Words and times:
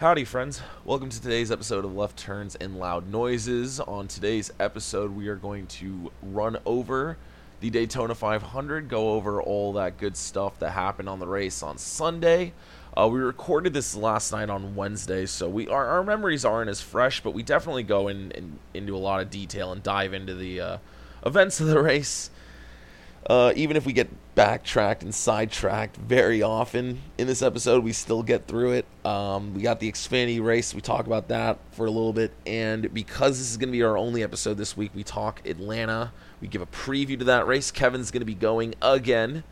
Howdy, 0.00 0.24
friends. 0.24 0.62
Welcome 0.86 1.10
to 1.10 1.20
today's 1.20 1.52
episode 1.52 1.84
of 1.84 1.94
Left 1.94 2.16
Turns 2.16 2.54
and 2.54 2.78
Loud 2.78 3.10
Noises. 3.10 3.80
On 3.80 4.08
today's 4.08 4.50
episode, 4.58 5.14
we 5.14 5.28
are 5.28 5.36
going 5.36 5.66
to 5.66 6.10
run 6.22 6.56
over 6.64 7.18
the 7.60 7.68
Daytona 7.68 8.14
500, 8.14 8.88
go 8.88 9.10
over 9.10 9.42
all 9.42 9.74
that 9.74 9.98
good 9.98 10.16
stuff 10.16 10.58
that 10.60 10.70
happened 10.70 11.10
on 11.10 11.18
the 11.18 11.26
race 11.26 11.62
on 11.62 11.76
Sunday. 11.76 12.54
Uh, 12.96 13.10
we 13.12 13.20
recorded 13.20 13.74
this 13.74 13.94
last 13.94 14.32
night 14.32 14.48
on 14.48 14.74
Wednesday, 14.74 15.26
so 15.26 15.50
we 15.50 15.68
our, 15.68 15.86
our 15.88 16.02
memories 16.02 16.46
aren't 16.46 16.70
as 16.70 16.80
fresh, 16.80 17.20
but 17.20 17.34
we 17.34 17.42
definitely 17.42 17.82
go 17.82 18.08
in, 18.08 18.30
in 18.30 18.58
into 18.72 18.96
a 18.96 18.98
lot 18.98 19.20
of 19.20 19.28
detail 19.28 19.70
and 19.70 19.82
dive 19.82 20.14
into 20.14 20.34
the 20.34 20.62
uh, 20.62 20.78
events 21.26 21.60
of 21.60 21.66
the 21.66 21.82
race. 21.82 22.30
Uh, 23.26 23.52
even 23.54 23.76
if 23.76 23.86
we 23.86 23.92
get 23.92 24.08
backtracked 24.34 25.02
and 25.02 25.14
sidetracked 25.14 25.96
very 25.96 26.42
often 26.42 26.98
in 27.18 27.26
this 27.26 27.42
episode, 27.42 27.84
we 27.84 27.92
still 27.92 28.22
get 28.22 28.46
through 28.46 28.72
it. 28.72 28.86
Um, 29.04 29.54
we 29.54 29.62
got 29.62 29.80
the 29.80 29.92
Xfinity 29.92 30.42
race. 30.42 30.74
We 30.74 30.80
talk 30.80 31.06
about 31.06 31.28
that 31.28 31.58
for 31.72 31.86
a 31.86 31.90
little 31.90 32.12
bit. 32.12 32.32
And 32.46 32.92
because 32.94 33.38
this 33.38 33.50
is 33.50 33.56
going 33.56 33.68
to 33.68 33.72
be 33.72 33.82
our 33.82 33.98
only 33.98 34.22
episode 34.22 34.56
this 34.56 34.76
week, 34.76 34.92
we 34.94 35.04
talk 35.04 35.46
Atlanta. 35.46 36.12
We 36.40 36.48
give 36.48 36.62
a 36.62 36.66
preview 36.66 37.18
to 37.18 37.24
that 37.26 37.46
race. 37.46 37.70
Kevin's 37.70 38.10
going 38.10 38.22
to 38.22 38.26
be 38.26 38.34
going 38.34 38.74
again. 38.80 39.44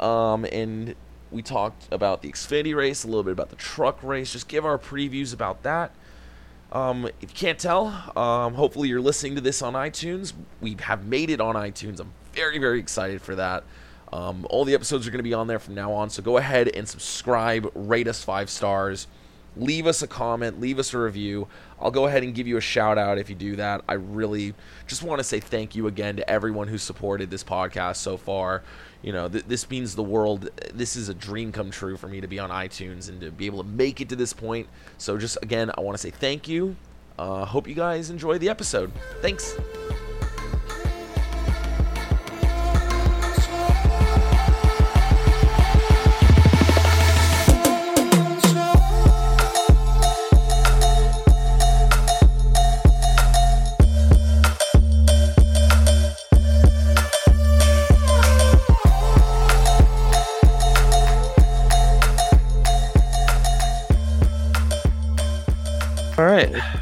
Um, 0.00 0.46
and 0.50 0.94
we 1.30 1.42
talked 1.42 1.86
about 1.92 2.22
the 2.22 2.32
Xfinity 2.32 2.74
race, 2.74 3.04
a 3.04 3.06
little 3.06 3.22
bit 3.22 3.32
about 3.32 3.50
the 3.50 3.56
truck 3.56 4.02
race. 4.02 4.32
Just 4.32 4.48
give 4.48 4.64
our 4.64 4.78
previews 4.78 5.34
about 5.34 5.62
that. 5.62 5.92
Um, 6.72 7.06
if 7.20 7.30
you 7.30 7.34
can't 7.34 7.58
tell, 7.58 7.88
um, 8.16 8.54
hopefully 8.54 8.88
you're 8.88 9.00
listening 9.00 9.34
to 9.34 9.40
this 9.40 9.60
on 9.60 9.74
iTunes. 9.74 10.32
We 10.60 10.76
have 10.80 11.04
made 11.04 11.28
it 11.28 11.40
on 11.40 11.56
iTunes. 11.56 12.00
I'm 12.00 12.12
very, 12.32 12.58
very 12.58 12.78
excited 12.78 13.22
for 13.22 13.34
that. 13.36 13.64
Um, 14.12 14.46
all 14.50 14.64
the 14.64 14.74
episodes 14.74 15.06
are 15.06 15.10
going 15.10 15.20
to 15.20 15.24
be 15.24 15.34
on 15.34 15.46
there 15.46 15.58
from 15.58 15.74
now 15.74 15.92
on. 15.92 16.10
So 16.10 16.22
go 16.22 16.36
ahead 16.36 16.68
and 16.68 16.88
subscribe, 16.88 17.70
rate 17.74 18.08
us 18.08 18.24
five 18.24 18.50
stars, 18.50 19.06
leave 19.56 19.86
us 19.86 20.02
a 20.02 20.06
comment, 20.06 20.60
leave 20.60 20.78
us 20.78 20.92
a 20.94 20.98
review. 20.98 21.46
I'll 21.80 21.90
go 21.90 22.06
ahead 22.06 22.22
and 22.22 22.34
give 22.34 22.46
you 22.46 22.56
a 22.56 22.60
shout 22.60 22.98
out 22.98 23.18
if 23.18 23.30
you 23.30 23.36
do 23.36 23.56
that. 23.56 23.82
I 23.88 23.94
really 23.94 24.54
just 24.86 25.02
want 25.02 25.20
to 25.20 25.24
say 25.24 25.40
thank 25.40 25.74
you 25.74 25.86
again 25.86 26.16
to 26.16 26.28
everyone 26.28 26.68
who 26.68 26.78
supported 26.78 27.30
this 27.30 27.44
podcast 27.44 27.96
so 27.96 28.16
far. 28.16 28.62
You 29.02 29.12
know, 29.12 29.28
th- 29.28 29.44
this 29.46 29.70
means 29.70 29.94
the 29.94 30.02
world. 30.02 30.50
This 30.74 30.96
is 30.96 31.08
a 31.08 31.14
dream 31.14 31.52
come 31.52 31.70
true 31.70 31.96
for 31.96 32.08
me 32.08 32.20
to 32.20 32.26
be 32.26 32.38
on 32.38 32.50
iTunes 32.50 33.08
and 33.08 33.20
to 33.20 33.30
be 33.30 33.46
able 33.46 33.62
to 33.62 33.68
make 33.68 34.00
it 34.00 34.08
to 34.10 34.16
this 34.16 34.32
point. 34.32 34.68
So, 34.98 35.16
just 35.16 35.38
again, 35.42 35.70
I 35.76 35.80
want 35.80 35.96
to 35.96 36.02
say 36.02 36.10
thank 36.10 36.48
you. 36.48 36.76
Uh, 37.18 37.44
hope 37.44 37.66
you 37.66 37.74
guys 37.74 38.10
enjoy 38.10 38.38
the 38.38 38.48
episode. 38.48 38.92
Thanks. 39.22 39.56
Right. 66.46 66.80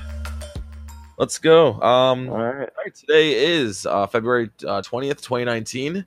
Let's 1.18 1.38
go. 1.38 1.80
Um, 1.82 2.30
All 2.30 2.38
right. 2.38 2.68
all 2.68 2.84
right, 2.84 2.94
today 2.94 3.32
is 3.34 3.86
uh, 3.86 4.06
February 4.06 4.50
uh, 4.62 4.82
20th, 4.82 5.20
2019. 5.20 6.06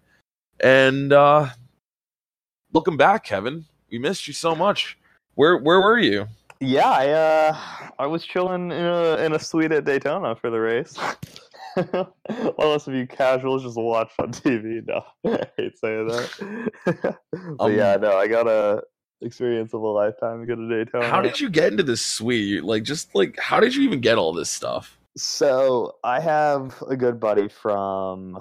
And 0.61 1.11
uh, 1.11 1.49
looking 2.71 2.95
back, 2.95 3.25
Kevin, 3.25 3.65
we 3.91 3.99
missed 3.99 4.27
you 4.27 4.33
so 4.33 4.55
much. 4.55 4.97
Where 5.35 5.57
where 5.57 5.81
were 5.81 5.99
you? 5.99 6.27
Yeah, 6.59 6.89
I 6.89 7.09
uh, 7.09 7.57
I 7.99 8.05
was 8.05 8.23
chilling 8.23 8.71
in 8.71 8.85
a 8.85 9.17
in 9.17 9.33
a 9.33 9.39
suite 9.39 9.71
at 9.71 9.85
Daytona 9.85 10.35
for 10.35 10.49
the 10.49 10.59
race. 10.59 10.95
While 11.75 12.13
most 12.59 12.87
of 12.87 12.93
you 12.93 13.07
casuals 13.07 13.63
just 13.63 13.77
watched 13.77 14.19
on 14.19 14.31
TV. 14.31 14.85
No, 14.85 15.03
I 15.25 15.47
hate 15.57 15.77
saying 15.79 16.07
that. 16.07 16.69
but 17.31 17.59
Um, 17.59 17.73
yeah, 17.75 17.97
no, 17.97 18.17
I 18.17 18.27
got 18.27 18.47
a 18.47 18.83
experience 19.21 19.73
of 19.73 19.81
a 19.81 19.87
lifetime 19.87 20.41
to 20.41 20.45
go 20.45 20.55
to 20.55 20.67
Daytona. 20.67 21.07
How 21.07 21.21
did 21.21 21.39
you 21.39 21.49
get 21.49 21.71
into 21.71 21.83
this 21.83 22.01
suite? 22.01 22.63
Like, 22.63 22.83
just 22.83 23.13
like, 23.15 23.37
how 23.39 23.59
did 23.59 23.75
you 23.75 23.83
even 23.83 24.01
get 24.01 24.17
all 24.17 24.33
this 24.33 24.49
stuff? 24.49 24.97
So 25.17 25.95
I 26.03 26.19
have 26.19 26.81
a 26.87 26.95
good 26.95 27.19
buddy 27.19 27.49
from 27.49 28.39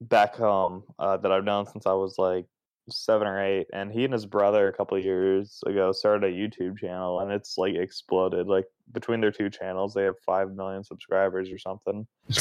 back 0.00 0.36
home 0.36 0.84
uh, 0.98 1.16
that 1.18 1.30
I've 1.30 1.44
known 1.44 1.66
since 1.66 1.86
I 1.86 1.92
was 1.92 2.18
like 2.18 2.46
seven 2.88 3.26
or 3.26 3.42
eight, 3.42 3.66
and 3.72 3.92
he 3.92 4.04
and 4.04 4.12
his 4.12 4.26
brother 4.26 4.68
a 4.68 4.72
couple 4.72 4.96
of 4.96 5.04
years 5.04 5.60
ago 5.66 5.92
started 5.92 6.24
a 6.24 6.34
YouTube 6.34 6.78
channel, 6.78 7.20
and 7.20 7.30
it's 7.30 7.58
like 7.58 7.74
exploded. 7.74 8.46
Like 8.46 8.66
between 8.92 9.20
their 9.20 9.32
two 9.32 9.50
channels, 9.50 9.94
they 9.94 10.04
have 10.04 10.18
five 10.24 10.54
million 10.54 10.84
subscribers 10.84 11.50
or 11.50 11.58
something 11.58 12.06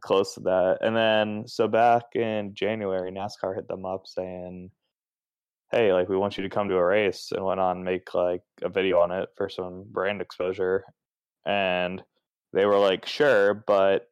close 0.00 0.34
to 0.34 0.40
that. 0.40 0.78
And 0.80 0.96
then 0.96 1.44
so 1.46 1.68
back 1.68 2.02
in 2.14 2.54
January, 2.54 3.10
NASCAR 3.10 3.54
hit 3.54 3.68
them 3.68 3.84
up 3.84 4.06
saying, 4.06 4.70
"Hey, 5.72 5.92
like 5.92 6.08
we 6.08 6.16
want 6.16 6.36
you 6.36 6.42
to 6.44 6.50
come 6.50 6.68
to 6.68 6.76
a 6.76 6.84
race 6.84 7.32
and 7.32 7.44
went 7.44 7.60
on 7.60 7.82
make 7.84 8.14
like 8.14 8.42
a 8.62 8.68
video 8.68 9.00
on 9.00 9.10
it 9.12 9.30
for 9.36 9.48
some 9.48 9.84
brand 9.90 10.20
exposure." 10.22 10.84
And 11.46 12.02
they 12.52 12.66
were 12.66 12.78
like, 12.78 13.06
"Sure, 13.06 13.54
but 13.54 14.08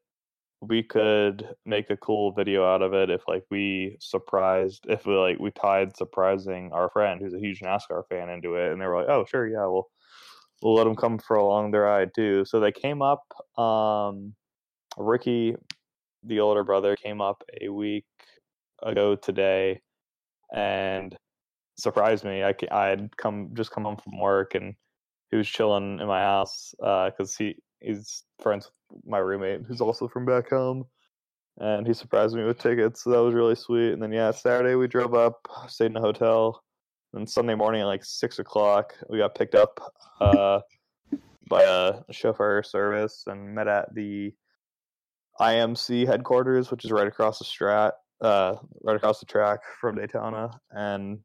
we 0.62 0.82
could 0.82 1.48
make 1.66 1.90
a 1.90 1.96
cool 1.96 2.32
video 2.32 2.64
out 2.66 2.82
of 2.82 2.92
it 2.94 3.10
if 3.10 3.22
like 3.28 3.44
we 3.50 3.96
surprised 4.00 4.86
if 4.88 5.06
we 5.06 5.14
like 5.16 5.38
we 5.38 5.50
tied 5.52 5.96
surprising 5.96 6.70
our 6.72 6.90
friend 6.90 7.20
who's 7.20 7.34
a 7.34 7.38
huge 7.40 7.60
NASCAR 7.60 8.04
fan 8.08 8.28
into 8.30 8.56
it." 8.56 8.72
And 8.72 8.80
they 8.80 8.86
were 8.86 8.98
like, 9.00 9.08
"Oh, 9.10 9.24
sure, 9.26 9.46
yeah, 9.48 9.66
we'll 9.66 9.88
we'll 10.62 10.74
let 10.74 10.84
them 10.84 10.96
come 10.96 11.18
for 11.18 11.36
along 11.36 11.70
the 11.72 11.80
ride 11.80 12.12
too." 12.14 12.44
So 12.44 12.60
they 12.60 12.72
came 12.72 13.02
up 13.02 13.24
um 13.58 14.34
Ricky 14.98 15.56
the 16.24 16.40
older 16.40 16.64
brother 16.64 16.96
came 16.96 17.20
up 17.20 17.42
a 17.60 17.68
week 17.68 18.06
ago 18.82 19.16
today 19.16 19.80
and 20.54 21.16
surprised 21.80 22.24
me. 22.24 22.44
I 22.44 22.54
I 22.70 22.86
had 22.86 23.16
come 23.16 23.50
just 23.54 23.70
come 23.70 23.84
home 23.84 23.96
from 23.96 24.18
work 24.18 24.54
and 24.54 24.74
he 25.30 25.36
was 25.36 25.48
chilling 25.48 26.00
in 26.00 26.06
my 26.06 26.20
house 26.20 26.74
because 26.78 27.36
he 27.36 27.56
he's 27.80 28.24
friends 28.42 28.70
with 28.90 29.04
my 29.06 29.18
roommate 29.18 29.62
who's 29.66 29.80
also 29.80 30.08
from 30.08 30.24
back 30.24 30.50
home, 30.50 30.84
and 31.58 31.86
he 31.86 31.94
surprised 31.94 32.34
me 32.34 32.44
with 32.44 32.58
tickets. 32.58 33.04
So 33.04 33.10
that 33.10 33.22
was 33.22 33.34
really 33.34 33.54
sweet. 33.54 33.92
And 33.92 34.02
then 34.02 34.12
yeah, 34.12 34.30
Saturday 34.30 34.74
we 34.74 34.88
drove 34.88 35.14
up, 35.14 35.46
stayed 35.68 35.86
in 35.86 35.96
a 35.96 36.00
hotel, 36.00 36.62
and 37.14 37.28
Sunday 37.28 37.54
morning 37.54 37.82
at 37.82 37.86
like 37.86 38.04
six 38.04 38.38
o'clock 38.38 38.94
we 39.08 39.18
got 39.18 39.34
picked 39.34 39.54
up 39.54 39.80
uh, 40.20 40.60
by 41.48 41.62
a 41.62 42.12
chauffeur 42.12 42.62
service 42.62 43.24
and 43.26 43.54
met 43.54 43.68
at 43.68 43.94
the 43.94 44.32
IMC 45.40 46.06
headquarters, 46.06 46.70
which 46.70 46.84
is 46.84 46.92
right 46.92 47.06
across 47.06 47.38
the 47.38 47.44
strat, 47.44 47.92
uh, 48.20 48.56
right 48.82 48.96
across 48.96 49.20
the 49.20 49.26
track 49.26 49.60
from 49.80 49.96
Daytona, 49.96 50.50
and 50.70 51.20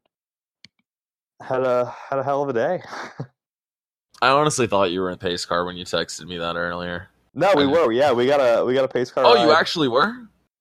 had 1.40 1.62
a 1.62 1.94
had 2.10 2.18
a 2.18 2.22
hell 2.22 2.42
of 2.42 2.48
a 2.48 2.52
day. 2.52 2.82
I 4.22 4.28
honestly 4.30 4.66
thought 4.66 4.90
you 4.90 5.00
were 5.00 5.10
in 5.10 5.18
pace 5.18 5.44
car 5.44 5.64
when 5.64 5.76
you 5.76 5.84
texted 5.84 6.26
me 6.26 6.38
that 6.38 6.56
earlier. 6.56 7.08
no, 7.34 7.52
we 7.54 7.66
were. 7.66 7.92
Yeah, 7.92 8.12
we 8.12 8.26
got 8.26 8.38
a 8.40 8.64
we 8.64 8.74
got 8.74 8.84
a 8.84 8.88
pace 8.88 9.10
car. 9.10 9.24
Oh, 9.26 9.44
you 9.44 9.52
actually 9.52 9.88
were? 9.88 10.12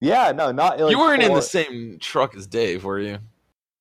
Yeah, 0.02 0.32
no, 0.34 0.52
not 0.52 0.80
like 0.80 0.92
you 0.92 1.00
weren't 1.00 1.24
in 1.24 1.34
the 1.34 1.42
same 1.42 1.98
truck 2.00 2.36
as 2.36 2.48
Dave, 2.48 2.84
were 2.84 3.00
you? 3.00 3.18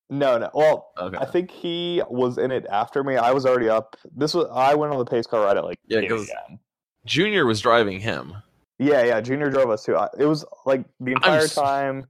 No, 0.09 0.37
no. 0.37 0.49
Well, 0.53 0.91
Okay. 0.99 1.17
I 1.17 1.25
think 1.25 1.51
he 1.51 2.01
was 2.09 2.37
in 2.37 2.51
it 2.51 2.65
after 2.69 3.03
me. 3.03 3.17
I 3.17 3.31
was 3.31 3.45
already 3.45 3.67
up. 3.69 3.95
This 4.15 4.33
was 4.33 4.47
I 4.53 4.75
went 4.75 4.93
on 4.93 4.99
the 4.99 5.05
pace 5.05 5.27
car 5.27 5.41
ride 5.41 5.57
at 5.57 5.65
like 5.65 5.79
Yeah, 5.87 5.99
8 5.99 6.09
'cause- 6.09 6.29
a.m. 6.29 6.59
Junior 7.05 7.45
was 7.45 7.59
driving 7.61 7.99
him. 7.99 8.33
Yeah, 8.79 9.03
yeah. 9.03 9.21
Junior 9.21 9.49
drove 9.49 9.69
us 9.69 9.83
too. 9.83 9.95
It 10.17 10.25
was 10.25 10.43
like 10.65 10.85
the 10.99 11.11
entire 11.11 11.41
s- 11.41 11.53
time 11.55 12.05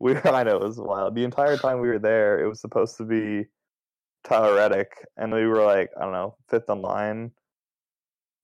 we. 0.00 0.16
I 0.24 0.42
know 0.42 0.56
it 0.56 0.62
was 0.62 0.78
wild. 0.78 1.14
The 1.14 1.24
entire 1.24 1.56
time 1.56 1.80
we 1.80 1.88
were 1.88 1.98
there, 2.00 2.40
it 2.42 2.48
was 2.48 2.60
supposed 2.60 2.96
to 2.96 3.04
be 3.04 3.46
Tyler 4.24 4.54
Reddick, 4.54 4.92
and 5.16 5.32
we 5.32 5.46
were 5.46 5.64
like, 5.64 5.90
I 5.96 6.02
don't 6.02 6.12
know, 6.12 6.36
fifth 6.48 6.68
in 6.68 6.82
line. 6.82 7.32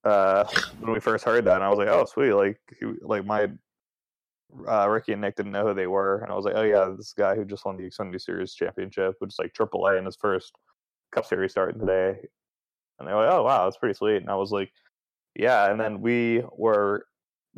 Uh, 0.05 0.45
when 0.81 0.93
we 0.93 1.01
first 1.01 1.25
heard 1.25 1.45
that, 1.45 1.57
and 1.57 1.65
I 1.65 1.69
was 1.69 1.79
like, 1.79 1.89
oh 1.89 2.05
sweet, 2.05 2.33
like, 2.33 2.61
he, 2.79 2.87
like 3.03 3.25
my 3.25 3.49
uh, 4.69 4.89
Ricky 4.89 5.13
and 5.13 5.21
Nick 5.21 5.37
didn't 5.37 5.53
know 5.53 5.67
who 5.67 5.75
they 5.75 5.87
were, 5.87 6.19
and 6.19 6.31
I 6.31 6.35
was 6.35 6.45
like, 6.45 6.55
oh 6.57 6.63
yeah, 6.63 6.93
this 6.97 7.13
guy 7.17 7.35
who 7.35 7.45
just 7.45 7.65
won 7.65 7.77
the 7.77 7.85
Xfinity 7.85 8.21
Series 8.21 8.55
championship, 8.55 9.17
which 9.19 9.33
is 9.33 9.39
like 9.39 9.55
AAA 9.55 9.99
in 9.99 10.05
his 10.05 10.17
first 10.17 10.53
Cup 11.13 11.27
Series 11.27 11.53
starting 11.53 11.81
today. 11.81 12.19
And 12.99 13.07
they 13.07 13.13
were 13.13 13.25
like, 13.25 13.33
oh 13.33 13.43
wow, 13.43 13.65
that's 13.65 13.77
pretty 13.77 13.95
sweet. 13.95 14.17
And 14.17 14.31
I 14.31 14.37
was 14.37 14.53
like, 14.53 14.71
yeah. 15.35 15.71
And 15.71 15.79
then 15.79 16.01
we 16.01 16.43
were 16.57 17.07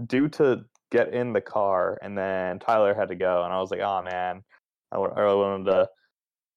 due 0.06 0.28
to 0.30 0.64
get 0.90 1.12
in 1.12 1.32
the 1.32 1.40
car, 1.40 1.98
and 2.02 2.16
then 2.16 2.58
Tyler 2.58 2.94
had 2.94 3.08
to 3.08 3.14
go, 3.14 3.44
and 3.44 3.52
I 3.52 3.60
was 3.60 3.70
like, 3.70 3.80
oh 3.80 4.02
man, 4.02 4.42
I, 4.92 4.96
I 4.96 5.20
really 5.20 5.36
wanted 5.36 5.64
to. 5.66 5.88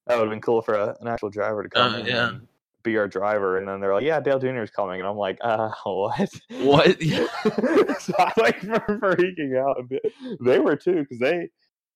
That 0.08 0.18
would 0.18 0.24
have 0.26 0.32
been 0.32 0.42
cool 0.42 0.62
for 0.62 0.74
a, 0.74 0.96
an 1.00 1.08
actual 1.08 1.30
driver 1.30 1.64
to 1.64 1.70
come 1.70 1.94
Uh, 1.94 1.98
in 2.00 2.06
yeah. 2.08 2.30
and 2.30 2.48
be 2.84 2.98
our 2.98 3.08
driver. 3.08 3.58
And 3.58 3.68
then 3.68 3.80
they're 3.80 3.94
like, 3.94 4.04
yeah, 4.04 4.20
Dale 4.20 4.40
Jr. 4.40 4.62
is 4.62 4.72
coming, 4.72 5.00
and 5.00 5.08
I'm 5.08 5.18
like, 5.18 5.38
uh, 5.42 5.70
what? 5.86 6.30
What? 6.62 6.98
So 8.02 8.14
I 8.18 8.34
like 8.38 8.60
for 8.62 8.98
freaking 8.98 9.56
out. 9.62 9.88
They 10.40 10.58
were 10.58 10.76
too 10.76 11.02
because 11.02 11.20
they 11.20 11.50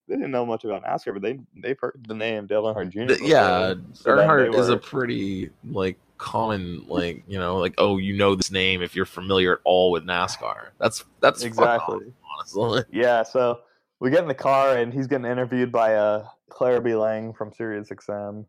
they 0.06 0.14
didn't 0.14 0.30
know 0.30 0.46
much 0.46 0.64
about 0.64 0.84
NASCAR, 0.84 1.14
but 1.14 1.22
they 1.22 1.40
they 1.60 1.74
heard 1.80 2.04
the 2.06 2.14
name 2.14 2.46
Dale 2.46 2.62
Earnhardt 2.62 2.90
Jr. 2.90 3.06
Th- 3.06 3.20
yeah. 3.22 3.74
So 3.92 4.14
then 4.14 4.28
Earnhardt 4.28 4.54
is 4.54 4.68
a 4.68 4.76
pretty 4.76 5.50
like 5.68 5.98
common 6.18 6.84
like 6.86 7.24
you 7.26 7.38
know 7.40 7.56
like 7.58 7.74
oh 7.78 7.98
you 7.98 8.16
know 8.16 8.36
this 8.36 8.52
name 8.52 8.82
if 8.82 8.94
you're 8.94 9.04
familiar 9.04 9.54
at 9.54 9.58
all 9.64 9.90
with 9.90 10.04
NASCAR. 10.04 10.68
That's 10.78 11.04
that's 11.20 11.42
exactly. 11.42 11.96
off, 11.96 12.02
honestly. 12.38 12.84
Yeah, 12.92 13.24
so 13.24 13.58
we 14.00 14.10
get 14.10 14.20
in 14.22 14.28
the 14.28 14.34
car 14.34 14.76
and 14.76 14.92
he's 14.92 15.06
getting 15.06 15.26
interviewed 15.26 15.72
by 15.72 15.94
uh, 15.94 16.26
Claire 16.50 16.80
B. 16.80 16.94
Lang 16.94 17.32
from 17.32 17.52
Sirius 17.52 17.88
XM. 17.88 18.44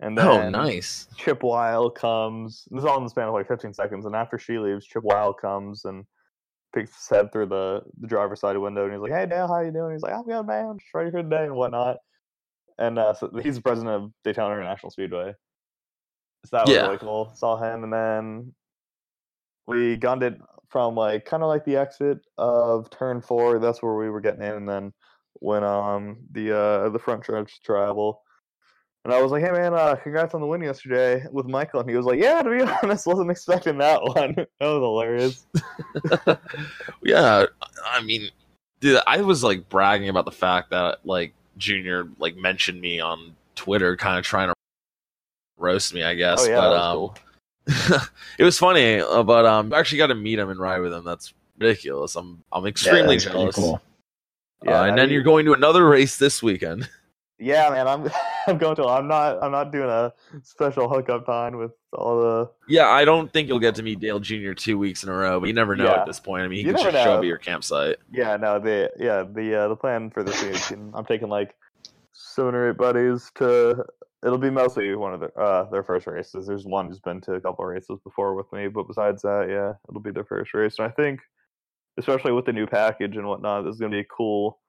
And 0.00 0.16
then 0.16 0.26
Oh, 0.26 0.48
nice. 0.50 1.08
Chip 1.16 1.42
Wile 1.42 1.90
comes. 1.90 2.66
This 2.70 2.80
is 2.80 2.84
all 2.84 2.98
in 2.98 3.04
the 3.04 3.10
span 3.10 3.28
of 3.28 3.34
like 3.34 3.48
15 3.48 3.74
seconds. 3.74 4.06
And 4.06 4.14
after 4.14 4.38
she 4.38 4.58
leaves, 4.58 4.86
Chip 4.86 5.02
Wile 5.02 5.32
comes 5.32 5.84
and 5.84 6.04
peeks 6.74 6.94
his 6.96 7.08
head 7.08 7.32
through 7.32 7.46
the, 7.46 7.82
the 8.00 8.06
driver's 8.06 8.40
side 8.40 8.56
window 8.56 8.84
and 8.84 8.92
he's 8.92 9.00
like, 9.02 9.12
Hey, 9.12 9.26
Dale, 9.26 9.48
how 9.48 9.60
you 9.60 9.72
doing? 9.72 9.92
He's 9.92 10.02
like, 10.02 10.12
I'm 10.14 10.24
good, 10.24 10.46
man. 10.46 10.66
I'm 10.66 10.78
just 10.78 10.92
ready 10.94 11.10
for 11.10 11.22
the 11.22 11.28
day 11.28 11.44
and 11.44 11.54
whatnot. 11.54 11.98
And 12.78 12.98
uh, 12.98 13.12
so 13.14 13.30
he's 13.42 13.56
the 13.56 13.62
president 13.62 13.94
of 13.94 14.12
Daytona 14.24 14.54
International 14.54 14.90
Speedway. 14.90 15.34
So 16.46 16.56
that 16.56 16.66
was 16.66 16.74
Yeah. 16.74 16.86
really 16.86 16.98
cool. 16.98 17.32
Saw 17.34 17.56
him 17.56 17.84
and 17.84 17.92
then 17.92 18.54
we 19.66 19.96
gunned 19.96 20.22
it 20.22 20.40
from 20.70 20.94
like 20.94 21.24
kind 21.24 21.42
of 21.42 21.48
like 21.48 21.64
the 21.64 21.76
exit 21.76 22.18
of 22.38 22.88
turn 22.90 23.20
four. 23.20 23.58
That's 23.58 23.82
where 23.82 23.94
we 23.94 24.08
were 24.08 24.20
getting 24.20 24.42
in, 24.42 24.54
and 24.54 24.68
then 24.68 24.92
went 25.40 25.64
on 25.64 26.16
the 26.32 26.56
uh 26.56 26.88
the 26.88 26.98
front 26.98 27.24
stretch 27.24 27.60
travel. 27.62 28.22
And 29.04 29.14
I 29.14 29.22
was 29.22 29.32
like, 29.32 29.42
"Hey 29.42 29.50
man, 29.50 29.74
uh, 29.74 29.96
congrats 29.96 30.34
on 30.34 30.40
the 30.40 30.46
win 30.46 30.60
yesterday 30.60 31.24
with 31.32 31.46
Michael." 31.46 31.80
And 31.80 31.88
he 31.88 31.96
was 31.96 32.06
like, 32.06 32.20
"Yeah, 32.20 32.42
to 32.42 32.50
be 32.50 32.62
honest, 32.82 33.06
wasn't 33.06 33.30
expecting 33.30 33.78
that 33.78 34.02
one. 34.02 34.34
that 34.36 34.46
was 34.60 34.80
hilarious." 34.80 35.46
Yeah, 37.02 37.46
I 37.86 38.02
mean, 38.02 38.28
dude, 38.80 39.00
I 39.06 39.22
was 39.22 39.42
like 39.42 39.68
bragging 39.68 40.10
about 40.10 40.26
the 40.26 40.30
fact 40.30 40.70
that 40.70 40.98
like 41.04 41.32
Junior 41.56 42.08
like 42.18 42.36
mentioned 42.36 42.80
me 42.80 43.00
on 43.00 43.34
Twitter, 43.56 43.96
kind 43.96 44.18
of 44.18 44.24
trying 44.24 44.48
to 44.48 44.54
roast 45.56 45.94
me, 45.94 46.04
I 46.04 46.14
guess. 46.14 46.44
oh 46.44 46.48
yeah, 46.48 46.56
but 46.56 46.76
um, 46.76 46.96
cool. 46.96 47.14
it 48.38 48.44
was 48.44 48.58
funny, 48.58 49.00
uh, 49.00 49.22
but 49.22 49.44
um, 49.46 49.72
I 49.72 49.78
actually 49.78 49.98
got 49.98 50.08
to 50.08 50.14
meet 50.14 50.38
him 50.38 50.50
and 50.50 50.58
ride 50.60 50.80
with 50.80 50.92
him. 50.92 51.04
That's 51.04 51.32
ridiculous. 51.58 52.16
I'm 52.16 52.42
I'm 52.52 52.66
extremely 52.66 53.16
pretty 53.18 53.30
jealous. 53.30 53.54
cool. 53.56 53.80
Uh, 54.66 54.72
and 54.84 54.98
then 54.98 55.08
he- 55.08 55.14
you're 55.14 55.22
going 55.22 55.44
to 55.46 55.52
another 55.54 55.86
race 55.88 56.16
this 56.16 56.42
weekend. 56.42 56.88
Yeah, 57.42 57.70
man, 57.70 57.88
I'm 57.88 58.10
I'm 58.46 58.58
going 58.58 58.76
to. 58.76 58.84
I'm 58.84 59.08
not. 59.08 59.42
I'm 59.42 59.50
not 59.50 59.72
doing 59.72 59.88
a 59.88 60.12
special 60.42 60.90
hookup 60.90 61.24
time 61.24 61.56
with 61.56 61.70
all 61.94 62.20
the. 62.20 62.50
Yeah, 62.68 62.88
I 62.88 63.06
don't 63.06 63.32
think 63.32 63.48
you'll 63.48 63.58
get 63.58 63.76
to 63.76 63.82
meet 63.82 63.98
Dale 63.98 64.20
Jr. 64.20 64.52
two 64.52 64.76
weeks 64.76 65.04
in 65.04 65.08
a 65.08 65.14
row, 65.14 65.40
but 65.40 65.46
you 65.46 65.54
never 65.54 65.74
know 65.74 65.86
Yeah. 65.86 66.00
at 66.00 66.06
this 66.06 66.20
point. 66.20 66.42
I 66.42 66.48
mean, 66.48 66.58
he 66.58 66.66
You 66.66 66.74
could 66.74 66.76
never 66.76 66.90
just 66.92 67.02
show 67.02 67.12
up 67.14 67.20
at 67.20 67.24
your 67.24 67.38
campsite. 67.38 67.96
Yeah, 68.12 68.36
no, 68.36 68.58
the 68.58 68.92
yeah 68.98 69.22
the 69.22 69.54
uh, 69.58 69.68
the 69.68 69.76
plan 69.76 70.10
for 70.10 70.22
this 70.22 70.42
weekend. 70.44 70.92
I'm 70.94 71.06
taking 71.06 71.30
like 71.30 71.54
seven 72.12 72.54
or 72.54 72.68
eight 72.72 72.76
buddies 72.76 73.32
to. 73.36 73.86
It'll 74.24 74.38
be 74.38 74.50
mostly 74.50 74.94
one 74.94 75.14
of 75.14 75.20
their 75.20 75.40
uh 75.40 75.64
their 75.70 75.82
first 75.82 76.06
races. 76.06 76.46
There's 76.46 76.66
one 76.66 76.88
who's 76.88 77.00
been 77.00 77.20
to 77.22 77.34
a 77.34 77.40
couple 77.40 77.64
of 77.64 77.70
races 77.70 77.98
before 78.04 78.34
with 78.34 78.52
me, 78.52 78.68
but 78.68 78.86
besides 78.86 79.22
that, 79.22 79.46
yeah, 79.48 79.74
it'll 79.88 80.02
be 80.02 80.10
their 80.10 80.24
first 80.24 80.52
race. 80.52 80.78
And 80.78 80.86
I 80.86 80.90
think, 80.90 81.20
especially 81.98 82.32
with 82.32 82.44
the 82.44 82.52
new 82.52 82.66
package 82.66 83.16
and 83.16 83.26
whatnot, 83.26 83.64
this 83.64 83.74
is 83.74 83.80
gonna 83.80 83.90
be 83.90 84.00
a 84.00 84.04
cool 84.04 84.60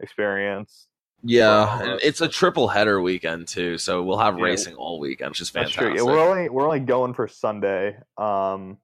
experience. 0.00 0.88
Yeah, 1.22 1.80
and 1.80 2.00
it's 2.02 2.20
a 2.20 2.28
triple 2.28 2.68
header 2.68 3.00
weekend 3.00 3.48
too, 3.48 3.78
so 3.78 4.02
we'll 4.02 4.18
have 4.18 4.36
Yeah. 4.36 4.44
racing 4.44 4.74
all 4.74 4.98
weekend, 4.98 5.30
which 5.30 5.40
is 5.40 5.50
That's 5.50 5.72
fantastic. 5.72 5.96
true. 5.96 6.06
Yeah, 6.06 6.12
we're 6.12 6.30
only 6.30 6.48
we're 6.48 6.66
only 6.66 6.80
going 6.80 7.14
for 7.14 7.28
Sunday, 7.28 7.96
um, 8.18 8.78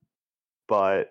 but 0.69 1.11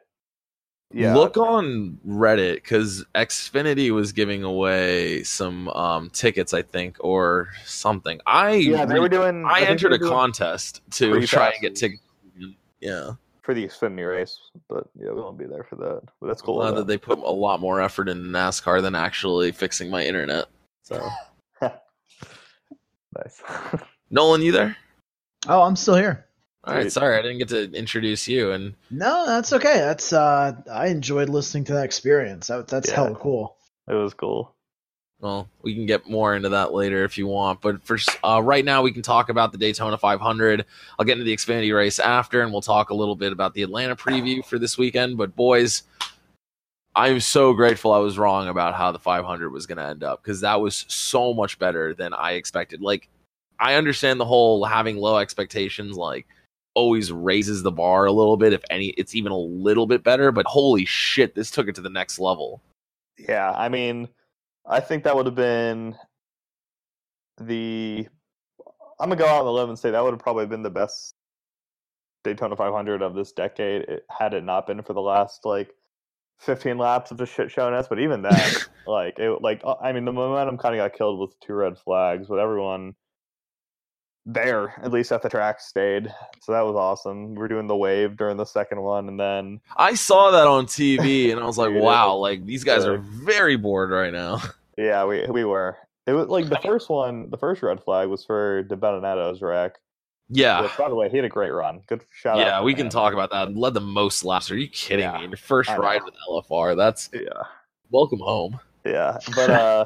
yeah, 0.92 1.16
Look 1.16 1.38
on 1.38 2.00
Reddit 2.08 2.56
because 2.56 3.06
Xfinity 3.14 3.92
was 3.92 4.12
giving 4.12 4.44
away 4.44 5.24
some 5.24 5.68
um, 5.70 6.10
tickets, 6.10 6.54
I 6.54 6.64
think, 6.64 6.98
or 7.00 7.50
something. 7.64 8.20
I 8.26 8.54
yeah, 8.54 8.86
they 8.86 8.96
re- 8.96 9.02
were 9.02 9.10
doing. 9.10 9.46
I, 9.46 9.58
think 9.58 9.66
they 9.66 9.72
entered 9.72 10.02
were 10.02 10.08
a 10.08 10.10
contest 10.10 10.82
to 10.92 11.26
try 11.28 11.50
and 11.50 11.62
get 11.62 11.76
tickets. 11.76 12.02
Yeah, 12.80 13.12
for 13.44 13.54
the 13.54 13.68
Xfinity 13.68 14.08
race, 14.08 14.40
but 14.68 14.88
yeah, 15.00 15.12
we 15.12 15.22
won't 15.22 15.38
be 15.38 15.46
there 15.46 15.64
for 15.64 15.76
that. 15.76 16.02
But 16.20 16.28
that's 16.28 16.42
cool. 16.42 16.56
glad 16.56 16.76
that 16.76 16.88
they 16.88 16.98
put 16.98 17.20
a 17.20 17.32
lot 17.32 17.60
more 17.60 17.82
effort 17.82 18.10
into 18.10 18.28
NASCAR 18.28 18.82
than 18.82 18.96
actually 18.96 19.52
fixing 19.52 19.90
my 19.90 20.04
internet. 20.04 20.46
So, 20.84 21.08
nice. 21.62 23.42
Nolan, 24.10 24.42
you 24.42 24.52
there? 24.52 24.78
Oh, 25.48 25.62
I'm 25.62 25.76
still 25.76 25.96
here. 25.96 26.26
All 26.66 26.74
right, 26.76 26.92
sorry 26.92 27.18
I 27.18 27.22
didn't 27.22 27.38
get 27.38 27.48
to 27.50 27.72
introduce 27.72 28.28
you. 28.28 28.52
And 28.52 28.76
No, 28.92 29.26
that's 29.26 29.54
okay. 29.54 29.78
That's 29.80 30.12
uh, 30.12 30.54
I 30.72 30.88
enjoyed 30.88 31.30
listening 31.30 31.64
to 31.66 31.74
that 31.74 31.86
experience. 31.86 32.48
That, 32.48 32.68
that's 32.68 32.90
Yeah. 32.90 32.96
hella 32.96 33.16
cool. 33.16 33.56
it 33.88 33.94
was 33.94 34.14
cool. 34.14 34.54
well, 35.22 35.50
we 35.64 35.74
can 35.74 35.86
get 35.86 36.10
more 36.10 36.36
into 36.36 36.50
that 36.50 36.74
later 36.74 37.04
if 37.06 37.18
you 37.18 37.28
want. 37.28 37.62
But 37.62 37.82
for 37.84 37.98
uh, 38.24 38.42
right 38.44 38.64
now, 38.66 38.82
we 38.82 38.92
can 38.92 39.02
talk 39.02 39.30
about 39.30 39.52
the 39.52 39.58
Daytona 39.58 39.98
500. 39.98 40.66
I'll 40.98 41.06
get 41.06 41.14
into 41.14 41.24
the 41.26 41.34
Xfinity 41.36 41.76
race 41.76 41.98
after, 42.00 42.42
and 42.42 42.52
we'll 42.52 42.62
talk 42.62 42.90
a 42.90 42.94
little 42.96 43.16
bit 43.16 43.32
about 43.32 43.54
the 43.54 43.64
Atlanta 43.64 43.96
preview 43.96 44.46
for 44.46 44.60
this 44.60 44.78
weekend. 44.78 45.18
But 45.18 45.36
boys, 45.36 45.84
I'm 46.96 47.20
so 47.22 47.54
grateful 47.54 47.94
I 47.94 48.00
was 48.00 48.18
wrong 48.18 48.50
about 48.50 48.76
how 48.76 48.92
the 48.92 49.00
500 49.00 49.50
was 49.52 49.66
going 49.66 49.78
to 49.78 49.86
end 49.86 50.04
up 50.04 50.22
because 50.22 50.42
that 50.42 50.60
was 50.60 50.86
so 50.90 51.34
much 51.34 51.58
better 51.58 51.94
than 51.94 52.14
I 52.14 52.34
expected. 52.34 52.82
Like, 52.82 53.08
I 53.60 53.76
understand 53.76 54.20
the 54.20 54.26
whole 54.26 54.64
having 54.66 54.98
low 54.98 55.18
expectations, 55.18 55.98
like 55.98 56.28
always 56.76 57.12
raises 57.12 57.64
the 57.64 57.72
bar 57.72 58.06
a 58.06 58.12
little 58.12 58.38
bit 58.38 58.54
if 58.54 58.64
any 58.70 58.88
it's 58.90 59.16
even 59.16 59.32
a 59.32 59.38
little 59.38 59.88
bit 59.88 60.04
better 60.04 60.32
but 60.32 60.46
holy 60.46 60.86
shit 60.86 61.36
this 61.36 61.52
took 61.52 61.68
it 61.68 61.76
to 61.76 61.82
the 61.82 61.90
next 61.90 62.20
level 62.20 62.62
Yeah, 63.28 63.52
I 63.52 63.70
mean, 63.70 64.08
I 64.66 64.80
think 64.80 65.04
that 65.04 65.16
would 65.16 65.26
have 65.26 65.36
been 65.36 65.96
the. 67.40 68.08
I'm 69.00 69.10
gonna 69.10 69.18
go 69.18 69.28
out 69.28 69.40
on 69.40 69.46
the 69.46 69.52
limb 69.52 69.70
and 69.70 69.80
say 69.80 69.92
that 69.92 70.04
would 70.04 70.14
have 70.14 70.20
probably 70.20 70.46
been 70.46 70.64
the 70.64 70.70
best 70.70 71.16
Daytona 72.24 72.56
500 72.56 73.02
of 73.02 73.16
this 73.16 73.32
decade. 73.32 73.84
It, 73.84 74.06
had 74.10 74.34
it 74.34 74.44
not 74.44 74.68
been 74.68 74.82
for 74.82 74.94
the 74.94 75.02
last 75.02 75.46
like 75.46 75.74
15 76.40 76.78
laps 76.78 77.12
of 77.12 77.18
just 77.18 77.34
shit 77.34 77.52
showing 77.52 77.74
us, 77.74 77.88
but 77.88 78.00
even 78.00 78.22
that, 78.24 78.68
like, 78.88 79.20
it, 79.20 79.42
like, 79.42 79.62
uh, 79.64 79.76
I 79.82 79.92
mean, 79.92 80.06
the 80.06 80.14
momentum 80.14 80.58
kind 80.58 80.76
of 80.76 80.80
got 80.80 80.98
killed 80.98 81.20
with 81.20 81.40
two 81.40 81.54
red 81.54 81.78
flags, 81.78 82.28
but 82.28 82.40
everyone 82.40 82.96
there, 84.26 84.74
at 84.84 84.92
least 84.92 85.12
at 85.12 85.22
the 85.22 85.30
track, 85.30 85.60
stayed. 85.60 86.14
So 86.42 86.52
that 86.52 86.62
was 86.62 86.76
awesome. 86.76 87.30
We 87.32 87.38
were 87.38 87.48
doing 87.48 87.68
the 87.68 87.76
wave 87.76 88.18
during 88.18 88.38
the 88.38 88.46
second 88.46 88.82
one, 88.82 89.08
and 89.08 89.20
then 89.20 89.60
I 89.76 89.96
saw 89.96 90.32
that 90.32 90.48
on 90.48 90.66
TV 90.66 91.32
and 91.32 91.40
I 91.40 91.46
was 91.46 91.58
like, 91.58 91.74
wow, 91.76 92.16
like 92.16 92.46
these 92.46 92.64
guys 92.64 92.86
are 92.86 92.98
very 92.98 93.56
bored 93.56 93.92
right 93.92 94.14
now. 94.14 94.42
Yeah, 94.78 95.04
we 95.04 95.26
we 95.28 95.44
were. 95.44 95.76
It 96.08 96.14
was 96.14 96.30
like 96.30 96.48
the 96.48 96.56
first 96.64 96.90
one. 96.90 97.30
The 97.30 97.38
first 97.38 97.62
red 97.62 97.84
flag 97.84 98.08
was 98.08 98.24
for 98.24 98.64
DiBenedetto's 98.64 99.42
wreck. 99.42 99.74
Yeah. 100.30 100.62
Which, 100.62 100.78
by 100.78 100.88
the 100.88 100.96
way, 100.96 101.10
he 101.10 101.18
had 101.18 101.26
a 101.26 101.30
great 101.30 101.50
run. 101.50 101.82
Good 101.88 102.06
shout 102.14 102.40
out. 102.40 102.46
Yeah, 102.48 102.62
we 102.64 102.74
can 102.74 102.86
him. 102.86 102.90
talk 102.90 103.12
about 103.12 103.30
that. 103.32 103.54
Led 103.58 103.74
the 103.74 103.82
most 103.82 104.24
laps. 104.24 104.50
Are 104.52 104.58
you 104.58 104.70
kidding 104.70 105.04
Yeah, 105.04 105.18
me? 105.18 105.28
Your 105.28 105.36
first 105.36 105.70
ride 105.72 106.02
with 106.06 106.14
LFR. 106.30 106.78
That's 106.78 107.10
Yeah, 107.12 107.44
welcome 107.92 108.20
home. 108.20 108.58
yeah, 108.86 109.18
but 109.36 109.50
uh, 109.50 109.86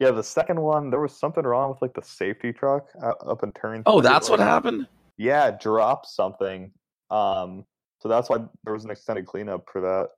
yeah, 0.00 0.10
the 0.10 0.22
second 0.22 0.60
one 0.60 0.90
there 0.90 1.00
was 1.00 1.16
something 1.16 1.44
wrong 1.44 1.70
with 1.70 1.82
like 1.82 1.94
the 1.94 2.02
safety 2.02 2.52
truck 2.52 2.88
uh, 3.02 3.12
up 3.26 3.42
in 3.42 3.52
turn. 3.52 3.82
Oh, 3.86 4.00
that's 4.00 4.28
what 4.28 4.40
like- 4.40 4.48
happened? 4.48 4.86
Yeah, 5.16 5.48
it 5.48 5.60
dropped 5.60 6.06
something. 6.06 6.72
Um, 7.10 7.64
so 8.00 8.08
that's 8.08 8.28
why 8.28 8.38
there 8.64 8.74
was 8.74 8.84
an 8.84 8.90
extended 8.90 9.26
cleanup 9.26 9.68
for 9.70 9.80
that. 9.80 10.08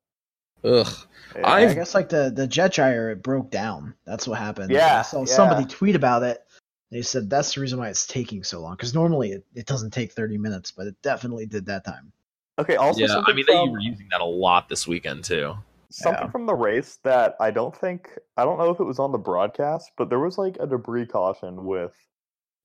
Ugh. 0.69 0.87
Yeah. 1.35 1.49
I've- 1.49 1.75
guess 1.75 1.95
like 1.95 2.09
the 2.09 2.33
the 2.35 2.47
jet 2.47 2.73
dryer 2.73 3.11
it 3.11 3.23
broke 3.23 3.51
down. 3.51 3.95
That's 4.07 4.27
what 4.27 4.39
happened. 4.39 4.71
Yeah, 4.71 5.01
I 5.01 5.03
saw 5.03 5.21
yeah. 5.21 5.27
somebody 5.27 5.67
tweet 5.67 5.95
about 5.95 6.23
it. 6.23 6.43
They 6.91 7.03
said 7.03 7.29
that's 7.29 7.55
the 7.55 7.61
reason 7.61 7.79
why 7.79 7.89
it's 7.89 8.07
taking 8.07 8.45
so 8.45 8.61
long 8.61 8.75
because 8.77 8.95
normally 8.95 9.33
it, 9.33 9.45
it 9.55 9.67
doesn't 9.67 9.91
take 9.91 10.13
30 10.13 10.39
minutes, 10.39 10.71
but 10.71 10.87
it 10.87 10.95
definitely 11.03 11.45
did 11.45 11.67
that 11.67 11.85
time. 11.85 12.13
Okay, 12.59 12.77
also 12.77 13.01
yeah, 13.01 13.07
I 13.07 13.09
something 13.09 13.37
mean 13.37 13.45
they 13.47 13.55
were 13.55 13.81
using 13.81 14.09
that 14.13 14.21
a 14.21 14.25
lot 14.25 14.69
this 14.69 14.87
weekend 14.87 15.25
too. 15.25 15.55
Something 15.91 16.25
Yeah. 16.25 16.31
from 16.31 16.47
the 16.47 16.55
race 16.55 16.99
that 17.05 17.37
I 17.41 17.51
don't 17.51 17.75
think 17.75 18.11
I 18.37 18.45
don't 18.45 18.59
know 18.59 18.71
if 18.71 18.81
it 18.81 18.85
was 18.85 18.99
on 18.99 19.13
the 19.13 19.19
broadcast, 19.19 19.93
but 19.97 20.09
there 20.11 20.19
was 20.21 20.39
like 20.39 20.57
a 20.61 20.67
debris 20.67 21.07
caution 21.07 21.65
with 21.65 21.95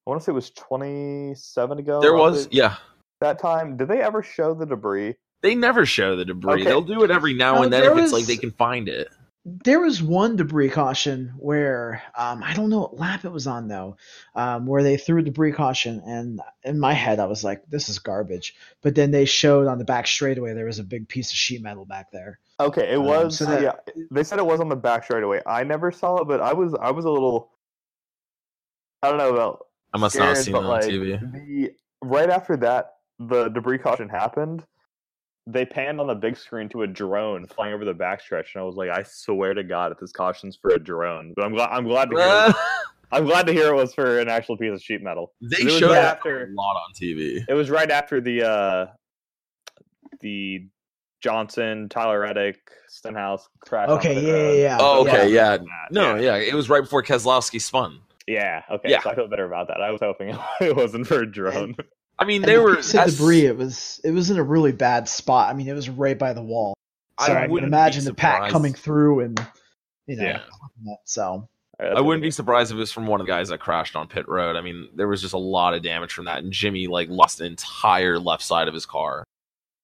I 0.06 0.10
want 0.10 0.22
to 0.22 0.26
say 0.26 0.32
it 0.32 0.36
was 0.36 0.50
27 0.52 1.78
ago. 1.80 2.02
There 2.02 2.16
was, 2.16 2.48
yeah. 2.52 2.78
that 3.20 3.38
time. 3.40 3.78
Did 3.78 3.88
they 3.88 4.02
ever 4.02 4.24
show 4.24 4.56
the 4.56 4.66
debris? 4.66 5.16
They 5.44 5.54
never 5.54 5.86
show 5.86 6.16
the 6.16 6.26
debris. 6.26 6.54
Okay. 6.54 6.64
They'll 6.64 6.82
do 6.82 7.04
it 7.04 7.12
every 7.12 7.34
now 7.34 7.56
No, 7.56 7.64
and 7.64 7.74
then 7.74 7.84
if 7.84 7.98
it's 8.04 8.12
like 8.12 8.26
they 8.26 8.38
can 8.38 8.52
find 8.52 8.90
it. 8.90 9.10
There 9.44 9.80
was 9.80 10.04
one 10.04 10.36
debris 10.36 10.70
caution 10.70 11.34
where 11.38 12.04
um, 12.16 12.44
I 12.44 12.54
don't 12.54 12.70
know 12.70 12.82
what 12.82 13.00
lap 13.00 13.26
it 13.26 13.32
was 13.32 13.48
on 13.48 13.68
though, 13.68 13.98
um, 14.36 14.68
where 14.68 14.84
they 14.84 14.98
threw 14.98 15.20
a 15.20 15.24
debris 15.24 15.54
caution, 15.54 16.00
and 16.06 16.40
in 16.64 16.80
my 16.80 16.94
head 16.94 17.20
I 17.20 17.26
was 17.26 17.44
like, 17.44 17.64
"This 17.68 17.90
is 17.90 17.98
garbage." 17.98 18.56
But 18.84 18.94
then 18.94 19.10
they 19.10 19.26
showed 19.26 19.66
on 19.66 19.80
the 19.80 19.84
back 19.84 20.06
straightaway 20.06 20.54
there 20.54 20.66
was 20.68 20.78
a 20.78 20.84
big 20.84 21.08
piece 21.08 21.32
of 21.32 21.38
sheet 21.38 21.64
metal 21.64 21.86
back 21.86 22.12
there. 22.12 22.38
Okay, 22.60 22.92
it 22.92 22.98
Um, 23.00 23.06
was. 23.06 23.38
so 23.40 23.46
that- 23.46 23.62
yeah, 23.64 23.74
they 24.12 24.24
said 24.24 24.38
it 24.38 24.46
was 24.46 24.60
on 24.60 24.70
the 24.70 24.76
back 24.76 25.06
straight 25.06 25.24
away. 25.24 25.42
I 25.48 25.64
never 25.64 25.92
saw 25.92 26.18
it, 26.22 26.28
but 26.28 26.40
I 26.40 26.54
was 26.54 26.76
I 26.76 26.92
was 26.92 27.06
a 27.06 27.10
little. 27.10 27.50
I 29.02 29.10
don't 29.10 29.18
know 29.18 29.34
about 29.34 29.66
I 29.92 29.98
must 29.98 30.16
not 30.20 30.28
have 30.28 30.38
seen 30.38 30.56
it 30.56 30.60
on 30.60 30.66
like 30.66 30.84
TV. 30.84 31.20
the 31.20 31.72
right 32.04 32.30
after 32.30 32.58
that, 32.58 32.98
the 33.18 33.50
debris 33.50 33.80
caution 33.80 34.08
happened. 34.08 34.64
They 35.48 35.66
panned 35.66 36.00
on 36.00 36.08
the 36.08 36.16
big 36.16 36.38
screen 36.38 36.70
to 36.70 36.84
a 36.84 36.88
drone 36.88 37.48
flying 37.48 37.74
over 37.74 37.84
the 37.84 37.96
backstretch, 37.96 38.54
and 38.54 38.62
I 38.62 38.64
was 38.64 38.76
like, 38.76 38.90
I 38.90 39.04
swear 39.04 39.54
to 39.56 39.64
God, 39.64 39.92
if 39.92 39.98
this 40.00 40.12
caution's 40.12 40.56
for 40.56 40.72
a 40.72 40.80
drone, 40.80 41.34
but 41.36 41.44
I'm 41.46 41.54
glad 41.54 41.70
I'm 41.72 41.86
glad 41.86 42.10
to 42.12 42.18
hear. 42.18 42.54
I'm 43.14 43.26
glad 43.26 43.46
to 43.48 43.52
hear 43.52 43.74
it 43.74 43.76
was 43.76 43.94
for 43.94 44.20
an 44.20 44.30
actual 44.30 44.56
piece 44.56 44.72
of 44.72 44.82
sheet 44.82 45.02
metal. 45.04 45.34
they 45.42 45.58
It 45.58 45.80
showed 45.80 45.92
right 45.92 45.98
after- 46.06 46.46
a 46.46 46.54
lot 46.54 46.76
on 46.76 46.94
TV. 47.02 47.44
It 47.50 47.54
was 47.54 47.70
right 47.70 47.90
after 47.92 48.22
the 48.22 48.44
uh 48.48 48.86
the 50.22 50.68
Johnson, 51.22 51.88
Tyler 51.90 52.20
Reddick, 52.22 52.58
Stenhouse 52.88 53.48
crash. 53.62 53.90
Okay, 53.90 54.16
yeah, 54.26 54.52
yeah, 54.54 54.62
yeah. 54.62 54.78
Oh, 54.80 55.02
okay, 55.02 55.32
yeah. 55.32 55.58
That, 55.58 55.66
No, 55.92 56.16
yeah. 56.16 56.36
it 56.38 56.54
was 56.54 56.70
right 56.70 56.82
before 56.82 57.04
Keselowski 57.04 57.62
spun. 57.62 58.00
Yeah, 58.28 58.64
okay. 58.72 58.90
Yeah. 58.90 59.02
So 59.02 59.10
I 59.12 59.16
feel 59.16 59.28
better 59.28 59.46
about 59.46 59.68
that. 59.68 59.82
I 59.82 59.92
was 59.92 60.00
hoping 60.02 60.36
it 60.62 60.76
wasn't 60.76 61.06
for 61.08 61.22
a 61.22 61.32
drone. 61.32 61.76
I 62.22 62.26
mean, 62.26 62.44
And 62.44 62.50
they 62.50 62.56
the 62.56 62.62
were 62.62 62.76
piece 62.78 62.94
of 62.94 63.00
as- 63.02 63.18
debris. 63.18 63.46
It 63.48 63.58
was 63.58 64.00
it 64.04 64.12
was 64.12 64.30
in 64.30 64.38
a 64.38 64.44
really 64.44 64.72
bad 64.72 65.10
spot. 65.10 65.50
I 65.50 65.54
mean, 65.58 65.68
it 65.68 65.74
was 65.74 65.90
right 65.90 66.18
by 66.18 66.34
the 66.34 66.42
wall. 66.44 66.74
I 67.18 67.28
So 67.28 67.34
I, 67.34 67.42
can 67.42 67.52
wouldn't 67.52 67.68
imagine 67.70 68.06
the 68.06 68.14
pack 68.14 68.50
coming 68.52 68.74
through 68.74 69.22
and 69.22 69.48
you 70.08 70.16
know, 70.18 70.24
Yeah. 70.24 70.40
so 71.06 71.48
Alright, 71.82 71.98
I 71.98 72.02
wouldn't 72.02 72.22
be 72.22 72.32
surprised 72.32 72.72
if 72.72 72.76
it 72.76 72.80
was 72.80 72.92
from 72.92 73.08
one 73.08 73.22
of 73.22 73.28
the 73.28 73.32
guys 73.32 73.50
that 73.50 73.60
crashed 73.60 73.96
on 73.96 74.08
pit 74.08 74.28
road. 74.28 74.56
I 74.56 74.62
mean, 74.62 74.90
there 74.96 75.08
was 75.08 75.22
just 75.22 75.34
a 75.34 75.38
lot 75.40 75.74
of 75.74 75.82
damage 75.82 76.14
from 76.14 76.26
that, 76.26 76.40
and 76.44 76.52
Jimmy 76.54 76.88
like 76.88 77.10
lost 77.10 77.40
the 77.40 77.46
entire 77.46 78.20
left 78.20 78.44
side 78.44 78.68
of 78.68 78.74
his 78.74 78.86
car. 78.86 79.24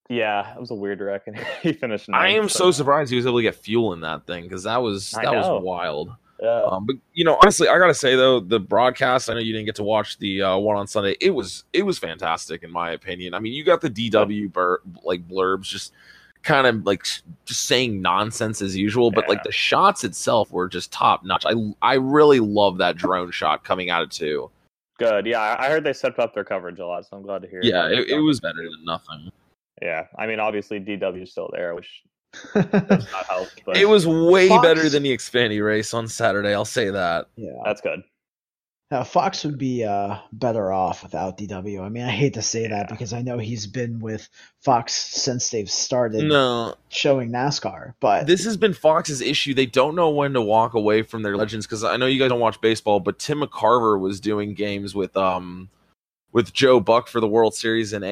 Yeah, 0.08 0.54
it 0.54 0.60
was 0.60 0.70
a 0.70 0.74
weird 0.74 1.00
wreck, 1.00 1.22
and 1.26 1.36
he 1.62 1.72
finished. 1.72 2.08
I 2.12 2.28
am 2.30 2.48
so 2.48 2.70
surprised 2.70 3.10
he 3.10 3.16
was 3.16 3.26
able 3.26 3.38
to 3.38 3.42
get 3.42 3.56
fuel 3.56 3.92
in 3.92 4.00
that 4.02 4.26
thing 4.26 4.44
because 4.44 4.62
that 4.62 4.80
was 4.82 5.10
that 5.10 5.34
was 5.34 5.62
wild. 5.62 6.10
Yeah. 6.40 6.62
Um, 6.62 6.86
but 6.86 6.96
you 7.14 7.24
know, 7.24 7.36
honestly, 7.42 7.68
I 7.68 7.78
gotta 7.78 7.94
say 7.94 8.14
though, 8.14 8.40
the 8.40 8.60
broadcast. 8.60 9.28
I 9.28 9.34
know 9.34 9.40
you 9.40 9.52
didn't 9.52 9.66
get 9.66 9.74
to 9.76 9.82
watch 9.82 10.18
the 10.18 10.42
uh, 10.42 10.56
one 10.56 10.76
on 10.76 10.86
Sunday. 10.86 11.16
It 11.20 11.30
was 11.30 11.64
it 11.72 11.82
was 11.82 11.98
fantastic 11.98 12.62
in 12.62 12.70
my 12.70 12.92
opinion. 12.92 13.34
I 13.34 13.40
mean, 13.40 13.52
you 13.52 13.64
got 13.64 13.80
the 13.80 13.90
DW 13.90 14.52
bur- 14.52 14.80
like 15.02 15.26
blurbs, 15.26 15.62
just 15.64 15.92
kind 16.42 16.66
of 16.66 16.86
like 16.86 17.02
just 17.44 17.64
saying 17.66 18.00
nonsense 18.00 18.62
as 18.62 18.76
usual, 18.76 19.10
but 19.10 19.28
like 19.28 19.42
the 19.42 19.52
shots 19.52 20.04
itself 20.04 20.52
were 20.52 20.68
just 20.68 20.92
top 20.92 21.24
notch. 21.24 21.44
I 21.44 21.54
I 21.82 21.94
really 21.94 22.40
love 22.40 22.78
that 22.78 22.96
drone 22.96 23.30
shot 23.32 23.64
coming 23.64 23.90
out 23.90 24.02
of 24.02 24.10
two. 24.10 24.50
Good. 24.98 25.26
Yeah, 25.26 25.40
I 25.40 25.66
I 25.66 25.68
heard 25.70 25.84
they 25.84 25.92
stepped 25.92 26.18
up 26.18 26.34
their 26.34 26.44
coverage 26.44 26.78
a 26.78 26.86
lot, 26.86 27.04
so 27.04 27.16
I'm 27.16 27.22
glad 27.22 27.42
to 27.42 27.48
hear. 27.48 27.60
Yeah, 27.62 27.88
it, 27.88 28.08
it 28.08 28.20
was 28.20 28.40
better 28.40 28.62
than 28.62 28.84
nothing. 28.84 29.30
Yeah, 29.82 30.06
I 30.16 30.26
mean, 30.26 30.40
obviously 30.40 30.80
DW 30.80 31.22
is 31.22 31.30
still 31.30 31.50
there, 31.52 31.74
which 31.74 32.02
does 32.54 33.12
not 33.12 33.26
help. 33.28 33.48
But 33.64 33.76
It 33.76 33.86
was 33.86 34.06
way 34.06 34.48
Fox- 34.48 34.66
better 34.66 34.88
than 34.88 35.02
the 35.02 35.16
Xfinity 35.16 35.64
race 35.64 35.94
on 35.94 36.08
Saturday. 36.08 36.52
I'll 36.54 36.64
say 36.64 36.90
that. 36.90 37.28
yeah. 37.36 37.52
that's 37.64 37.80
good. 37.80 38.02
Now, 38.90 39.04
Fox 39.04 39.44
would 39.44 39.58
be 39.58 39.84
uh, 39.84 40.16
better 40.32 40.72
off 40.72 41.02
without 41.02 41.36
DW. 41.36 41.82
I 41.82 41.90
mean, 41.90 42.04
I 42.04 42.10
hate 42.10 42.32
to 42.34 42.42
say 42.42 42.68
that 42.68 42.88
because 42.88 43.12
I 43.12 43.20
know 43.20 43.36
he's 43.36 43.66
been 43.66 44.00
with 44.00 44.30
Fox 44.62 44.94
since 44.94 45.50
they've 45.50 45.68
started 45.70 46.24
No, 46.24 46.74
showing 46.88 47.30
NASCAR, 47.30 47.92
but 48.00 48.26
this 48.26 48.46
has 48.46 48.56
been 48.56 48.72
Fox's 48.72 49.20
issue. 49.20 49.52
They 49.52 49.66
don't 49.66 49.94
know 49.94 50.08
when 50.08 50.32
to 50.32 50.40
walk 50.40 50.72
away 50.72 51.02
from 51.02 51.22
their 51.22 51.36
legends 51.36 51.66
because 51.66 51.84
I 51.84 51.98
know 51.98 52.06
you 52.06 52.18
guys 52.18 52.30
don't 52.30 52.40
watch 52.40 52.62
baseball, 52.62 52.98
but 52.98 53.18
Tim 53.18 53.42
McCarver 53.42 54.00
was 54.00 54.20
doing 54.20 54.54
games 54.54 54.94
with 54.94 55.14
um 55.18 55.68
with 56.32 56.54
Joe 56.54 56.80
Buck 56.80 57.08
for 57.08 57.20
the 57.20 57.28
World 57.28 57.54
Series 57.54 57.92
and 57.92 58.02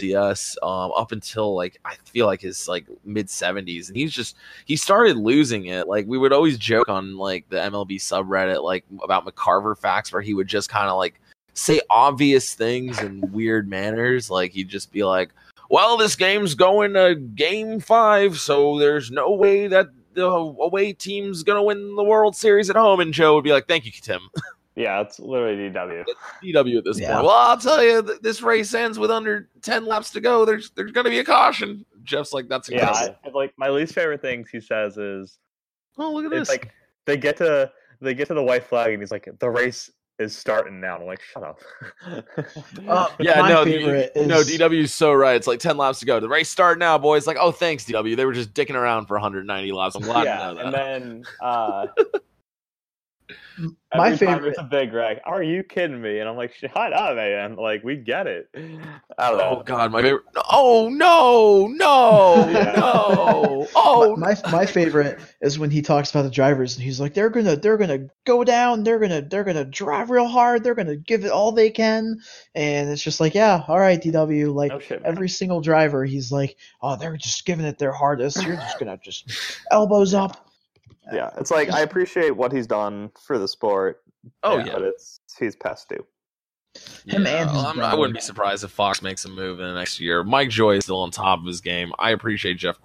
ALCS 0.00 0.56
um 0.62 0.92
up 0.96 1.12
until 1.12 1.54
like 1.54 1.78
I 1.84 1.94
feel 2.04 2.26
like 2.26 2.40
his 2.40 2.68
like 2.68 2.86
mid 3.04 3.30
seventies, 3.30 3.88
and 3.88 3.96
he's 3.96 4.12
just 4.12 4.36
he 4.64 4.76
started 4.76 5.16
losing 5.16 5.66
it. 5.66 5.88
Like 5.88 6.06
we 6.06 6.18
would 6.18 6.32
always 6.32 6.58
joke 6.58 6.88
on 6.88 7.16
like 7.16 7.48
the 7.48 7.56
MLB 7.56 7.96
subreddit 7.96 8.62
like 8.62 8.84
about 9.02 9.26
McCarver 9.26 9.76
facts 9.76 10.12
where 10.12 10.22
he 10.22 10.34
would 10.34 10.48
just 10.48 10.68
kind 10.68 10.88
of 10.88 10.96
like 10.96 11.20
say 11.54 11.80
obvious 11.90 12.54
things 12.54 12.98
in 13.00 13.20
weird 13.32 13.68
manners. 13.68 14.30
Like 14.30 14.52
he'd 14.52 14.68
just 14.68 14.92
be 14.92 15.04
like 15.04 15.30
well, 15.72 15.96
this 15.96 16.16
game's 16.16 16.54
going 16.54 16.92
to 16.92 17.14
game 17.14 17.80
five, 17.80 18.38
so 18.38 18.78
there's 18.78 19.10
no 19.10 19.30
way 19.30 19.68
that 19.68 19.88
the 20.12 20.26
away 20.26 20.92
team's 20.92 21.42
going 21.42 21.56
to 21.56 21.62
win 21.62 21.96
the 21.96 22.04
World 22.04 22.36
Series 22.36 22.68
at 22.68 22.76
home. 22.76 23.00
And 23.00 23.14
Joe 23.14 23.34
would 23.34 23.44
be 23.44 23.52
like, 23.52 23.68
thank 23.68 23.86
you, 23.86 23.92
Tim. 23.92 24.20
Yeah, 24.74 25.00
it's 25.02 25.18
literally 25.20 25.70
DW. 25.70 26.04
DW 26.42 26.78
at 26.78 26.84
this 26.84 26.98
Yeah. 26.98 27.14
point. 27.14 27.26
Well, 27.26 27.34
I'll 27.36 27.58
tell 27.58 27.82
you, 27.84 28.02
th- 28.02 28.20
this 28.20 28.40
race 28.40 28.72
ends 28.72 28.98
with 28.98 29.10
under 29.10 29.48
10 29.60 29.84
laps 29.84 30.10
to 30.12 30.20
go. 30.20 30.44
There's 30.44 30.70
there's 30.70 30.92
going 30.92 31.04
to 31.04 31.10
be 31.10 31.18
a 31.18 31.24
caution. 31.24 31.84
Jeff's 32.04 32.32
like, 32.32 32.48
that's 32.48 32.70
Yeah, 32.70 32.88
incredible. 32.88 33.16
I, 33.24 33.28
like 33.30 33.52
my 33.58 33.68
least 33.68 33.94
favorite 33.94 34.22
things 34.22 34.48
he 34.50 34.60
says 34.60 34.96
is 34.96 35.38
oh, 35.98 36.12
look 36.12 36.24
at 36.24 36.32
it's 36.32 36.48
this. 36.48 36.58
like 36.58 36.70
they 37.04 37.16
get 37.16 37.36
to 37.38 37.70
they 38.00 38.14
get 38.14 38.28
to 38.28 38.34
the 38.34 38.42
white 38.42 38.64
flag 38.64 38.92
and 38.92 39.02
he's 39.02 39.10
like 39.12 39.28
the 39.38 39.50
race 39.50 39.90
is 40.18 40.36
starting 40.36 40.80
now. 40.80 40.94
And 40.94 41.02
I'm 41.02 41.06
like, 41.08 41.20
shut 41.22 41.42
up. 41.42 41.60
Uh, 42.88 43.08
yeah, 43.20 43.40
my 43.40 43.48
no, 43.48 43.64
favorite 43.64 44.12
D- 44.14 44.20
is 44.20 44.26
no, 44.26 44.40
DW's 44.42 44.92
so 44.92 45.12
right. 45.12 45.36
It's 45.36 45.46
like 45.46 45.60
10 45.60 45.76
laps 45.76 46.00
to 46.00 46.06
go. 46.06 46.18
The 46.20 46.28
race 46.28 46.48
start 46.48 46.78
now, 46.78 46.98
boys. 46.98 47.26
Like, 47.26 47.36
oh, 47.40 47.52
thanks, 47.52 47.84
DW. 47.84 48.16
They 48.16 48.24
were 48.24 48.32
just 48.32 48.52
dicking 48.54 48.74
around 48.74 49.06
for 49.06 49.14
190 49.14 49.72
laps. 49.72 49.94
I'm 49.94 50.02
glad 50.02 50.24
yeah, 50.24 50.36
to 50.36 50.54
know 50.54 50.54
that. 50.54 50.64
and 50.64 50.74
then 50.74 51.24
uh, 51.40 51.86
My 53.94 54.06
every 54.06 54.26
favorite- 54.26 54.48
It's 54.50 54.58
a 54.58 54.62
big 54.62 54.92
wreck. 54.92 55.20
Are 55.24 55.42
you 55.42 55.62
kidding 55.62 56.00
me? 56.00 56.18
And 56.18 56.28
I'm 56.28 56.36
like, 56.36 56.54
shut 56.54 56.92
up, 56.92 57.16
man. 57.16 57.56
Like 57.56 57.84
we 57.84 57.96
get 57.96 58.26
it. 58.26 58.48
I 59.18 59.30
don't 59.30 59.34
oh, 59.34 59.36
know. 59.36 59.58
Oh 59.58 59.62
God, 59.62 59.92
my 59.92 60.00
favorite. 60.00 60.24
Oh 60.50 60.88
no, 60.90 61.66
no, 61.68 62.48
Yeah. 62.52 62.72
no. 62.76 63.68
Oh, 63.74 64.16
my, 64.16 64.34
my 64.50 64.62
my 64.62 64.66
favorite 64.66 65.18
is 65.40 65.58
when 65.58 65.70
he 65.70 65.82
talks 65.82 66.10
about 66.10 66.22
the 66.22 66.30
drivers 66.30 66.76
and 66.76 66.84
he's 66.84 67.00
like 67.00 67.14
they're 67.14 67.30
gonna 67.30 67.56
they're 67.56 67.76
gonna 67.76 68.06
go 68.24 68.44
down 68.44 68.84
they're 68.84 68.98
gonna 69.00 69.20
they're 69.22 69.44
gonna 69.44 69.64
drive 69.64 70.10
real 70.10 70.28
hard 70.28 70.62
they're 70.62 70.74
gonna 70.74 70.96
give 70.96 71.24
it 71.24 71.30
all 71.30 71.50
they 71.50 71.70
can 71.70 72.20
and 72.54 72.88
it's 72.90 73.02
just 73.02 73.18
like 73.18 73.34
yeah 73.34 73.64
all 73.66 73.78
right 73.78 74.00
DW 74.00 74.54
like 74.54 74.70
No 74.70 74.78
shit, 74.78 75.02
every 75.04 75.28
single 75.28 75.60
driver 75.60 76.04
he's 76.04 76.30
like 76.30 76.56
oh 76.80 76.96
they're 76.96 77.16
just 77.16 77.44
giving 77.44 77.66
it 77.66 77.78
their 77.78 77.92
hardest 77.92 78.42
you're 78.44 78.56
just 78.56 78.78
gonna 78.78 78.98
just 79.02 79.30
elbows 79.70 80.14
up 80.14 80.48
Yeah, 81.12 81.30
it's 81.38 81.50
like 81.50 81.70
I 81.70 81.80
appreciate 81.80 82.36
what 82.36 82.52
he's 82.52 82.66
done 82.66 83.10
for 83.24 83.38
the 83.38 83.48
sport. 83.48 84.02
oh 84.42 84.58
yeah. 84.58 84.66
yeah. 84.66 84.72
but 84.74 84.82
it's 84.82 85.20
he's 85.38 85.56
past 85.56 85.88
due. 85.88 86.04
Him 87.06 87.26
and 87.26 87.50
his 87.50 87.64
I'm- 87.64 87.80
I 87.80 87.94
wouldn't 87.94 88.14
be 88.14 88.20
surprised 88.20 88.64
if 88.64 88.70
Fox 88.70 89.02
makes 89.02 89.24
a 89.24 89.28
move 89.28 89.58
in 89.60 89.66
the 89.66 89.74
next 89.74 90.00
year. 90.00 90.22
Mike 90.24 90.48
Joy 90.48 90.76
is 90.76 90.84
still 90.84 91.00
on 91.00 91.10
top 91.10 91.40
of 91.40 91.46
his 91.46 91.60
game. 91.60 91.92
I 91.98 92.10
appreciate 92.12 92.54
Jeff 92.54 92.78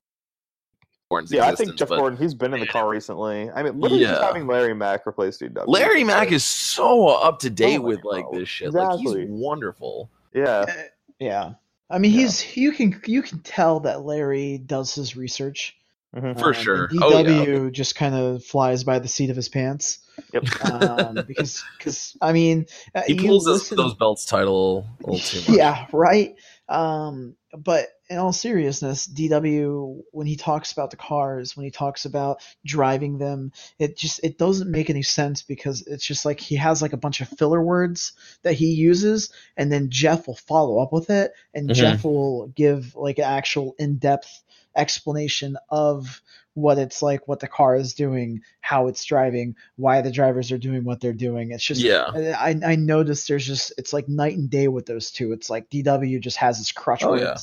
Gordon's 1.09 1.31
Yeah, 1.31 1.45
I 1.47 1.55
think 1.55 1.75
Jeff 1.75 1.87
but 1.89 1.99
Gordon. 1.99 2.17
He's 2.19 2.33
been 2.33 2.53
in 2.53 2.59
the 2.59 2.67
car 2.67 2.89
recently. 2.89 3.49
I 3.49 3.63
mean, 3.63 3.79
literally 3.79 4.03
just 4.03 4.21
having 4.21 4.45
Larry 4.45 4.73
Mac 4.73 5.07
replace 5.07 5.37
DW. 5.37 5.63
Larry 5.67 6.03
Mac 6.03 6.31
is 6.33 6.43
so 6.43 7.07
up 7.07 7.39
to 7.39 7.49
date 7.49 7.77
Oh 7.77 7.83
my 7.83 7.87
with 7.89 8.03
like 8.03 8.25
this 8.33 8.49
shit. 8.49 8.73
Like 8.73 8.99
he's 8.99 9.15
wonderful. 9.29 10.09
Yeah, 10.33 10.65
uh, 10.67 10.73
yeah 11.19 11.53
I 11.89 11.97
mean 11.99 12.11
Yeah. 12.11 12.19
he's 12.21 12.57
you 12.57 12.73
can 12.73 13.01
you 13.05 13.21
can 13.21 13.39
tell 13.39 13.79
that 13.81 14.01
Larry 14.01 14.57
does 14.57 14.93
his 14.95 15.15
research 15.15 15.76
Mhm. 16.15 16.39
For 16.39 16.47
Um, 16.47 16.53
sure. 16.53 16.85
and 16.85 17.03
Oh, 17.03 17.17
yeah. 17.19 17.23
DW 17.45 17.71
just 17.71 17.95
kind 17.95 18.15
of 18.15 18.43
flies 18.43 18.83
by 18.83 18.99
the 18.99 19.07
seat 19.07 19.29
of 19.29 19.35
his 19.35 19.49
pants 19.49 19.99
Yep. 20.33 20.43
um, 20.71 21.15
because 21.27 21.63
because 21.77 22.15
I 22.21 22.31
mean 22.33 22.65
uh, 22.95 23.03
He 23.05 23.15
pulls 23.15 23.43
those, 23.45 23.59
listen- 23.59 23.77
those 23.77 23.93
belts 23.95 24.25
title 24.25 24.87
a 25.03 25.11
little 25.11 25.19
too 25.19 25.39
much. 25.51 25.57
Yeah, 25.57 25.85
right. 25.91 26.35
Um, 26.69 27.35
but 27.57 27.87
in 28.09 28.17
all 28.17 28.33
seriousness, 28.33 29.07
DW 29.07 30.01
when 30.11 30.27
he 30.27 30.35
talks 30.35 30.71
about 30.71 30.91
the 30.91 30.97
cars, 30.97 31.55
when 31.55 31.63
he 31.65 31.71
talks 31.71 32.05
about 32.05 32.41
driving 32.65 33.17
them, 33.19 33.51
it 33.79 33.97
just 33.97 34.21
it 34.23 34.37
doesn't 34.37 34.69
make 34.71 34.89
any 34.89 35.01
sense 35.03 35.43
because 35.43 35.85
it's 35.87 36.05
just 36.05 36.25
like 36.25 36.39
he 36.39 36.55
has 36.55 36.81
like 36.81 36.93
a 36.93 36.97
bunch 36.97 37.21
of 37.21 37.29
filler 37.29 37.61
words 37.63 38.13
that 38.43 38.53
he 38.53 38.67
uses, 38.73 39.31
and 39.55 39.71
then 39.71 39.89
Jeff 39.89 40.27
will 40.27 40.35
follow 40.35 40.79
up 40.79 40.91
with 40.93 41.09
it, 41.09 41.31
and 41.53 41.69
Mhm. 41.69 41.73
Jeff 41.73 42.03
will 42.03 42.47
give 42.47 42.95
like 42.95 43.17
an 43.17 43.25
actual 43.25 43.75
in 43.79 43.97
depth 43.97 44.41
explanation 44.77 45.57
of 45.69 46.21
what 46.53 46.77
it's 46.79 47.01
like, 47.01 47.27
what 47.27 47.39
the 47.39 47.47
car 47.47 47.75
is 47.75 47.93
doing, 47.93 48.41
how 48.61 48.87
it's 48.87 49.03
driving, 49.05 49.55
why 49.75 50.01
the 50.01 50.11
drivers 50.11 50.51
are 50.51 50.57
doing 50.57 50.83
what 50.83 50.99
they're 51.01 51.13
doing. 51.13 51.51
It's 51.51 51.63
just 51.63 51.81
Yeah. 51.81 52.05
I 52.39 52.55
I 52.65 52.75
noticed 52.75 53.27
there's 53.27 53.45
just 53.45 53.73
it's 53.77 53.93
like 53.93 54.07
night 54.09 54.37
and 54.37 54.49
day 54.49 54.67
with 54.67 54.85
those 54.85 55.11
two. 55.11 55.33
It's 55.33 55.49
like 55.49 55.69
DW 55.69 56.19
just 56.21 56.37
has 56.37 56.57
his 56.57 56.71
crutch 56.71 57.03
Oh, 57.03 57.13
yeah. 57.15 57.37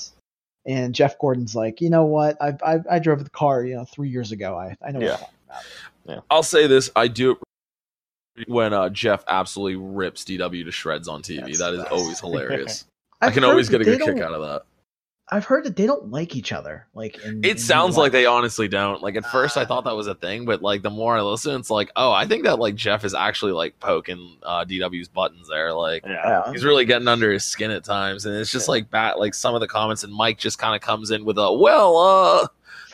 And 0.67 0.95
Jeff 0.95 1.19
Gordon's 1.19 1.55
like, 1.55 1.81
you 1.81 1.91
know 1.91 2.05
what? 2.07 2.41
I, 2.43 2.55
I 2.65 2.79
I 2.93 2.99
drove 2.99 3.23
the 3.23 3.31
car, 3.31 3.63
you 3.65 3.77
know, 3.77 3.85
three 3.85 4.09
years 4.09 4.33
ago. 4.33 4.57
I 4.59 4.77
I 4.85 4.91
know 4.93 4.99
what 5.01 5.07
Yeah. 5.07 5.13
I'm 5.13 5.19
talking 5.19 5.29
about. 6.07 6.25
I'll 6.31 6.43
say 6.43 6.67
this: 6.67 6.91
I 6.97 7.07
do 7.09 7.33
it 8.37 8.49
when 8.49 8.73
uh, 8.73 8.89
Jeff 8.89 9.23
absolutely 9.29 9.77
rips 9.77 10.25
DW 10.25 10.65
to 10.65 10.73
shreds 10.73 11.07
on 11.07 11.23
TV. 11.23 11.45
That's 11.47 11.59
that 11.59 11.71
the 11.71 11.77
is 11.77 11.83
best. 11.85 11.93
always 11.93 12.21
hilarious. 12.27 12.87
I 13.21 13.31
can 13.31 13.45
always 13.45 13.69
get 13.69 13.81
a 13.81 13.85
good 13.85 14.01
kick 14.01 14.19
out 14.21 14.33
of 14.35 14.43
that. 14.43 14.63
I've 15.31 15.47
heard 15.47 15.65
that 15.65 15.75
they 15.77 15.87
don't 15.87 16.11
like 16.11 16.37
each 16.37 16.53
other. 16.53 16.87
Like 16.95 17.17
in, 17.25 17.39
in 17.39 17.45
It 17.45 17.59
sounds 17.59 17.97
like 17.97 18.13
they 18.13 18.27
honestly 18.27 18.69
don't. 18.69 19.01
Like 19.03 19.17
at 19.17 19.25
first, 19.27 19.57
I 19.57 19.63
Ah. 19.63 19.65
thought 19.65 19.85
that 19.85 19.97
was 19.97 20.07
a 20.07 20.15
thing, 20.15 20.45
but 20.45 20.61
like 20.61 20.83
the 20.83 20.91
more 20.91 21.17
I 21.17 21.23
listen, 21.23 21.59
it's 21.59 21.71
like, 21.71 21.91
oh, 21.97 22.13
I 22.13 22.27
think 22.27 22.45
that 22.45 22.59
like 22.59 22.75
Jeff 22.75 23.05
is 23.05 23.15
actually 23.15 23.53
like 23.53 23.81
poking 23.81 24.37
uh, 24.43 24.67
DW's 24.67 25.09
buttons 25.09 25.49
there. 25.49 25.73
Like 25.73 26.05
Yeah. 26.05 26.43
Yeah. 26.47 26.53
he's 26.53 26.63
really 26.65 26.85
getting 26.85 27.09
under 27.09 27.33
his 27.33 27.45
skin 27.45 27.71
at 27.71 27.85
times, 27.85 28.27
and 28.27 28.37
it's 28.37 28.53
just 28.53 28.69
like 28.69 28.91
bat. 28.91 29.19
Like 29.19 29.33
some 29.33 29.55
of 29.55 29.61
the 29.63 29.67
comments, 29.69 30.05
and 30.05 30.13
Mike 30.13 30.39
just 30.39 30.59
kind 30.59 30.75
of 30.75 30.83
comes 30.83 31.11
in 31.11 31.25
with 31.25 31.39
a 31.39 31.53
well, 31.53 31.97
uh. 31.97 32.47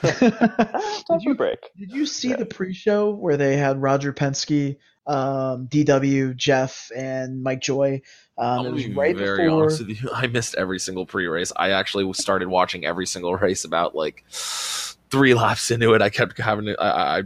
Did 0.21 1.23
you- 1.23 1.35
break? 1.35 1.59
Did 1.79 1.91
you 1.93 2.07
see 2.07 2.31
Yeah. 2.31 2.37
the 2.37 2.47
pre-show 2.47 3.11
where 3.11 3.37
they 3.37 3.57
had 3.57 3.83
Roger 3.83 4.13
Penske, 4.13 4.77
um, 5.07 5.67
DW, 5.69 6.35
Jeff, 6.37 6.91
and 6.97 7.43
Mike 7.43 7.61
Joy? 7.61 8.01
Um, 8.41 8.61
I'm 8.61 8.67
it 8.67 8.73
was 8.73 8.85
be 8.87 8.95
right 8.95 9.15
very 9.17 9.45
before. 9.45 9.63
honest 9.65 9.87
with 9.87 10.03
you. 10.03 10.11
I 10.15 10.27
missed 10.27 10.55
every 10.57 10.79
single 10.81 11.05
pre-race. 11.07 11.53
I 11.57 11.71
actually 11.71 12.11
started 12.15 12.49
watching 12.49 12.85
every 12.87 13.07
single 13.07 13.35
race 13.37 13.65
about 13.65 13.95
like 13.95 14.25
three 14.31 15.35
laps 15.35 15.71
into 15.71 15.93
it. 15.95 16.03
I 16.03 16.09
kept 16.11 16.39
having 16.39 16.65
to. 16.67 16.81
I, 16.81 16.89
I 17.19 17.19
I 17.19 17.23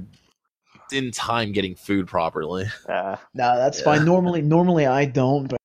didn't 0.91 1.15
time 1.15 1.53
getting 1.53 1.75
food 1.77 2.07
properly. 2.09 2.67
Yeah. 2.89 3.17
No, 3.33 3.57
that's 3.57 3.79
Yeah. 3.79 3.85
fine. 3.85 4.05
Normally, 4.05 4.43
normally 4.43 4.87
I 4.87 5.05
don't, 5.07 5.47
but 5.47 5.59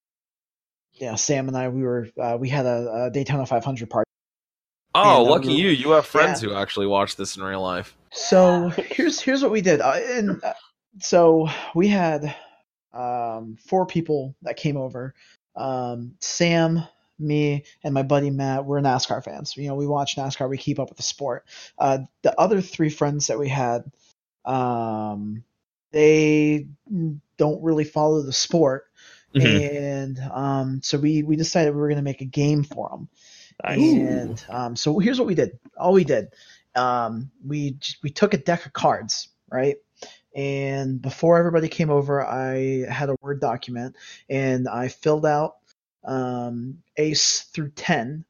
yeah, 0.93 1.15
Sam 1.15 1.47
and 1.47 1.57
I, 1.57 1.67
we 1.69 1.81
were 1.83 2.07
uh, 2.21 2.37
we 2.39 2.47
had 2.49 2.65
a, 2.65 3.05
a 3.05 3.11
Daytona 3.11 3.45
500 3.45 3.89
party. 3.89 4.05
Oh, 4.95 5.01
And, 5.21 5.27
uh, 5.27 5.31
lucky 5.31 5.47
we- 5.49 5.55
you! 5.55 5.69
You 5.69 5.91
have 5.91 6.05
friends 6.05 6.41
who 6.41 6.53
actually 6.53 6.87
watch 6.87 7.15
this 7.15 7.35
in 7.37 7.43
real 7.43 7.61
life. 7.61 7.95
So 8.11 8.69
here's 8.69 9.19
here's 9.19 9.41
what 9.41 9.51
we 9.51 9.61
did, 9.61 9.81
uh, 9.81 9.91
and 9.99 10.43
uh, 10.43 10.53
so 10.99 11.47
we 11.75 11.87
had 11.87 12.35
um, 12.93 13.55
four 13.67 13.85
people 13.85 14.35
that 14.41 14.57
came 14.57 14.77
over. 14.77 15.13
Um, 15.55 16.15
Sam, 16.19 16.83
me, 17.17 17.65
and 17.83 17.93
my 17.93 18.03
buddy 18.03 18.29
Matt. 18.29 18.65
We're 18.65 18.79
NASCAR 18.81 19.23
fans. 19.23 19.55
You 19.57 19.67
know, 19.67 19.75
we 19.75 19.87
watch 19.87 20.15
NASCAR. 20.15 20.49
We 20.49 20.57
keep 20.57 20.79
up 20.79 20.89
with 20.89 20.97
the 20.97 21.03
sport. 21.03 21.45
Uh, 21.77 21.99
the 22.21 22.39
other 22.39 22.61
three 22.61 22.89
friends 22.89 23.27
that 23.27 23.39
we 23.39 23.49
had, 23.49 23.83
um, 24.45 25.43
they 25.91 26.67
don't 27.37 27.63
really 27.63 27.83
follow 27.83 28.21
the 28.21 28.33
sport, 28.33 28.85
Mm-hmm. 29.35 29.75
and 29.75 30.19
um, 30.31 30.81
so 30.81 30.97
we 30.97 31.21
we 31.21 31.35
decided 31.35 31.75
we 31.75 31.79
were 31.79 31.87
going 31.87 31.97
to 31.97 32.03
make 32.03 32.21
a 32.21 32.25
game 32.25 32.63
for 32.63 32.89
them. 32.89 33.09
Nice. 33.63 33.77
And 33.77 34.45
um, 34.49 34.75
so 34.75 34.97
here's 34.97 35.19
what 35.19 35.27
we 35.27 35.35
did. 35.35 35.59
All 35.77 35.93
we 35.93 36.03
did, 36.03 36.33
um, 36.75 37.29
we 37.45 37.77
we 38.01 38.09
took 38.09 38.33
a 38.33 38.37
deck 38.37 38.65
of 38.65 38.73
cards, 38.73 39.29
right? 39.51 39.75
And 40.35 41.01
before 41.01 41.37
everybody 41.37 41.67
came 41.67 41.89
over, 41.89 42.25
I 42.25 42.85
had 42.89 43.09
a 43.09 43.17
Word 43.21 43.41
document 43.41 43.95
and 44.29 44.67
I 44.67 44.87
filled 44.87 45.25
out 45.25 45.55
um, 46.03 46.79
Ace 46.97 47.41
through 47.53 47.71
10 47.71 48.25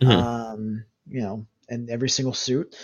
Mhm. 0.00 0.08
um, 0.08 0.84
you 1.08 1.20
know, 1.22 1.46
and 1.68 1.88
every 1.88 2.08
single 2.08 2.34
suit. 2.34 2.76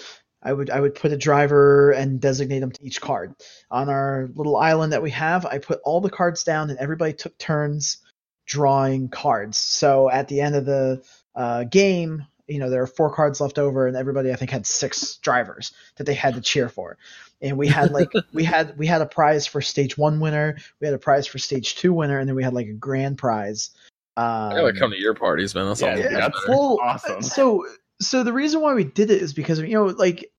I 0.42 0.52
would 0.52 0.70
I 0.70 0.80
would 0.80 0.94
put 0.94 1.12
a 1.12 1.16
driver 1.16 1.92
and 1.92 2.20
designate 2.20 2.60
them 2.60 2.72
to 2.72 2.84
each 2.84 3.00
card. 3.00 3.34
On 3.70 3.88
our 3.88 4.28
little 4.34 4.56
island 4.56 4.92
that 4.92 5.02
we 5.02 5.10
have, 5.10 5.46
I 5.46 5.58
put 5.58 5.80
all 5.84 6.00
the 6.00 6.10
cards 6.10 6.42
down 6.42 6.70
and 6.70 6.78
everybody 6.78 7.12
took 7.12 7.36
turns 7.38 7.98
drawing 8.44 9.08
cards. 9.08 9.56
So 9.56 10.10
at 10.10 10.28
the 10.28 10.40
end 10.40 10.56
of 10.56 10.64
the 10.64 11.02
uh, 11.34 11.64
game, 11.64 12.26
you 12.48 12.58
know, 12.58 12.70
there 12.70 12.82
are 12.82 12.88
four 12.88 13.14
cards 13.14 13.40
left 13.40 13.58
over, 13.58 13.86
and 13.86 13.96
everybody 13.96 14.32
I 14.32 14.36
think 14.36 14.50
had 14.50 14.66
six 14.66 15.16
drivers 15.18 15.72
that 15.96 16.04
they 16.04 16.14
had 16.14 16.34
to 16.34 16.40
cheer 16.40 16.68
for. 16.68 16.98
And 17.42 17.58
we 17.58 17.66
had 17.66 17.90
like 17.90 18.12
we 18.32 18.44
had 18.44 18.78
we 18.78 18.86
had 18.86 19.02
a 19.02 19.06
prize 19.06 19.46
for 19.46 19.60
stage 19.60 19.98
one 19.98 20.20
winner, 20.20 20.56
we 20.80 20.86
had 20.86 20.94
a 20.94 20.98
prize 20.98 21.26
for 21.26 21.38
stage 21.38 21.74
two 21.76 21.92
winner, 21.92 22.18
and 22.18 22.28
then 22.28 22.36
we 22.36 22.42
had 22.42 22.54
like 22.54 22.68
a 22.68 22.72
grand 22.72 23.18
prize. 23.18 23.70
Um, 24.16 24.24
I 24.24 24.54
gotta 24.56 24.72
come 24.78 24.90
to 24.90 25.00
your 25.00 25.14
parties, 25.14 25.54
man. 25.54 25.66
That's 25.66 25.80
Yeah, 25.80 25.90
all. 25.92 25.98
yeah, 25.98 26.02
that's 26.08 26.38
that's- 26.38 26.48
well, 26.48 26.78
awesome. 26.82 27.22
So, 27.22 27.66
so 28.00 28.22
the 28.22 28.32
reason 28.32 28.60
why 28.60 28.74
we 28.74 28.84
did 28.84 29.10
it 29.10 29.22
is 29.22 29.32
because 29.32 29.58
you 29.60 29.74
know, 29.74 29.86
like, 29.86 30.30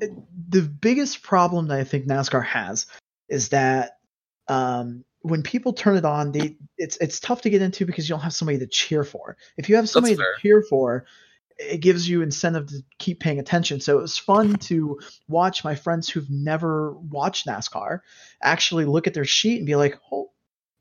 the 0.00 0.62
biggest 0.62 1.22
problem 1.22 1.68
that 1.68 1.78
I 1.78 1.84
think 1.84 2.06
NASCAR 2.06 2.44
has 2.44 2.86
is 3.28 3.50
that 3.50 3.98
um, 4.48 5.04
when 5.22 5.42
people 5.42 5.72
turn 5.72 5.96
it 5.96 6.04
on, 6.04 6.32
they 6.32 6.56
it's 6.78 6.96
it's 6.96 7.20
tough 7.20 7.42
to 7.42 7.50
get 7.50 7.62
into 7.62 7.86
because 7.86 8.08
you 8.08 8.14
don't 8.14 8.22
have 8.22 8.34
somebody 8.34 8.58
to 8.58 8.66
cheer 8.66 9.04
for. 9.04 9.36
If 9.56 9.68
you 9.68 9.76
have 9.76 9.88
somebody 9.88 10.16
to 10.16 10.24
cheer 10.40 10.62
for, 10.68 11.06
it 11.62 11.78
gives 11.82 12.08
you 12.08 12.22
incentive 12.22 12.68
to 12.68 12.82
keep 12.98 13.20
paying 13.20 13.38
attention. 13.38 13.80
So 13.80 13.98
it 13.98 14.02
was 14.02 14.16
fun 14.18 14.54
to 14.56 14.98
watch 15.28 15.62
my 15.62 15.74
friends 15.74 16.08
who've 16.08 16.30
never 16.30 16.92
watched 16.92 17.46
NASCAR 17.46 18.00
actually 18.42 18.86
look 18.86 19.06
at 19.06 19.14
their 19.14 19.24
sheet 19.26 19.58
and 19.58 19.66
be 19.66 19.76
like, 19.76 19.98
"Oh, 20.10 20.30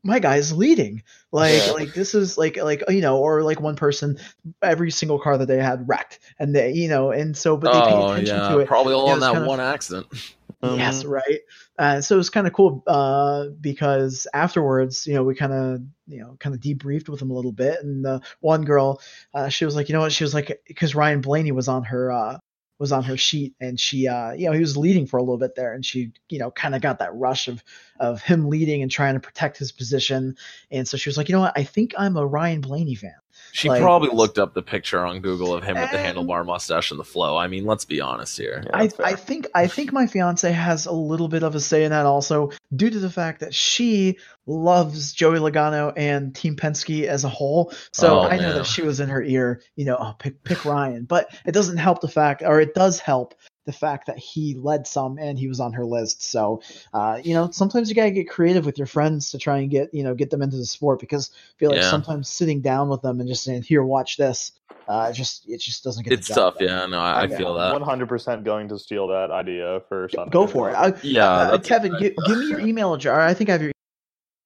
my 0.04 0.20
guy's 0.20 0.54
leading." 0.54 1.04
Like, 1.32 1.66
Yeah. 1.68 1.72
like 1.74 1.94
this 1.94 2.16
is 2.16 2.38
like 2.38 2.58
like 2.58 2.84
you 2.90 3.02
know, 3.02 3.18
or 3.20 3.44
like 3.44 3.60
one 3.60 3.76
person, 3.76 4.18
every 4.62 4.92
single 4.92 5.20
car 5.20 5.38
that 5.38 5.48
they 5.48 5.58
had 5.62 5.88
wrecked, 5.88 6.20
and 6.40 6.56
they 6.56 6.72
you 6.72 6.88
know, 6.88 7.12
and 7.12 7.36
so 7.36 7.58
but 7.58 7.74
they 7.74 7.80
pay 7.90 7.96
oh 7.96 8.12
attention 8.14 8.36
yeah, 8.38 8.50
to 8.50 8.60
it. 8.60 8.68
probably 8.68 8.94
all 8.94 9.14
in 9.14 9.20
that 9.20 9.34
kind 9.34 9.44
of- 9.44 9.48
one 9.48 9.60
accident. 10.62 10.78
Yes, 10.78 11.06
right. 11.06 11.40
Uh, 11.78 12.02
so 12.02 12.16
it 12.16 12.18
was 12.18 12.30
kind 12.30 12.48
of 12.48 12.54
cool 12.54 12.84
uh, 12.88 13.46
because 13.62 14.28
afterwards, 14.34 15.08
you 15.08 15.14
know, 15.14 15.24
we 15.24 15.36
kind 15.36 15.54
of, 15.54 15.82
you 16.08 16.20
know, 16.20 16.36
kind 16.40 16.54
of 16.54 16.62
debriefed 16.62 17.10
with 17.10 17.22
him 17.22 17.32
a 17.32 17.34
little 17.34 17.52
bit. 17.54 17.82
And 17.82 18.04
the 18.04 18.22
one 18.42 18.66
girl, 18.66 19.02
uh, 19.34 19.50
she 19.50 19.66
was 19.66 19.76
like, 19.76 19.90
you 19.90 19.94
know 19.94 20.02
what? 20.02 20.12
She 20.12 20.24
was 20.24 20.34
like, 20.34 20.62
because 20.68 20.96
Ryan 20.96 21.22
Blaney 21.22 21.52
was 21.52 21.68
on 21.68 21.84
her 21.84 22.12
uh, 22.12 22.38
was 22.80 22.92
on 22.94 23.04
her 23.04 23.18
sheet, 23.18 23.54
and 23.60 23.78
she, 23.78 24.08
uh, 24.08 24.32
you 24.32 24.46
know, 24.48 24.54
he 24.54 24.62
was 24.62 24.78
leading 24.78 25.06
for 25.06 25.18
a 25.18 25.22
little 25.22 25.38
bit 25.38 25.54
there, 25.56 25.74
and 25.74 25.86
she, 25.86 26.14
you 26.30 26.40
know, 26.40 26.50
kind 26.50 26.74
of 26.74 26.82
got 26.82 27.00
that 27.00 27.14
rush 27.14 27.48
of 27.48 27.62
of 28.00 28.22
him 28.22 28.50
leading 28.50 28.82
and 28.82 28.90
trying 28.90 29.16
to 29.16 29.20
protect 29.20 29.58
his 29.58 29.72
position. 29.72 30.36
And 30.72 30.88
so 30.88 30.98
she 30.98 31.10
was 31.10 31.18
like, 31.18 31.28
you 31.30 31.36
know 31.36 31.42
what? 31.42 31.58
I 31.58 31.64
think 31.64 31.94
I'm 31.98 32.16
a 32.16 32.26
Ryan 32.26 32.62
Blaney 32.62 32.96
fan. 32.96 33.16
She 33.52 33.70
Like- 33.70 33.82
probably 33.82 34.10
looked 34.12 34.38
up 34.38 34.54
the 34.54 34.62
picture 34.62 35.06
on 35.06 35.22
Google 35.22 35.54
of 35.54 35.64
him 35.64 35.76
with 35.80 35.92
the 35.92 35.98
handlebar 35.98 36.46
mustache 36.46 36.92
and 36.92 37.00
the 37.00 37.04
flow. 37.04 37.38
I 37.38 37.48
mean, 37.48 37.66
let's 37.66 37.86
be 37.86 38.02
honest 38.02 38.38
here. 38.38 38.64
Yeah, 38.66 38.72
I. 38.78 38.90
I 39.04 39.14
think 39.14 39.48
I 39.56 39.68
think 39.68 39.92
my 39.92 40.08
fiance 40.08 40.52
has 40.52 40.86
a 40.86 40.92
little 40.92 41.28
bit 41.28 41.44
of 41.44 41.56
a 41.56 41.60
say 41.60 41.84
in 41.84 41.92
that 41.92 42.06
also 42.06 42.52
due 42.76 42.90
to 42.90 43.00
the 43.00 43.10
fact 43.10 43.40
that 43.42 43.54
she 43.54 44.18
loves 44.46 45.14
Joey 45.14 45.38
Logano 45.40 45.94
and 45.96 46.34
Team 46.36 46.56
Penske 46.56 47.06
as 47.06 47.24
a 47.24 47.30
whole. 47.30 47.72
So 47.94 48.22
Oh, 48.22 48.24
I 48.24 48.38
know 48.38 48.54
that 48.54 48.66
she 48.66 48.82
was 48.82 49.00
in 49.00 49.10
her 49.10 49.22
ear, 49.22 49.62
you 49.76 49.86
know, 49.86 49.98
oh, 50.00 50.16
pick 50.18 50.44
pick 50.44 50.66
Ryan. 50.66 51.06
But 51.06 51.30
it 51.46 51.52
doesn't 51.52 51.78
help 51.78 52.02
the 52.02 52.08
fact, 52.08 52.42
or 52.46 52.60
it 52.60 52.74
does 52.74 53.00
help 53.00 53.36
the 53.70 53.78
fact 53.78 54.08
that 54.08 54.18
he 54.18 54.56
led 54.56 54.88
some 54.88 55.20
and 55.20 55.38
he 55.38 55.48
was 55.48 55.60
on 55.60 55.74
her 55.74 55.86
list. 55.86 56.24
So 56.24 56.62
uh, 56.94 57.20
you 57.24 57.36
know, 57.36 57.52
sometimes 57.52 57.90
you 57.90 57.96
gotta 57.96 58.12
get 58.12 58.28
creative 58.30 58.66
with 58.66 58.78
your 58.80 58.88
friends 58.88 59.32
to 59.32 59.38
try 59.38 59.60
and 59.60 59.70
get 59.70 59.94
you 59.94 60.04
know 60.04 60.16
get 60.16 60.30
them 60.32 60.42
into 60.42 60.58
the 60.58 60.66
sport 60.66 61.00
because 61.00 61.30
I 61.32 61.54
feel 61.60 61.70
like 61.70 61.82
Yeah. 61.82 61.90
sometimes 61.92 62.30
sitting 62.30 62.62
down 62.62 62.90
with 62.90 63.02
them 63.02 63.20
and 63.20 63.30
just 63.30 63.44
saying, 63.44 63.62
"Here, 63.64 63.84
watch 63.84 64.18
this," 64.18 64.54
uh, 64.88 65.08
it 65.12 65.14
just 65.14 65.48
it 65.48 65.60
just 65.62 65.84
doesn't 65.84 66.04
get. 66.04 66.10
the 66.10 66.16
It's 66.16 66.28
tough. 66.28 66.58
done. 66.58 66.68
Yeah, 66.68 66.86
no, 66.88 67.00
I, 67.00 67.22
I 67.24 67.28
feel 67.28 67.54
that. 67.56 67.72
One 67.74 67.84
hundred 67.84 68.10
percent 68.10 68.44
going 68.44 68.68
to 68.70 68.80
steal 68.80 69.08
that 69.10 69.30
idea 69.32 69.82
for 69.88 70.10
Sunday. 70.10 70.32
Go 70.32 70.48
for 70.48 70.70
it. 70.72 70.74
I, 70.74 70.94
Yeah, 71.04 71.28
uh, 71.28 71.58
Kevin, 71.60 71.96
gi- 72.00 72.16
give 72.26 72.38
me 72.40 72.48
your 72.48 72.60
email 72.60 72.94
address. 72.96 73.30
I 73.30 73.34
think 73.36 73.50
I 73.50 73.54
have 73.54 73.62
your. 73.62 73.72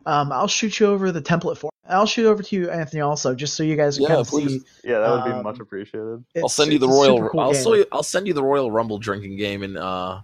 Um, 0.05 0.31
I'll 0.31 0.47
shoot 0.47 0.79
you 0.79 0.87
over 0.87 1.11
the 1.11 1.21
template 1.21 1.57
for. 1.57 1.67
it. 1.67 1.91
I'll 1.91 2.05
shoot 2.05 2.25
over 2.29 2.41
to 2.43 2.55
you, 2.55 2.69
Anthony, 2.69 3.01
also, 3.01 3.35
just 3.35 3.55
so 3.55 3.63
you 3.63 3.75
guys 3.75 3.95
can 3.97 4.03
Yeah, 4.03 4.07
kind 4.09 4.19
of 4.21 4.27
see. 4.27 4.61
Yeah, 4.83 4.99
that 4.99 5.11
would 5.11 5.25
be 5.25 5.31
Um, 5.31 5.43
much 5.43 5.59
appreciated. 5.59 6.23
I'll 6.37 6.49
send 6.49 6.71
you 6.71 6.79
the 6.79 6.87
Royal. 6.87 7.29
cool 7.29 7.39
I'll, 7.39 7.53
game. 7.53 7.61
so, 7.63 7.85
I'll 7.91 8.03
send 8.03 8.27
you 8.27 8.33
the 8.33 8.43
Royal 8.43 8.71
Rumble 8.71 8.97
drinking 8.99 9.37
game 9.37 9.63
and 9.63 9.77
uh, 9.77 10.21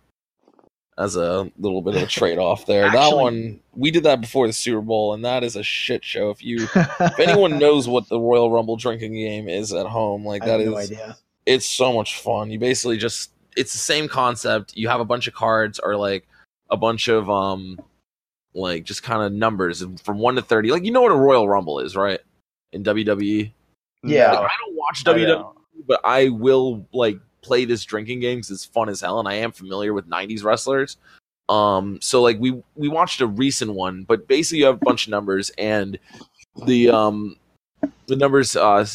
as 0.98 1.16
a 1.16 1.50
little 1.58 1.82
bit 1.82 1.96
of 1.96 2.04
a 2.04 2.08
trade 2.20 2.38
off 2.38 2.66
there. 2.66 2.90
that 2.92 3.16
one 3.16 3.60
we 3.74 3.92
did 3.92 4.04
that 4.04 4.20
before 4.22 4.48
the 4.48 4.54
Super 4.54 4.82
Bowl, 4.82 5.14
and 5.14 5.24
that 5.26 5.44
is 5.44 5.56
a 5.56 5.64
shit 5.64 6.04
show. 6.04 6.30
If 6.30 6.44
you 6.44 6.68
if 6.76 7.20
anyone 7.20 7.58
knows 7.60 7.88
what 7.88 8.08
the 8.10 8.20
Royal 8.20 8.52
Rumble 8.52 8.76
drinking 8.78 9.14
game 9.14 9.48
is 9.50 9.72
at 9.74 9.86
home, 9.86 10.26
like 10.26 10.44
I 10.44 10.46
that 10.48 10.52
have 10.60 10.62
is 10.62 10.74
no 10.74 10.78
idea. 10.78 11.18
it's 11.46 11.66
so 11.66 11.94
much 11.94 12.20
fun. 12.22 12.52
You 12.52 12.60
basically 12.60 12.98
just 12.98 13.32
it's 13.58 13.72
the 13.74 13.80
same 13.80 14.08
concept. 14.08 14.76
You 14.76 14.88
have 14.90 15.00
a 15.02 15.06
bunch 15.06 15.28
of 15.28 15.34
cards 15.34 15.80
or 15.80 15.96
like 15.96 16.26
a 16.70 16.78
bunch 16.78 17.08
of 17.10 17.30
um 17.30 17.80
like 18.54 18.84
just 18.84 19.04
kind 19.04 19.22
of 19.24 19.32
numbers 19.32 19.84
from 20.04 20.18
1 20.18 20.36
to 20.36 20.42
30. 20.42 20.72
Like 20.72 20.84
you 20.84 20.92
know 20.92 21.02
what 21.02 21.12
a 21.12 21.16
Royal 21.16 21.48
Rumble 21.48 21.80
is, 21.80 21.96
right? 21.96 22.20
In 22.74 22.84
WWE. 22.84 23.52
Yeah. 24.04 24.32
Like, 24.32 24.50
I 24.52 24.54
don't 24.66 24.76
watch 24.76 25.04
I 25.06 25.12
WWE, 25.14 25.28
don't. 25.28 25.58
but 25.88 26.02
I 26.04 26.30
will 26.30 26.86
like 26.94 27.20
play 27.42 27.66
this 27.66 27.84
drinking 27.86 28.20
game 28.20 28.40
'cause 28.40 28.52
it's 28.52 28.66
fun 28.66 28.90
as 28.90 29.02
hell 29.02 29.20
and 29.20 29.28
I 29.28 29.36
am 29.36 29.52
familiar 29.52 29.94
with 29.94 30.08
90s 30.08 30.44
wrestlers. 30.44 30.98
Um 31.48 32.00
so 32.02 32.22
like 32.22 32.40
we 32.40 32.62
we 32.76 32.88
watched 32.88 33.22
a 33.22 33.28
recent 33.28 33.74
one, 33.74 34.04
but 34.04 34.28
basically 34.28 34.60
you 34.60 34.66
have 34.66 34.76
a 34.76 34.86
bunch 34.86 35.08
of 35.08 35.12
numbers 35.12 35.52
and 35.58 35.98
the 36.66 36.90
um 36.90 37.36
the 38.08 38.16
numbers 38.16 38.56
uh 38.56 38.86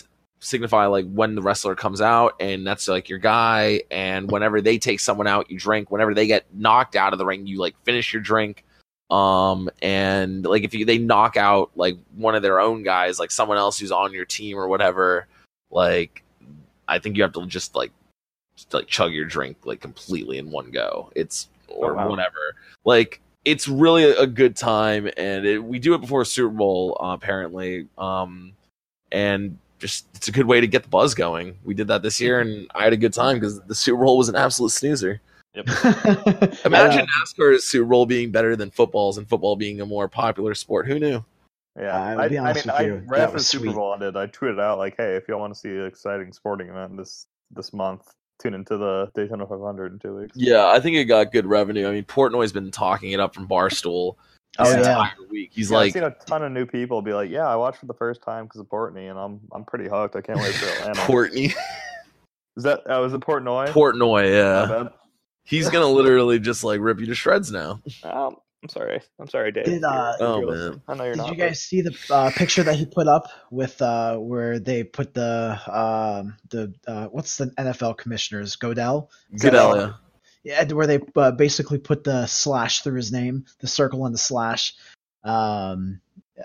signify 0.41 0.85
like 0.87 1.11
when 1.11 1.35
the 1.35 1.43
wrestler 1.43 1.75
comes 1.75 2.01
out, 2.01 2.35
and 2.39 2.67
that's 2.67 2.87
like 2.87 3.09
your 3.09 3.19
guy. 3.19 3.83
And 3.91 4.31
whenever 4.31 4.61
they 4.61 4.79
take 4.79 5.01
someone 5.01 5.27
out, 5.27 5.51
you 5.51 5.59
drink. 5.59 5.91
Whenever 5.91 6.13
they 6.15 6.27
get 6.27 6.45
knocked 6.55 6.97
out 6.97 7.13
of 7.15 7.19
the 7.19 7.25
ring, 7.25 7.47
you 7.47 7.59
like 7.59 7.75
finish 7.85 8.13
your 8.13 8.21
drink. 8.23 8.64
Um, 9.11 9.69
and 9.83 10.45
like 10.45 10.65
if 10.65 10.75
you 10.75 10.85
they 10.85 10.99
knock 10.99 11.37
out 11.37 11.71
like 11.77 11.97
one 12.17 12.35
of 12.35 12.43
their 12.43 12.61
own 12.61 12.83
guys, 12.83 13.19
like 13.19 13.31
someone 13.31 13.59
else 13.59 13.79
who's 13.79 13.93
on 13.93 14.13
your 14.13 14.25
team 14.25 14.57
or 14.57 14.67
whatever, 14.69 15.27
like 15.71 16.23
I 16.89 16.99
think 16.99 17.17
you 17.17 17.23
have 17.23 17.33
to 17.35 17.47
just 17.47 17.75
like 17.75 17.93
just, 18.57 18.73
like 18.73 18.87
chug 18.87 19.13
your 19.13 19.25
drink 19.25 19.59
like 19.65 19.81
completely 19.81 20.39
in 20.39 20.51
one 20.51 20.71
go. 20.71 21.11
It's 21.15 21.49
or 21.69 21.93
Oh, 21.93 21.95
wow. 21.97 22.09
whatever. 22.09 22.57
Like 22.85 23.21
it's 23.45 23.69
really 23.69 24.05
a, 24.05 24.27
good 24.27 24.57
time, 24.57 25.11
and 25.19 25.45
it, 25.45 25.63
we 25.63 25.79
do 25.79 25.95
it 25.95 26.01
before 26.01 26.25
Super 26.25 26.49
Bowl 26.55 26.97
uh, 27.01 27.13
apparently. 27.13 27.87
Um, 27.99 28.53
and 29.13 29.59
just 29.79 30.07
it's 30.15 30.29
a 30.29 30.33
good 30.33 30.47
way 30.47 30.61
to 30.61 30.67
get 30.67 30.83
the 30.83 30.89
buzz 30.89 31.15
going. 31.15 31.57
We 31.63 31.75
did 31.75 31.89
that 31.89 32.03
this 32.03 32.21
year, 32.21 32.41
and 32.41 32.67
I 32.75 32.85
had 32.85 32.95
a 32.95 32.97
good 32.97 33.13
time 33.13 33.37
because 33.37 33.61
the 33.61 33.75
Super 33.75 34.03
Bowl 34.03 34.17
was 34.17 34.31
an 34.31 34.37
absolute 34.37 34.71
snoozer. 34.71 35.21
Imagine 36.65 37.07
NASCAR's 37.23 37.65
Super 37.65 37.87
Bowl 37.87 38.07
being 38.07 38.31
better 38.31 38.57
than 38.57 38.71
football's, 38.71 39.19
and 39.19 39.29
football 39.29 39.57
being 39.57 39.81
a 39.81 39.87
more 39.87 40.09
popular 40.09 40.55
sport. 40.55 40.87
Who 40.87 40.99
knew? 40.99 41.25
Yeah, 41.79 41.97
I 41.97 42.13
I, 42.13 42.15
will 42.15 42.21
I 42.23 42.29
mean, 42.29 42.45
with 42.45 42.71
I, 42.71 42.83
you, 42.83 42.95
right 43.07 43.19
that 43.19 43.21
after 43.25 43.39
the 43.39 43.45
Super 43.45 43.65
sweet. 43.67 43.75
Bowl 43.75 43.95
ended, 43.95 44.17
I 44.17 44.27
tweeted 44.27 44.61
out 44.61 44.79
like, 44.79 44.95
"Hey, 44.97 45.17
if 45.17 45.29
y'all 45.29 45.41
want 45.41 45.55
to 45.55 45.59
see 45.59 45.71
an 45.71 45.87
exciting 45.87 46.33
sporting 46.33 46.69
event 46.69 46.97
this 46.97 47.27
this 47.51 47.73
month, 47.73 48.03
tune 48.41 48.55
into 48.55 48.77
the 48.77 49.11
Daytona 49.15 49.47
500 49.47 49.93
in 49.93 49.99
two 49.99 50.17
weeks." 50.17 50.33
Yeah, 50.37 50.67
I 50.67 50.81
think 50.81 50.97
it 50.97 51.05
got 51.07 51.33
good 51.33 51.47
revenue. 51.47 51.89
I 51.89 51.93
mean, 51.93 52.05
Portnoy's 52.05 52.53
been 52.53 52.71
talking 52.71 53.13
it 53.13 53.21
up 53.21 53.35
from 53.35 53.47
Barstool 53.49 54.17
Oh, 54.59 54.65
this 54.65 54.75
yeah. 54.75 54.79
entire 54.79 55.13
week. 55.31 55.51
He's 55.53 55.71
Yeah, 55.71 55.79
I've 55.79 55.83
like, 55.85 55.93
seen 55.95 56.05
a 56.05 56.11
ton 56.27 56.45
of 56.45 56.53
new 56.53 56.65
people 56.67 57.03
be 57.03 57.13
like, 57.13 57.29
"Yeah, 57.31 57.49
I 57.49 57.57
watched 57.57 57.79
for 57.79 57.87
the 57.87 57.95
first 57.95 58.23
time 58.23 58.45
because 58.45 58.61
of 58.61 58.67
Portney, 58.69 59.11
and 59.11 59.19
I'm 59.19 59.41
I'm 59.53 59.65
pretty 59.65 59.89
hooked. 59.89 60.15
I 60.17 60.21
can't 60.21 60.39
wait 60.39 60.55
for 60.55 60.67
Atlanta." 60.81 61.01
Portney, 61.01 61.55
Is 62.57 62.63
that 62.63 62.81
uh, 62.89 63.01
was 63.01 63.13
it 63.15 63.21
Portnoy? 63.21 63.69
Portnoy. 63.69 64.31
Yeah, 64.31 64.67
bad. 64.85 64.93
He's 65.45 65.69
gonna 65.71 65.87
literally 65.89 66.39
just 66.39 66.65
like 66.65 66.81
rip 66.81 67.01
you 67.01 67.07
to 67.07 67.15
shreds 67.15 67.51
now. 67.53 67.81
Um, 68.03 68.37
I'm 68.63 68.69
sorry. 68.71 69.01
I'm 69.19 69.29
sorry, 69.29 69.53
Dave. 69.53 69.67
Did, 69.67 69.85
uh, 69.85 70.15
Oh, 70.21 70.41
You're 70.41 70.47
man. 70.51 70.57
listening. 70.59 70.83
I 70.89 70.95
know 70.95 71.05
you're 71.05 71.13
Did 71.13 71.19
not. 71.19 71.27
you 71.29 71.35
but- 71.37 71.39
guys 71.49 71.61
see 71.63 71.83
the 71.83 71.95
uh, 72.11 72.31
picture 72.35 72.63
that 72.63 72.77
he 72.77 72.87
put 72.87 73.07
up 73.07 73.29
with 73.51 73.81
uh, 73.83 74.17
where 74.17 74.59
they 74.59 74.85
put 74.85 75.13
the 75.13 75.61
um, 75.71 76.37
the 76.51 76.73
uh, 76.87 77.07
what's 77.09 77.37
the 77.37 77.47
NFL 77.59 77.99
commissioners 77.99 78.57
Goodell? 78.57 79.11
Goodell, 79.39 79.77
yeah. 79.77 79.93
Yeah, 80.45 80.73
where 80.75 80.87
they 80.87 81.01
uh, 81.17 81.31
basically 81.33 81.79
put 81.79 82.05
the 82.05 82.27
slash 82.27 82.81
through 82.83 82.97
his 82.97 83.13
name, 83.13 83.45
the 83.61 83.67
circle 83.67 84.05
and 84.07 84.15
the 84.15 84.19
slash. 84.19 84.75
Um, 85.25 86.01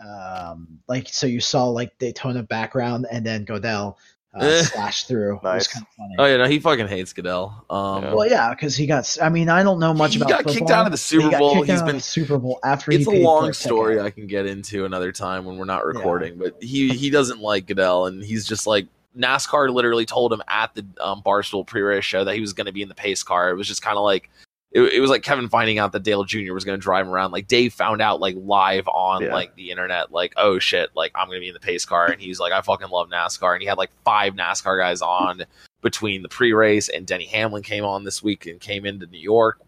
um, 0.05 0.79
like 0.87 1.07
so 1.09 1.25
you 1.25 1.39
saw 1.39 1.65
like 1.67 1.97
Daytona 1.97 2.43
background 2.43 3.07
and 3.11 3.25
then 3.25 3.43
Goodell 3.45 3.97
uh, 4.35 4.45
Eh. 4.45 4.61
slash 4.63 5.05
through. 5.05 5.37
It 5.37 5.43
was 5.43 5.67
kind 5.67 5.85
of 5.85 5.93
funny. 5.95 6.15
Oh 6.19 6.25
yeah, 6.25 6.37
no, 6.37 6.47
he 6.47 6.59
fucking 6.59 6.87
hates 6.87 7.13
Goodell. 7.13 7.65
Um, 7.69 8.03
Yeah. 8.03 8.13
Well, 8.13 8.29
yeah, 8.29 8.49
because 8.51 8.75
he 8.75 8.85
got. 8.85 9.17
I 9.21 9.29
mean, 9.29 9.49
I 9.49 9.63
don't 9.63 9.79
know 9.79 9.93
much 9.93 10.13
He 10.13 10.21
about. 10.21 10.29
He 10.39 10.43
got 10.43 10.53
kicked 10.53 10.69
out 10.71 10.85
of 10.85 10.91
the 10.91 10.97
Super 10.97 11.29
he 11.29 11.35
Bowl. 11.37 11.53
kicked 11.55 11.67
He's 11.67 11.81
out 11.81 11.87
of 11.87 11.93
been- 11.93 12.01
Super 12.01 12.37
Bowl 12.37 12.59
after 12.63 12.91
it's 12.91 13.05
he 13.05 13.11
a 13.11 13.13
paid 13.13 13.17
for 13.23 13.23
long 13.23 13.41
ticket. 13.45 13.55
story 13.55 13.99
I 13.99 14.09
can 14.11 14.27
get 14.27 14.45
into 14.45 14.85
another 14.85 15.11
time 15.11 15.45
when 15.45 15.57
we're 15.57 15.65
not 15.65 15.85
recording. 15.85 16.37
But 16.37 16.61
he 16.61 16.89
he 16.89 17.09
doesn't 17.09 17.39
like 17.41 17.65
Goodell, 17.65 18.05
and 18.05 18.23
he's 18.23 18.45
just 18.47 18.67
like 18.67 18.87
NASCAR. 19.17 19.73
Literally 19.73 20.05
told 20.05 20.31
him 20.31 20.41
at 20.47 20.75
the 20.75 20.85
um, 21.01 21.21
Barstool 21.25 21.65
pre-race 21.65 22.05
show 22.05 22.23
that 22.23 22.35
he 22.35 22.41
was 22.41 22.53
going 22.53 22.67
to 22.67 22.71
be 22.73 22.81
in 22.83 22.89
the 22.89 22.95
pace 22.95 23.23
car. 23.23 23.49
It 23.49 23.55
was 23.55 23.67
just 23.67 23.81
kind 23.81 23.97
of 23.97 24.03
like. 24.03 24.29
It, 24.71 24.81
it 24.81 24.99
was 24.99 25.09
like 25.09 25.23
Kevin 25.23 25.49
finding 25.49 25.79
out 25.79 25.91
that 25.93 26.03
Dale 26.03 26.23
Jr. 26.23 26.53
was 26.53 26.63
going 26.63 26.79
to 26.79 26.83
drive 26.83 27.05
him 27.07 27.11
around. 27.11 27.31
Like 27.31 27.47
Dave 27.47 27.73
found 27.73 28.01
out 28.01 28.19
like 28.19 28.35
live 28.37 28.87
on 28.87 29.23
Yeah. 29.23 29.33
like 29.33 29.55
the 29.55 29.71
internet, 29.71 30.11
like 30.11 30.33
oh 30.37 30.59
shit, 30.59 30.89
like 30.95 31.11
I'm 31.15 31.27
going 31.27 31.37
to 31.37 31.41
be 31.41 31.47
in 31.47 31.53
the 31.55 31.59
pace 31.59 31.85
car, 31.85 32.05
and 32.07 32.21
he's 32.21 32.39
like 32.39 32.53
I 32.53 32.61
fucking 32.61 32.89
love 32.89 33.09
NASCAR, 33.09 33.53
and 33.53 33.61
he 33.61 33.67
had 33.67 33.77
like 33.79 33.89
five 34.05 34.33
NASCAR 34.35 34.79
guys 34.79 35.01
on 35.01 35.43
between 35.81 36.21
the 36.21 36.29
pre-race 36.29 36.89
and 36.89 37.07
Denny 37.07 37.25
Hamlin 37.25 37.63
came 37.63 37.85
on 37.85 38.03
this 38.03 38.21
week 38.21 38.45
and 38.45 38.59
came 38.59 38.85
into 38.85 39.05
New 39.07 39.17
York. 39.19 39.59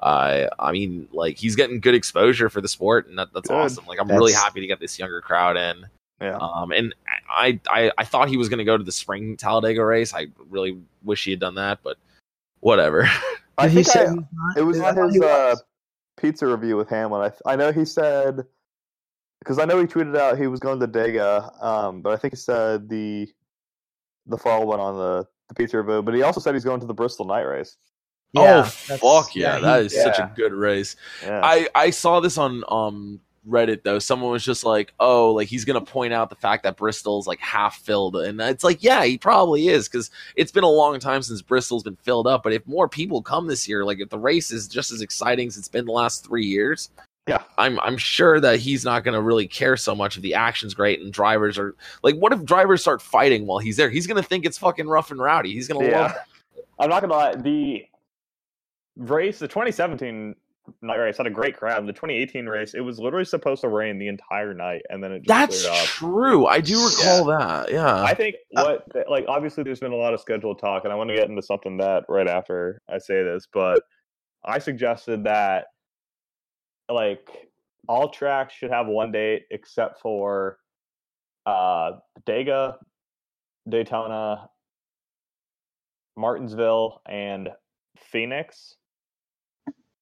Uh, 0.00 0.46
I 0.58 0.72
mean, 0.72 1.08
like 1.12 1.36
he's 1.38 1.56
getting 1.56 1.78
good 1.80 1.94
exposure 1.94 2.48
for 2.48 2.60
the 2.60 2.68
sport, 2.68 3.08
and 3.08 3.18
that, 3.18 3.28
that's 3.34 3.48
Good. 3.48 3.54
awesome. 3.56 3.84
Like 3.86 4.00
I'm 4.00 4.08
really 4.08 4.32
happy 4.32 4.60
to 4.60 4.66
get 4.66 4.80
this 4.80 4.98
younger 4.98 5.20
crowd 5.20 5.56
in. 5.56 5.84
Yeah. 6.20 6.36
Um, 6.40 6.72
and 6.72 6.94
I, 7.30 7.60
I, 7.70 7.92
I 7.96 8.04
thought 8.04 8.28
he 8.28 8.36
was 8.36 8.48
going 8.48 8.58
to 8.58 8.64
go 8.64 8.76
to 8.76 8.82
the 8.82 8.90
spring 8.92 9.36
Talladega 9.36 9.84
race. 9.84 10.12
I 10.14 10.26
really 10.50 10.76
wish 11.04 11.24
he 11.24 11.30
had 11.30 11.38
done 11.40 11.54
that, 11.56 11.78
but 11.84 11.96
whatever. 12.60 13.08
I 13.58 13.68
Did 13.68 13.86
think 13.86 13.96
I- 13.96 14.06
he's 14.06 14.14
not? 14.14 14.56
It 14.56 14.62
was 14.62 14.78
I 14.80 14.88
in 14.90 14.94
thought 14.94 15.06
his 15.06 15.14
he 15.16 15.22
uh, 15.24 15.56
pizza 16.16 16.46
review 16.46 16.76
with 16.76 16.88
Hamlin. 16.88 17.30
I, 17.46 17.52
I 17.52 17.56
know 17.56 17.72
he 17.72 17.84
said 17.84 18.44
because 19.40 19.58
I 19.58 19.64
know 19.64 19.78
he 19.80 19.86
tweeted 19.86 20.16
out 20.16 20.38
he 20.38 20.46
was 20.46 20.60
going 20.60 20.80
to 20.80 20.88
Dega, 20.88 21.62
um, 21.62 22.02
but 22.02 22.12
I 22.12 22.16
think 22.16 22.32
he 22.34 22.36
said 22.36 22.88
the 22.88 23.28
the 24.26 24.36
fall 24.38 24.66
went 24.66 24.80
on 24.80 24.96
the, 24.96 25.26
the 25.48 25.54
pizza 25.54 25.78
review. 25.80 26.02
But 26.02 26.14
he 26.14 26.22
also 26.22 26.40
said 26.40 26.54
he's 26.54 26.64
going 26.64 26.80
to 26.80 26.86
the 26.86 26.94
Bristol 26.94 27.24
night 27.26 27.42
race. 27.42 27.76
oh 28.36 28.62
fuck 28.62 29.34
yeah, 29.34 29.56
he- 29.56 29.62
that 29.62 29.82
is 29.82 29.92
such 30.02 30.18
a 30.18 30.32
good 30.36 30.52
race. 30.52 30.96
Yeah, 31.22 31.40
I 31.42 31.68
I 31.74 31.90
saw 31.90 32.20
this 32.20 32.36
on 32.38 32.62
um 32.68 33.20
Reddit 33.46 33.82
though. 33.82 33.98
Someone 33.98 34.30
was 34.30 34.44
just 34.44 34.64
like, 34.64 34.92
"Oh, 35.00 35.32
like 35.32 35.48
he's 35.48 35.64
gonna 35.64 35.80
point 35.80 36.12
out 36.12 36.30
the 36.30 36.36
fact 36.36 36.62
that 36.62 36.76
Bristol's 36.76 37.26
like 37.26 37.40
half 37.40 37.76
filled," 37.78 38.16
and 38.16 38.40
it's 38.40 38.64
like, 38.64 38.82
yeah, 38.82 39.04
he 39.04 39.18
probably 39.18 39.68
is 39.68 39.88
because 39.88 40.10
it's 40.36 40.52
been 40.52 40.64
a 40.64 40.68
long 40.70 40.98
time 41.00 41.22
since 41.22 41.42
Bristol's 41.42 41.82
been 41.82 41.96
filled 41.96 42.26
up. 42.26 42.42
But 42.42 42.52
if 42.52 42.66
more 42.66 42.88
people 42.88 43.22
come 43.22 43.46
this 43.46 43.68
year, 43.68 43.84
like 43.84 44.00
if 44.00 44.08
the 44.08 44.18
race 44.18 44.50
is 44.50 44.66
just 44.68 44.90
as 44.90 45.00
exciting 45.02 45.48
as 45.48 45.56
it's 45.56 45.68
been 45.68 45.84
the 45.86 45.92
last 45.92 46.24
three 46.26 46.44
years, 46.46 46.90
Yeah. 47.26 47.42
I'm 47.58 47.78
I'm 47.80 47.96
sure 47.98 48.40
that 48.40 48.58
he's 48.58 48.84
not 48.84 49.04
gonna 49.04 49.20
really 49.20 49.46
care 49.46 49.76
so 49.76 49.94
much 49.94 50.16
if 50.16 50.22
the 50.22 50.34
action's 50.34 50.72
great 50.74 51.00
and 51.00 51.12
drivers 51.12 51.58
are 51.58 51.74
like, 52.02 52.16
what 52.16 52.32
if 52.32 52.44
drivers 52.44 52.80
start 52.80 53.02
fighting 53.02 53.46
while 53.46 53.58
he's 53.58 53.76
there? 53.76 53.90
He's 53.90 54.06
gonna 54.06 54.22
think 54.22 54.46
it's 54.46 54.56
fucking 54.58 54.88
rough 54.88 55.10
and 55.10 55.20
rowdy. 55.20 55.52
He's 55.52 55.68
gonna 55.68 55.86
Yeah. 55.86 56.00
love 56.02 56.12
that. 56.12 56.26
I'm 56.78 56.88
not 56.90 57.02
gonna 57.02 57.12
lie. 57.14 57.34
The 57.36 57.84
race, 58.96 59.38
the 59.38 59.48
2017 59.48 60.34
night 60.82 60.96
race, 60.96 61.16
had 61.16 61.26
a 61.26 61.30
great 61.30 61.56
crowd. 61.56 61.86
The 61.86 61.92
2018 61.92 62.46
race, 62.46 62.74
it 62.74 62.80
was 62.80 62.98
literally 62.98 63.24
supposed 63.24 63.62
to 63.62 63.68
rain 63.68 63.98
the 63.98 64.08
entire 64.08 64.54
night, 64.54 64.82
and 64.90 65.02
then 65.02 65.12
it 65.12 65.24
just 65.24 65.64
That's 65.64 65.84
true. 65.86 66.46
I 66.46 66.60
do 66.60 66.84
recall 66.84 67.24
that. 67.26 67.70
Yeah. 67.70 68.02
I 68.02 68.14
think 68.14 68.36
what 68.50 68.86
like 69.10 69.26
obviously 69.28 69.64
there's 69.64 69.80
been 69.80 69.92
a 69.92 69.96
lot 69.96 70.14
of 70.14 70.20
scheduled 70.20 70.58
talk, 70.58 70.84
and 70.84 70.92
I 70.92 70.96
want 70.96 71.10
to 71.10 71.16
get 71.16 71.28
into 71.28 71.42
something 71.42 71.76
that 71.78 72.04
right 72.08 72.28
after 72.28 72.80
I 72.88 72.98
say 72.98 73.22
this, 73.22 73.46
but 73.52 73.82
I 74.44 74.58
suggested 74.58 75.24
that 75.24 75.66
like 76.88 77.28
all 77.88 78.08
tracks 78.08 78.54
should 78.54 78.70
have 78.70 78.86
one 78.86 79.12
date 79.12 79.42
except 79.50 80.00
for 80.00 80.58
uh 81.46 81.92
Dega, 82.26 82.76
Daytona, 83.68 84.48
Martinsville, 86.16 87.00
and 87.08 87.48
Phoenix. 87.96 88.76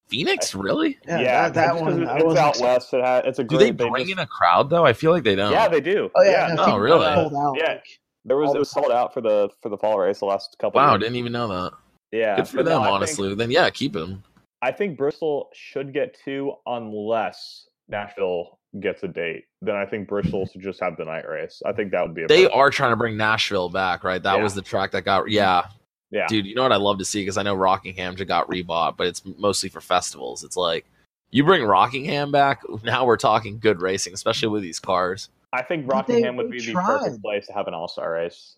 Phoenix, 0.08 0.54
really? 0.54 0.98
Yeah, 1.06 1.48
that, 1.48 1.54
that 1.54 1.80
one. 1.80 2.02
It's, 2.02 2.10
I 2.10 2.16
it's 2.16 2.24
wasn't 2.24 2.38
out 2.44 2.48
expecting- 2.50 2.74
west. 2.74 2.94
It 2.94 3.04
ha- 3.04 3.22
it's 3.24 3.38
a 3.38 3.44
Do 3.44 3.56
great. 3.56 3.76
they 3.76 3.88
bring 3.88 4.04
just- 4.06 4.12
in 4.12 4.18
a 4.20 4.26
crowd 4.26 4.70
though? 4.70 4.84
I 4.86 4.92
feel 4.92 5.10
like 5.12 5.24
they 5.24 5.34
don't. 5.34 5.50
Yeah, 5.52 5.68
they 5.68 5.80
do. 5.80 6.10
Oh 6.14 6.22
yeah, 6.22 6.52
no, 6.54 6.64
Oh, 6.64 6.76
really? 6.76 7.06
Sold 7.14 7.34
out. 7.34 7.54
Yeah. 7.58 7.68
like, 7.72 8.00
There 8.24 8.36
was 8.36 8.54
it 8.54 8.58
was 8.58 8.70
sold 8.70 8.90
out 8.92 9.12
for 9.14 9.20
the 9.20 9.48
for 9.62 9.68
the 9.68 9.76
fall 9.78 9.98
race 9.98 10.20
the 10.20 10.26
last 10.26 10.56
couple. 10.60 10.78
Wow, 10.80 10.92
years. 10.92 11.00
didn't 11.02 11.16
even 11.16 11.32
know 11.32 11.48
that. 11.48 11.72
Yeah, 12.12 12.36
Good 12.36 12.48
for 12.48 12.56
but 12.58 12.66
no, 12.66 12.70
them, 12.70 12.82
think- 12.82 12.94
honestly. 12.94 13.34
Then 13.34 13.50
yeah, 13.50 13.68
keep 13.70 13.94
him. 13.96 14.22
I 14.62 14.72
think 14.72 14.96
Bristol 14.96 15.50
should 15.52 15.92
get 15.92 16.16
two 16.24 16.52
unless 16.66 17.68
Nashville 17.88 18.58
gets 18.80 19.02
a 19.02 19.08
date. 19.08 19.44
Then 19.62 19.76
I 19.76 19.86
think 19.86 20.08
Bristol 20.08 20.46
should 20.46 20.62
just 20.62 20.80
have 20.80 20.96
the 20.96 21.04
night 21.04 21.28
race. 21.28 21.62
I 21.66 21.72
think 21.72 21.90
that 21.92 22.02
would 22.02 22.14
be 22.14 22.22
a 22.22 22.26
They 22.28 22.42
perfect- 22.44 22.56
are 22.56 22.70
trying 22.70 22.90
to 22.92 22.96
bring 22.96 23.16
Nashville 23.16 23.68
back, 23.68 24.02
right? 24.04 24.22
That 24.22 24.36
Yeah. 24.36 24.42
was 24.42 24.54
the 24.54 24.62
track 24.62 24.92
that 24.92 25.04
got 25.04 25.30
yeah. 25.30 25.64
Yeah. 26.10 26.26
Dude, 26.28 26.46
you 26.46 26.54
know 26.54 26.62
what 26.62 26.72
I 26.72 26.76
love 26.76 26.98
to 26.98 27.04
see 27.04 27.20
because 27.22 27.36
I 27.36 27.42
know 27.42 27.54
Rockingham 27.54 28.16
just 28.16 28.28
got 28.28 28.48
rebought, 28.48 28.96
but 28.96 29.06
it's 29.08 29.22
mostly 29.24 29.68
for 29.68 29.80
festivals. 29.80 30.44
It's 30.44 30.56
like 30.56 30.86
you 31.30 31.44
bring 31.44 31.62
Rockingham 31.64 32.30
back, 32.30 32.62
now 32.84 33.04
we're 33.04 33.16
talking 33.16 33.58
good 33.58 33.80
racing, 33.80 34.14
especially 34.14 34.48
with 34.48 34.62
these 34.62 34.78
cars. 34.78 35.28
I 35.52 35.62
think 35.62 35.86
But 35.86 36.06
they- 36.06 36.14
Rockingham 36.14 36.36
would 36.36 36.46
they 36.46 36.58
be 36.58 36.66
the 36.66 36.72
tried. 36.72 36.98
perfect 37.00 37.22
place 37.22 37.46
to 37.48 37.52
have 37.54 37.66
an 37.66 37.74
all 37.74 37.88
star 37.88 38.12
race. 38.12 38.56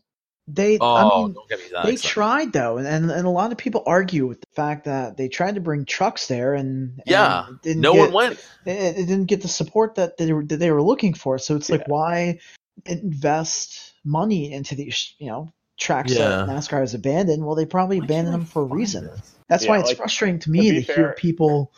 They, 0.50 0.78
Oh, 0.80 0.94
I 0.96 1.26
mean, 1.26 1.32
me 1.34 1.36
they 1.50 1.92
excited. 1.92 2.00
tried 2.02 2.52
though, 2.54 2.78
and, 2.78 2.86
and 2.86 3.10
and 3.10 3.26
a 3.26 3.30
lot 3.30 3.52
of 3.52 3.58
people 3.58 3.82
argue 3.86 4.26
with 4.26 4.40
the 4.40 4.46
fact 4.56 4.86
that 4.86 5.18
they 5.18 5.28
tried 5.28 5.56
to 5.56 5.60
bring 5.60 5.84
trucks 5.84 6.26
there, 6.26 6.54
and, 6.54 6.92
and 6.92 7.02
Yeah, 7.04 7.48
it 7.50 7.60
didn't 7.62 7.82
no 7.82 7.92
get, 7.92 8.00
one 8.12 8.12
went. 8.30 8.48
It, 8.64 8.96
it 8.96 9.06
didn't 9.06 9.26
get 9.26 9.42
the 9.42 9.48
support 9.48 9.96
that 9.96 10.16
they 10.16 10.32
were 10.32 10.42
that 10.46 10.56
they 10.56 10.70
were 10.70 10.82
looking 10.82 11.12
for. 11.12 11.36
So 11.36 11.54
it's 11.54 11.68
like, 11.68 11.86
why 11.86 12.38
invest 12.86 13.92
money 14.04 14.52
into 14.52 14.74
these, 14.74 15.14
you 15.18 15.26
know, 15.28 15.52
tracks 15.78 16.12
Yeah. 16.12 16.28
that 16.28 16.48
NASCAR 16.48 16.80
has 16.80 16.94
abandoned? 16.94 17.44
Well, 17.44 17.54
they 17.54 17.66
probably 17.66 17.98
abandoned 17.98 18.34
them 18.34 18.44
for 18.44 18.62
a 18.62 18.66
reason. 18.66 19.10
That's 19.48 19.64
Yeah, 19.64 19.70
why 19.70 19.78
it's 19.78 19.88
like, 19.88 19.96
frustrating 19.96 20.38
to 20.40 20.44
to 20.44 20.50
me 20.50 20.70
be 20.70 20.84
to, 20.84 20.92
hear 20.92 21.14
people. 21.16 21.72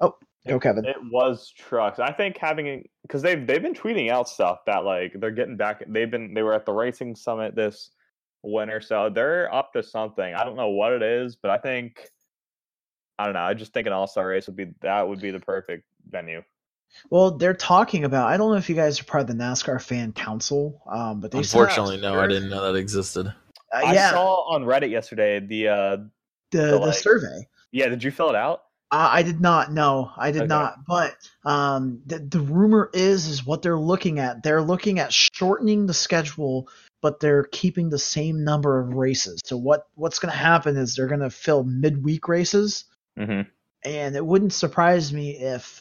Oh, 0.00 0.16
go 0.46 0.60
Kevin. 0.60 0.84
It 0.84 0.96
was 1.10 1.50
trucks. 1.50 1.98
I 1.98 2.12
think 2.12 2.36
having 2.38 2.88
because 3.02 3.22
they've 3.22 3.44
they've 3.44 3.62
been 3.62 3.74
tweeting 3.74 4.10
out 4.10 4.28
stuff 4.28 4.60
that 4.66 4.84
like 4.84 5.14
they're 5.18 5.30
getting 5.32 5.56
back. 5.56 5.82
They've 5.88 6.10
been 6.10 6.34
they 6.34 6.42
were 6.42 6.54
at 6.54 6.66
the 6.66 6.72
racing 6.72 7.16
summit 7.16 7.56
this 7.56 7.90
winter, 8.42 8.80
so 8.80 9.10
they're 9.10 9.52
up 9.52 9.72
to 9.72 9.82
something. 9.82 10.34
I 10.34 10.44
don't 10.44 10.56
know 10.56 10.70
what 10.70 10.92
it 10.92 11.02
is, 11.02 11.36
but 11.36 11.50
I 11.50 11.58
think 11.58 12.00
I 13.18 13.24
don't 13.24 13.34
know. 13.34 13.40
I 13.40 13.54
just 13.54 13.72
think 13.72 13.86
an 13.86 13.92
all 13.92 14.06
star 14.06 14.28
race 14.28 14.46
would 14.46 14.56
be 14.56 14.72
that 14.82 15.08
would 15.08 15.20
be 15.20 15.30
the 15.30 15.40
perfect 15.40 15.84
venue. 16.08 16.42
Well, 17.10 17.32
they're 17.38 17.54
talking 17.54 18.04
about. 18.04 18.28
I 18.28 18.36
don't 18.36 18.50
know 18.50 18.56
if 18.58 18.68
you 18.68 18.74
guys 18.76 19.00
are 19.00 19.04
part 19.04 19.22
of 19.22 19.26
the 19.26 19.34
NASCAR 19.42 19.80
fan 19.82 20.12
council, 20.12 20.82
um, 20.90 21.20
but 21.20 21.30
they 21.30 21.38
Unfortunately, 21.38 22.00
no, 22.00 22.18
I 22.20 22.26
didn't 22.26 22.50
know 22.50 22.72
that 22.72 22.78
existed. 22.78 23.26
Uh, 23.72 23.82
I 23.84 23.94
saw 23.96 24.52
on 24.52 24.64
Reddit 24.64 24.90
yesterday 24.90 25.40
the 25.40 25.68
uh 25.68 25.96
the 26.50 26.58
the, 26.58 26.66
the 26.66 26.78
like- 26.78 26.94
survey. 26.98 27.46
yeah, 27.72 27.88
did 27.88 28.02
you 28.02 28.10
fill 28.10 28.28
it 28.30 28.36
out? 28.36 28.62
Uh, 28.92 29.08
I 29.12 29.22
did 29.22 29.40
not. 29.40 29.72
No, 29.72 30.10
I 30.16 30.32
did 30.32 30.42
Okay. 30.42 30.48
not. 30.48 30.84
But 30.84 31.14
um, 31.44 32.02
the, 32.06 32.18
the 32.18 32.40
rumor 32.40 32.90
is 32.92 33.28
is 33.28 33.46
what 33.46 33.62
they're 33.62 33.78
looking 33.78 34.18
at. 34.18 34.42
They're 34.42 34.62
looking 34.62 34.98
at 34.98 35.12
shortening 35.12 35.86
the 35.86 35.94
schedule, 35.94 36.68
but 37.00 37.20
they're 37.20 37.44
keeping 37.44 37.88
the 37.88 38.00
same 38.00 38.42
number 38.42 38.80
of 38.80 38.92
races. 38.94 39.40
So 39.44 39.56
what 39.56 39.86
what's 39.94 40.18
going 40.18 40.32
to 40.32 40.36
happen 40.38 40.76
is 40.76 40.96
they're 40.96 41.06
going 41.06 41.20
to 41.20 41.30
fill 41.30 41.62
midweek 41.62 42.26
races, 42.26 42.84
Mm-hmm. 43.16 43.48
and 43.84 44.16
it 44.16 44.26
wouldn't 44.26 44.52
surprise 44.52 45.12
me 45.12 45.36
if 45.38 45.80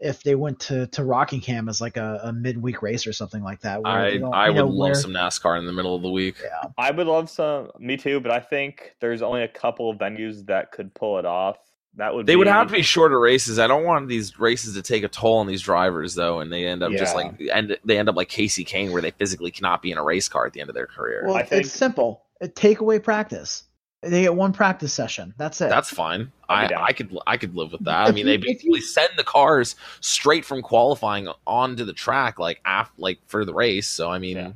if 0.00 0.22
they 0.22 0.34
went 0.34 0.60
to, 0.60 0.86
to 0.88 1.04
Rockingham 1.04 1.68
as 1.68 1.80
like 1.80 1.96
a, 1.96 2.20
a 2.24 2.32
midweek 2.32 2.82
race 2.82 3.06
or 3.06 3.12
something 3.12 3.42
like 3.42 3.60
that. 3.62 3.82
where 3.82 3.92
I 3.92 4.18
don't- 4.18 4.32
I 4.34 4.48
would 4.48 4.56
know, 4.56 4.66
love 4.68 4.90
where- 4.90 4.94
some 4.94 5.12
NASCAR 5.12 5.58
in 5.58 5.66
the 5.66 5.72
middle 5.72 5.96
of 5.96 6.02
the 6.02 6.10
week. 6.10 6.36
Yeah. 6.42 6.68
I 6.78 6.90
would 6.92 7.06
love 7.06 7.28
some 7.28 7.70
me 7.78 7.96
too, 7.96 8.20
but 8.20 8.30
I 8.30 8.40
think 8.40 8.94
there's 9.00 9.22
only 9.22 9.42
a 9.42 9.48
couple 9.48 9.90
of 9.90 9.98
venues 9.98 10.46
that 10.46 10.70
could 10.72 10.94
pull 10.94 11.18
it 11.18 11.24
off. 11.26 11.56
That 11.96 12.14
would 12.14 12.26
They 12.26 12.34
be, 12.34 12.36
would 12.36 12.46
have 12.46 12.68
to 12.68 12.72
be 12.74 12.82
shorter 12.82 13.18
races. 13.18 13.58
I 13.58 13.66
don't 13.66 13.82
want 13.82 14.06
these 14.08 14.38
races 14.38 14.74
to 14.74 14.82
take 14.82 15.02
a 15.02 15.08
toll 15.08 15.38
on 15.38 15.48
these 15.48 15.62
drivers 15.62 16.14
though, 16.14 16.38
and 16.38 16.52
they 16.52 16.64
end 16.66 16.82
up 16.84 16.92
just 16.92 17.16
like 17.16 17.40
and 17.52 17.76
they 17.84 17.98
end 17.98 18.08
up 18.08 18.14
like 18.14 18.28
Kasey 18.28 18.64
Kahne, 18.64 18.92
where 18.92 19.02
they 19.02 19.10
physically 19.10 19.50
cannot 19.50 19.82
be 19.82 19.90
in 19.90 19.98
a 19.98 20.04
race 20.04 20.28
car 20.28 20.46
at 20.46 20.52
the 20.52 20.60
end 20.60 20.68
of 20.70 20.74
their 20.76 20.86
career. 20.86 21.24
Well, 21.26 21.34
I 21.36 21.42
think- 21.42 21.64
it's 21.64 21.72
simple. 21.74 22.22
Take 22.54 22.78
away 22.78 23.00
practice. 23.00 23.64
They 24.02 24.22
get 24.22 24.34
one 24.34 24.52
practice 24.52 24.92
session. 24.92 25.34
That's 25.38 25.60
it. 25.60 25.70
That's 25.70 25.90
fine. 25.90 26.30
I'd 26.48 26.64
I, 26.64 26.66
be 26.68 26.74
down. 26.74 26.84
I 26.86 26.92
could 26.92 27.18
I 27.26 27.36
could 27.36 27.54
live 27.56 27.72
with 27.72 27.84
that. 27.84 28.06
I 28.06 28.12
mean, 28.12 28.18
you- 28.18 28.24
they 28.26 28.34
if 28.34 28.44
you- 28.44 28.52
basically 28.54 28.80
send 28.80 29.10
the 29.16 29.24
cars 29.24 29.74
straight 30.00 30.44
from 30.44 30.62
qualifying 30.62 31.28
onto 31.46 31.84
the 31.84 31.92
track, 31.92 32.38
like 32.38 32.60
af, 32.64 32.90
like 32.96 33.18
for 33.26 33.44
the 33.44 33.52
race. 33.54 33.88
So 33.88 34.08
I 34.10 34.18
mean, 34.18 34.36
Yeah. 34.36 34.52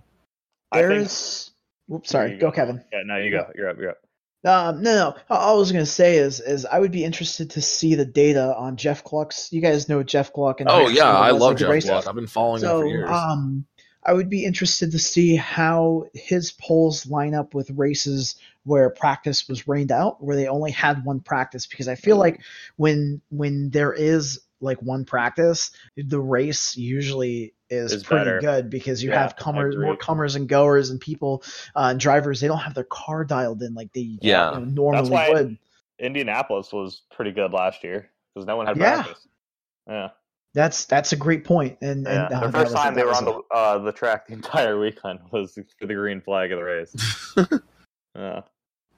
I 0.70 0.78
think- 0.78 0.88
There's. 0.90 1.50
Whoops, 1.88 2.10
sorry. 2.10 2.28
Here 2.28 2.34
you 2.36 2.40
Go, 2.40 2.52
Kevin. 2.52 2.84
Yeah, 2.92 3.02
no, 3.04 3.16
you 3.16 3.30
go. 3.32 3.50
You're 3.56 3.68
up. 3.68 3.78
You're 3.78 3.90
up. 3.90 3.98
Um, 4.44 4.82
no, 4.82 4.94
no. 4.94 5.16
All 5.30 5.56
I 5.56 5.58
was 5.58 5.70
gonna 5.72 5.86
say 5.86 6.16
is, 6.16 6.40
is 6.40 6.64
I 6.66 6.78
would 6.78 6.90
be 6.92 7.04
interested 7.04 7.50
to 7.50 7.62
see 7.62 7.94
the 7.96 8.04
data 8.04 8.54
on 8.56 8.76
Jeff 8.76 9.04
Gluck's. 9.04 9.52
You 9.52 9.60
guys 9.60 9.88
know 9.88 10.02
Jeff 10.02 10.32
Gluck, 10.32 10.60
and 10.60 10.68
oh 10.70 10.88
yeah, 10.88 11.16
I 11.16 11.26
he 11.26 11.32
was 11.32 11.40
love 11.42 11.50
like 11.50 11.58
the 11.58 11.64
Jeff 11.64 11.70
race- 11.70 11.84
Gluck. 11.86 12.06
I've 12.08 12.14
been 12.14 12.26
following 12.26 12.62
him 12.62 12.68
for 12.70 12.86
years. 12.86 13.10
um, 13.10 13.66
I 14.04 14.12
would 14.12 14.28
be 14.28 14.44
interested 14.44 14.90
to 14.92 14.98
see 14.98 15.36
how 15.36 16.06
his 16.14 16.52
polls 16.52 17.06
line 17.06 17.34
up 17.34 17.54
with 17.54 17.70
races 17.70 18.36
where 18.64 18.90
practice 18.90 19.48
was 19.48 19.68
rained 19.68 19.92
out, 19.92 20.22
where 20.22 20.36
they 20.36 20.48
only 20.48 20.70
had 20.72 21.04
one 21.04 21.20
practice. 21.20 21.66
Because 21.66 21.88
I 21.88 21.94
feel 21.94 22.16
like 22.16 22.40
when 22.76 23.20
when 23.30 23.70
there 23.70 23.92
is 23.92 24.40
like 24.60 24.80
one 24.82 25.04
practice, 25.04 25.70
the 25.96 26.20
race 26.20 26.76
usually 26.76 27.54
is 27.70 27.92
Is 27.92 28.02
pretty 28.04 28.24
better. 28.26 28.40
good 28.40 28.70
because 28.70 29.02
you 29.02 29.10
Yeah, 29.10 29.20
have 29.22 29.34
comers, 29.36 29.76
more 29.76 29.96
comers 29.96 30.34
and 30.36 30.48
goers, 30.48 30.90
and 30.90 31.00
people 31.00 31.42
uh, 31.74 31.88
and 31.90 31.98
drivers. 32.00 32.40
They 32.40 32.46
don't 32.48 32.58
have 32.58 32.74
their 32.74 32.84
car 32.84 33.24
dialed 33.24 33.62
in 33.62 33.74
like 33.74 33.92
they 33.92 34.18
Yeah. 34.20 34.54
you 34.54 34.58
know, 34.60 34.64
normally 34.64 35.10
why- 35.10 35.30
would. 35.30 35.58
Indianapolis 35.98 36.72
was 36.72 37.02
pretty 37.12 37.30
good 37.30 37.52
last 37.52 37.84
year 37.84 38.10
because 38.34 38.46
no 38.46 38.56
one 38.56 38.66
had 38.66 38.76
Yeah. 38.76 39.02
practice. 39.02 39.26
Yeah, 39.88 40.10
That's 40.54 40.84
that's 40.84 41.12
a 41.12 41.16
great 41.16 41.44
point. 41.44 41.78
And, 41.80 42.04
yeah. 42.04 42.26
and 42.26 42.34
uh, 42.34 42.40
the 42.40 42.46
that 42.46 42.52
first 42.52 42.72
was- 42.72 42.82
time 42.82 42.94
they 42.94 43.04
were 43.04 43.14
on 43.14 43.24
the 43.24 43.40
uh, 43.54 43.78
the 43.78 43.92
track 43.92 44.26
the 44.26 44.34
entire 44.34 44.78
weekend 44.84 45.20
was 45.30 45.58
for 45.78 45.86
the 45.86 45.94
green 45.94 46.20
flag 46.20 46.52
of 46.52 46.58
the 46.58 46.64
race. 46.64 46.94
Yeah. 48.14 48.42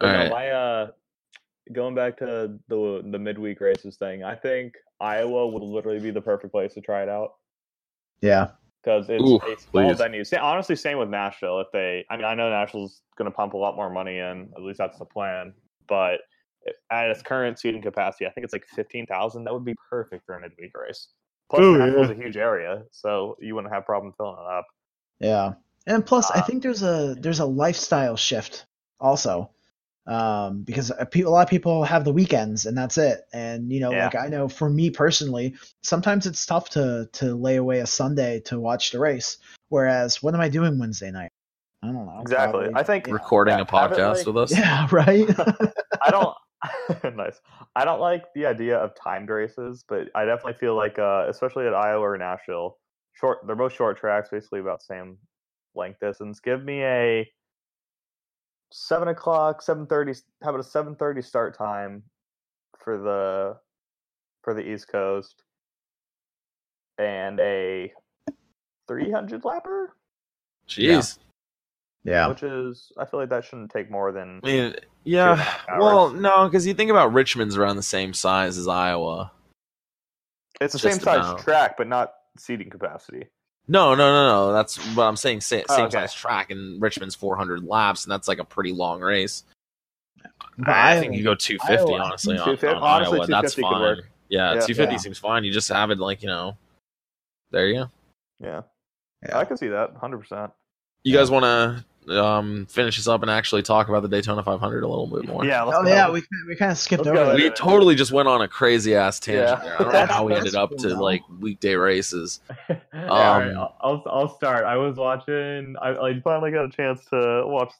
Alright. 0.02 0.30
my 0.30 0.50
uh, 0.50 0.90
going 1.72 1.94
back 1.94 2.16
to 2.18 2.58
the 2.66 3.02
the 3.10 3.18
midweek 3.18 3.60
races 3.60 3.96
thing, 3.96 4.24
I 4.24 4.34
think 4.34 4.74
Iowa 5.00 5.46
would 5.46 5.62
literally 5.62 6.00
be 6.00 6.10
the 6.10 6.20
perfect 6.20 6.52
place 6.52 6.74
to 6.74 6.80
try 6.80 7.04
it 7.04 7.08
out 7.08 7.34
yeah. 8.20 8.48
because 8.82 9.06
it's 9.08 9.22
Ooh, 9.22 9.36
a 9.36 9.56
small 9.60 9.88
please. 9.90 9.98
venue. 9.98 10.24
Sa- 10.24 10.42
honestly, 10.42 10.74
same 10.74 10.98
with 10.98 11.10
Nashville. 11.10 11.60
If 11.60 11.68
they, 11.72 12.04
I 12.10 12.16
mean, 12.16 12.24
I 12.24 12.34
know 12.34 12.50
Nashville's 12.50 13.02
going 13.16 13.30
to 13.30 13.36
pump 13.36 13.54
a 13.54 13.56
lot 13.56 13.76
more 13.76 13.88
money 13.88 14.18
in. 14.18 14.48
At 14.56 14.62
least 14.62 14.78
that's 14.78 14.98
the 14.98 15.04
plan. 15.04 15.54
But 15.86 16.20
at 16.90 17.08
its 17.10 17.22
current 17.22 17.60
seating 17.60 17.82
capacity, 17.82 18.26
I 18.26 18.30
think 18.30 18.44
it's 18.44 18.52
like 18.52 18.66
fifteen 18.66 19.06
thousand. 19.06 19.44
That 19.44 19.54
would 19.54 19.64
be 19.64 19.76
perfect 19.88 20.26
for 20.26 20.34
a 20.34 20.40
midweek 20.40 20.76
race. 20.76 21.06
Plus, 21.50 21.60
Oh, 21.62 21.74
Nashville's 21.76 22.10
a 22.10 22.14
huge 22.14 22.36
area, 22.36 22.82
so 22.90 23.36
you 23.40 23.54
wouldn't 23.54 23.72
have 23.72 23.84
problem 23.84 24.12
filling 24.16 24.36
it 24.38 24.50
up. 24.52 24.66
Yeah, 25.20 25.52
and 25.86 26.04
plus, 26.04 26.30
I 26.30 26.40
Uh, 26.40 26.42
think 26.42 26.62
there's 26.62 26.82
a 26.82 27.14
there's 27.18 27.40
a 27.40 27.44
lifestyle 27.46 28.16
shift 28.16 28.66
also, 28.98 29.50
um, 30.06 30.62
because 30.62 30.90
a, 30.90 31.06
pe- 31.06 31.20
a 31.22 31.30
lot 31.30 31.42
of 31.42 31.50
people 31.50 31.84
have 31.84 32.04
the 32.04 32.12
weekends 32.12 32.66
and 32.66 32.76
that's 32.76 32.98
it. 32.98 33.22
And 33.32 33.70
you 33.72 33.80
know, 33.80 33.92
Yeah. 33.92 34.04
like 34.06 34.16
I 34.16 34.28
know 34.28 34.48
for 34.48 34.68
me 34.68 34.90
personally, 34.90 35.54
sometimes 35.82 36.26
it's 36.26 36.44
tough 36.46 36.70
to 36.70 37.08
to 37.14 37.34
lay 37.34 37.56
away 37.56 37.80
a 37.80 37.86
Sunday 37.86 38.40
to 38.46 38.58
watch 38.58 38.90
the 38.92 38.98
race. 38.98 39.36
Whereas, 39.68 40.22
what 40.22 40.34
am 40.34 40.40
I 40.40 40.48
doing 40.48 40.78
Wednesday 40.78 41.10
night? 41.10 41.30
I 41.82 41.88
don't 41.88 42.06
know. 42.06 42.18
Exactly. 42.22 42.60
probably- 42.64 42.80
I 42.80 42.82
think 42.82 43.06
yeah. 43.06 43.12
Recording 43.12 43.56
Yeah, 43.58 43.62
a 43.62 43.66
podcast 43.66 44.16
like- 44.18 44.26
with 44.26 44.36
us. 44.38 44.50
Yeah, 44.58 44.88
right. 44.90 45.28
I 46.02 46.10
don't. 46.10 46.34
nice. 47.14 47.40
I 47.76 47.84
don't 47.84 48.00
like 48.00 48.32
the 48.34 48.46
idea 48.46 48.78
of 48.78 48.94
timed 48.94 49.28
races, 49.28 49.84
but 49.86 50.08
I 50.14 50.24
definitely 50.24 50.54
feel 50.54 50.76
like, 50.76 50.98
uh, 50.98 51.26
especially 51.28 51.66
at 51.66 51.74
Iowa 51.74 52.02
or 52.02 52.18
Nashville, 52.18 52.78
short. 53.12 53.38
They're 53.46 53.56
both 53.56 53.72
short 53.72 53.98
tracks, 53.98 54.28
basically 54.30 54.60
about 54.60 54.80
the 54.80 54.86
same 54.86 55.18
length 55.74 56.00
distance. 56.00 56.40
Give 56.40 56.62
me 56.64 56.82
a 56.82 57.28
seven 58.72 59.08
o'clock, 59.08 59.62
seven 59.62 59.86
thirty. 59.86 60.12
How 60.42 60.50
about 60.50 60.60
a 60.60 60.64
seven 60.64 60.94
thirty 60.94 61.22
start 61.22 61.56
time 61.56 62.02
for 62.78 62.98
the 62.98 63.56
for 64.42 64.54
the 64.54 64.62
East 64.62 64.88
Coast, 64.88 65.42
and 66.98 67.40
a 67.40 67.92
three 68.86 69.10
hundred 69.10 69.42
lapper, 69.42 69.88
Jeez. 70.68 71.18
Yeah. 72.04 72.28
which 72.28 72.42
is 72.42 72.92
I 72.98 73.04
feel 73.04 73.20
like 73.20 73.30
that 73.30 73.44
shouldn't 73.44 73.70
take 73.70 73.90
more 73.90 74.12
than 74.12 74.40
I 74.42 74.46
mean, 74.46 74.74
yeah. 75.04 75.44
Well, 75.78 76.10
no, 76.10 76.46
because 76.46 76.66
you 76.66 76.74
think 76.74 76.90
about 76.90 77.12
Richmond's 77.12 77.56
around 77.56 77.76
the 77.76 77.82
same 77.82 78.14
size 78.14 78.56
as 78.58 78.68
Iowa. 78.68 79.32
It's 80.60 80.72
the 80.72 80.78
Just 80.78 80.94
same 80.96 81.02
size 81.04 81.18
about. 81.28 81.40
track, 81.40 81.76
but 81.76 81.88
not 81.88 82.14
seating 82.38 82.70
capacity. 82.70 83.26
No, 83.66 83.94
no, 83.94 84.12
no, 84.12 84.26
no. 84.48 84.52
That's 84.52 84.76
what 84.94 85.04
I'm 85.04 85.16
saying. 85.16 85.40
Same, 85.40 85.64
Oh, 85.68 85.76
same 85.76 85.86
okay. 85.86 85.98
size 85.98 86.14
track, 86.14 86.50
and 86.50 86.80
Richmond's 86.80 87.14
400 87.14 87.64
laps, 87.64 88.04
and 88.04 88.12
that's 88.12 88.28
like 88.28 88.38
a 88.38 88.44
pretty 88.44 88.72
long 88.72 89.00
race. 89.00 89.44
But 90.58 90.68
I 90.68 90.92
Iowa- 90.92 91.00
think 91.00 91.14
you 91.14 91.24
go 91.24 91.34
250, 91.34 91.92
Iowa- 91.92 92.04
honestly, 92.04 92.34
on, 92.38 92.44
250 92.44 92.76
on 92.76 92.82
honestly, 92.82 93.18
Iowa. 93.20 93.26
That's 93.26 93.54
250 93.54 93.62
could 93.62 93.68
fine. 93.70 93.80
work. 93.80 93.98
Yeah, 94.28 94.54
Yeah. 94.54 94.60
250 94.60 94.92
Yeah. 94.92 94.98
seems 94.98 95.18
fine. 95.18 95.44
You 95.44 95.52
just 95.52 95.68
have 95.70 95.90
it 95.90 95.98
like 95.98 96.22
you 96.22 96.28
know. 96.28 96.56
There 97.50 97.66
you 97.66 97.74
go. 97.74 97.90
Yeah, 98.40 98.62
Yeah. 99.26 99.38
I 99.38 99.44
can 99.44 99.56
see 99.56 99.68
that, 99.68 99.94
hundred 99.96 100.18
percent. 100.18 100.52
You 101.02 101.16
guys 101.16 101.30
want 101.30 101.44
to 101.44 101.84
um, 102.10 102.66
finish 102.66 102.96
this 102.96 103.08
up 103.08 103.22
and 103.22 103.30
actually 103.30 103.62
talk 103.62 103.88
about 103.88 104.02
the 104.02 104.08
Daytona 104.08 104.42
500 104.42 104.82
a 104.82 104.88
little 104.88 105.06
bit 105.06 105.26
more? 105.26 105.44
Yeah, 105.44 105.62
let's 105.62 105.78
Oh 105.78 105.82
go. 105.84 105.88
yeah, 105.88 106.10
we 106.10 106.22
we 106.48 106.56
kind 106.56 106.72
of 106.72 106.78
skipped 106.78 107.04
Let's 107.06 107.16
over. 107.16 107.32
go. 107.32 107.36
that. 107.36 107.36
We 107.36 107.50
totally 107.50 107.94
just 107.94 108.12
went 108.12 108.28
on 108.28 108.42
a 108.42 108.48
crazy 108.48 108.94
ass 108.94 109.18
tangent 109.20 109.48
Yeah. 109.48 109.64
there. 109.64 109.74
I 109.74 109.82
don't 109.82 109.92
know 110.08 110.14
how 110.14 110.24
we 110.24 110.34
ended 110.34 110.54
up 110.54 110.70
to 110.78 110.94
like 111.00 111.22
weekday 111.40 111.74
races. 111.74 112.40
Um, 112.92 113.10
I'll- 113.10 113.76
I'll 113.80 114.02
I'll 114.06 114.28
start. 114.36 114.64
I 114.64 114.76
was 114.76 114.96
watching. 114.96 115.74
I, 115.82 115.90
I 115.90 116.20
finally 116.20 116.50
got 116.52 116.64
a 116.64 116.70
chance 116.70 117.04
to 117.06 117.42
watch 117.46 117.72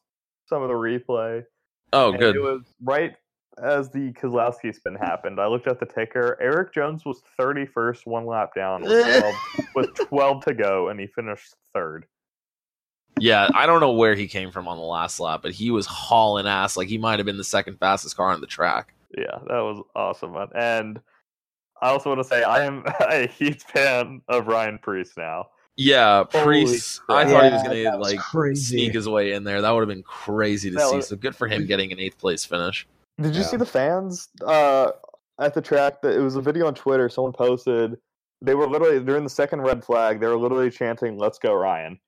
some 0.48 0.62
of 0.62 0.68
the 0.68 0.74
replay. 0.74 1.44
Oh, 1.92 2.12
good. 2.12 2.36
It 2.36 2.42
was 2.42 2.62
right 2.82 3.14
as 3.62 3.88
the 3.90 4.12
Keselowski 4.12 4.74
spin 4.74 4.96
happened. 4.96 5.40
I 5.40 5.46
looked 5.46 5.66
at 5.68 5.78
the 5.80 5.86
ticker. 5.86 6.36
Erik 6.42 6.74
Jones 6.74 7.04
was 7.04 7.22
thirty 7.38 7.64
first, 7.66 8.06
one 8.06 8.26
lap 8.26 8.50
down, 8.54 8.82
with 8.82 9.06
12, 9.20 9.34
with 9.76 9.94
twelve 10.08 10.44
to 10.44 10.54
go, 10.54 10.88
and 10.88 10.98
he 11.00 11.06
finished 11.06 11.54
third. 11.74 12.06
Yeah, 13.20 13.48
I 13.54 13.66
don't 13.66 13.80
know 13.80 13.92
where 13.92 14.14
he 14.14 14.26
came 14.26 14.50
from 14.50 14.66
on 14.68 14.76
the 14.76 14.82
last 14.82 15.20
lap, 15.20 15.40
but 15.42 15.52
he 15.52 15.70
was 15.70 15.86
hauling 15.86 16.46
ass. 16.46 16.76
Like 16.76 16.88
he 16.88 16.98
might 16.98 17.18
have 17.18 17.26
been 17.26 17.36
the 17.38 17.44
second 17.44 17.78
fastest 17.78 18.16
car 18.16 18.30
on 18.30 18.40
the 18.40 18.46
track. 18.46 18.92
Yeah, 19.16 19.38
that 19.46 19.60
was 19.60 19.82
awesome. 19.94 20.32
man. 20.32 20.48
And 20.54 21.00
I 21.80 21.90
also 21.90 22.10
want 22.10 22.20
to 22.20 22.24
say 22.28 22.42
I 22.42 22.64
am 22.64 22.82
a 23.00 23.26
huge 23.28 23.62
fan 23.62 24.20
of 24.28 24.46
Ryan 24.48 24.78
Preece 24.82 25.12
now. 25.16 25.46
Yeah, 25.76 26.24
Preece. 26.24 27.00
I 27.08 27.24
crap. 27.24 27.28
thought 27.28 27.44
he 27.44 27.50
was 27.52 27.62
gonna 27.84 27.98
was 27.98 28.12
like 28.12 28.20
crazy. 28.20 28.76
sneak 28.78 28.94
his 28.94 29.08
way 29.08 29.32
in 29.32 29.44
there. 29.44 29.60
That 29.60 29.70
would 29.70 29.80
have 29.80 29.88
been 29.88 30.02
crazy 30.04 30.70
to 30.70 30.76
That 30.76 30.88
see. 30.88 30.96
was- 30.96 31.08
So 31.08 31.16
good 31.16 31.34
for 31.36 31.46
him 31.48 31.66
getting 31.66 31.92
an 31.92 31.98
eighth 31.98 32.18
place 32.18 32.44
finish. 32.44 32.86
Did 33.20 33.34
you 33.34 33.42
Yeah. 33.42 33.46
see 33.48 33.56
the 33.56 33.66
fans 33.66 34.28
uh, 34.44 34.90
at 35.40 35.54
the 35.54 35.60
track? 35.60 36.02
That 36.02 36.14
it 36.16 36.20
was 36.20 36.36
a 36.36 36.40
video 36.40 36.66
on 36.66 36.74
Twitter. 36.74 37.08
Someone 37.08 37.32
posted. 37.32 37.96
They 38.42 38.54
were 38.56 38.66
literally 38.68 39.00
during 39.00 39.24
the 39.24 39.30
second 39.30 39.62
red 39.62 39.84
flag. 39.84 40.20
They 40.20 40.26
were 40.26 40.36
literally 40.36 40.70
chanting 40.70 41.16
"Let's 41.18 41.38
go, 41.38 41.54
Ryan." 41.54 41.98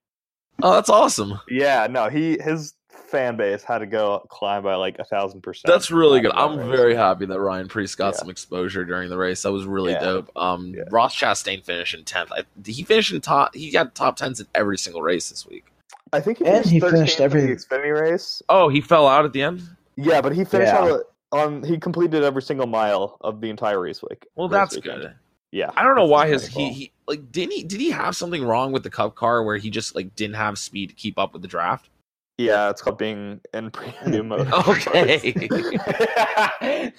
Oh, 0.63 0.73
that's 0.73 0.89
awesome. 0.89 1.39
Yeah, 1.49 1.87
no, 1.89 2.09
he 2.09 2.37
his 2.41 2.73
fan 2.89 3.37
base 3.37 3.63
had 3.63 3.77
to 3.79 3.85
go 3.85 4.25
climb 4.29 4.63
by 4.63 4.75
like 4.75 4.97
a 4.99 5.03
thousand 5.03 5.41
percent. 5.41 5.71
That's 5.71 5.91
really 5.91 6.19
good. 6.19 6.31
I'm 6.33 6.57
race. 6.57 6.77
very 6.77 6.95
happy 6.95 7.25
that 7.25 7.39
Ryan 7.39 7.67
Preece 7.67 7.95
got 7.95 8.13
Yeah. 8.13 8.19
some 8.19 8.29
exposure 8.29 8.83
during 8.83 9.09
the 9.09 9.17
race. 9.17 9.43
That 9.43 9.51
was 9.53 9.65
really 9.65 9.93
Yeah. 9.93 9.99
dope. 9.99 10.31
Um, 10.35 10.73
Yeah. 10.75 10.83
Ross 10.91 11.15
Chastain 11.15 11.63
finished 11.63 11.93
in 11.93 12.03
tenth. 12.03 12.31
I, 12.33 12.43
he 12.65 12.83
finished 12.83 13.13
in 13.13 13.21
top. 13.21 13.55
He 13.55 13.71
got 13.71 13.95
top 13.95 14.17
tens 14.17 14.39
in 14.39 14.47
every 14.55 14.77
single 14.77 15.01
race 15.01 15.29
this 15.29 15.45
week. 15.47 15.65
I 16.11 16.19
think 16.19 16.39
he 16.39 16.45
And 16.45 16.55
finished, 16.65 16.69
he 16.71 16.79
finished 16.79 17.21
every- 17.21 17.41
Xfinity 17.43 18.01
race. 18.01 18.41
Oh, 18.49 18.67
he 18.69 18.81
fell 18.81 19.07
out 19.07 19.25
at 19.25 19.33
the 19.33 19.43
end. 19.43 19.61
Yeah, 19.95 20.21
but 20.21 20.33
he 20.35 20.43
finished 20.43 20.73
Yeah. 20.73 20.81
on, 20.81 20.87
the, 20.89 21.03
on. 21.31 21.63
He 21.63 21.77
completed 21.77 22.23
every 22.23 22.41
single 22.41 22.67
mile 22.67 23.17
of 23.21 23.41
the 23.41 23.49
entire 23.49 23.79
race 23.79 24.01
week. 24.01 24.25
Well, 24.35 24.47
race 24.49 24.53
that's 24.59 24.75
weekend. 24.75 25.01
good. 25.01 25.13
Yeah, 25.51 25.71
I 25.75 25.83
don't 25.83 25.95
know 25.95 26.05
why 26.05 26.27
his 26.27 26.45
he, 26.45 26.69
he 26.73 26.91
like 27.07 27.31
didn't 27.31 27.53
he 27.53 27.63
did 27.63 27.79
he 27.79 27.91
have 27.91 28.15
something 28.15 28.43
wrong 28.43 28.71
with 28.73 28.83
the 28.83 28.89
Cup 28.89 29.15
car 29.15 29.43
where 29.43 29.57
he 29.57 29.69
just 29.69 29.95
like 29.95 30.15
didn't 30.15 30.35
have 30.35 30.57
speed 30.57 30.89
to 30.89 30.95
keep 30.95 31.17
up 31.17 31.33
with 31.33 31.41
the 31.41 31.47
draft? 31.47 31.89
Yeah, 32.37 32.69
it's 32.69 32.83
called 32.83 32.99
being 32.99 33.41
in 33.53 33.71
premium 33.71 34.27
mode. 34.27 34.47
Okay. 34.53 35.33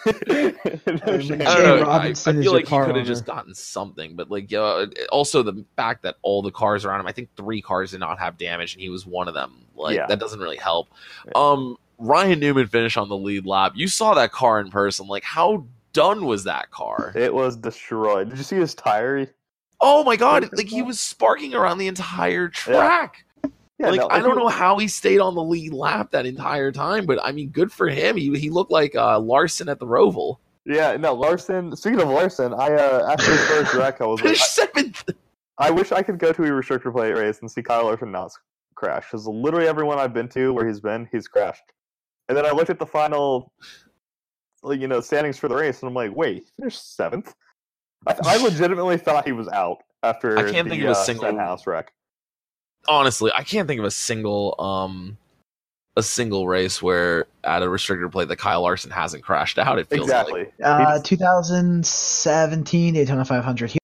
No 0.86 1.18
And. 1.18 1.42
I 1.42 1.58
don't 1.58 1.80
know. 1.80 1.86
I, 1.88 2.06
I 2.06 2.14
feel 2.14 2.52
like 2.52 2.66
he 2.66 2.76
could 2.76 2.96
have 2.96 3.06
just 3.06 3.24
gotten 3.24 3.54
something, 3.54 4.16
but 4.16 4.30
like 4.30 4.52
uh, 4.52 4.86
also 5.10 5.42
the 5.42 5.64
fact 5.76 6.02
that 6.02 6.16
all 6.22 6.42
the 6.42 6.50
cars 6.50 6.84
around 6.84 7.00
him, 7.00 7.06
I 7.06 7.12
think 7.12 7.28
three 7.36 7.62
cars 7.62 7.92
did 7.92 8.00
not 8.00 8.18
have 8.18 8.36
damage, 8.38 8.74
and 8.74 8.82
he 8.82 8.88
was 8.88 9.06
one 9.06 9.28
of 9.28 9.34
them. 9.34 9.64
Like 9.76 9.96
Yeah. 9.96 10.06
that 10.06 10.18
doesn't 10.18 10.40
really 10.40 10.56
help. 10.56 10.88
Yeah. 11.26 11.32
Um, 11.36 11.76
Ryan 11.98 12.40
Newman 12.40 12.66
finished 12.66 12.96
on 12.96 13.08
the 13.08 13.16
lead 13.16 13.46
lap. 13.46 13.72
You 13.74 13.88
saw 13.88 14.14
that 14.14 14.32
car 14.32 14.60
in 14.60 14.70
person. 14.70 15.06
Like 15.06 15.24
how 15.24 15.66
done 15.92 16.24
was 16.24 16.44
that 16.44 16.70
car? 16.70 17.12
It 17.14 17.32
was 17.32 17.56
destroyed. 17.56 18.30
Did 18.30 18.38
you 18.38 18.44
see 18.44 18.56
his 18.56 18.74
tire? 18.74 19.26
Oh 19.80 20.04
my 20.04 20.16
god! 20.16 20.48
Like 20.52 20.68
he 20.68 20.82
was 20.90 21.00
sparking 21.00 21.54
around 21.54 21.78
the 21.78 21.88
entire 21.88 22.48
track. 22.48 23.24
Yeah, 23.78 23.90
like 23.90 24.00
no, 24.00 24.08
I 24.10 24.18
don't 24.18 24.36
know 24.36 24.48
how 24.48 24.76
he 24.78 24.88
stayed 24.88 25.20
on 25.20 25.36
the 25.36 25.42
lead 25.42 25.72
lap 25.72 26.10
that 26.10 26.26
entire 26.26 26.72
time, 26.72 27.06
but 27.06 27.20
I 27.22 27.30
mean, 27.30 27.50
good 27.50 27.70
for 27.70 27.88
him. 27.88 28.16
He 28.16 28.36
he 28.38 28.50
looked 28.50 28.72
like 28.72 28.94
uh, 28.96 29.20
Larson 29.20 29.68
at 29.68 29.78
the 29.78 29.86
Roval. 29.86 30.38
Yeah, 30.64 30.96
no, 30.96 31.14
Larson. 31.14 31.74
Speaking 31.76 32.00
of 32.00 32.08
Larson, 32.08 32.52
I 32.52 32.74
uh, 32.74 33.08
after 33.12 33.30
his 33.30 33.44
first 33.46 33.74
wreck, 33.74 34.00
I 34.00 34.06
was 34.06 34.20
like, 34.24 34.36
seventh. 34.36 35.08
I 35.58 35.70
wish 35.70 35.92
I 35.92 36.02
could 36.02 36.18
go 36.18 36.32
to 36.32 36.42
a 36.44 36.48
restrictor 36.48 36.92
plate 36.92 37.16
race 37.16 37.40
and 37.40 37.50
see 37.50 37.62
Kyle 37.62 37.84
Larson 37.84 38.12
not 38.12 38.32
crash. 38.78 39.06
Because 39.10 39.26
literally 39.26 39.66
everyone 39.66 39.98
I've 39.98 40.14
been 40.14 40.28
to 40.30 40.52
where 40.52 40.66
he's 40.66 40.80
been, 40.80 41.08
he's 41.10 41.28
crashed. 41.28 41.72
And 42.28 42.36
then 42.36 42.46
I 42.46 42.52
looked 42.52 42.70
at 42.70 42.78
the 42.78 42.86
final, 42.86 43.52
you 44.64 44.88
know, 44.88 45.00
standings 45.00 45.38
for 45.38 45.48
the 45.48 45.54
race, 45.54 45.80
and 45.82 45.88
I'm 45.88 45.94
like, 45.94 46.14
wait, 46.14 46.36
he 46.36 46.44
finished 46.58 46.96
seventh. 46.96 47.34
I, 48.06 48.16
I 48.24 48.36
legitimately 48.42 48.96
thought 48.98 49.24
he 49.26 49.32
was 49.32 49.48
out 49.48 49.78
after 50.02 50.38
I 50.38 50.50
can't 50.50 50.66
the, 50.68 50.70
think 50.74 50.82
of 50.84 50.88
a 50.90 50.92
uh, 50.92 50.94
single- 50.94 51.24
Stenhouse 51.24 51.66
wreck. 51.66 51.92
honestly, 52.88 53.30
I 53.34 53.42
can't 53.42 53.66
think 53.68 53.78
of 53.80 53.84
a 53.84 53.90
single 53.90 54.54
um 54.58 55.16
a 55.96 56.02
single 56.02 56.46
race 56.46 56.80
where 56.80 57.26
at 57.42 57.60
a 57.62 57.66
restrictor 57.66 58.10
plate 58.10 58.28
that 58.28 58.36
Kyle 58.36 58.62
Larson 58.62 58.90
hasn't 58.92 59.24
crashed 59.24 59.58
out. 59.58 59.80
It 59.80 59.88
feels 59.88 60.02
Exactly. 60.06 60.42
like 60.42 60.52
Uh, 60.62 61.00
2017 61.02 62.94
Daytona 62.94 63.24
500. 63.24 63.70
He, 63.72 63.78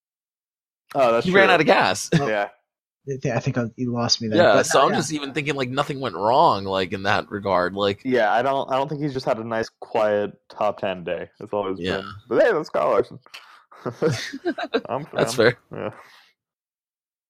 Oh, 0.97 1.11
that's 1.11 1.25
he 1.25 1.31
true. 1.31 1.41
ran 1.41 1.49
out 1.49 1.59
of 1.59 1.65
gas. 1.65 2.09
Yeah. 2.13 2.49
I 3.07 3.39
think 3.39 3.57
I- 3.57 3.69
he 3.75 3.85
lost 3.85 4.21
me 4.21 4.27
there. 4.29 4.37
yeah, 4.43 4.53
but 4.53 4.65
so 4.65 4.79
no, 4.79 4.85
I'm 4.85 4.91
yeah. 4.91 4.97
just 4.97 5.13
even 5.13 5.33
thinking 5.33 5.55
like 5.55 5.69
nothing 5.69 5.99
went 5.99 6.15
wrong 6.15 6.63
like 6.65 6.91
in 6.93 7.03
that 7.03 7.29
regard. 7.29 7.73
Like 7.73 8.01
Yeah, 8.03 8.31
I 8.33 8.41
don't. 8.41 8.71
I 8.71 8.75
don't 8.77 8.87
think 8.89 9.01
he's 9.01 9.13
just 9.13 9.25
had 9.25 9.37
a 9.37 9.43
nice, 9.43 9.69
quiet 9.79 10.31
top 10.49 10.79
ten 10.79 11.03
day. 11.03 11.29
That's 11.39 11.53
all 11.53 11.69
he's 11.69 11.79
Yeah. 11.79 11.97
been. 11.97 12.11
But 12.29 12.43
hey, 12.43 12.51
that's 12.51 12.69
Kyle 12.69 12.89
Larson. 12.91 13.19
I'm 14.89 15.05
that's 15.13 15.35
fair. 15.35 15.57
Yeah. 15.71 15.91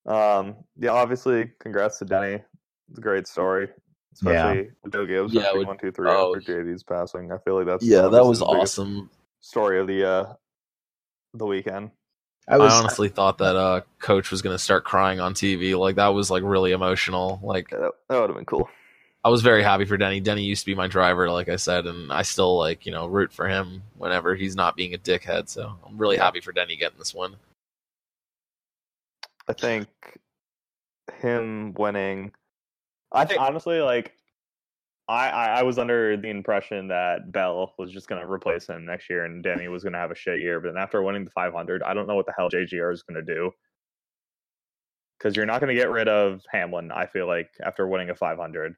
Um. 0.05 0.55
Yeah. 0.77 0.91
Obviously, 0.91 1.51
congrats 1.59 1.99
to 1.99 2.05
Denny. 2.05 2.41
It's 2.89 2.97
a 2.99 3.01
great 3.01 3.27
story, 3.27 3.69
especially 4.13 4.69
with 4.83 4.93
Joe 4.93 5.05
Gibbs. 5.05 5.33
Yeah, 5.33 5.41
Yeah. 5.51 5.57
with- 5.57 5.67
One, 5.67 5.77
two, 5.77 5.91
three. 5.91 6.09
oh. 6.09 6.35
after 6.35 6.63
JD's 6.63 6.83
passing. 6.83 7.31
I 7.31 7.37
feel 7.39 7.55
like 7.57 7.65
that's 7.65 7.83
Yeah, 7.83 8.07
that 8.09 8.25
was 8.25 8.41
awesome. 8.41 9.09
Story 9.41 9.79
of 9.79 9.87
the 9.87 10.07
uh 10.07 10.33
the 11.33 11.45
weekend. 11.45 11.91
I 12.47 12.57
was 12.57 12.71
I 12.71 12.77
honestly 12.77 13.09
thought 13.09 13.39
that 13.39 13.55
uh 13.55 13.81
coach 13.99 14.31
was 14.31 14.41
gonna 14.41 14.59
start 14.59 14.83
crying 14.83 15.19
on 15.19 15.33
TV. 15.33 15.77
Like 15.77 15.95
that 15.95 16.09
was 16.09 16.29
like 16.29 16.43
really 16.43 16.71
emotional. 16.71 17.39
Like 17.43 17.69
that, 17.69 17.91
that 18.09 18.19
would 18.19 18.29
have 18.29 18.37
been 18.37 18.45
cool. 18.45 18.69
I 19.23 19.29
was 19.29 19.41
very 19.41 19.63
happy 19.63 19.85
for 19.85 19.97
Denny. 19.97 20.19
Denny 20.19 20.43
used 20.43 20.61
to 20.61 20.65
be 20.67 20.75
my 20.75 20.85
driver, 20.87 21.31
like 21.31 21.49
I 21.49 21.55
said, 21.55 21.87
and 21.87 22.13
I 22.13 22.21
still 22.21 22.59
like, 22.59 22.85
you 22.85 22.91
know, 22.91 23.07
root 23.07 23.33
for 23.33 23.47
him 23.47 23.81
whenever 23.97 24.35
he's 24.35 24.55
not 24.55 24.75
being 24.75 24.93
a 24.93 24.99
dickhead. 24.99 25.49
So 25.49 25.75
I'm 25.83 25.97
really 25.97 26.17
Yeah. 26.17 26.25
happy 26.25 26.41
for 26.41 26.51
Denny 26.51 26.75
getting 26.75 26.99
this 26.99 27.11
one. 27.15 27.35
I 29.47 29.53
think 29.53 29.87
him 31.21 31.73
winning. 31.73 32.33
I 33.11 33.25
think 33.25 33.41
honestly, 33.41 33.79
like 33.81 34.13
I, 35.07 35.29
I 35.29 35.45
I 35.59 35.63
was 35.63 35.77
under 35.77 36.17
the 36.17 36.29
impression 36.29 36.87
that 36.87 37.31
Bell 37.31 37.73
was 37.77 37.91
just 37.91 38.07
gonna 38.07 38.29
replace 38.29 38.67
him 38.67 38.85
next 38.85 39.09
year, 39.09 39.25
and 39.25 39.43
Denny 39.43 39.67
was 39.67 39.83
gonna 39.83 39.99
have 39.99 40.11
a 40.11 40.15
shit 40.15 40.41
year. 40.41 40.59
But 40.59 40.73
then 40.73 40.81
after 40.81 41.01
winning 41.03 41.25
the 41.25 41.31
500, 41.31 41.83
I 41.83 41.93
don't 41.93 42.07
know 42.07 42.15
what 42.15 42.25
the 42.25 42.33
hell 42.35 42.49
JGR 42.49 42.91
is 42.91 43.03
gonna 43.03 43.21
do. 43.21 43.51
Because 45.17 45.35
you're 45.35 45.45
not 45.45 45.59
gonna 45.61 45.75
get 45.75 45.89
rid 45.91 46.07
of 46.07 46.41
Hamlin. 46.51 46.91
I 46.91 47.05
feel 47.05 47.27
like 47.27 47.49
after 47.63 47.87
winning 47.87 48.09
a 48.09 48.15
500. 48.15 48.75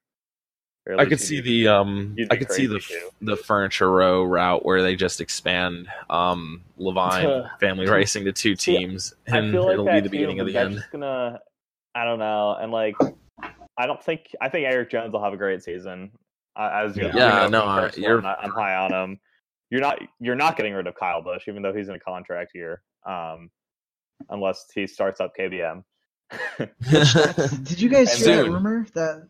Or 0.85 0.99
I 0.99 1.05
could 1.05 1.19
see 1.19 1.35
need- 1.35 1.45
the 1.45 1.67
um 1.67 2.15
I 2.29 2.35
could 2.37 2.51
see 2.51 2.65
the 2.65 2.79
too. 2.79 3.09
the 3.21 3.35
furniture 3.35 3.91
row 3.91 4.23
route 4.23 4.65
where 4.65 4.81
they 4.81 4.95
just 4.95 5.19
expand 5.19 5.87
um 6.09 6.63
Leavine 6.79 7.49
family 7.59 7.87
racing 7.87 8.23
to 8.25 8.31
two 8.31 8.55
teams 8.55 9.13
and 9.27 9.53
like 9.53 9.73
it'll 9.73 9.85
be 9.85 9.99
the 9.99 10.09
beginning 10.09 10.39
of 10.39 10.47
the 10.47 10.57
end. 10.57 10.75
Just 10.75 10.91
gonna, 10.91 11.39
I 11.95 12.05
don't 12.05 12.19
know, 12.19 12.55
and 12.59 12.71
like, 12.71 12.95
I 13.77 13.85
don't 13.85 14.03
think 14.03 14.35
I 14.41 14.49
think 14.49 14.65
Erik 14.67 14.89
Jones 14.89 15.13
will 15.13 15.23
have 15.23 15.33
a 15.33 15.37
great 15.37 15.63
season. 15.63 16.11
Uh, 16.55 16.69
as 16.73 16.97
you, 16.97 17.03
Yeah. 17.03 17.13
you 17.13 17.19
Yeah, 17.19 17.29
know, 17.47 17.49
no, 17.49 17.65
I- 17.67 17.79
personal, 17.81 18.09
you're- 18.09 18.25
I'm, 18.25 18.35
I'm 18.45 18.51
high 18.51 18.75
on 18.75 18.91
him. 18.93 19.19
You're 19.69 19.81
not 19.81 19.99
you're 20.19 20.35
not 20.35 20.55
getting 20.57 20.73
rid 20.73 20.87
of 20.87 20.95
Kyle 20.95 21.21
Busch, 21.21 21.47
even 21.47 21.61
though 21.61 21.73
he's 21.73 21.89
in 21.89 21.95
a 21.95 21.99
contract 21.99 22.51
year, 22.55 22.81
um, 23.05 23.51
unless 24.29 24.65
he 24.73 24.87
starts 24.87 25.19
up 25.19 25.33
KBM. 25.37 25.83
Did 27.63 27.79
you 27.81 27.89
guys 27.89 28.13
hear 28.17 28.43
that 28.43 28.49
rumor 28.51 28.85
that 28.95 29.27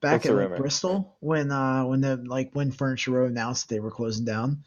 back 0.00 0.24
What's 0.24 0.26
at 0.26 0.50
like. 0.50 0.56
Bristol 0.56 1.16
when 1.20 1.50
uh 1.52 1.84
when 1.84 2.00
the 2.00 2.16
like 2.16 2.50
when 2.54 2.70
Furniture 2.72 3.12
Row 3.12 3.26
announced 3.26 3.68
they 3.68 3.80
were 3.80 3.90
closing 3.90 4.24
down? 4.24 4.64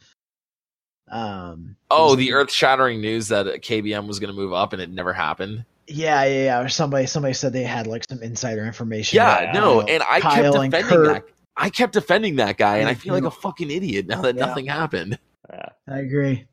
Um. 1.12 1.76
oh, 1.92 2.10
was- 2.12 2.18
the 2.18 2.34
earth 2.34 2.52
shattering 2.52 3.02
news 3.02 3.28
that 3.28 3.46
KBM 3.62 4.08
was 4.08 4.20
going 4.20 4.34
to 4.34 4.40
move 4.40 4.54
up 4.54 4.74
and 4.74 4.82
it 4.82 4.90
never 4.90 5.14
happened. 5.14 5.66
Yeah, 5.88 6.24
yeah, 6.24 6.44
yeah. 6.46 6.62
Or 6.62 6.70
somebody 6.70 7.06
somebody 7.06 7.34
said 7.34 7.54
they 7.54 7.64
had 7.64 7.86
like 7.88 8.04
some 8.10 8.22
insider 8.24 8.66
information. 8.66 9.18
Yeah, 9.18 9.40
about, 9.40 9.54
no, 9.54 9.74
you 9.74 9.82
know, 9.82 9.88
and 9.94 10.04
I 10.10 10.20
Kyle 10.20 10.54
kept 10.54 10.56
and 10.56 10.72
defending 10.72 10.98
Kurt. 10.98 11.14
that. 11.14 11.24
I 11.58 11.70
kept 11.70 11.94
defending 11.94 12.36
that 12.38 12.58
guy, 12.58 12.78
and 12.80 12.90
I 12.90 12.96
feel 12.96 13.14
like 13.14 13.24
a 13.24 13.28
Mhm. 13.30 13.42
fucking 13.42 13.72
idiot 13.72 14.08
now 14.08 14.22
that 14.22 14.36
Yeah. 14.36 14.46
nothing 14.46 14.66
happened. 14.66 15.18
yeah. 15.50 15.70
I 15.88 16.00
agree, 16.00 16.48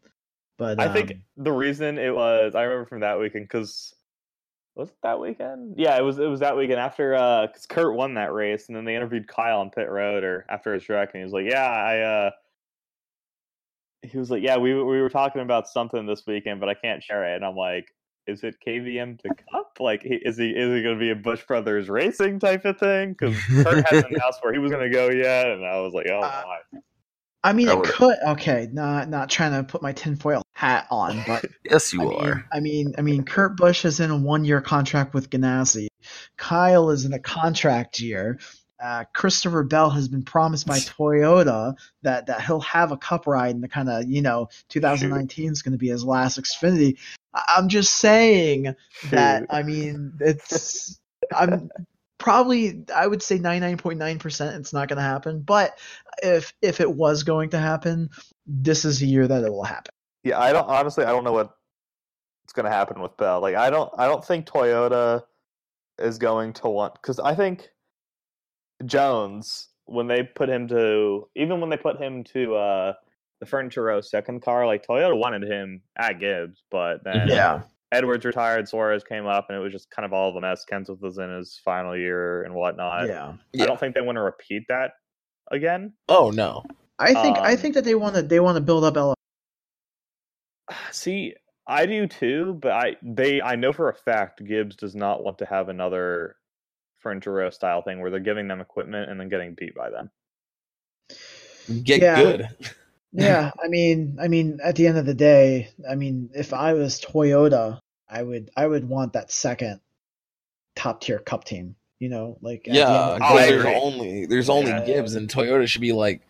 but 0.58 0.78
I 0.80 0.92
think 0.92 1.10
um, 1.12 1.22
the 1.38 1.52
reason 1.52 1.98
it 1.98 2.14
was 2.14 2.54
I 2.54 2.62
remember 2.64 2.86
from 2.88 3.00
that 3.00 3.18
weekend 3.18 3.44
because 3.44 3.94
was 4.74 4.90
it 4.90 4.96
that 5.02 5.18
weekend? 5.18 5.74
Yeah, 5.78 5.96
it 5.98 6.02
was. 6.02 6.18
It 6.18 6.26
was 6.26 6.40
that 6.40 6.56
weekend 6.56 6.78
after 6.78 7.12
because 7.46 7.66
Kurt 7.66 7.94
won 7.94 8.14
that 8.14 8.32
race, 8.32 8.68
and 8.68 8.76
then 8.76 8.84
they 8.84 8.94
interviewed 8.96 9.26
Kyle 9.28 9.60
on 9.60 9.70
pit 9.70 9.88
road 9.90 10.24
or 10.24 10.44
after 10.48 10.72
his 10.74 10.88
wreck, 10.88 11.10
and 11.14 11.20
he 11.20 11.24
was 11.24 11.32
like, 11.32 11.46
"Yeah, 11.46 11.66
I." 11.66 11.98
uh 12.00 12.30
He 14.02 14.18
was 14.18 14.30
like, 14.30 14.42
"Yeah, 14.42 14.56
we 14.58 14.74
we 14.74 15.00
were 15.00 15.08
talking 15.08 15.42
about 15.42 15.68
something 15.68 16.06
this 16.06 16.26
weekend, 16.26 16.60
but 16.60 16.68
I 16.68 16.74
can't 16.74 17.02
share 17.02 17.24
it." 17.32 17.36
And 17.36 17.44
I'm 17.44 17.56
like, 17.56 17.94
"Is 18.26 18.44
it 18.44 18.56
KBM 18.66 19.18
to 19.20 19.28
Cup? 19.52 19.76
Like, 19.80 20.02
is 20.04 20.36
he 20.38 20.50
is 20.50 20.68
it 20.70 20.82
going 20.82 20.96
to 20.96 21.00
be 21.00 21.10
a 21.10 21.16
Busch 21.16 21.44
Brothers 21.46 21.88
Racing 21.88 22.38
type 22.38 22.64
of 22.64 22.78
thing? 22.78 23.16
Because 23.18 23.36
Kurt 23.64 23.88
hasn't 23.88 24.12
announced 24.14 24.38
where 24.42 24.52
he 24.52 24.58
was 24.58 24.70
going 24.70 24.88
to 24.90 24.94
go 24.94 25.10
yet." 25.10 25.48
And 25.48 25.64
I 25.66 25.80
was 25.80 25.92
like, 25.92 26.06
"Oh 26.10 26.20
Uh, 26.20 26.42
my." 26.72 26.80
I 27.44 27.52
mean, 27.52 27.68
I 27.68 27.72
it 27.72 27.78
would- 27.78 27.88
could. 27.88 28.16
Okay, 28.28 28.68
not 28.72 29.08
not 29.08 29.28
trying 29.28 29.52
to 29.52 29.64
put 29.64 29.82
my 29.82 29.92
tinfoil 29.92 30.42
hat 30.52 30.86
on, 30.90 31.22
but 31.26 31.44
Yes, 31.68 31.92
you 31.92 32.00
I 32.02 32.04
mean, 32.04 32.28
are. 32.30 32.44
I 32.52 32.60
mean, 32.60 32.94
I 32.98 33.02
mean, 33.02 33.24
Kurt 33.24 33.56
Busch 33.56 33.84
is 33.84 33.98
in 33.98 34.10
a 34.12 34.16
one-year 34.16 34.60
contract 34.60 35.12
with 35.14 35.28
Ganassi. 35.30 35.88
Kyle 36.36 36.90
is 36.90 37.04
in 37.04 37.12
a 37.12 37.18
contract 37.18 37.98
year. 38.00 38.38
Uh, 38.82 39.04
Christopher 39.14 39.62
Bell 39.62 39.90
has 39.90 40.08
been 40.08 40.24
promised 40.24 40.66
by 40.66 40.80
Toyota 40.80 41.76
that, 42.02 42.26
that 42.26 42.40
he'll 42.42 42.60
have 42.62 42.90
a 42.90 42.96
cup 42.96 43.28
ride 43.28 43.54
and 43.54 43.62
the 43.62 43.68
kind 43.68 43.88
of 43.88 44.10
you 44.10 44.22
know 44.22 44.48
2019 44.70 45.52
is 45.52 45.62
going 45.62 45.72
to 45.72 45.78
be 45.78 45.88
his 45.88 46.04
last 46.04 46.40
Xfinity. 46.40 46.98
I- 47.32 47.54
I'm 47.56 47.68
just 47.68 47.94
saying 47.96 48.74
that. 49.10 49.46
I 49.50 49.62
mean, 49.62 50.14
it's 50.20 50.98
I'm 51.34 51.70
probably 52.18 52.84
I 52.94 53.06
would 53.06 53.22
say 53.22 53.38
99.9 53.38 54.18
percent 54.18 54.56
it's 54.56 54.72
not 54.72 54.88
going 54.88 54.96
to 54.96 55.02
happen. 55.02 55.42
But 55.42 55.78
if 56.22 56.52
if 56.60 56.80
it 56.80 56.92
was 56.92 57.22
going 57.22 57.50
to 57.50 57.58
happen, 57.58 58.10
this 58.46 58.84
is 58.84 58.98
the 58.98 59.06
year 59.06 59.28
that 59.28 59.44
it 59.44 59.52
will 59.52 59.64
happen. 59.64 59.92
Yeah, 60.24 60.40
I 60.40 60.52
don't 60.52 60.68
honestly. 60.68 61.04
I 61.04 61.10
don't 61.10 61.24
know 61.24 61.32
what's 61.32 61.52
going 62.52 62.64
to 62.64 62.70
happen 62.70 63.00
with 63.00 63.16
Bell. 63.16 63.40
Like, 63.40 63.54
I 63.54 63.70
don't. 63.70 63.90
I 63.96 64.06
don't 64.06 64.24
think 64.24 64.46
Toyota 64.46 65.22
is 65.98 66.18
going 66.18 66.52
to 66.54 66.68
want 66.68 66.94
because 66.94 67.20
I 67.20 67.34
think 67.34 67.68
Jones 68.86 69.68
when 69.86 70.06
they 70.06 70.22
put 70.22 70.48
him 70.48 70.68
to 70.68 71.28
even 71.36 71.60
when 71.60 71.70
they 71.70 71.76
put 71.76 71.98
him 72.00 72.24
to 72.24 72.54
uh 72.56 72.92
the 73.40 73.46
Furniture 73.46 73.82
Row 73.82 74.00
second 74.00 74.40
car, 74.42 74.66
like 74.66 74.86
Toyota 74.86 75.18
wanted 75.18 75.42
him 75.42 75.82
at 75.98 76.20
Gibbs, 76.20 76.62
but 76.70 77.02
then 77.04 77.28
Yeah. 77.28 77.62
Edwards 77.90 78.24
retired, 78.24 78.66
Suarez 78.68 79.04
came 79.04 79.26
up, 79.26 79.46
and 79.50 79.58
it 79.58 79.60
was 79.60 79.70
just 79.72 79.90
kind 79.90 80.06
of 80.06 80.12
all 80.14 80.30
of 80.30 80.36
a 80.36 80.40
mess. 80.40 80.64
Kenseth 80.64 81.00
was 81.02 81.18
in 81.18 81.28
his 81.28 81.60
final 81.62 81.94
year 81.94 82.42
and 82.44 82.54
whatnot. 82.54 83.06
yeah. 83.06 83.34
Yeah. 83.52 83.64
I 83.64 83.66
don't 83.66 83.78
think 83.78 83.94
they 83.94 84.00
want 84.00 84.16
to 84.16 84.22
repeat 84.22 84.62
that 84.68 84.92
again. 85.50 85.92
Oh 86.08 86.30
no. 86.30 86.62
I 86.98 87.12
think 87.14 87.36
I 87.38 87.52
Um, 87.52 87.58
think 87.58 87.74
that 87.74 87.84
they 87.84 87.94
want 87.96 88.14
to 88.14 88.22
they 88.22 88.40
want 88.40 88.56
to 88.56 88.60
build 88.62 88.84
up 88.84 88.96
L. 88.96 89.14
See, 90.90 91.34
I 91.66 91.86
do 91.86 92.06
too, 92.06 92.58
but 92.60 92.72
I 92.72 92.96
they 93.02 93.42
I 93.42 93.56
know 93.56 93.72
for 93.72 93.88
a 93.88 93.94
fact 93.94 94.44
Gibbs 94.44 94.76
does 94.76 94.94
not 94.94 95.22
want 95.22 95.38
to 95.38 95.46
have 95.46 95.68
another 95.68 96.36
furniture 97.02 97.32
row 97.32 97.50
style 97.50 97.82
thing 97.82 98.00
where 98.00 98.10
they're 98.10 98.20
giving 98.20 98.48
them 98.48 98.60
equipment 98.60 99.10
and 99.10 99.18
then 99.20 99.28
getting 99.28 99.54
beat 99.54 99.74
by 99.74 99.90
them. 99.90 100.10
Get 101.82 102.00
Yeah. 102.00 102.22
good. 102.22 102.48
Yeah, 103.12 103.50
I 103.62 103.68
mean, 103.68 104.18
I 104.20 104.28
mean, 104.28 104.58
at 104.62 104.76
the 104.76 104.86
end 104.86 104.98
of 104.98 105.06
the 105.06 105.14
day, 105.14 105.68
I 105.88 105.94
mean, 105.94 106.30
if 106.34 106.52
I 106.52 106.72
was 106.74 107.00
Toyota, 107.00 107.78
I 108.08 108.22
would, 108.22 108.50
I 108.56 108.66
would 108.66 108.88
want 108.88 109.12
that 109.14 109.30
second 109.30 109.80
top 110.76 111.00
tier 111.02 111.18
Cup 111.18 111.44
team. 111.44 111.76
You 111.98 112.08
know, 112.08 112.36
like 112.40 112.66
at 112.66 112.72
the 112.74 112.80
end 112.80 112.80
Yeah, 112.80 112.84
of 112.88 113.18
the 113.18 113.24
Oh, 113.24 113.26
I 113.26 113.46
because 113.46 113.46
day- 113.46 113.50
there's 113.52 113.82
only 113.82 114.26
there's 114.26 114.48
only 114.50 114.70
Yeah. 114.70 114.84
Gibbs 114.84 115.14
and 115.14 115.28
Toyota 115.28 115.68
should 115.68 115.82
be 115.82 115.92
like, 115.92 116.20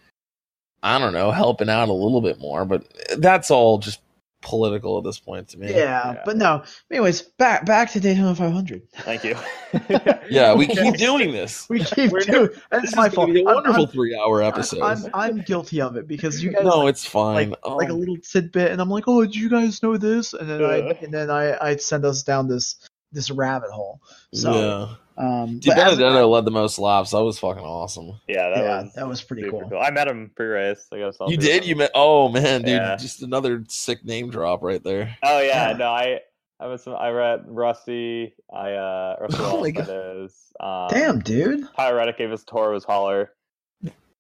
I 0.82 0.98
don't 0.98 1.14
know, 1.14 1.30
helping 1.30 1.70
out 1.70 1.88
a 1.88 1.92
little 1.94 2.20
bit 2.20 2.38
more, 2.38 2.66
but 2.66 2.84
that's 3.16 3.50
all 3.50 3.78
just 3.78 4.00
political 4.42 4.98
at 4.98 5.04
this 5.04 5.18
point 5.18 5.48
to 5.48 5.58
me. 5.58 5.70
yeah, 5.70 6.12
Yeah. 6.14 6.22
but 6.24 6.36
no. 6.36 6.62
Anyways, 6.90 7.22
back 7.22 7.64
back 7.64 7.90
to 7.92 8.00
Daytona 8.00 8.34
500. 8.34 8.82
Thank 8.98 9.24
you. 9.24 9.36
Yeah, 10.30 10.54
we 10.54 10.66
keep 10.66 10.96
doing 10.96 11.32
this. 11.32 11.66
We 11.68 11.82
keep 11.84 12.10
We're 12.12 12.20
doing. 12.20 12.48
This 12.48 12.60
That's 12.70 12.96
my 12.96 13.08
fault. 13.08 13.32
be 13.32 13.42
a 13.42 13.46
I'm- 13.46 13.54
wonderful 13.56 13.84
I'm, 13.84 13.90
three-hour 13.90 14.42
I'm, 14.42 14.48
episode. 14.48 14.82
I'm, 14.82 14.98
I'm 15.14 15.40
guilty 15.42 15.80
of 15.80 15.96
it 15.96 16.06
because 16.06 16.42
you 16.42 16.52
guys 16.52 16.64
no, 16.64 16.80
like, 16.80 16.90
it's 16.90 17.04
fine. 17.06 17.50
like, 17.50 17.58
Oh, 17.62 17.76
like 17.76 17.88
a 17.88 17.92
um, 17.92 18.00
little 18.00 18.16
tidbit, 18.18 18.70
and 18.70 18.80
I'm 18.80 18.88
like, 18.90 19.04
oh, 19.08 19.22
did 19.22 19.34
you 19.34 19.48
guys 19.50 19.82
know 19.82 19.96
this? 19.96 20.32
And 20.34 20.48
then 20.48 20.62
I 20.64 20.80
uh. 20.80 20.94
and 21.02 21.12
then 21.12 21.30
I 21.30 21.56
I 21.58 21.76
send 21.76 22.04
us 22.04 22.22
down 22.22 22.48
this 22.48 22.76
this 23.12 23.30
rabbit 23.30 23.70
hole. 23.70 24.00
So 24.34 24.52
yeah. 24.52 24.94
Um, 25.18 25.58
Di 25.58 25.70
but 25.70 25.78
as- 25.78 25.98
Benedetto 25.98 26.28
led 26.28 26.44
the 26.44 26.50
most 26.50 26.78
laps. 26.78 27.10
That 27.12 27.22
was 27.22 27.38
fucking 27.38 27.62
awesome. 27.64 28.20
yeah, 28.28 28.48
that 28.50 28.58
yeah, 28.58 28.82
was 28.82 28.92
that 28.94 29.06
was 29.08 29.22
pretty 29.22 29.42
super 29.42 29.64
cool. 29.68 29.78
I 29.78 29.90
met 29.90 30.08
him 30.08 30.30
pre-race. 30.34 30.86
I 30.92 30.98
got 30.98 31.14
a 31.14 31.18
selfie 31.18 31.30
You 31.30 31.36
did? 31.36 31.62
him. 31.64 31.68
You 31.70 31.76
met? 31.76 31.90
Oh 31.94 32.28
man, 32.28 32.60
dude, 32.62 32.70
Yeah. 32.70 32.96
just 32.96 33.22
another 33.22 33.64
sick 33.68 34.04
name 34.04 34.30
drop 34.30 34.62
right 34.62 34.82
there. 34.82 35.16
Oh 35.22 35.40
yeah, 35.40 35.70
Yeah. 35.70 35.76
no, 35.76 35.88
I 35.90 36.20
I 36.60 36.66
was 36.66 36.86
I 36.86 37.10
read 37.10 37.44
Rusty. 37.46 38.34
I 38.52 38.72
uh 38.72 39.16
Rusty 39.20 39.36
Oh 39.40 39.60
my 39.60 39.70
God. 39.70 39.86
that 39.86 40.22
is. 40.24 40.34
Um, 40.60 40.88
Damn, 40.90 41.18
dude. 41.20 41.66
Tyler 41.76 41.96
Reddick 41.96 42.18
gave 42.18 42.30
us 42.32 42.44
tour 42.44 42.68
of 42.68 42.74
his 42.74 42.84
hauler. 42.84 43.32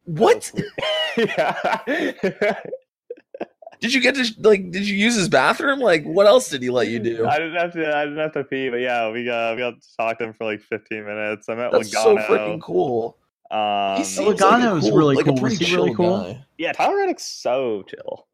What? 0.04 0.50
yeah. 1.16 1.78
Did 3.82 3.92
you 3.92 4.00
get 4.00 4.14
to 4.14 4.24
like? 4.38 4.70
Did 4.70 4.88
you 4.88 4.94
use 4.96 5.16
his 5.16 5.28
bathroom? 5.28 5.80
Like, 5.80 6.04
what 6.04 6.26
else 6.26 6.48
did 6.48 6.62
he 6.62 6.70
let 6.70 6.86
you 6.88 6.98
do? 7.00 7.26
I 7.26 7.36
didn't 7.38 7.56
have 7.56 7.72
to. 7.72 7.94
I 7.96 8.04
didn't 8.04 8.18
have 8.18 8.32
to 8.32 8.44
pee, 8.44 8.70
but 8.70 8.76
yeah, 8.76 9.10
we 9.10 9.24
got 9.24 9.56
we 9.56 9.60
got 9.60 9.74
to 9.82 9.96
talk 9.98 10.18
to 10.18 10.24
him 10.24 10.32
for 10.34 10.44
like 10.44 10.62
15 10.62 11.04
minutes. 11.04 11.48
I 11.48 11.56
met 11.56 11.72
That's 11.72 11.90
so 11.92 12.16
freaking 12.16 12.62
cool. 12.62 13.18
Um, 13.50 13.98
He 13.98 14.04
seems 14.04 14.40
Logano 14.40 14.74
like 14.74 14.84
a 14.84 14.88
cool, 14.88 14.96
really 14.96 15.16
like 15.16 15.26
cool. 15.26 15.38
A 15.38 15.42
Was 15.42 15.56
pretty 15.58 15.64
he 15.66 15.76
really 15.76 15.94
cool? 15.94 16.22
guy. 16.22 16.44
yeah, 16.56 16.72
Tyler 16.72 16.96
Reddick's 16.96 17.24
so 17.24 17.82
chill. 17.86 18.26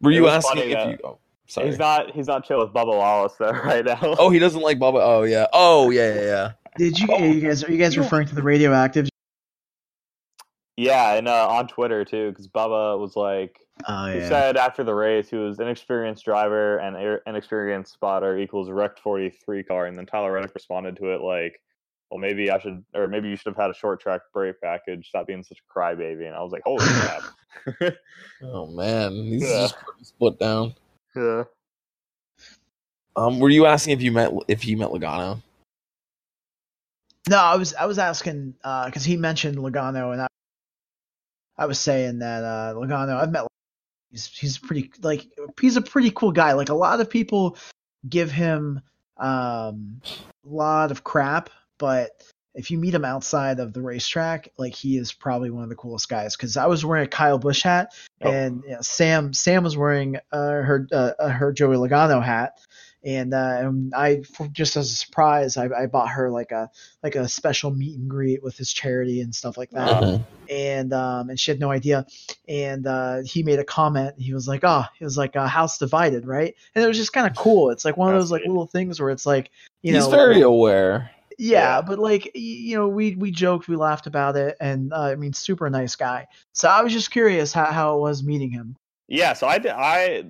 Were 0.00 0.12
you 0.12 0.28
asking 0.28 0.48
funny 0.60 0.70
if 0.72 0.78
that- 0.78 0.88
you? 0.90 0.98
Oh, 1.04 1.18
sorry. 1.48 1.66
He's 1.68 1.78
not. 1.78 2.14
He's 2.14 2.26
not 2.28 2.44
chill 2.46 2.60
with 2.60 2.72
Bubba 2.72 2.96
Wallace 2.96 3.34
though 3.38 3.50
right 3.64 3.84
now. 3.84 3.98
Oh, 4.02 4.30
he 4.30 4.38
doesn't 4.38 4.60
like 4.62 4.78
Bubba. 4.78 5.00
Oh 5.02 5.24
yeah. 5.24 5.46
Oh 5.52 5.90
yeah, 5.90 6.14
yeah, 6.14 6.20
yeah. 6.22 6.52
Did 6.78 6.98
you? 7.00 7.08
Oh, 7.10 7.24
you 7.24 7.40
guys 7.40 7.64
are 7.64 7.70
you 7.72 7.78
guys 7.78 7.98
referring 7.98 8.28
to 8.28 8.34
the 8.34 8.42
radioactive? 8.42 9.08
Yeah, 10.76 11.14
and 11.14 11.28
uh, 11.28 11.48
on 11.48 11.68
Twitter 11.68 12.04
too, 12.04 12.30
because 12.30 12.48
Bubba 12.48 12.98
was 12.98 13.16
like, 13.16 13.58
Oh 13.88 14.12
He 14.12 14.20
said 14.20 14.56
after 14.58 14.84
the 14.84 14.94
race 14.94 15.30
he 15.30 15.36
was 15.36 15.58
inexperienced 15.58 16.24
driver 16.24 16.76
and 16.78 16.96
ir- 16.96 17.22
inexperienced 17.26 17.92
spotter 17.94 18.36
equals 18.38 18.68
wrecked 18.70 19.00
43 19.00 19.62
car. 19.64 19.86
And 19.86 19.96
then 19.96 20.04
Tyler 20.04 20.32
Reddick 20.32 20.54
responded 20.54 20.96
to 20.98 21.14
it 21.14 21.22
like, 21.22 21.60
well, 22.10 22.18
maybe 22.20 22.50
I 22.50 22.58
should, 22.58 22.84
or 22.94 23.06
maybe 23.08 23.28
you 23.30 23.36
should 23.36 23.46
have 23.46 23.56
had 23.56 23.70
a 23.70 23.74
short 23.74 24.00
track 24.00 24.20
brake 24.34 24.60
package. 24.62 25.08
Stop 25.08 25.26
being 25.28 25.42
such 25.42 25.58
a 25.60 25.78
crybaby. 25.78 26.26
And 26.26 26.34
I 26.34 26.42
was 26.42 26.52
like, 26.52 26.62
holy 26.64 26.84
crap. 26.84 27.94
Oh 28.42 28.66
man, 28.66 29.12
he's 29.24 29.42
Yeah. 29.42 29.68
just 29.68 29.76
split 30.02 30.38
down. 30.38 30.74
yeah. 31.16 31.44
Um, 33.16 33.38
were 33.40 33.48
you 33.50 33.66
asking 33.66 33.92
if 33.94 34.02
you 34.02 34.12
met 34.12 34.30
if 34.48 34.64
you 34.66 34.76
met 34.76 34.90
Logano? 34.90 35.40
No, 37.28 37.36
I 37.38 37.56
was 37.56 37.74
I 37.74 37.86
was 37.86 37.98
asking 37.98 38.54
because 38.86 39.04
he 39.04 39.16
mentioned 39.16 39.56
Logano, 39.58 40.12
and 40.12 40.22
I 40.22 40.26
I 41.60 41.66
was 41.66 41.78
saying 41.78 42.18
that 42.20 42.42
uh, 42.42 42.74
Logano. 42.74 43.20
I've 43.20 43.30
met. 43.30 43.46
He's 44.10 44.26
he's 44.26 44.58
pretty 44.58 44.90
like 45.02 45.28
he's 45.60 45.76
a 45.76 45.82
pretty 45.82 46.10
cool 46.10 46.32
guy. 46.32 46.54
Like 46.54 46.70
a 46.70 46.74
lot 46.74 47.00
of 47.00 47.08
people 47.08 47.56
give 48.08 48.32
him 48.32 48.80
um, 49.18 50.00
a 50.44 50.48
lot 50.48 50.90
of 50.90 51.04
crap, 51.04 51.50
but 51.78 52.10
if 52.54 52.70
you 52.72 52.78
meet 52.78 52.94
him 52.94 53.04
outside 53.04 53.60
of 53.60 53.72
the 53.72 53.80
racetrack, 53.80 54.48
like 54.58 54.74
he 54.74 54.96
is 54.96 55.12
probably 55.12 55.50
one 55.50 55.62
of 55.62 55.68
the 55.68 55.76
coolest 55.76 56.08
guys. 56.08 56.34
Because 56.34 56.56
I 56.56 56.66
was 56.66 56.84
wearing 56.84 57.04
a 57.04 57.08
Kyle 57.08 57.38
Busch 57.38 57.62
hat, 57.62 57.92
Oh. 58.22 58.30
and 58.30 58.62
you 58.64 58.70
know, 58.70 58.80
Sam 58.80 59.32
Sam 59.32 59.62
was 59.62 59.76
wearing 59.76 60.16
uh, 60.32 60.38
her 60.62 60.88
uh, 60.90 61.28
her 61.28 61.52
Joey 61.52 61.76
Logano 61.76 62.20
hat, 62.24 62.58
and, 63.04 63.32
uh, 63.32 63.56
and 63.60 63.94
I 63.94 64.22
just 64.52 64.76
as 64.76 64.90
a 64.90 64.94
surprise, 64.94 65.56
I, 65.56 65.68
I 65.76 65.86
bought 65.86 66.08
her 66.10 66.30
like 66.30 66.52
a 66.52 66.70
like 67.02 67.14
a 67.14 67.28
special 67.28 67.70
meet 67.70 67.98
and 67.98 68.08
greet 68.10 68.42
with 68.42 68.56
his 68.56 68.72
charity 68.72 69.20
and 69.22 69.34
stuff 69.34 69.56
like 69.56 69.70
that. 69.70 70.02
Mhm. 70.02 70.24
And 70.50 70.92
um, 70.92 71.30
and 71.30 71.38
she 71.40 71.50
had 71.50 71.60
no 71.60 71.70
idea. 71.70 72.06
And 72.48 72.86
uh, 72.86 73.18
he 73.24 73.42
made 73.42 73.58
a 73.58 73.64
comment. 73.64 74.14
He 74.18 74.34
was 74.34 74.46
like, 74.48 74.60
"Oh, 74.64 74.84
he 74.98 75.04
was 75.04 75.16
like 75.16 75.36
a 75.36 75.46
house 75.48 75.78
divided, 75.78 76.26
right?" 76.26 76.54
And 76.74 76.84
it 76.84 76.88
was 76.88 76.96
just 76.96 77.12
kind 77.12 77.26
of 77.26 77.36
cool. 77.36 77.70
It's 77.70 77.84
like 77.84 77.96
one 77.96 78.12
of 78.14 78.20
those 78.20 78.30
like 78.30 78.42
neat. 78.42 78.48
little 78.48 78.66
things 78.66 79.00
where 79.00 79.10
it's 79.10 79.26
like, 79.26 79.50
you 79.82 79.92
he's 79.94 80.02
know, 80.04 80.10
he's 80.10 80.14
very 80.14 80.40
aware. 80.42 81.10
yeah, 81.38 81.76
Yeah. 81.76 81.80
but 81.82 81.98
like 81.98 82.30
you 82.34 82.76
know, 82.76 82.88
we 82.88 83.14
we 83.14 83.30
joked, 83.30 83.68
we 83.68 83.76
laughed 83.76 84.06
about 84.06 84.36
it, 84.36 84.56
and 84.60 84.92
uh, 84.92 85.02
I 85.02 85.14
mean, 85.16 85.32
super 85.32 85.70
nice 85.70 85.96
guy. 85.96 86.26
So 86.52 86.68
I 86.68 86.82
was 86.82 86.92
just 86.92 87.10
curious 87.10 87.52
how, 87.52 87.66
how 87.66 87.96
it 87.96 88.00
was 88.00 88.22
meeting 88.22 88.50
him. 88.50 88.76
Yeah. 89.08 89.32
So 89.32 89.46
I 89.46 89.58
did, 89.58 89.72
I, 89.72 90.24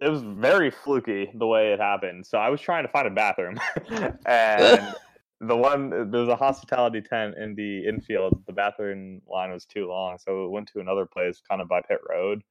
it 0.00 0.08
was 0.08 0.22
very 0.22 0.70
fluky 0.70 1.30
the 1.34 1.46
way 1.46 1.72
it 1.72 1.80
happened. 1.80 2.26
So 2.26 2.38
I 2.38 2.48
was 2.48 2.60
trying 2.60 2.84
to 2.84 2.88
find 2.88 3.06
a 3.06 3.10
bathroom 3.10 3.58
and 4.26 4.94
the 5.40 5.56
one, 5.56 5.90
there 6.10 6.20
was 6.20 6.28
a 6.28 6.36
hospitality 6.36 7.00
tent 7.00 7.34
in 7.38 7.54
the 7.54 7.86
infield. 7.86 8.42
The 8.46 8.52
bathroom 8.52 9.22
line 9.28 9.50
was 9.50 9.64
too 9.64 9.88
long. 9.88 10.18
So 10.18 10.44
it 10.44 10.50
went 10.50 10.68
to 10.72 10.80
another 10.80 11.06
place 11.06 11.40
kind 11.48 11.62
of 11.62 11.68
by 11.68 11.80
pit 11.80 12.00
road. 12.08 12.42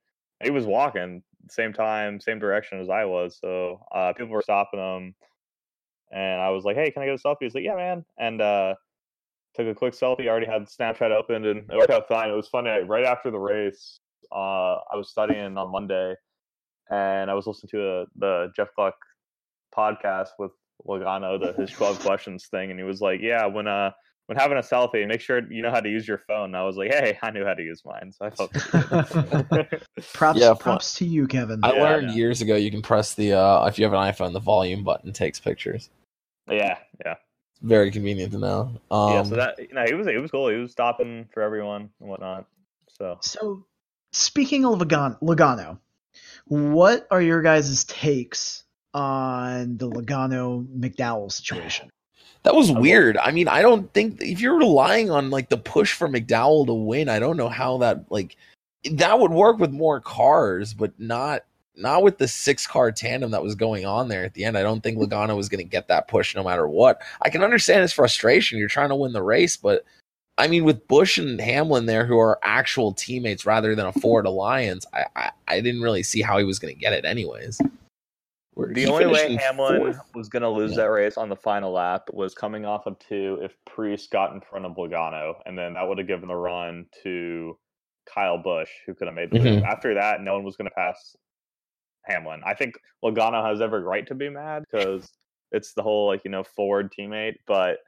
he 0.44 0.50
was 0.50 0.66
walking 0.66 1.24
same 1.50 1.74
time, 1.74 2.20
same 2.20 2.40
direction 2.40 2.80
as 2.80 2.90
I 2.90 3.06
was. 3.06 3.38
So 3.40 3.82
uh, 3.94 4.14
people 4.14 4.34
were 4.34 4.42
stopping 4.42 4.80
him, 4.80 5.16
and 6.12 6.42
I 6.42 6.50
was 6.50 6.64
like, 6.66 6.76
"Hey, 6.76 6.92
can 6.92 7.02
I 7.02 7.06
get 7.06 7.16
a 7.16 7.28
selfie?" 7.28 7.38
He's 7.42 7.56
like, 7.56 7.64
"Yeah, 7.64 7.76
man." 7.76 8.06
And 8.18 8.42
uh, 8.42 8.76
took 9.54 9.68
a 9.68 9.76
quick 9.76 9.94
selfie. 9.94 10.28
Already 10.28 10.46
had 10.46 10.64
Snapchat 10.64 11.12
opened, 11.12 11.46
and 11.46 11.60
it 11.72 11.78
worked 11.78 11.92
out 11.92 12.08
fine. 12.08 12.30
It 12.30 12.36
was 12.36 12.48
funny. 12.48 12.70
Right 12.84 13.06
after 13.06 13.32
the 13.32 13.40
race, 13.40 14.00
uh, 14.32 14.76
I 14.92 14.96
was 14.96 15.10
studying 15.10 15.58
on 15.58 15.72
Monday, 15.72 16.16
and 16.90 17.30
I 17.30 17.34
was 17.34 17.48
listening 17.48 17.70
to 17.72 17.88
a, 18.02 18.06
the 18.18 18.52
Jeff 18.56 18.70
Gluck 18.76 18.96
podcast 19.76 20.30
with 20.38 20.52
Logano, 20.88 21.40
the 21.40 21.54
his 21.60 21.72
twelve 21.72 22.00
questions 22.06 22.48
thing, 22.50 22.70
and 22.72 22.80
he 22.80 22.84
was 22.86 23.02
like, 23.02 23.20
"Yeah, 23.22 23.46
when 23.46 23.68
uh." 23.68 23.92
When 24.28 24.38
having 24.38 24.60
a 24.60 24.62
selfie, 24.62 25.08
make 25.08 25.22
sure 25.22 25.42
you 25.52 25.64
know 25.64 25.72
how 25.72 25.80
to 25.80 25.90
use 25.90 26.08
your 26.08 26.20
phone. 26.28 26.50
And 26.50 26.56
I 26.56 26.64
was 26.64 26.78
like, 26.78 26.92
"Hey, 26.94 27.18
I 27.24 27.32
knew 27.32 27.44
how 27.44 27.56
to 27.56 27.64
use 27.64 27.82
mine," 27.84 28.12
so 28.12 28.28
I 28.28 28.30
felt 28.30 28.52
pretty. 28.54 29.68
Props, 30.14 30.40
Yeah, 30.40 30.54
props 30.54 30.94
to 31.00 31.06
you, 31.06 31.26
Kevin. 31.26 31.60
I 31.64 31.74
Yeah, 31.74 31.82
learned 31.82 32.10
yeah. 32.10 32.14
years 32.16 32.40
ago 32.44 32.56
you 32.56 32.70
can 32.70 32.84
press 32.84 33.16
the 33.16 33.34
uh 33.34 33.66
if 33.66 33.80
you 33.80 33.86
have 33.86 33.94
an 33.94 34.00
iPhone, 34.00 34.34
the 34.34 34.40
volume 34.40 34.84
button 34.84 35.12
takes 35.14 35.40
pictures. 35.40 35.90
yeah, 36.48 36.78
yeah. 37.04 37.14
It's 37.54 37.62
very 37.64 37.90
convenient 37.90 38.32
to 38.34 38.38
know. 38.38 38.72
Um, 38.92 39.14
yeah, 39.14 39.24
so 39.24 39.36
that 39.36 39.58
you 39.58 39.74
know, 39.74 39.86
he 39.88 39.96
was 39.96 40.06
he 40.06 40.18
was 40.20 40.30
cool. 40.30 40.48
He 40.50 40.58
was 40.58 40.74
stopping 40.74 41.28
for 41.34 41.42
everyone 41.42 41.90
and 42.00 42.08
whatnot. 42.08 42.46
So 42.88 43.18
So, 43.24 43.66
speaking 44.12 44.64
of 44.64 44.78
Logan- 44.78 45.18
Logano, 45.24 45.80
what 46.50 47.08
are 47.12 47.22
your 47.22 47.42
guys' 47.42 47.84
takes 47.86 48.64
on 48.94 49.78
the 49.78 49.90
Logano 49.90 50.66
McDowell 50.78 51.32
situation? 51.32 51.90
That 52.44 52.56
was 52.56 52.72
weird. 52.72 53.18
I 53.18 53.32
mean, 53.32 53.48
I 53.48 53.62
don't 53.62 53.92
think 53.94 54.22
if 54.22 54.42
you're 54.42 54.58
relying 54.58 55.12
on 55.12 55.30
like 55.30 55.50
the 55.50 55.58
push 55.58 55.94
for 55.94 56.08
McDowell 56.08 56.66
to 56.66 56.74
win, 56.74 57.08
I 57.10 57.20
don't 57.20 57.38
know 57.38 57.50
how 57.50 57.78
that 57.80 58.06
like 58.10 58.36
that 58.92 59.20
would 59.20 59.32
work 59.32 59.60
with 59.60 59.72
more 59.72 60.00
cars, 60.02 60.74
but 60.74 60.98
not 61.00 61.44
not 61.76 62.02
with 62.04 62.18
the 62.18 62.28
six 62.28 62.66
car 62.66 62.92
tandem 62.92 63.32
that 63.32 63.44
was 63.44 63.56
going 63.56 63.86
on 63.86 64.08
there 64.08 64.26
at 64.26 64.34
the 64.34 64.44
end. 64.44 64.58
I 64.58 64.64
don't 64.64 64.82
think 64.82 64.98
Logano 64.98 65.36
was 65.36 65.50
going 65.50 65.64
to 65.64 65.70
get 65.70 65.88
that 65.88 66.08
push 66.08 66.36
no 66.36 66.44
matter 66.44 66.68
what. 66.68 67.02
I 67.22 67.30
can 67.30 67.44
understand 67.44 67.82
his 67.82 67.94
frustration. 67.94 68.58
You're 68.58 68.68
trying 68.68 68.90
to 68.90 68.96
win 68.96 69.14
the 69.14 69.22
race, 69.22 69.56
but 69.56 69.86
I 70.40 70.48
mean, 70.48 70.64
with 70.64 70.88
Busch 70.88 71.18
and 71.18 71.40
Hamlin 71.40 71.86
there, 71.86 72.06
who 72.06 72.18
are 72.18 72.40
actual 72.44 72.94
teammates 72.94 73.46
rather 73.46 73.76
than 73.76 73.86
a 73.86 73.92
Ford 74.02 74.26
Alliance, 74.26 74.86
I 74.94 75.06
I, 75.16 75.32
I 75.48 75.62
didn't 75.62 75.82
really 75.82 76.02
see 76.02 76.22
how 76.22 76.38
he 76.38 76.46
was 76.46 76.58
going 76.60 76.74
to 76.74 76.80
get 76.80 76.94
it 76.94 77.04
anyways. 77.06 77.60
Where 78.54 78.74
the 78.74 78.88
only 78.88 79.06
way 79.06 79.36
Hamlin 79.36 79.78
fourth. 79.78 80.00
was 80.16 80.30
going 80.30 80.42
to 80.44 80.50
lose 80.50 80.72
Yeah. 80.72 80.84
that 80.84 80.90
race 80.92 81.18
on 81.18 81.30
the 81.30 81.36
final 81.36 81.72
lap 81.72 82.10
was 82.12 82.34
coming 82.34 82.66
off 82.66 82.88
of 82.88 82.98
two 83.00 83.38
if 83.42 83.54
Preece 83.66 84.08
got 84.08 84.34
in 84.34 84.42
front 84.42 84.66
of 84.66 84.76
Logano, 84.78 85.36
and 85.46 85.58
then 85.58 85.74
that 85.74 85.88
would 85.88 85.98
have 85.98 86.08
given 86.08 86.28
the 86.28 86.36
run 86.36 86.86
to 87.04 87.58
Kyle 88.06 88.38
Busch, 88.38 88.70
who 88.86 88.96
could 88.96 89.08
have 89.08 89.16
made 89.16 89.32
the 89.32 89.40
Mhm. 89.40 89.56
move. 89.56 89.64
After 89.64 89.94
that, 89.94 90.22
no 90.22 90.34
one 90.34 90.44
was 90.44 90.56
going 90.56 90.70
to 90.70 90.76
pass 90.76 91.16
Hamlin. 92.06 92.42
I 92.46 92.54
think 92.54 92.76
Logano 93.04 93.46
has 93.46 93.62
every 93.62 93.82
right 93.82 94.08
to 94.08 94.16
be 94.16 94.30
mad 94.30 94.64
because 94.70 95.12
it's 95.52 95.74
the 95.74 95.84
whole 95.84 96.08
like 96.08 96.24
you 96.24 96.32
know 96.32 96.44
Ford 96.44 96.92
teammate, 96.98 97.36
but 97.46 97.80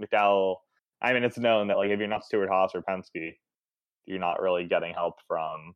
McDowell. 0.00 0.56
I 1.00 1.12
mean, 1.12 1.24
it's 1.24 1.38
known 1.38 1.68
that 1.68 1.76
like 1.76 1.90
if 1.90 1.98
you're 1.98 2.08
not 2.08 2.24
Stewart-Haas 2.24 2.72
or 2.74 2.82
Penske, 2.82 3.34
you're 4.06 4.18
not 4.18 4.40
really 4.40 4.64
getting 4.64 4.94
help 4.94 5.16
from 5.26 5.74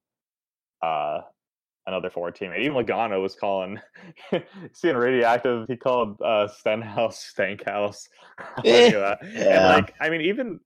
uh 0.82 1.20
another 1.86 2.10
Ford 2.10 2.36
teammate. 2.36 2.60
Even 2.60 2.76
Logano 2.76 3.20
was 3.20 3.34
calling 3.34 3.80
seeing 4.72 4.96
radioactive, 4.96 5.66
he 5.68 5.76
called 5.76 6.20
uh 6.22 6.48
Stenhouse 6.48 7.18
Stankhouse. 7.18 8.08
Eh, 8.64 9.14
and 9.22 9.64
like 9.64 9.94
I 10.00 10.10
mean 10.10 10.22
even 10.22 10.58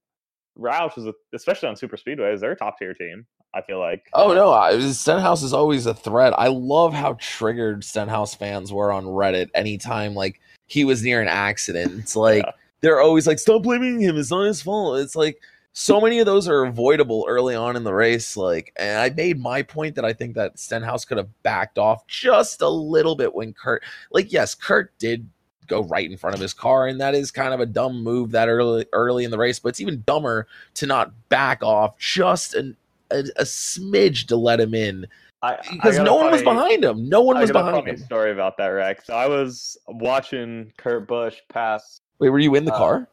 Roush 0.57 0.97
is 0.97 1.05
a, 1.05 1.13
especially 1.33 1.69
on 1.69 1.75
super 1.75 1.97
speedways. 1.97 2.39
They're 2.39 2.53
a 2.53 2.55
top 2.55 2.79
tier 2.79 2.93
team. 2.93 3.25
I 3.53 3.61
feel 3.61 3.79
like. 3.79 4.07
Oh 4.13 4.33
no, 4.33 4.51
I, 4.51 4.79
Stenhouse 4.91 5.41
is 5.41 5.53
always 5.53 5.85
a 5.85 5.93
threat. 5.93 6.33
I 6.37 6.47
love 6.47 6.93
how 6.93 7.17
triggered 7.19 7.83
Stenhouse 7.83 8.35
fans 8.35 8.73
were 8.73 8.91
on 8.91 9.05
Reddit 9.05 9.49
anytime 9.55 10.13
like 10.13 10.39
he 10.67 10.83
was 10.83 11.03
near 11.03 11.21
an 11.21 11.27
accident. 11.27 11.99
It's 11.99 12.15
like 12.27 12.43
Yeah. 12.45 12.51
They're 12.81 13.01
always 13.01 13.27
like, 13.27 13.39
"Stop 13.39 13.63
blaming 13.63 13.99
him. 13.99 14.17
It's 14.17 14.31
not 14.31 14.45
his 14.45 14.61
fault." 14.61 14.99
It's 14.99 15.15
like 15.15 15.39
so 15.73 16.01
many 16.01 16.17
of 16.17 16.25
those 16.25 16.47
are 16.47 16.63
avoidable 16.63 17.25
early 17.27 17.53
on 17.55 17.75
in 17.75 17.83
the 17.83 17.93
race. 17.93 18.35
Like, 18.35 18.73
and 18.77 18.99
I 18.99 19.09
made 19.09 19.39
my 19.39 19.61
point 19.61 19.95
that 19.95 20.05
I 20.05 20.13
think 20.13 20.35
that 20.35 20.57
Stenhouse 20.57 21.05
could 21.05 21.17
have 21.17 21.29
backed 21.43 21.77
off 21.77 22.07
just 22.07 22.61
a 22.61 22.69
little 22.69 23.15
bit 23.15 23.35
when 23.35 23.53
Kurt, 23.53 23.83
like, 24.11 24.33
yes, 24.33 24.55
Kurt 24.55 24.97
did 24.97 25.29
go 25.67 25.83
right 25.83 26.09
in 26.09 26.17
front 26.17 26.33
of 26.33 26.41
his 26.41 26.53
car, 26.53 26.87
and 26.87 26.99
that 26.99 27.13
is 27.13 27.29
kind 27.29 27.53
of 27.53 27.59
a 27.59 27.65
dumb 27.65 28.01
move 28.03 28.31
that 28.31 28.49
early 28.49 28.85
early 28.93 29.23
in 29.23 29.31
the 29.31 29.37
race. 29.37 29.59
But 29.59 29.69
it's 29.69 29.81
even 29.81 30.03
dumber 30.07 30.47
to 30.75 30.87
not 30.87 31.11
back 31.29 31.61
off 31.61 31.97
just 31.97 32.55
an, 32.55 32.75
a, 33.11 33.19
a 33.35 33.43
smidge 33.43 34.27
to 34.27 34.35
let 34.35 34.59
him 34.59 34.73
in 34.73 35.05
I, 35.43 35.57
because 35.71 35.99
no 35.99 36.15
one 36.15 36.31
was 36.31 36.41
behind 36.41 36.83
him. 36.83 37.07
No 37.07 37.21
one 37.21 37.37
I 37.37 37.41
was 37.41 37.51
behind 37.51 37.75
funny 37.75 37.91
him. 37.91 37.97
story 37.97 38.31
about 38.31 38.57
that 38.57 38.67
wreck. 38.69 39.05
So 39.05 39.13
I 39.13 39.27
was 39.27 39.77
watching 39.87 40.73
Kurt 40.77 41.07
Busch 41.07 41.37
pass. 41.49 42.01
Wait, 42.19 42.29
were 42.29 42.39
you 42.39 42.55
in 42.55 42.65
the 42.65 42.73
Uh, 42.73 42.77
car? 42.77 43.07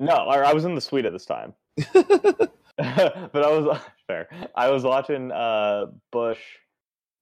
No, 0.00 0.26
or 0.26 0.44
I 0.44 0.52
was 0.52 0.64
in 0.64 0.74
the 0.74 0.80
suite 0.80 1.04
at 1.04 1.12
this 1.12 1.26
time. 1.26 1.54
but 1.92 2.52
I 2.78 3.58
was 3.58 3.78
fair. 4.06 4.28
I 4.54 4.70
was 4.70 4.84
watching 4.84 5.32
uh 5.32 5.86
Busch 6.12 6.38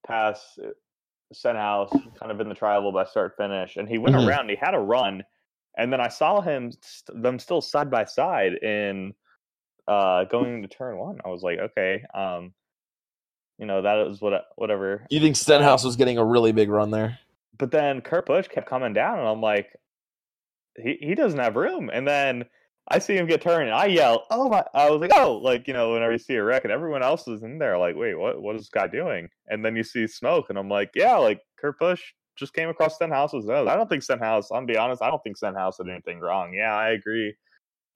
pass 0.07 0.59
Stenhouse 1.33 1.91
kind 2.19 2.31
of 2.31 2.41
in 2.41 2.49
the 2.49 2.55
tri-oval 2.55 2.93
by 2.93 3.05
start 3.05 3.35
finish, 3.37 3.77
and 3.77 3.89
he 3.89 3.99
went 3.99 4.17
Mhm. 4.17 4.27
around. 4.29 4.49
He 4.51 4.57
had 4.57 4.75
a 4.75 4.79
run, 4.79 5.25
and 5.77 5.93
then 5.93 6.01
I 6.01 6.09
saw 6.09 6.41
him 6.41 6.71
st- 6.83 7.23
them 7.23 7.39
still 7.39 7.61
side 7.61 7.91
by 7.91 8.05
side 8.05 8.55
in 8.63 9.15
uh 9.89 10.25
going 10.25 10.63
to 10.63 10.69
turn 10.69 10.99
one. 10.99 11.19
I 11.25 11.29
was 11.29 11.43
like, 11.43 11.59
okay, 11.59 12.03
um, 12.15 12.53
you 13.59 13.67
know 13.67 13.83
that 13.83 13.99
is 14.07 14.21
what 14.21 14.47
whatever. 14.57 15.07
You 15.11 15.21
think 15.21 15.37
Stenhouse 15.37 15.85
was 15.85 15.97
getting 15.97 16.19
a 16.19 16.25
really 16.25 16.53
big 16.53 16.69
run 16.71 16.91
there? 16.91 17.19
But 17.59 17.71
then 17.71 18.03
Kurt 18.03 18.27
Busch 18.27 18.49
kept 18.49 18.69
coming 18.69 18.93
down, 18.93 19.19
and 19.19 19.27
I'm 19.29 19.41
like, 19.41 19.69
he 20.83 20.99
he 21.01 21.15
doesn't 21.15 21.39
have 21.39 21.57
room. 21.57 21.91
And 21.93 22.07
then 22.07 22.45
I 22.89 22.99
see 23.01 23.17
him 23.17 23.27
get 23.27 23.43
turned, 23.43 23.69
and 23.69 23.75
I 23.75 23.87
yell, 23.87 24.27
"Oh 24.31 24.49
my!" 24.49 24.65
I 24.73 24.91
was 24.91 25.01
like, 25.01 25.11
"Oh!" 25.15 25.41
Like 25.43 25.67
you 25.67 25.75
know, 25.75 25.93
whenever 25.93 26.13
you 26.13 26.19
see 26.19 26.37
a 26.37 26.45
wreck, 26.45 26.65
and 26.65 26.73
everyone 26.73 27.03
else 27.03 27.27
is 27.27 27.43
in 27.43 27.59
there, 27.59 27.79
like, 27.79 27.97
"Wait, 27.97 28.15
what? 28.15 28.41
What 28.41 28.55
is 28.55 28.63
this 28.63 28.69
guy 28.69 28.87
doing?" 28.87 29.29
And 29.49 29.65
then 29.65 29.75
you 29.75 29.83
see 29.83 30.07
smoke, 30.07 30.47
and 30.51 30.59
I'm 30.59 30.69
like, 30.69 30.91
"Yeah, 30.95 31.17
like 31.17 31.41
Kurt 31.59 31.79
Busch 31.79 32.03
just 32.37 32.55
came 32.55 32.69
across 32.69 32.95
Stenhouse's 32.95 33.47
nose." 33.47 33.69
I 33.69 33.75
don't 33.75 33.89
think 33.89 34.05
Stenhouse. 34.05 34.51
I'm 34.51 34.59
gonna 34.59 34.67
be 34.67 34.79
honest. 34.79 35.03
I 35.03 35.11
don't 35.11 35.23
think 35.25 35.37
Stenhouse 35.37 35.79
did 35.79 35.89
anything 35.89 36.21
wrong. 36.21 36.55
Yeah, 36.55 36.77
I 36.77 36.91
agree. 36.91 37.35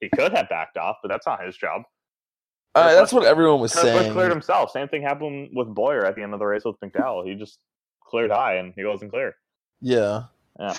He 0.01 0.09
could 0.09 0.33
have 0.33 0.49
backed 0.49 0.77
off, 0.77 0.97
but 1.03 1.09
that's 1.09 1.27
not 1.27 1.45
his 1.45 1.57
job. 1.57 1.83
Uh, 2.75 2.95
that's 2.95 3.13
what 3.13 3.25
everyone 3.25 3.61
was 3.61 3.73
Kurt 3.73 3.83
saying. 3.83 4.13
cleared 4.13 4.31
himself. 4.31 4.71
Same 4.71 4.89
thing 4.89 5.03
happened 5.03 5.51
with 5.53 5.69
Bowyer 5.69 6.05
at 6.05 6.15
the 6.17 6.23
end 6.23 6.33
of 6.33 6.39
the 6.41 6.47
race 6.47 6.65
with 6.65 6.79
McDowell. 6.81 7.27
He 7.27 7.35
just 7.35 7.59
cleared 8.05 8.31
high, 8.31 8.57
and 8.57 8.73
he 8.75 8.85
wasn't 8.85 9.13
clear. 9.13 9.37
Yeah. 9.81 10.25
Yeah. 10.59 10.77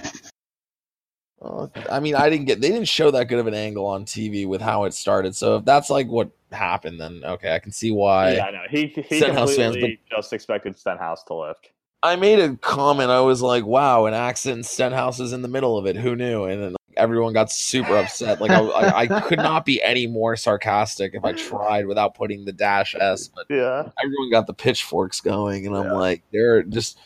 Well, 1.42 1.72
I 1.90 2.00
mean, 2.00 2.14
I 2.14 2.30
didn't 2.30 2.46
get. 2.46 2.62
They 2.62 2.70
didn't 2.70 2.88
show 2.88 3.10
that 3.12 3.28
good 3.28 3.40
of 3.40 3.48
an 3.48 3.56
angle 3.56 3.88
on 3.88 4.06
TV 4.06 4.48
with 4.48 4.62
how 4.62 4.84
it 4.84 4.94
started. 4.94 5.36
So 5.36 5.56
if 5.58 5.66
that's 5.66 5.90
like 5.90 6.08
what 6.08 6.30
happened, 6.52 7.02
then 7.02 7.24
okay, 7.26 7.56
I 7.56 7.60
can 7.60 7.72
see 7.72 7.90
why. 7.92 8.36
yeah, 8.36 8.46
I 8.46 8.52
know. 8.52 8.64
He 8.70 8.86
he 8.88 9.18
Stenhouse 9.18 9.56
fans, 9.56 9.74
completely 9.74 10.00
just 10.10 10.34
expected 10.34 10.78
Stenhouse 10.78 11.24
to 11.26 11.34
lift. 11.34 11.72
I 12.04 12.16
made 12.16 12.40
a 12.40 12.56
comment. 12.58 13.10
I 13.10 13.22
was 13.22 13.42
like, 13.42 13.66
"Wow, 13.66 14.06
an 14.06 14.14
accident. 14.14 14.68
Stenhouse 14.68 15.20
is 15.20 15.34
in 15.34 15.42
the 15.42 15.48
middle 15.48 15.80
of 15.80 15.88
it. 15.88 15.96
Who 15.96 16.16
knew?" 16.16 16.44
And 16.46 16.62
then 16.62 16.76
everyone 16.96 17.34
got 17.34 17.52
super 17.52 17.96
upset. 17.98 18.40
Like 18.40 18.52
I, 18.52 18.60
I, 18.60 18.98
I 19.02 19.08
could 19.08 19.40
not 19.40 19.66
be 19.66 19.82
any 19.82 20.06
more 20.06 20.36
sarcastic 20.36 21.16
if 21.16 21.26
I 21.26 21.34
tried 21.34 21.88
without 21.88 22.14
putting 22.14 22.46
the 22.46 22.52
dash 22.54 22.94
s. 23.00 23.28
But 23.28 23.48
Yeah. 23.50 23.90
everyone 23.98 24.30
got 24.30 24.46
the 24.46 24.54
pitchforks 24.54 25.22
going, 25.22 25.66
and 25.66 25.76
I'm 25.76 25.86
Yeah. 25.86 25.94
like, 25.94 26.24
they're 26.32 26.62
just 26.62 27.00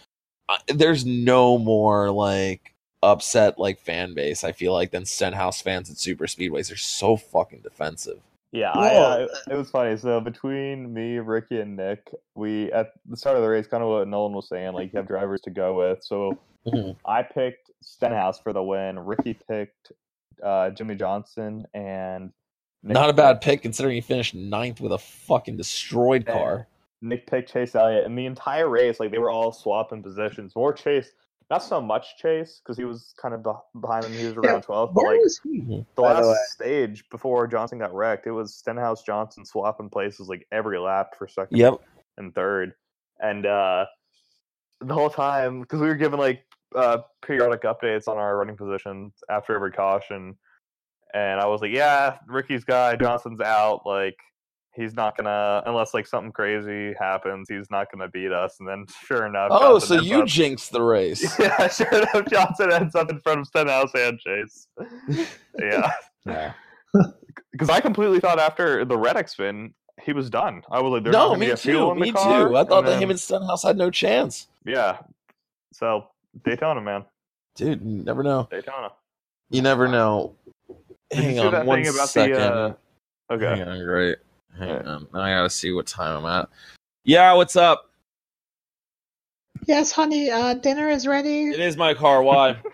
uh, 0.49 0.57
there's 0.67 1.05
no 1.05 1.57
more 1.57 2.11
like 2.11 2.74
upset 3.05 3.59
like 3.59 3.79
fan 3.79 4.13
base. 4.13 4.43
I 4.43 4.51
feel 4.51 4.73
like 4.73 4.91
than 4.91 5.05
Stenhouse 5.05 5.61
fans 5.61 5.89
at 5.89 5.97
super 5.97 6.25
speedways. 6.25 6.67
They're 6.67 6.77
so 6.77 7.15
fucking 7.17 7.61
defensive. 7.61 8.19
Yeah, 8.51 8.71
Whoa. 8.73 8.81
I, 8.83 9.23
uh, 9.23 9.27
it 9.51 9.55
was 9.55 9.69
funny. 9.69 9.97
So 9.97 10.19
between 10.21 10.93
me, 10.93 11.17
Ricky, 11.19 11.59
and 11.59 11.75
Nick, 11.75 12.09
we 12.35 12.71
at 12.71 12.93
the 13.05 13.17
start 13.17 13.35
of 13.35 13.43
the 13.43 13.49
race, 13.49 13.67
kind 13.67 13.83
of 13.83 13.89
what 13.89 14.07
Nolan 14.07 14.33
was 14.33 14.47
saying, 14.47 14.73
like 14.73 14.93
you 14.93 14.97
have 14.97 15.07
drivers 15.07 15.41
to 15.41 15.49
go 15.49 15.75
with. 15.77 16.03
So 16.03 16.37
Mhm. 16.65 16.95
I 17.05 17.21
picked 17.21 17.69
Stenhouse 17.81 18.39
for 18.39 18.53
the 18.53 18.63
win. 18.63 18.97
Ricky 18.97 19.33
picked 19.47 19.91
uh, 20.43 20.69
Jimmie 20.71 20.95
Johnson, 20.95 21.65
and 21.73 22.31
Nick 22.83 22.93
Not 22.93 23.09
a 23.09 23.13
bad 23.13 23.41
pick 23.41 23.61
considering 23.61 23.95
he 23.95 24.01
finished 24.01 24.35
ninth 24.35 24.81
with 24.81 24.91
a 24.91 24.97
fucking 24.97 25.57
destroyed 25.57 26.25
car. 26.25 26.67
Nick 27.01 27.27
picked 27.27 27.51
Chase 27.51 27.75
Elliott, 27.75 28.05
and 28.05 28.17
the 28.17 28.25
entire 28.25 28.67
race, 28.69 28.99
like 28.99 29.11
they 29.11 29.17
were 29.17 29.29
all 29.29 29.51
swapping 29.51 30.01
positions. 30.03 30.55
More 30.55 30.73
Chase, 30.73 31.11
not 31.49 31.63
so 31.63 31.79
much 31.79 32.17
Chase 32.17 32.59
because 32.63 32.77
he 32.77 32.85
was 32.85 33.13
kind 33.21 33.33
of 33.33 33.45
behind 33.79 34.05
him. 34.05 34.13
He 34.13 34.25
was 34.25 34.35
around 34.35 34.63
12, 34.63 34.93
but 34.93 35.03
like 35.03 35.19
was 35.19 35.39
he? 35.43 35.59
the 35.95 36.01
by 36.01 36.13
the 36.19 36.27
last 36.27 36.51
stage 36.51 37.03
before 37.09 37.47
Johnson 37.47 37.77
got 37.79 37.93
wrecked, 37.93 38.25
it 38.27 38.31
was 38.31 38.55
Stenhouse 38.55 39.03
Johnson 39.03 39.45
swapping 39.45 39.89
places 39.89 40.27
like 40.27 40.47
every 40.51 40.79
lap 40.79 41.15
for 41.17 41.27
second 41.27 41.57
Yep. 41.57 41.75
and 42.17 42.33
third. 42.33 42.73
And 43.19 43.45
uh 43.45 43.85
the 44.81 44.93
whole 44.93 45.09
time, 45.09 45.61
because 45.61 45.79
we 45.79 45.87
were 45.87 45.95
given 45.95 46.19
like 46.19 46.43
uh 46.75 46.97
periodic 47.25 47.61
updates 47.63 48.07
on 48.07 48.17
our 48.17 48.37
running 48.37 48.57
positions 48.57 49.13
after 49.29 49.55
every 49.55 49.71
caution, 49.71 50.35
and 51.13 51.39
I 51.39 51.45
was 51.45 51.61
like, 51.61 51.71
yeah, 51.71 52.17
Ricky's 52.27 52.63
guy, 52.65 52.95
Johnson's 52.95 53.39
out. 53.39 53.81
Like 53.85 54.17
he's 54.75 54.93
not 54.93 55.15
gonna 55.17 55.63
unless 55.65 55.93
like 55.93 56.05
something 56.07 56.31
crazy 56.31 56.93
happens, 56.99 57.47
he's 57.49 57.69
not 57.71 57.91
gonna 57.91 58.09
beat 58.09 58.31
us. 58.31 58.57
And 58.59 58.67
then 58.67 58.85
sure 59.05 59.25
enough, 59.25 59.49
Oh, 59.51 59.79
Johnson 59.79 59.97
so 59.99 60.03
you 60.03 60.21
up- 60.21 60.27
jinxed 60.27 60.71
the 60.71 60.81
race. 60.81 61.23
yeah, 61.39 61.67
sure 61.67 61.87
enough, 61.93 62.25
Johnson 62.29 62.71
ends 62.71 62.95
up 62.95 63.09
in 63.09 63.19
front 63.21 63.41
of 63.41 63.47
Stenhouse 63.47 63.91
and 63.95 64.19
Chase. 64.19 64.67
yeah 65.59 65.91
Yeah. 66.25 66.53
because 67.51 67.69
I 67.69 67.79
completely 67.81 68.19
thought 68.19 68.39
after 68.39 68.85
the 68.85 68.97
Reddick 68.97 69.27
spin 69.29 69.73
he 70.03 70.11
was 70.11 70.29
done. 70.29 70.61
I 70.69 70.81
was 70.81 70.91
like, 70.91 71.03
"There's 71.03 71.13
No, 71.13 71.35
me 71.35 71.55
too. 71.55 71.95
Me 71.95 72.11
car," 72.11 72.49
too. 72.49 72.57
I 72.57 72.65
thought 72.65 72.83
that 72.83 72.91
then- 72.91 73.01
him 73.03 73.09
and 73.11 73.19
Stenhouse 73.19 73.63
had 73.63 73.77
no 73.77 73.89
chance. 73.89 74.47
yeah. 74.65 74.97
So 75.73 76.07
Daytona, 76.43 76.81
man, 76.81 77.05
Dude, 77.55 77.81
you 77.81 78.03
never 78.03 78.21
know. 78.23 78.47
Daytona. 78.51 78.89
You 79.49 79.61
never 79.61 79.87
know. 79.87 80.35
Did 81.11 81.23
Hang 81.23 81.39
on 81.39 81.51
that 81.53 81.65
one 81.65 81.81
about 81.81 82.09
second. 82.09 82.35
the? 82.35 82.51
Uh... 82.53 82.73
Okay. 83.31 83.45
Hang 83.59 83.67
on, 83.67 83.83
great. 83.85 84.17
Hang 84.57 84.69
Alright. 84.69 84.85
on. 84.85 85.07
I 85.13 85.31
gotta 85.31 85.49
see 85.49 85.71
what 85.71 85.87
time 85.87 86.25
I'm 86.25 86.41
at. 86.41 86.49
Yeah, 87.03 87.33
what's 87.33 87.55
up? 87.55 87.91
Yes, 89.67 89.91
honey. 89.91 90.29
Uh, 90.29 90.53
dinner 90.53 90.89
is 90.89 91.07
ready. 91.07 91.49
It 91.49 91.59
is 91.59 91.77
my 91.77 91.93
car. 91.93 92.21
Why? 92.21 92.57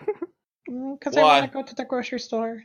Because 0.64 1.18
I 1.18 1.22
want 1.22 1.44
to 1.44 1.50
go 1.52 1.62
to 1.62 1.74
the 1.74 1.84
grocery 1.84 2.18
store. 2.18 2.62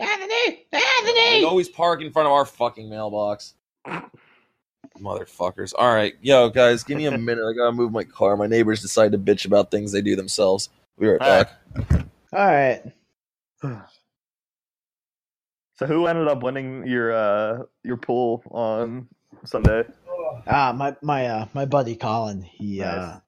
Anthony! 0.00 0.66
they 0.72 0.80
Anthony! 0.98 1.44
always 1.44 1.68
park 1.68 2.00
in 2.00 2.10
front 2.10 2.26
of 2.26 2.32
our 2.32 2.46
fucking 2.46 2.88
mailbox. 2.88 3.54
Motherfuckers. 4.98 5.74
All 5.76 5.92
right, 5.94 6.14
yo, 6.22 6.48
guys, 6.48 6.84
give 6.84 6.96
me 6.96 7.04
a 7.04 7.10
minute. 7.18 7.44
I 7.44 7.52
gotta 7.52 7.72
move 7.72 7.92
my 7.92 8.04
car. 8.04 8.34
My 8.34 8.46
neighbors 8.46 8.80
decide 8.80 9.12
to 9.12 9.18
bitch 9.18 9.44
about 9.44 9.70
things 9.70 9.92
they 9.92 10.00
do 10.00 10.16
themselves. 10.16 10.70
Be 10.98 11.08
right 11.08 11.20
Alright. 11.20 11.48
back. 11.74 12.06
All 12.32 12.46
right. 12.46 12.82
So 15.82 15.94
who 15.94 16.06
ended 16.06 16.28
up 16.28 16.42
winning 16.42 16.86
your 16.86 17.12
uh 17.12 17.62
your 17.82 17.96
pool 17.96 18.42
on 18.50 19.08
Sunday? 19.44 19.84
Ah, 20.46 20.72
my 20.76 20.96
my 21.02 21.26
uh 21.26 21.46
my 21.54 21.64
buddy 21.64 21.96
Colin. 21.96 22.42
He 22.42 22.78
Nice. 22.78 22.88
uh 22.88 23.20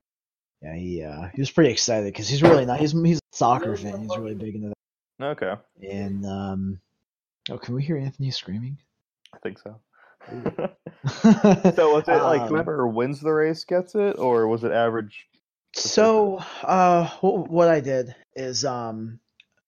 yeah 0.62 0.74
he 0.76 1.02
uh 1.02 1.28
he 1.34 1.40
was 1.40 1.50
pretty 1.50 1.70
excited 1.70 2.12
because 2.12 2.28
he's 2.28 2.42
really 2.42 2.66
not 2.66 2.78
he's 2.80 2.92
he's 2.92 3.18
a 3.18 3.36
soccer 3.36 3.76
fan. 3.76 4.00
He's 4.00 4.16
really 4.16 4.34
big 4.34 4.54
into 4.54 4.68
that. 4.68 4.74
Okay. 5.24 5.54
And 5.88 6.26
um, 6.26 6.80
oh, 7.50 7.58
can 7.58 7.74
we 7.74 7.82
hear 7.82 7.96
Anthony 7.96 8.30
screaming? 8.30 8.78
I 9.32 9.38
think 9.38 9.58
so. 9.58 9.80
so 11.74 11.92
was 11.92 12.08
it 12.08 12.12
like 12.12 12.42
Um, 12.42 12.48
whoever 12.48 12.88
wins 12.88 13.20
the 13.20 13.30
race 13.32 13.64
gets 13.64 13.94
it, 13.94 14.18
or 14.18 14.48
was 14.48 14.64
it 14.64 14.72
average? 14.72 15.26
So, 15.74 16.38
uh, 16.62 17.08
what, 17.20 17.50
what 17.50 17.68
I 17.68 17.80
did 17.80 18.14
is, 18.34 18.64
um, 18.64 19.20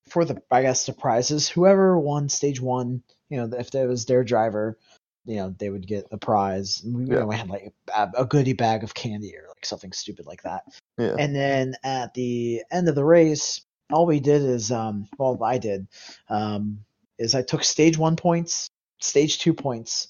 for 0.09 0.25
the, 0.25 0.41
I 0.51 0.63
guess, 0.63 0.87
the 0.87 0.93
prizes, 0.93 1.49
whoever 1.49 1.99
won 1.99 2.29
stage 2.29 2.61
one, 2.61 3.03
you 3.29 3.39
know, 3.39 3.57
if 3.57 3.71
there 3.71 3.89
was 3.89 4.07
their 4.07 4.25
driver, 4.25 4.79
you 5.25 5.37
know, 5.37 5.55
they 5.59 5.71
would 5.71 5.87
get 5.87 6.09
the 6.09 6.19
prize. 6.19 6.83
And 6.85 6.97
we, 6.97 7.03
you 7.03 7.11
know, 7.11 7.27
we 7.27 7.37
had 7.37 7.51
like 7.51 7.73
a, 7.95 8.09
a 8.19 8.25
goodie 8.25 8.53
bag 8.53 8.85
of 8.85 8.95
candy 8.95 9.35
or 9.37 9.49
like 9.49 9.65
something 9.65 9.93
stupid 9.93 10.27
like 10.27 10.43
that. 10.43 10.63
Yeah. 10.99 11.17
And 11.19 11.35
then 11.35 11.75
at 11.83 12.15
the 12.15 12.63
end 12.71 12.89
of 12.89 12.95
the 12.95 13.05
race, 13.05 13.65
all 13.91 14.07
we 14.07 14.21
did 14.21 14.43
is, 14.43 14.71
um, 14.71 15.09
well, 15.19 15.43
I 15.43 15.59
did, 15.59 15.89
um, 16.29 16.81
is 17.19 17.35
I 17.35 17.43
took 17.43 17.65
stage 17.65 17.99
one 17.99 18.17
points, 18.17 18.69
stage 19.01 19.39
two 19.39 19.55
points. 19.55 20.09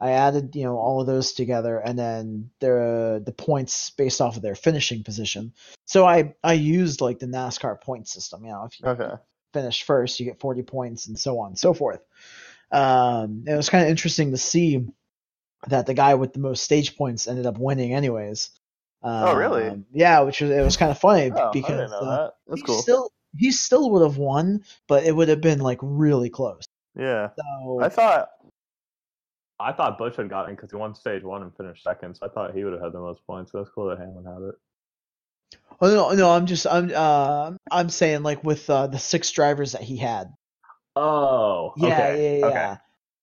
I 0.00 0.12
added, 0.12 0.56
you 0.56 0.64
know, 0.64 0.78
all 0.78 1.00
of 1.00 1.06
those 1.06 1.32
together, 1.32 1.78
and 1.78 1.98
then 1.98 2.50
the 2.60 3.22
the 3.24 3.32
points 3.32 3.90
based 3.90 4.20
off 4.20 4.36
of 4.36 4.42
their 4.42 4.54
finishing 4.54 5.04
position. 5.04 5.52
So 5.86 6.06
I 6.06 6.34
I 6.42 6.54
used 6.54 7.00
like 7.00 7.18
the 7.18 7.26
NASCAR 7.26 7.80
point 7.80 8.08
system. 8.08 8.44
You 8.44 8.52
know, 8.52 8.64
if 8.64 8.80
you, 8.80 8.88
Okay. 8.88 9.14
finished 9.52 9.82
first, 9.84 10.18
you 10.20 10.26
get 10.26 10.40
40 10.40 10.62
points, 10.62 11.06
and 11.06 11.18
so 11.18 11.38
on 11.40 11.48
and 11.48 11.58
so 11.58 11.74
forth. 11.74 12.00
Um, 12.72 13.44
it 13.46 13.54
was 13.56 13.68
kind 13.68 13.84
of 13.84 13.90
interesting 13.90 14.30
to 14.30 14.36
see 14.38 14.86
that 15.68 15.86
the 15.86 15.94
guy 15.94 16.14
with 16.14 16.32
the 16.32 16.38
most 16.38 16.62
stage 16.62 16.96
points 16.96 17.28
ended 17.28 17.46
up 17.46 17.58
winning, 17.58 17.94
anyways. 17.94 18.50
Oh, 19.02 19.34
really? 19.34 19.68
Um, 19.68 19.86
Yeah, 19.92 20.20
which 20.20 20.40
was 20.40 20.50
it 20.50 20.62
was 20.62 20.76
kind 20.76 20.90
of 20.90 20.98
funny 20.98 21.30
Oh, 21.30 21.36
I 21.36 21.52
because 21.52 21.70
didn't 21.70 21.90
know 21.90 22.04
uh, 22.06 22.16
that. 22.26 22.34
That's 22.46 22.60
he 22.60 22.66
cool. 22.66 22.82
still 22.82 23.12
he 23.36 23.52
still 23.52 23.90
would 23.90 24.02
have 24.02 24.16
won, 24.16 24.64
but 24.88 25.04
it 25.04 25.14
would 25.14 25.28
have 25.28 25.40
been 25.40 25.60
like 25.60 25.78
really 25.82 26.30
close. 26.30 26.64
yeah. 26.96 27.30
So 27.38 27.80
I 27.80 27.88
thought 27.88 28.30
I 29.60 29.72
thought 29.72 29.98
Busch 29.98 30.16
had 30.16 30.28
gotten 30.30 30.54
because 30.54 30.70
he 30.70 30.76
won 30.76 30.94
stage 30.94 31.22
one 31.22 31.42
and 31.42 31.54
finished 31.56 31.82
second, 31.82 32.16
so 32.16 32.26
I 32.26 32.28
thought 32.30 32.54
he 32.54 32.64
would 32.64 32.72
have 32.72 32.82
had 32.82 32.92
the 32.92 33.00
most 33.00 33.26
points. 33.26 33.52
So 33.52 33.58
that's 33.58 33.70
cool 33.74 33.88
that 33.88 33.98
Hamlin 33.98 34.24
had 34.24 34.48
it. 34.48 34.54
Oh 35.80 35.88
no, 35.88 36.12
no, 36.14 36.30
I'm 36.30 36.46
just 36.46 36.66
I'm 36.66 36.90
uh 36.94 37.52
I'm 37.70 37.88
saying 37.88 38.22
like 38.22 38.44
with 38.44 38.68
uh, 38.68 38.86
the 38.86 38.98
six 38.98 39.30
drivers 39.30 39.72
that 39.72 39.82
he 39.82 39.96
had. 39.96 40.32
Oh, 40.96 41.72
Yeah, 41.76 41.88
okay, 41.88 42.40
yeah, 42.40 42.48
yeah, 42.48 42.48
okay. 42.48 42.80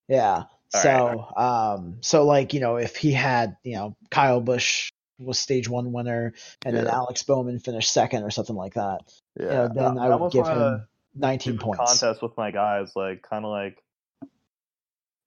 yeah. 0.08 0.42
All 0.74 0.80
so 0.80 1.28
um 1.36 1.96
so 2.00 2.24
like 2.26 2.52
you 2.52 2.60
know 2.60 2.76
if 2.76 2.96
he 2.96 3.12
had 3.12 3.56
you 3.62 3.76
know 3.76 3.96
Kyle 4.10 4.40
Busch 4.40 4.90
was 5.18 5.38
stage 5.38 5.68
one 5.68 5.92
winner 5.92 6.34
and 6.64 6.76
then 6.76 6.86
Alex 6.86 7.22
Bowman 7.22 7.58
finished 7.58 7.92
second 7.92 8.22
or 8.22 8.30
something 8.30 8.54
like 8.56 8.74
that, 8.74 9.00
Yeah, 9.38 9.44
you 9.44 9.48
know, 9.50 9.68
then 9.74 9.98
I, 9.98 10.06
I, 10.06 10.08
I 10.10 10.16
would 10.16 10.32
give 10.32 10.46
him 10.46 10.86
19 11.16 11.58
points. 11.58 11.78
contest 11.78 12.22
with 12.22 12.36
my 12.36 12.50
guys, 12.50 12.92
like 12.94 13.22
kind 13.22 13.44
of 13.44 13.50
like 13.50 13.82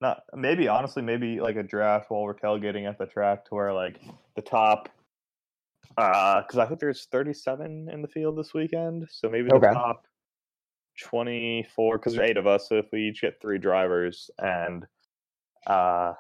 not 0.02 0.24
maybe 0.36 0.68
honestly 0.68 1.02
maybe 1.02 1.40
like 1.40 1.56
a 1.56 1.64
draft 1.64 2.10
while 2.10 2.24
we're 2.24 2.34
tailgating 2.34 2.90
at 2.90 2.98
the 2.98 3.06
track 3.06 3.46
to 3.46 3.56
where 3.56 3.72
like 3.74 4.00
the 4.36 4.42
top 4.42 4.90
uh 5.98 6.42
because 6.42 6.58
I 6.58 6.66
think 6.66 6.80
there's 6.80 7.06
37 7.06 7.90
in 7.92 8.02
the 8.02 8.08
field 8.08 8.38
this 8.38 8.54
weekend, 8.54 9.08
so 9.12 9.30
maybe 9.30 9.50
the 9.50 9.56
Okay. 9.56 9.74
top 9.74 10.08
24 11.00 11.98
because 11.98 12.16
there's 12.16 12.30
eight 12.30 12.38
of 12.38 12.48
us, 12.48 12.68
so 12.70 12.76
if 12.76 12.86
we 12.92 13.10
each 13.10 13.22
get 13.22 13.42
three 13.42 13.58
drivers 13.58 14.30
and 14.40 14.86
uh 15.68 16.14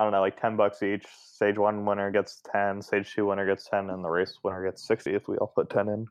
I 0.00 0.04
don't 0.04 0.12
know, 0.12 0.20
like 0.20 0.40
10 0.40 0.54
bucks 0.56 0.80
each. 0.84 1.04
Stage 1.06 1.58
one 1.58 1.84
winner 1.84 2.12
gets 2.12 2.40
10, 2.52 2.82
stage 2.82 3.12
two 3.14 3.26
winner 3.26 3.44
gets 3.44 3.68
10, 3.68 3.90
and 3.90 4.04
the 4.04 4.08
race 4.08 4.38
winner 4.44 4.64
gets 4.64 4.86
60 4.86 5.12
if 5.12 5.26
we 5.26 5.36
all 5.38 5.48
put 5.48 5.70
10 5.70 5.88
in. 5.88 6.06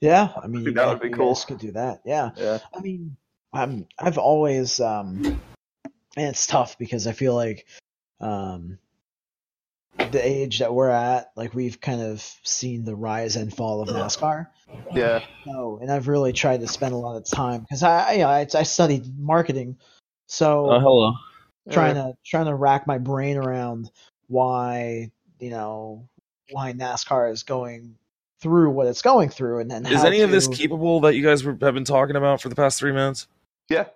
Yeah, 0.00 0.32
I 0.40 0.46
mean 0.46 0.62
you 0.64 0.72
that 0.72 0.88
would 0.88 1.00
be 1.00 1.10
cool. 1.10 1.34
could 1.34 1.58
do 1.58 1.72
that. 1.72 2.00
Yeah. 2.04 2.30
Yeah. 2.36 2.58
I 2.74 2.80
mean, 2.80 3.16
I'm 3.52 3.86
I've 3.98 4.18
always 4.18 4.80
um, 4.80 5.40
and 6.16 6.26
it's 6.28 6.46
tough 6.46 6.78
because 6.78 7.06
I 7.06 7.12
feel 7.12 7.34
like 7.34 7.66
um, 8.20 8.78
the 10.10 10.26
age 10.26 10.60
that 10.60 10.72
we're 10.74 10.90
at, 10.90 11.32
like 11.36 11.54
we've 11.54 11.80
kind 11.80 12.00
of 12.00 12.20
seen 12.42 12.84
the 12.84 12.94
rise 12.94 13.36
and 13.36 13.54
fall 13.54 13.82
of 13.82 13.88
NASCAR. 13.88 14.46
Yeah. 14.94 15.20
So, 15.44 15.78
and 15.80 15.90
I've 15.90 16.08
really 16.08 16.32
tried 16.32 16.60
to 16.60 16.68
spend 16.68 16.92
a 16.92 16.96
lot 16.96 17.16
of 17.16 17.24
time 17.24 17.62
because 17.62 17.82
I, 17.82 18.08
I, 18.08 18.12
you 18.12 18.18
know, 18.20 18.28
I, 18.28 18.46
I 18.54 18.62
studied 18.62 19.18
marketing, 19.18 19.76
so 20.26 20.70
Oh, 20.70 20.80
hello. 20.80 21.12
trying 21.70 21.94
to 21.94 22.14
trying 22.24 22.46
to 22.46 22.54
rack 22.54 22.86
my 22.86 22.98
brain 22.98 23.36
around 23.36 23.90
why 24.28 25.10
you 25.40 25.50
know 25.50 26.08
why 26.50 26.72
NASCAR 26.72 27.30
is 27.30 27.42
going 27.42 27.96
through 28.40 28.70
what 28.70 28.86
it's 28.86 29.02
going 29.02 29.28
through, 29.28 29.60
and 29.60 29.70
then 29.70 29.86
Is 29.86 30.00
how 30.00 30.06
any 30.06 30.20
of 30.20 30.30
this 30.30 30.48
capable 30.48 31.00
that 31.00 31.14
you 31.14 31.22
guys 31.22 31.44
were, 31.44 31.56
have 31.60 31.74
been 31.74 31.84
talking 31.84 32.16
about 32.16 32.40
for 32.40 32.48
the 32.48 32.56
past 32.56 32.78
three 32.78 32.92
minutes? 32.92 33.26
Yeah. 33.68 33.86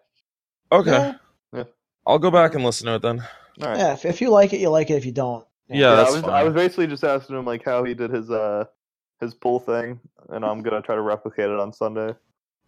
Okay. 0.72 0.90
Yeah. 0.90 1.14
Yeah. 1.52 1.64
I'll 2.06 2.18
go 2.18 2.30
back 2.30 2.54
and 2.54 2.64
listen 2.64 2.86
to 2.86 2.94
it 2.94 3.02
then. 3.02 3.20
All 3.62 3.68
right. 3.68 3.78
Yeah, 3.78 3.92
if, 3.94 4.04
if 4.04 4.20
you 4.20 4.30
like 4.30 4.52
it, 4.52 4.60
you 4.60 4.68
like 4.70 4.90
it. 4.90 4.94
If 4.94 5.06
you 5.06 5.12
don't, 5.12 5.46
Yeah, 5.68 5.92
I 5.92 5.96
that's 5.96 6.14
was 6.14 6.24
I 6.24 6.42
was 6.44 6.54
basically 6.54 6.86
just 6.86 7.04
asking 7.04 7.36
him 7.36 7.44
like 7.46 7.64
how 7.64 7.84
he 7.84 7.94
did 7.94 8.10
his 8.10 8.30
uh 8.30 8.64
his 9.20 9.34
pull 9.34 9.58
thing, 9.58 9.98
and 10.28 10.44
I'm 10.44 10.62
gonna 10.62 10.82
try 10.82 10.94
to 10.94 11.00
replicate 11.00 11.50
it 11.50 11.58
on 11.58 11.72
Sunday. 11.72 12.14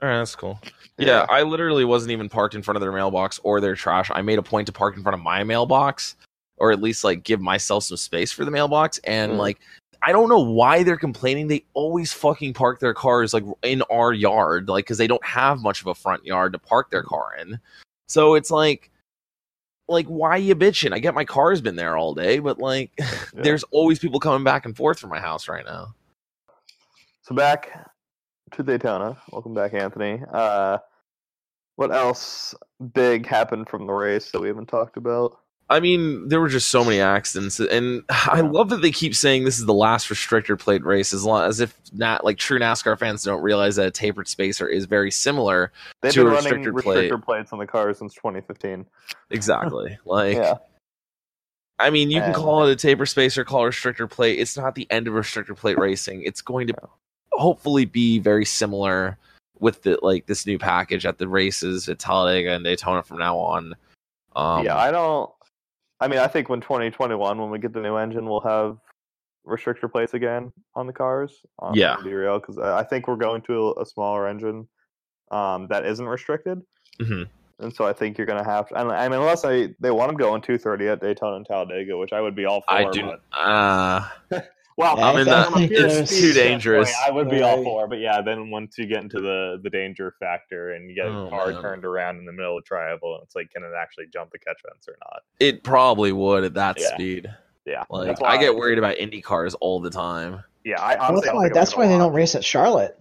All 0.00 0.08
right, 0.08 0.18
that's 0.18 0.34
cool. 0.36 0.60
Yeah, 0.96 1.26
I 1.28 1.42
literally 1.42 1.84
wasn't 1.84 2.12
even 2.12 2.28
parked 2.28 2.54
in 2.54 2.62
front 2.62 2.76
of 2.76 2.80
their 2.80 2.92
mailbox 2.92 3.40
or 3.42 3.60
their 3.60 3.74
trash. 3.74 4.10
I 4.14 4.22
made 4.22 4.38
a 4.38 4.42
point 4.42 4.66
to 4.66 4.72
park 4.72 4.96
in 4.96 5.02
front 5.02 5.14
of 5.14 5.20
my 5.20 5.42
mailbox, 5.44 6.16
or 6.56 6.70
at 6.72 6.80
least 6.80 7.02
like 7.04 7.24
give 7.24 7.40
myself 7.40 7.84
some 7.84 7.96
space 7.96 8.30
for 8.32 8.44
the 8.44 8.50
mailbox. 8.50 8.98
And 8.98 9.32
Mm. 9.32 9.38
like, 9.38 9.58
I 10.02 10.12
don't 10.12 10.28
know 10.28 10.38
why 10.38 10.82
they're 10.82 10.96
complaining. 10.96 11.48
They 11.48 11.64
always 11.74 12.12
fucking 12.12 12.54
park 12.54 12.80
their 12.80 12.94
cars 12.94 13.34
like 13.34 13.44
in 13.62 13.82
our 13.90 14.12
yard, 14.12 14.68
like 14.68 14.84
because 14.84 14.98
they 14.98 15.06
don't 15.06 15.24
have 15.24 15.60
much 15.60 15.80
of 15.80 15.88
a 15.88 15.94
front 15.94 16.24
yard 16.24 16.52
to 16.52 16.58
park 16.58 16.90
their 16.90 17.02
car 17.02 17.34
in. 17.38 17.58
So 18.06 18.34
it's 18.34 18.50
like, 18.50 18.90
like 19.88 20.06
why 20.06 20.36
you 20.36 20.54
bitching? 20.54 20.92
I 20.92 20.98
get 20.98 21.14
my 21.14 21.24
car's 21.24 21.60
been 21.60 21.76
there 21.76 21.96
all 21.96 22.14
day, 22.14 22.38
but 22.38 22.58
like, 22.58 22.92
there's 23.32 23.64
always 23.64 23.98
people 23.98 24.20
coming 24.20 24.44
back 24.44 24.66
and 24.66 24.76
forth 24.76 24.98
from 24.98 25.10
my 25.10 25.20
house 25.20 25.48
right 25.48 25.64
now. 25.64 25.94
So 27.22 27.34
back 27.34 27.90
to 28.52 28.62
Daytona. 28.62 29.16
Welcome 29.32 29.54
back, 29.54 29.74
Anthony. 29.74 30.22
Uh, 30.32 30.78
what 31.76 31.92
else 31.92 32.54
big 32.92 33.26
happened 33.26 33.68
from 33.68 33.86
the 33.86 33.92
race 33.92 34.30
that 34.30 34.40
we 34.40 34.48
haven't 34.48 34.66
talked 34.66 34.96
about? 34.96 35.38
I 35.70 35.80
mean, 35.80 36.28
there 36.28 36.40
were 36.40 36.48
just 36.48 36.70
so 36.70 36.82
many 36.82 37.00
accidents, 37.00 37.60
and 37.60 38.02
I 38.08 38.40
love 38.40 38.70
that 38.70 38.80
they 38.80 38.90
keep 38.90 39.14
saying 39.14 39.44
this 39.44 39.58
is 39.58 39.66
the 39.66 39.74
last 39.74 40.08
restrictor 40.08 40.58
plate 40.58 40.82
race, 40.82 41.12
as 41.12 41.24
long 41.24 41.46
as 41.46 41.60
if 41.60 41.78
not 41.92 42.24
like 42.24 42.38
true 42.38 42.58
NASCAR 42.58 42.98
fans 42.98 43.22
don't 43.22 43.42
realize 43.42 43.76
that 43.76 43.86
a 43.86 43.90
tapered 43.90 44.28
spacer 44.28 44.66
is 44.66 44.86
very 44.86 45.10
similar. 45.10 45.70
They've 46.00 46.12
To 46.12 46.24
been 46.24 46.32
a 46.32 46.36
running 46.36 46.52
restrictor 46.64 46.82
plate. 46.82 47.10
restrictor 47.10 47.22
plates 47.22 47.52
on 47.52 47.58
the 47.58 47.66
cars 47.66 47.98
since 47.98 48.14
2015. 48.14 48.86
Exactly. 49.30 49.98
like, 50.06 50.36
yeah, 50.36 50.54
I 51.78 51.90
mean, 51.90 52.10
you 52.10 52.20
can 52.20 52.34
call 52.34 52.66
it 52.66 52.72
a 52.72 52.76
taper 52.76 53.06
spacer, 53.06 53.44
call 53.44 53.64
it 53.64 53.68
a 53.68 53.70
restrictor 53.70 54.10
plate. 54.10 54.38
It's 54.38 54.56
not 54.56 54.74
the 54.74 54.86
end 54.90 55.06
of 55.06 55.14
restrictor 55.14 55.56
plate 55.56 55.78
racing. 55.78 56.22
It's 56.22 56.40
going 56.40 56.66
to 56.68 56.74
hopefully 57.32 57.84
be 57.84 58.18
very 58.18 58.44
similar 58.44 59.16
with 59.60 59.82
the 59.82 59.98
like 60.02 60.26
this 60.26 60.46
new 60.46 60.58
package 60.58 61.04
at 61.04 61.18
the 61.18 61.28
races 61.28 61.88
at 61.88 61.98
Talladega 61.98 62.54
and 62.54 62.64
Daytona 62.64 63.02
from 63.02 63.18
now 63.18 63.36
on. 63.36 63.74
Um, 64.34 64.64
yeah. 64.64 64.76
I 64.76 64.90
don't. 64.90 65.30
I 66.00 66.08
mean, 66.08 66.18
I 66.20 66.26
think 66.28 66.48
when 66.48 66.60
2021, 66.60 67.38
when 67.38 67.50
we 67.50 67.58
get 67.58 67.72
the 67.72 67.80
new 67.80 67.96
engine, 67.96 68.26
we'll 68.26 68.40
have 68.40 68.78
restrictor 69.46 69.90
plates 69.90 70.14
again 70.14 70.52
on 70.74 70.86
the 70.86 70.92
cars. 70.92 71.44
Um, 71.60 71.74
Yeah. 71.74 71.96
to 71.96 72.02
be 72.04 72.12
real, 72.14 72.38
because 72.38 72.58
I 72.58 72.84
think 72.84 73.08
we're 73.08 73.16
going 73.16 73.42
to 73.42 73.68
a, 73.76 73.82
a 73.82 73.86
smaller 73.86 74.28
engine 74.28 74.68
um, 75.30 75.66
that 75.68 75.84
isn't 75.86 76.06
restricted. 76.06 76.62
mhm. 77.00 77.28
And 77.60 77.74
so 77.74 77.84
I 77.84 77.92
think 77.92 78.16
you're 78.16 78.26
gonna 78.26 78.44
have 78.44 78.68
to. 78.68 78.80
And 78.80 78.92
I 78.92 79.08
mean, 79.08 79.18
unless 79.18 79.44
I 79.44 79.74
they 79.80 79.90
want 79.90 80.10
them 80.10 80.16
going 80.16 80.40
230 80.42 80.88
at 80.88 81.00
Daytona 81.00 81.36
and 81.36 81.44
Talladega, 81.46 81.96
which 81.98 82.12
I 82.12 82.20
would 82.20 82.36
be 82.36 82.44
all 82.44 82.60
for. 82.60 82.70
I 82.70 82.88
do. 82.90 83.02
but- 83.02 83.20
Uh, 83.36 84.08
well, 84.78 84.96
Yeah, 84.96 85.06
I 85.08 85.16
mean, 85.16 85.24
that- 85.26 85.50
from 85.52 85.62
a 85.64 85.68
pure 85.68 85.86
it's 85.86 85.94
speed 85.94 86.20
too 86.20 86.32
standpoint, 86.32 86.34
dangerous. 86.48 86.94
I 87.06 87.10
would 87.10 87.28
be 87.28 87.42
all 87.42 87.62
for, 87.64 87.88
but 87.88 87.98
yeah, 87.98 88.22
then 88.22 88.50
once 88.50 88.78
you 88.78 88.86
get 88.86 89.02
into 89.02 89.20
the 89.20 89.58
the 89.62 89.68
danger 89.68 90.14
factor 90.20 90.72
and 90.72 90.88
you 90.88 90.94
get 90.94 91.06
Oh, 91.06 91.26
a 91.26 91.30
car 91.30 91.48
man. 91.52 91.60
turned 91.60 91.84
around 91.84 92.18
in 92.18 92.24
the 92.24 92.32
middle 92.32 92.56
of 92.56 92.64
triangle, 92.64 93.14
and 93.16 93.24
it's 93.24 93.34
like, 93.34 93.50
can 93.50 93.64
it 93.64 93.72
actually 93.76 94.06
jump 94.12 94.30
the 94.30 94.38
catch 94.38 94.60
fence 94.66 94.86
or 94.88 94.96
not? 95.04 95.22
it 95.40 95.62
probably 95.64 96.12
would 96.12 96.44
at 96.44 96.54
that 96.54 96.80
Yeah. 96.80 96.94
speed. 96.94 97.34
Yeah, 97.66 97.84
Like 97.90 98.16
I 98.22 98.38
get 98.38 98.56
worried 98.56 98.78
about 98.78 98.96
Indy 98.96 99.20
cars 99.20 99.54
all 99.56 99.78
the 99.80 99.90
time. 99.90 100.42
Yeah, 100.64 100.80
I 100.80 100.94
Well, 100.94 101.08
honestly, 101.08 101.14
that's 101.20 101.26
don't 101.26 101.36
why 101.36 101.42
think 101.42 101.50
I'm 101.52 101.54
that's 101.60 101.70
gonna 101.74 101.82
why 101.86 101.88
they 101.92 101.98
don't 101.98 102.12
watch- 102.12 102.16
race 102.16 102.34
at 102.36 102.44
Charlotte. 102.44 102.98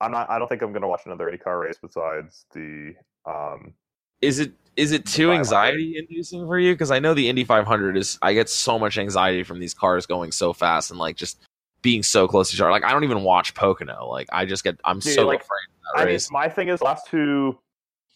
I'm 0.00 0.10
not. 0.10 0.28
I 0.30 0.38
don't 0.38 0.48
think 0.48 0.62
I'm 0.62 0.72
gonna 0.72 0.88
watch 0.88 1.02
another 1.06 1.30
IndyCar 1.30 1.60
race 1.60 1.78
besides 1.80 2.46
the. 2.54 2.94
um 3.26 3.74
Is 4.20 4.38
it 4.40 4.52
is 4.76 4.92
it 4.92 5.06
too 5.06 5.32
anxiety 5.32 5.96
inducing 5.96 6.46
for 6.46 6.58
you? 6.58 6.74
Because 6.74 6.90
I 6.90 6.98
know 6.98 7.14
the 7.14 7.28
Indy 7.28 7.44
500 7.44 7.96
is. 7.96 8.18
I 8.22 8.34
get 8.34 8.48
so 8.48 8.78
much 8.78 8.98
anxiety 8.98 9.42
from 9.42 9.60
these 9.60 9.74
cars 9.74 10.06
going 10.06 10.32
so 10.32 10.52
fast 10.52 10.90
and 10.90 10.98
like 10.98 11.16
just 11.16 11.40
being 11.82 12.02
so 12.02 12.26
close 12.26 12.50
to 12.50 12.56
each 12.56 12.60
other. 12.60 12.70
Like 12.70 12.84
I 12.84 12.92
don't 12.92 13.04
even 13.04 13.22
watch 13.22 13.54
Pocono. 13.54 14.08
Like 14.08 14.28
I 14.32 14.44
just 14.44 14.64
get. 14.64 14.80
I'm 14.84 14.98
Dude, 14.98 15.14
so 15.14 15.26
like, 15.26 15.42
afraid 15.42 15.66
of 15.68 15.96
that 15.96 16.02
I 16.02 16.10
mean, 16.10 16.20
my 16.30 16.48
thing 16.48 16.68
is, 16.68 16.82
last 16.82 17.06
two 17.08 17.58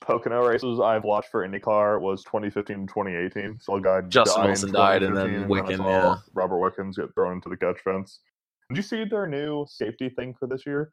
Pocono 0.01 0.47
races 0.47 0.81
I've 0.81 1.05
watched 1.05 1.31
for 1.31 1.47
IndyCar 1.47 2.01
was 2.01 2.25
2015 2.25 2.77
and 2.77 2.89
2018. 2.89 3.59
So 3.61 3.77
a 3.77 3.81
guy 3.81 4.01
Justin 4.03 4.43
died 4.43 4.47
Wilson 4.47 4.73
died, 4.73 5.03
and 5.03 5.17
then 5.17 5.27
2015, 5.47 5.79
Wicken, 5.79 5.87
I 5.87 5.91
yeah. 5.91 6.17
Robert 6.35 6.59
Wickens 6.59 6.97
get 6.97 7.15
thrown 7.15 7.35
into 7.35 7.49
the 7.49 7.57
catch 7.57 7.81
fence. 7.81 8.21
Did 8.69 8.77
you 8.77 8.83
see 8.83 9.05
their 9.05 9.27
new 9.27 9.67
safety 9.69 10.09
thing 10.09 10.35
for 10.39 10.47
this 10.47 10.67
year? 10.67 10.93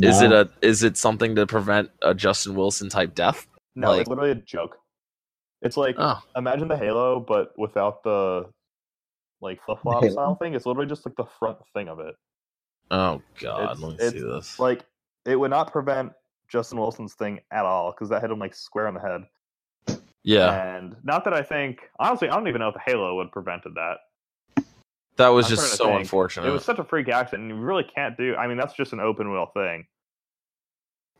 Is 0.00 0.20
it 0.20 0.32
a 0.32 0.50
is 0.60 0.82
it 0.82 0.96
something 0.96 1.36
to 1.36 1.46
prevent 1.46 1.90
a 2.02 2.14
Justin 2.14 2.56
Wilson 2.56 2.88
type 2.88 3.14
death? 3.14 3.46
No, 3.76 3.88
Like- 3.90 4.00
it's 4.02 4.10
literally 4.10 4.30
a 4.32 4.34
joke. 4.36 4.76
It's 5.62 5.76
like 5.76 5.96
Oh, 5.98 6.22
imagine 6.36 6.68
the 6.68 6.76
halo, 6.76 7.20
but 7.20 7.52
without 7.58 8.02
the 8.02 8.46
like 9.40 9.62
flip 9.64 9.78
flop 9.82 10.04
style 10.04 10.34
thing. 10.36 10.54
It's 10.54 10.66
literally 10.66 10.88
just 10.88 11.04
like 11.06 11.16
the 11.16 11.24
front 11.38 11.58
thing 11.74 11.88
of 11.88 11.98
it. 12.00 12.14
oh 12.90 13.20
God! 13.40 13.62
It's- 13.62 13.80
Let 13.80 13.98
me 13.98 14.08
see 14.10 14.20
this. 14.20 14.58
Like 14.58 14.84
it 15.26 15.36
would 15.36 15.50
not 15.50 15.72
prevent 15.72 16.12
Justin 16.48 16.78
Wilson's 16.78 17.14
thing 17.14 17.40
at 17.50 17.64
all 17.64 17.90
because 17.92 18.10
that 18.10 18.20
hit 18.20 18.30
him 18.30 18.38
like 18.38 18.54
square 18.54 18.86
on 18.86 18.94
the 18.94 19.00
head. 19.00 20.00
yeah, 20.22 20.76
And 20.76 20.96
not 21.02 21.24
that 21.24 21.32
I 21.34 21.42
think 21.42 21.80
honestly, 21.98 22.28
I 22.28 22.34
don't 22.36 22.46
even 22.48 22.60
know 22.60 22.68
if 22.68 22.74
the 22.74 22.80
halo 22.84 23.16
would 23.16 23.24
have 23.26 23.32
prevented 23.32 23.74
that. 23.74 23.98
that 25.16 25.28
was 25.28 25.46
I'm 25.46 25.50
just 25.56 25.76
so 25.76 25.96
unfortunate. 25.96 26.46
It 26.48 26.52
was 26.52 26.64
such 26.64 26.78
a 26.78 26.84
freak 26.84 27.08
accident, 27.08 27.50
and 27.50 27.58
you 27.58 27.64
really 27.64 27.84
can't 27.84 28.16
do. 28.18 28.36
I 28.36 28.46
mean, 28.46 28.56
that's 28.58 28.74
just 28.74 28.92
an 28.92 29.00
open 29.00 29.30
wheel 29.32 29.46
thing. 29.54 29.86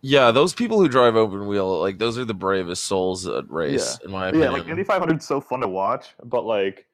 Yeah, 0.06 0.30
those 0.30 0.52
people 0.52 0.78
who 0.78 0.86
drive 0.86 1.16
open 1.16 1.46
wheel, 1.46 1.80
like 1.80 1.96
those 1.96 2.18
are 2.18 2.26
the 2.26 2.34
bravest 2.34 2.84
souls 2.84 3.26
at 3.26 3.50
race, 3.50 3.98
in 4.04 4.10
my 4.10 4.26
Yeah, 4.26 4.28
opinion. 4.28 4.52
like 4.52 4.68
Indy 4.68 4.84
500 4.84 5.18
is 5.18 5.26
so 5.26 5.40
fun 5.40 5.60
to 5.60 5.68
watch, 5.68 6.08
but 6.22 6.44
like, 6.44 6.86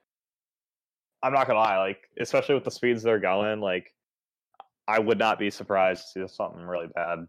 I'm 1.21 1.33
not 1.33 1.49
gonna 1.49 1.59
lie, 1.59 1.79
like 1.79 2.09
especially 2.21 2.55
with 2.55 2.63
the 2.63 2.71
speeds 2.71 3.03
they're 3.03 3.19
going, 3.19 3.61
like, 3.61 3.93
I 4.87 5.01
would 5.01 5.19
not 5.19 5.41
be 5.41 5.51
surprised 5.51 6.13
to 6.15 6.29
see 6.29 6.35
something 6.35 6.63
really 6.63 6.87
bad 6.95 7.27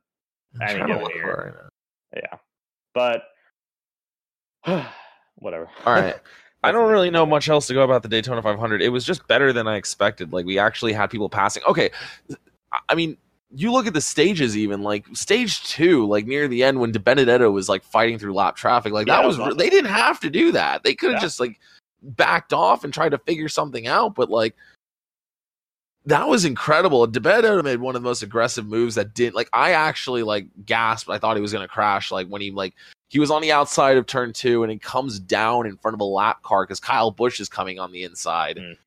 any 0.62 0.86
given 0.86 1.10
year. 1.16 1.72
right. 2.14 2.24
Yeah, 2.24 2.38
but 2.94 3.24
whatever. 5.38 5.68
All 5.84 5.94
right. 5.94 6.16
I 6.64 6.72
don't 6.72 6.92
really 6.92 7.10
know 7.10 7.26
much 7.26 7.50
else 7.50 7.66
to 7.68 7.74
go 7.74 7.82
about 7.82 8.04
the 8.04 8.08
Daytona 8.08 8.40
500. 8.44 8.84
It 8.84 8.90
was 8.90 9.04
just 9.04 9.28
better 9.28 9.52
than 9.52 9.68
I 9.68 9.78
expected. 9.78 10.32
Like 10.32 10.46
we 10.46 10.60
actually 10.60 10.94
had 10.94 11.10
people 11.10 11.28
passing. 11.28 11.64
Okay, 11.68 11.90
I 12.88 12.94
mean, 12.94 13.18
you 13.54 13.72
look 13.72 13.88
at 13.88 13.94
the 13.94 14.02
stages. 14.02 14.58
Even 14.58 14.82
like 14.82 15.06
stage 15.14 15.64
two, 15.64 16.06
like 16.08 16.26
near 16.26 16.48
the 16.48 16.64
end 16.64 16.80
when 16.80 16.92
DiBenedetto 16.94 17.52
was 17.52 17.68
like 17.70 17.84
fighting 17.84 18.18
through 18.18 18.34
lap 18.34 18.56
traffic. 18.56 18.94
Like 18.94 19.08
that 19.08 19.26
was 19.26 19.40
awesome. 19.40 19.58
they 19.58 19.70
didn't 19.70 19.92
have 19.92 20.20
to 20.22 20.30
do 20.30 20.52
that. 20.54 20.84
They 20.84 20.96
could 20.96 21.12
have 21.12 21.22
Yeah. 21.22 21.26
just 21.28 21.40
like 21.40 21.60
backed 22.02 22.54
off 22.54 22.84
and 22.84 22.94
tried 22.94 23.10
to 23.10 23.18
figure 23.20 23.50
something 23.50 23.88
out. 23.88 24.16
But 24.16 24.30
like 24.30 24.56
that 26.06 26.28
was 26.28 26.46
incredible. 26.46 27.08
DiBenedetto 27.08 27.64
made 27.64 27.80
one 27.80 27.96
of 27.96 28.02
the 28.02 28.08
most 28.10 28.24
aggressive 28.24 28.66
moves 28.66 28.96
that 28.96 29.14
did. 29.14 29.34
Like 29.34 29.50
I 29.54 29.74
actually 29.74 30.24
like 30.24 30.48
gasped. 30.66 31.10
I 31.10 31.20
thought 31.20 31.36
he 31.36 31.42
was 31.42 31.54
gonna 31.54 31.68
crash. 31.68 32.12
Like 32.12 32.28
when 32.28 32.42
he 32.42 32.50
like 32.52 32.74
he 33.10 33.20
was 33.20 33.30
on 33.30 33.42
the 33.42 33.52
outside 33.52 33.98
of 33.98 34.08
turn 34.08 34.34
two 34.34 34.64
and 34.64 34.72
he 34.72 34.80
comes 34.80 35.20
down 35.20 35.68
in 35.68 35.78
front 35.78 35.94
of 35.94 36.02
a 36.02 36.06
lap 36.06 36.42
car 36.44 36.64
because 36.64 36.80
Kyle 36.80 37.12
Busch 37.12 37.40
is 37.40 37.50
coming 37.50 37.78
on 37.78 37.92
the 37.92 38.04
inside. 38.04 38.58
Mm. 38.58 38.78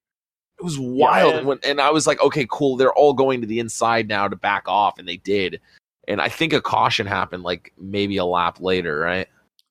It 0.64 0.68
was 0.68 0.78
wild. 0.78 1.30
and- 1.30 1.38
and, 1.40 1.46
when, 1.46 1.58
and 1.62 1.80
I 1.80 1.90
was 1.90 2.06
like, 2.06 2.22
okay, 2.22 2.46
cool. 2.50 2.76
They're 2.76 2.92
all 2.94 3.12
going 3.12 3.42
to 3.42 3.46
the 3.46 3.58
inside 3.60 4.08
now 4.08 4.26
to 4.28 4.34
back 4.36 4.64
off, 4.66 4.98
and 4.98 5.06
they 5.06 5.18
did. 5.18 5.60
And 6.08 6.20
I 6.22 6.28
think 6.30 6.52
a 6.54 6.60
caution 6.62 7.06
happened 7.06 7.42
like 7.42 7.72
maybe 7.78 8.16
a 8.16 8.24
lap 8.24 8.60
later, 8.60 8.98
right? 8.98 9.28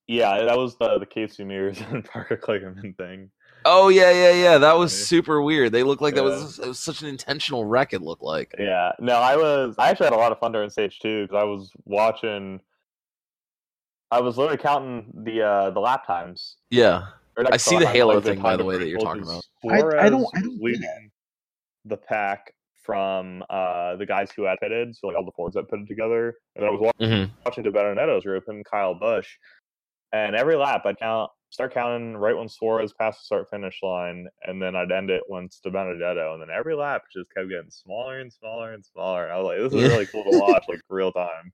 Yeah, 0.07 0.43
that 0.43 0.57
was 0.57 0.75
the 0.77 0.99
the 0.99 1.05
Casey 1.07 1.43
Mears 1.43 1.81
and 1.89 2.05
Parker 2.05 2.37
Kligerman 2.37 2.95
thing. 2.95 3.31
Oh 3.65 3.87
yeah, 3.89 4.11
yeah, 4.11 4.31
yeah. 4.33 4.57
That 4.59 4.77
was 4.77 4.91
super 5.07 5.41
weird. 5.41 5.71
They 5.71 5.81
looked 5.83 6.01
like 6.01 6.13
that 6.15 6.23
was 6.23 6.59
it 6.59 6.67
was 6.67 6.79
such 6.79 7.01
an 7.01 7.07
intentional 7.07 7.65
wreck. 7.65 7.93
It 7.93 8.01
looked 8.01 8.21
like. 8.21 8.53
Yeah, 8.59 8.91
no, 8.99 9.13
I 9.15 9.35
was. 9.35 9.73
I 9.79 9.89
actually 9.89 10.05
had 10.07 10.13
a 10.13 10.17
lot 10.17 10.31
of 10.31 10.39
fun 10.39 10.51
during 10.51 10.69
stage 10.69 10.99
two 10.99 11.23
because 11.23 11.39
I 11.41 11.43
was 11.45 11.71
watching. 11.85 12.59
I 14.11 14.19
was 14.19 14.37
literally 14.37 14.57
counting 14.61 15.05
the 15.23 15.41
uh 15.41 15.69
the 15.71 15.79
lap 15.79 16.05
times. 16.05 16.57
Yeah. 16.69 17.03
Or 17.38 17.45
I 17.51 17.57
see 17.57 17.77
the 17.79 17.88
Halo 17.88 18.21
thing, 18.21 18.41
by 18.41 18.55
the 18.57 18.63
way, 18.65 18.77
that 18.77 18.88
you're 18.88 18.99
talking 18.99 19.23
about. 19.23 19.43
I- 19.71 19.77
I 20.05 20.09
don't- 20.09 20.27
I 20.36 20.41
don't 20.41 20.53
get 20.59 20.61
leading 20.63 21.11
the 21.86 21.97
pack 21.97 22.53
from 22.84 23.43
uh 23.49 23.95
the 23.95 24.05
guys 24.05 24.29
who 24.36 24.43
had 24.43 24.59
pitted, 24.59 24.95
so 24.95 25.07
like 25.07 25.15
all 25.15 25.23
the 25.25 25.31
Fords 25.31 25.55
that 25.55 25.69
put 25.69 25.79
it 25.79 25.88
together, 25.88 26.36
and 26.55 26.65
I 26.65 26.69
was 26.69 26.81
wa- 26.81 26.91
hmm 26.99 27.23
watching 27.45 27.63
DiBenedetto's 27.63 28.23
group 28.25 28.43
and 28.47 28.63
Kyle 28.65 28.93
Busch, 28.93 29.38
and 30.11 30.36
every 30.36 30.55
lap 30.57 30.86
I'd 30.86 30.97
count, 30.99 31.31
start 31.49 31.73
counting 31.73 32.17
right 32.17 32.36
when 32.36 32.49
Suarez 32.49 32.93
passed 32.93 33.21
the 33.21 33.25
start 33.25 33.49
finish 33.49 33.79
line, 33.84 34.27
and 34.43 34.61
then 34.61 34.75
I'd 34.75 34.91
end 34.91 35.09
it 35.09 35.23
once 35.29 35.61
it's 35.63 35.73
DiBenedetto, 35.73 36.34
and 36.34 36.41
then 36.41 36.49
every 36.53 36.75
lap 36.75 37.03
just 37.11 37.34
kept 37.34 37.49
getting 37.49 37.69
smaller 37.71 38.19
and 38.19 38.31
smaller 38.31 38.73
and 38.73 38.86
smaller. 38.86 39.23
And 39.25 39.34
I 39.34 39.38
was 39.38 39.45
like, 39.45 39.57
this 39.59 39.73
is 39.73 39.89
really 39.89 40.05
cool 40.07 40.23
to 40.25 40.38
watch, 40.39 40.65
like 40.67 40.81
real 40.89 41.11
time. 41.13 41.53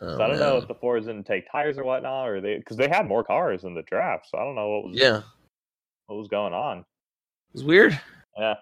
Oh, 0.00 0.16
So 0.16 0.24
I 0.24 0.28
don't 0.28 0.38
know 0.38 0.56
if 0.58 0.68
the 0.68 0.74
Fords 0.74 1.06
didn't 1.06 1.26
take 1.26 1.50
tires 1.50 1.78
or 1.78 1.84
whatnot, 1.84 2.28
or 2.28 2.40
they 2.40 2.56
because 2.58 2.76
they 2.76 2.88
had 2.88 3.06
more 3.08 3.24
cars 3.24 3.64
in 3.64 3.74
the 3.74 3.82
draft, 3.82 4.26
so 4.28 4.38
I 4.38 4.44
don't 4.44 4.54
know 4.54 4.68
what 4.68 4.84
was 4.84 4.96
Yeah, 4.96 5.22
what 6.06 6.16
was 6.16 6.28
going 6.28 6.52
on. 6.52 6.78
It 6.78 6.84
was 7.54 7.64
weird. 7.64 8.00
Yeah, 8.36 8.54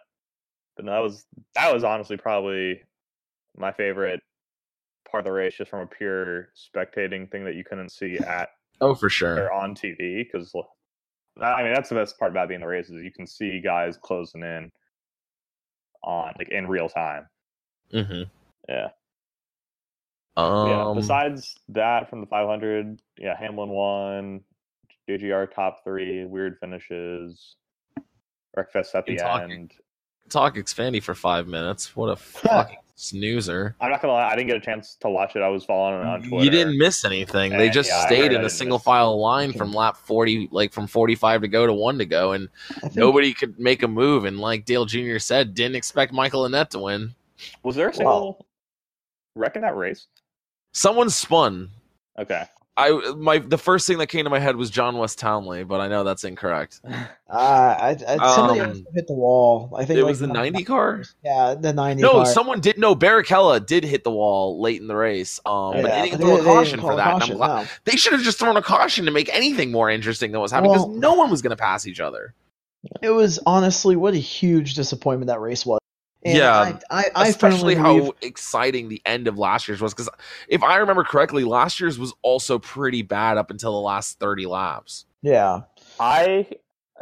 but 0.76 0.84
no, 0.84 0.92
that 0.92 1.02
was 1.02 1.26
that 1.54 1.72
was 1.72 1.84
honestly 1.84 2.16
probably 2.16 2.82
my 3.56 3.72
favorite 3.72 4.20
part 5.10 5.20
of 5.22 5.24
the 5.26 5.32
race, 5.32 5.54
just 5.56 5.70
from 5.70 5.80
a 5.80 5.86
pure 5.86 6.48
spectating 6.56 7.30
thing 7.30 7.44
that 7.44 7.54
you 7.54 7.64
couldn't 7.64 7.90
see 7.90 8.18
at 8.18 8.48
Oh, 8.80 8.94
for 8.94 9.08
sure. 9.08 9.38
or 9.38 9.52
on 9.52 9.74
TV. 9.74 10.24
Because 10.24 10.52
I 11.40 11.62
mean, 11.62 11.72
that's 11.72 11.88
the 11.88 11.94
best 11.94 12.18
part 12.18 12.30
about 12.30 12.48
being 12.48 12.56
in 12.56 12.62
the 12.62 12.66
race 12.66 12.88
is 12.88 13.02
you 13.02 13.12
can 13.12 13.26
see 13.26 13.60
guys 13.60 13.96
closing 13.96 14.42
in 14.42 14.70
on 16.02 16.32
like 16.38 16.48
in 16.50 16.66
real 16.66 16.88
time. 16.88 17.26
hmm 17.90 18.22
Yeah. 18.68 18.88
Um, 20.36 20.68
yeah. 20.68 20.92
Besides 20.94 21.56
that, 21.70 22.10
from 22.10 22.20
the 22.20 22.26
500, 22.26 23.00
yeah, 23.18 23.36
Hamlin 23.38 23.70
won. 23.70 24.40
JGR 25.08 25.50
top 25.54 25.84
three, 25.84 26.24
weird 26.24 26.58
finishes. 26.58 27.56
Breakfast 28.54 28.94
at 28.94 29.06
the 29.06 29.16
talking. 29.16 29.50
end. 29.52 29.72
talk 30.28 30.56
Xfinity 30.56 31.02
for 31.02 31.14
five 31.14 31.46
minutes. 31.46 31.94
What 31.94 32.08
a 32.08 32.16
fucking 32.16 32.78
snoozer. 32.96 33.76
I'm 33.80 33.90
not 33.90 34.00
gonna 34.00 34.14
lie, 34.14 34.28
I 34.28 34.34
didn't 34.34 34.48
get 34.48 34.56
a 34.56 34.60
chance 34.60 34.96
to 35.02 35.10
watch 35.10 35.36
it. 35.36 35.42
I 35.42 35.48
was 35.48 35.64
following 35.64 36.00
it 36.00 36.06
on 36.06 36.22
Twitter. 36.22 36.44
You 36.44 36.50
didn't 36.50 36.78
miss 36.78 37.04
anything. 37.04 37.52
They 37.52 37.68
Eh, 37.68 37.70
just 37.70 37.90
yeah, 37.90 38.06
stayed 38.06 38.32
in 38.32 38.42
a 38.44 38.50
single 38.50 38.78
miss- 38.78 38.84
file 38.84 39.20
line 39.20 39.52
from 39.52 39.72
lap 39.72 39.96
40, 39.98 40.48
like 40.50 40.72
from 40.72 40.86
45 40.86 41.42
to 41.42 41.48
go 41.48 41.66
to 41.66 41.72
one 41.74 41.98
to 41.98 42.06
go. 42.06 42.32
And 42.32 42.48
nobody 42.94 43.32
could 43.34 43.60
make 43.60 43.82
a 43.82 43.88
move. 43.88 44.24
And 44.24 44.40
like 44.40 44.64
Dale 44.64 44.86
Jr. 44.86 45.18
said, 45.18 45.54
didn't 45.54 45.76
expect 45.76 46.12
Michael 46.12 46.42
Annett 46.48 46.70
to 46.70 46.78
win. 46.80 47.14
Was 47.62 47.76
there 47.76 47.90
a 47.90 47.94
single 47.94 48.46
wreck 49.34 49.54
in 49.56 49.62
that 49.62 49.76
race? 49.76 50.06
Someone 50.76 51.08
spun. 51.08 51.70
Okay. 52.18 52.44
I 52.78 52.90
my 53.16 53.38
the 53.38 53.56
first 53.56 53.86
thing 53.86 53.96
that 53.98 54.08
came 54.08 54.24
to 54.24 54.30
my 54.30 54.38
head 54.38 54.56
was 54.56 54.68
John 54.68 54.98
Wes 54.98 55.14
Townley, 55.14 55.64
but 55.64 55.80
I 55.80 55.88
know 55.88 56.04
that's 56.04 56.24
incorrect. 56.24 56.80
Uh, 57.28 57.74
I, 57.80 57.88
I, 58.06 58.34
somebody 58.36 58.60
Um, 58.60 58.68
else 58.70 58.78
hit 58.94 59.08
the 59.08 59.12
wall. 59.14 59.74
I 59.76 59.84
think 59.84 59.98
It 59.98 60.04
like, 60.04 60.10
was 60.10 60.20
the 60.20 60.28
90 60.28 60.62
car? 60.62 61.02
Yeah, 61.24 61.56
the 61.58 61.72
ninety. 61.72 62.00
No, 62.02 62.12
car. 62.12 62.26
someone 62.26 62.60
did. 62.60 62.78
No, 62.78 62.94
Barrichello 62.94 63.64
did 63.66 63.82
hit 63.82 64.04
the 64.04 64.12
wall 64.12 64.60
late 64.60 64.80
in 64.80 64.86
the 64.86 64.94
race. 64.94 65.40
Um, 65.44 65.72
but 65.72 65.86
Yeah, 65.86 66.02
they 66.02 66.10
didn't 66.10 66.20
throw 66.20 66.28
they- 66.28 66.32
they 66.36 66.36
didn't 66.42 66.54
caution 66.54 66.80
call 66.80 66.88
for 66.90 66.92
a 66.92 66.96
that. 66.98 67.04
and 67.06 67.14
I'm 67.14 67.20
caution, 67.20 67.38
no. 67.38 67.64
They 67.84 67.96
should 67.96 68.12
have 68.12 68.22
just 68.22 68.38
thrown 68.38 68.56
a 68.56 68.62
caution 68.62 69.06
to 69.06 69.10
make 69.10 69.28
anything 69.34 69.72
more 69.72 69.90
interesting 69.90 70.30
than 70.30 70.38
what 70.38 70.44
was 70.44 70.52
happening 70.52 70.70
because 70.74 70.86
Well- 70.86 70.94
no 70.98 71.14
one 71.14 71.28
was 71.30 71.42
going 71.42 71.50
to 71.50 71.56
pass 71.60 71.84
each 71.88 71.98
other. 71.98 72.32
It 73.02 73.10
was 73.10 73.40
honestly 73.44 73.96
what 73.96 74.14
a 74.14 74.18
huge 74.18 74.74
disappointment 74.74 75.26
that 75.26 75.40
race 75.40 75.66
was. 75.66 75.80
And 76.24 76.36
Yeah, 76.36 76.78
I, 76.90 77.00
I, 77.02 77.10
I 77.14 77.28
Especially 77.28 77.74
how 77.74 77.96
believe, 77.96 78.12
exciting 78.22 78.88
the 78.88 79.02
end 79.06 79.28
of 79.28 79.38
last 79.38 79.68
year's 79.68 79.80
was. 79.80 79.94
Because 79.94 80.08
if 80.48 80.62
I 80.62 80.76
remember 80.76 81.04
correctly, 81.04 81.44
last 81.44 81.80
year's 81.80 81.98
was 81.98 82.14
also 82.22 82.58
pretty 82.58 83.02
bad 83.02 83.36
up 83.36 83.50
until 83.50 83.72
the 83.72 83.80
last 83.80 84.18
30 84.18 84.46
laps. 84.46 85.06
yeah, 85.22 85.60
I 86.00 86.46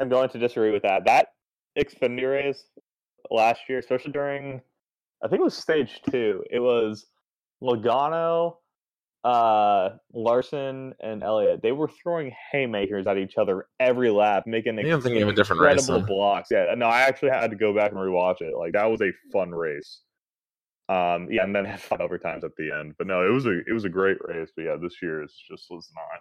am 0.01 0.09
going 0.09 0.29
to 0.31 0.39
disagree 0.39 0.73
with 0.73 0.83
that. 0.83 1.05
That 1.05 1.29
Xfinity 1.79 2.31
race 2.31 2.65
last 3.31 3.63
year, 3.69 3.79
especially 3.79 4.13
during, 4.13 4.61
I 5.23 5.29
think 5.29 5.41
it 5.41 5.45
was 5.45 5.57
stage 5.57 6.01
two. 6.11 6.45
It 6.51 6.61
was 6.61 7.07
Logano, 7.63 8.57
uh, 9.25 9.91
Larson, 10.13 10.95
and 11.01 11.23
Elliott. 11.23 11.63
They 11.63 11.73
were 11.73 11.89
throwing 12.03 12.33
haymakers 12.53 13.07
at 13.07 13.17
each 13.19 13.37
other 13.39 13.67
every 13.81 14.11
lap, 14.11 14.45
making 14.47 14.77
Maybe 14.77 14.91
I'm 14.91 15.01
thinking 15.01 15.23
of 15.23 15.29
a 15.29 15.33
different 15.33 15.63
race, 15.63 15.81
incredible 15.81 16.07
then. 16.07 16.17
blocks. 16.17 16.49
Yeah, 16.51 16.75
no, 16.77 16.87
I 16.87 17.01
actually 17.03 17.31
had 17.31 17.51
to 17.51 17.57
go 17.57 17.75
back 17.75 17.91
and 17.93 17.99
rewatch 18.01 18.41
it. 18.43 18.55
Like 18.57 18.73
that 18.75 18.85
was 18.91 19.01
a 19.01 19.11
fun 19.33 19.51
race. 19.51 20.01
Um, 20.91 21.29
yeah, 21.31 21.45
and 21.45 21.55
then 21.57 21.65
had 21.65 21.81
fun 21.81 22.01
overtimes 22.01 22.45
at 22.45 22.55
the 22.57 22.71
end. 22.79 22.95
But 22.99 23.07
no, 23.07 23.27
it 23.27 23.31
was 23.33 23.47
a 23.47 23.59
it 23.67 23.73
was 23.73 23.85
a 23.85 23.89
great 23.91 24.19
race. 24.29 24.51
But 24.55 24.65
yeah, 24.65 24.77
this 24.81 24.97
year's 25.03 25.35
just 25.51 25.67
was 25.71 25.89
not. 25.95 26.21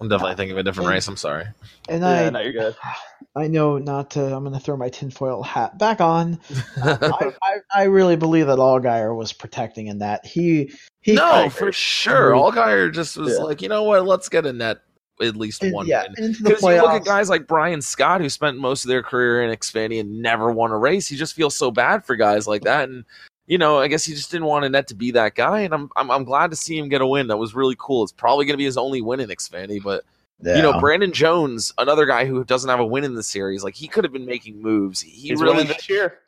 I'm 0.00 0.08
definitely 0.08 0.34
thinking 0.36 0.52
of 0.52 0.58
a 0.58 0.62
different 0.62 0.88
And- 0.88 0.94
race. 0.94 1.08
I'm 1.08 1.16
sorry. 1.16 1.44
and 1.88 2.02
Yeah, 2.02 2.26
I, 2.26 2.30
no, 2.30 2.40
you're 2.40 2.52
good. 2.52 2.76
I 3.36 3.46
know 3.46 3.78
not 3.78 4.10
to. 4.12 4.24
I'm 4.34 4.42
going 4.42 4.52
to 4.54 4.60
throw 4.60 4.76
my 4.76 4.88
tinfoil 4.88 5.42
hat 5.44 5.78
back 5.78 6.00
on. 6.00 6.40
I, 6.82 7.32
I, 7.42 7.56
I 7.72 7.82
really 7.84 8.16
believe 8.16 8.48
that 8.48 8.58
Allgaier 8.58 9.16
was 9.16 9.32
protecting 9.32 9.86
in 9.86 10.00
that. 10.00 10.26
He 10.26 10.72
he 11.00 11.12
no, 11.14 11.32
kinda- 11.32 11.50
for 11.50 11.72
sure. 11.72 12.32
Allgaier 12.32 12.92
just 12.92 13.16
was 13.16 13.36
Yeah. 13.38 13.44
like, 13.44 13.62
you 13.62 13.68
know 13.68 13.84
what? 13.84 14.04
Let's 14.06 14.28
get 14.28 14.44
Annett 14.44 14.80
at 15.22 15.36
least 15.36 15.62
one 15.70 15.86
yeah 15.86 16.06
win. 16.18 16.34
Because 16.42 16.62
you 16.62 16.68
look 16.80 16.90
at 16.92 17.04
guys 17.04 17.28
like 17.28 17.46
Brian 17.46 17.82
Scott, 17.82 18.20
who 18.22 18.28
spent 18.30 18.56
most 18.56 18.84
of 18.84 18.88
their 18.88 19.02
career 19.02 19.42
in 19.42 19.54
Xfinity 19.56 20.00
and 20.00 20.22
never 20.22 20.50
won 20.50 20.70
a 20.70 20.78
race. 20.78 21.10
You 21.10 21.18
just 21.18 21.34
feel 21.34 21.50
so 21.50 21.70
bad 21.70 22.04
for 22.04 22.16
guys 22.16 22.46
like 22.48 22.62
that, 22.62 22.88
and 22.88 23.04
you 23.46 23.58
know, 23.58 23.78
I 23.78 23.88
guess 23.88 24.04
he 24.04 24.14
just 24.14 24.30
didn't 24.30 24.46
want 24.46 24.64
Annett 24.64 24.86
to 24.86 24.94
be 24.94 25.10
that 25.10 25.34
guy. 25.34 25.60
And 25.60 25.74
I'm, 25.74 25.90
I'm, 25.96 26.10
I'm 26.10 26.24
glad 26.24 26.50
to 26.50 26.56
see 26.56 26.78
him 26.78 26.88
get 26.88 27.00
a 27.00 27.06
win. 27.06 27.26
That 27.26 27.36
was 27.36 27.54
really 27.54 27.74
cool. 27.78 28.04
It's 28.04 28.12
probably 28.12 28.44
going 28.44 28.54
to 28.54 28.58
be 28.58 28.64
his 28.64 28.76
only 28.76 29.02
win 29.02 29.18
in 29.18 29.28
Xfinity, 29.28 29.82
but 29.82 30.04
you 30.42 30.62
know, 30.62 30.78
Brandon 30.80 31.12
Jones, 31.12 31.72
another 31.76 32.06
guy 32.06 32.24
who 32.24 32.44
doesn't 32.44 32.70
have 32.70 32.80
a 32.80 32.86
win 32.86 33.04
in 33.04 33.14
the 33.14 33.22
series, 33.22 33.62
like 33.62 33.74
he 33.74 33.86
could 33.88 34.04
have 34.04 34.12
been 34.12 34.24
making 34.24 34.62
moves. 34.62 35.00
He 35.00 35.10
He's 35.10 35.40
really, 35.40 35.56
winning 35.56 35.66
this 35.66 35.88
year. 35.88 36.20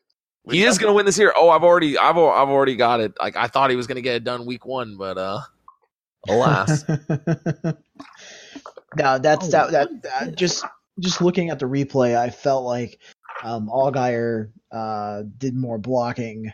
We 0.45 0.59
he 0.59 0.64
is 0.64 0.78
going 0.78 0.90
to 0.90 0.95
win 0.95 1.07
this 1.07 1.18
year. 1.18 1.32
Oh, 1.36 1.51
I've 1.51 1.62
already, 1.62 1.97
I've, 1.97 2.16
I've 2.16 2.49
already 2.49 2.74
got 2.76 3.01
it. 3.01 3.12
Like 3.20 3.36
I 3.36 3.47
thought 3.47 3.70
he 3.70 3.76
was 3.76 3.86
going 3.86 3.97
to 3.97 4.03
get 4.03 4.16
it 4.16 4.24
done 4.24 4.45
week 4.45 4.66
one, 4.66 4.97
but 4.97 5.16
uh, 5.16 5.40
alas. 6.28 6.84
no, 6.88 7.74
that's 9.18 9.47
Oh, 9.47 9.51
that, 9.51 9.70
that, 9.72 9.90
what 9.90 10.03
that- 10.03 10.28
is- 10.28 10.34
just 10.34 10.64
just 11.01 11.22
looking 11.22 11.49
at 11.51 11.59
the 11.59 11.64
replay, 11.66 12.16
I 12.16 12.28
felt 12.30 12.64
like 12.64 12.99
um, 13.43 13.68
Allgaier 13.68 14.51
uh, 14.70 15.22
did 15.38 15.57
more 15.57 15.78
blocking 15.78 16.53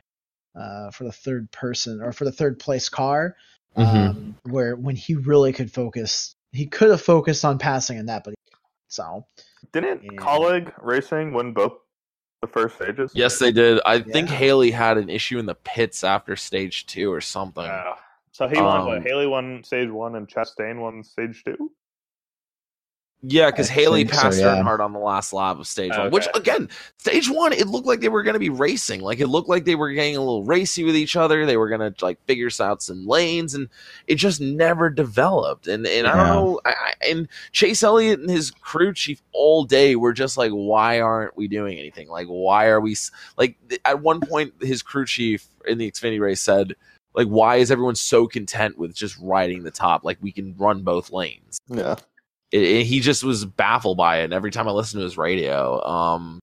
uh, 0.58 0.90
for 0.92 1.04
the 1.04 1.12
third 1.12 1.50
person 1.50 2.00
or 2.00 2.12
for 2.12 2.24
the 2.24 2.32
third 2.32 2.58
place 2.60 2.88
car, 2.88 3.34
Mhm. 3.76 4.08
um, 4.10 4.36
where 4.44 4.76
when 4.76 4.94
he 4.96 5.14
really 5.16 5.52
could 5.52 5.72
focus, 5.72 6.34
he 6.52 6.66
could 6.66 6.90
have 6.90 7.02
focused 7.02 7.44
on 7.44 7.58
passing 7.58 7.98
in 7.98 8.06
that, 8.06 8.22
but 8.24 8.30
he, 8.30 8.36
so 8.88 9.26
Didn't 9.72 10.04
Yeah. 10.04 10.12
Kaulig 10.20 10.72
Racing 10.80 11.32
win 11.32 11.52
both 11.52 11.72
the 12.40 12.46
first 12.46 12.76
stages? 12.76 13.12
Yes, 13.14 13.38
they 13.38 13.52
did. 13.52 13.80
I 13.84 14.00
think 14.00 14.28
Haley 14.28 14.70
had 14.70 14.98
an 14.98 15.08
issue 15.08 15.38
in 15.38 15.46
the 15.46 15.54
pits 15.54 16.04
after 16.04 16.36
stage 16.36 16.86
two 16.86 17.12
or 17.12 17.20
something. 17.20 17.64
Yeah. 17.64 17.94
So 18.32 18.46
he 18.48 18.60
won. 18.60 18.80
Um, 18.80 18.86
what, 18.86 19.02
Haley 19.02 19.26
won 19.26 19.62
stage 19.64 19.90
one, 19.90 20.14
and 20.14 20.28
Chastain 20.28 20.80
won 20.80 21.02
stage 21.02 21.42
two. 21.44 21.72
Yeah, 23.22 23.50
because 23.50 23.68
Haley 23.68 24.04
think 24.04 24.14
so, 24.14 24.20
passed 24.22 24.38
yeah. 24.38 24.56
Earnhardt 24.62 24.78
on 24.78 24.92
the 24.92 25.00
last 25.00 25.32
lap 25.32 25.58
of 25.58 25.66
stage 25.66 25.90
one. 25.90 26.12
Which 26.12 26.28
again, 26.34 26.68
stage 26.98 27.28
one, 27.28 27.52
it 27.52 27.66
looked 27.66 27.86
like 27.86 28.00
they 28.00 28.08
were 28.08 28.22
going 28.22 28.34
to 28.34 28.38
be 28.38 28.48
racing. 28.48 29.00
Like 29.00 29.18
it 29.18 29.26
looked 29.26 29.48
like 29.48 29.64
they 29.64 29.74
were 29.74 29.90
getting 29.90 30.14
a 30.16 30.20
little 30.20 30.44
racy 30.44 30.84
with 30.84 30.94
each 30.94 31.16
other. 31.16 31.44
They 31.44 31.56
were 31.56 31.68
going 31.68 31.92
to 31.92 32.04
like 32.04 32.24
figure 32.26 32.48
out 32.60 32.80
some 32.80 33.06
lanes, 33.08 33.54
and 33.54 33.68
it 34.06 34.14
just 34.16 34.40
never 34.40 34.88
developed. 34.88 35.66
And 35.66 35.84
and 35.84 36.06
I 36.06 36.16
don't 36.16 36.26
know. 36.28 36.60
I, 36.64 36.70
I, 36.70 36.92
and 37.08 37.28
Chase 37.50 37.82
Elliott 37.82 38.20
and 38.20 38.30
his 38.30 38.52
crew 38.52 38.94
chief 38.94 39.20
all 39.32 39.64
day 39.64 39.96
were 39.96 40.12
just 40.12 40.36
like, 40.38 40.52
why 40.52 41.00
aren't 41.00 41.36
we 41.36 41.48
doing 41.48 41.76
anything? 41.76 42.08
Like 42.08 42.28
why 42.28 42.66
are 42.66 42.80
we 42.80 42.92
s- 42.92 43.10
like? 43.36 43.56
th- 43.68 43.80
At 43.84 44.00
one 44.00 44.20
point, 44.20 44.54
his 44.60 44.80
crew 44.80 45.06
chief 45.06 45.44
in 45.66 45.78
the 45.78 45.90
Xfinity 45.90 46.20
race 46.20 46.40
said. 46.40 46.76
Like, 47.14 47.26
why 47.26 47.56
is 47.56 47.72
everyone 47.72 47.96
so 47.96 48.28
content 48.28 48.78
with 48.78 48.94
just 48.94 49.18
riding 49.18 49.64
the 49.64 49.72
top? 49.72 50.04
Like, 50.04 50.18
we 50.20 50.30
can 50.30 50.54
run 50.56 50.82
both 50.82 51.10
lanes 51.10 51.58
Yeah. 51.68 51.96
It, 52.52 52.62
it- 52.62 52.84
he 52.86 53.00
just 53.00 53.24
was 53.24 53.44
baffled 53.44 53.96
by 53.96 54.20
it. 54.20 54.24
And 54.24 54.32
every 54.32 54.50
time 54.50 54.68
I 54.68 54.72
listen 54.72 54.98
to 55.00 55.04
his 55.04 55.18
radio, 55.18 55.82
um, 55.84 56.38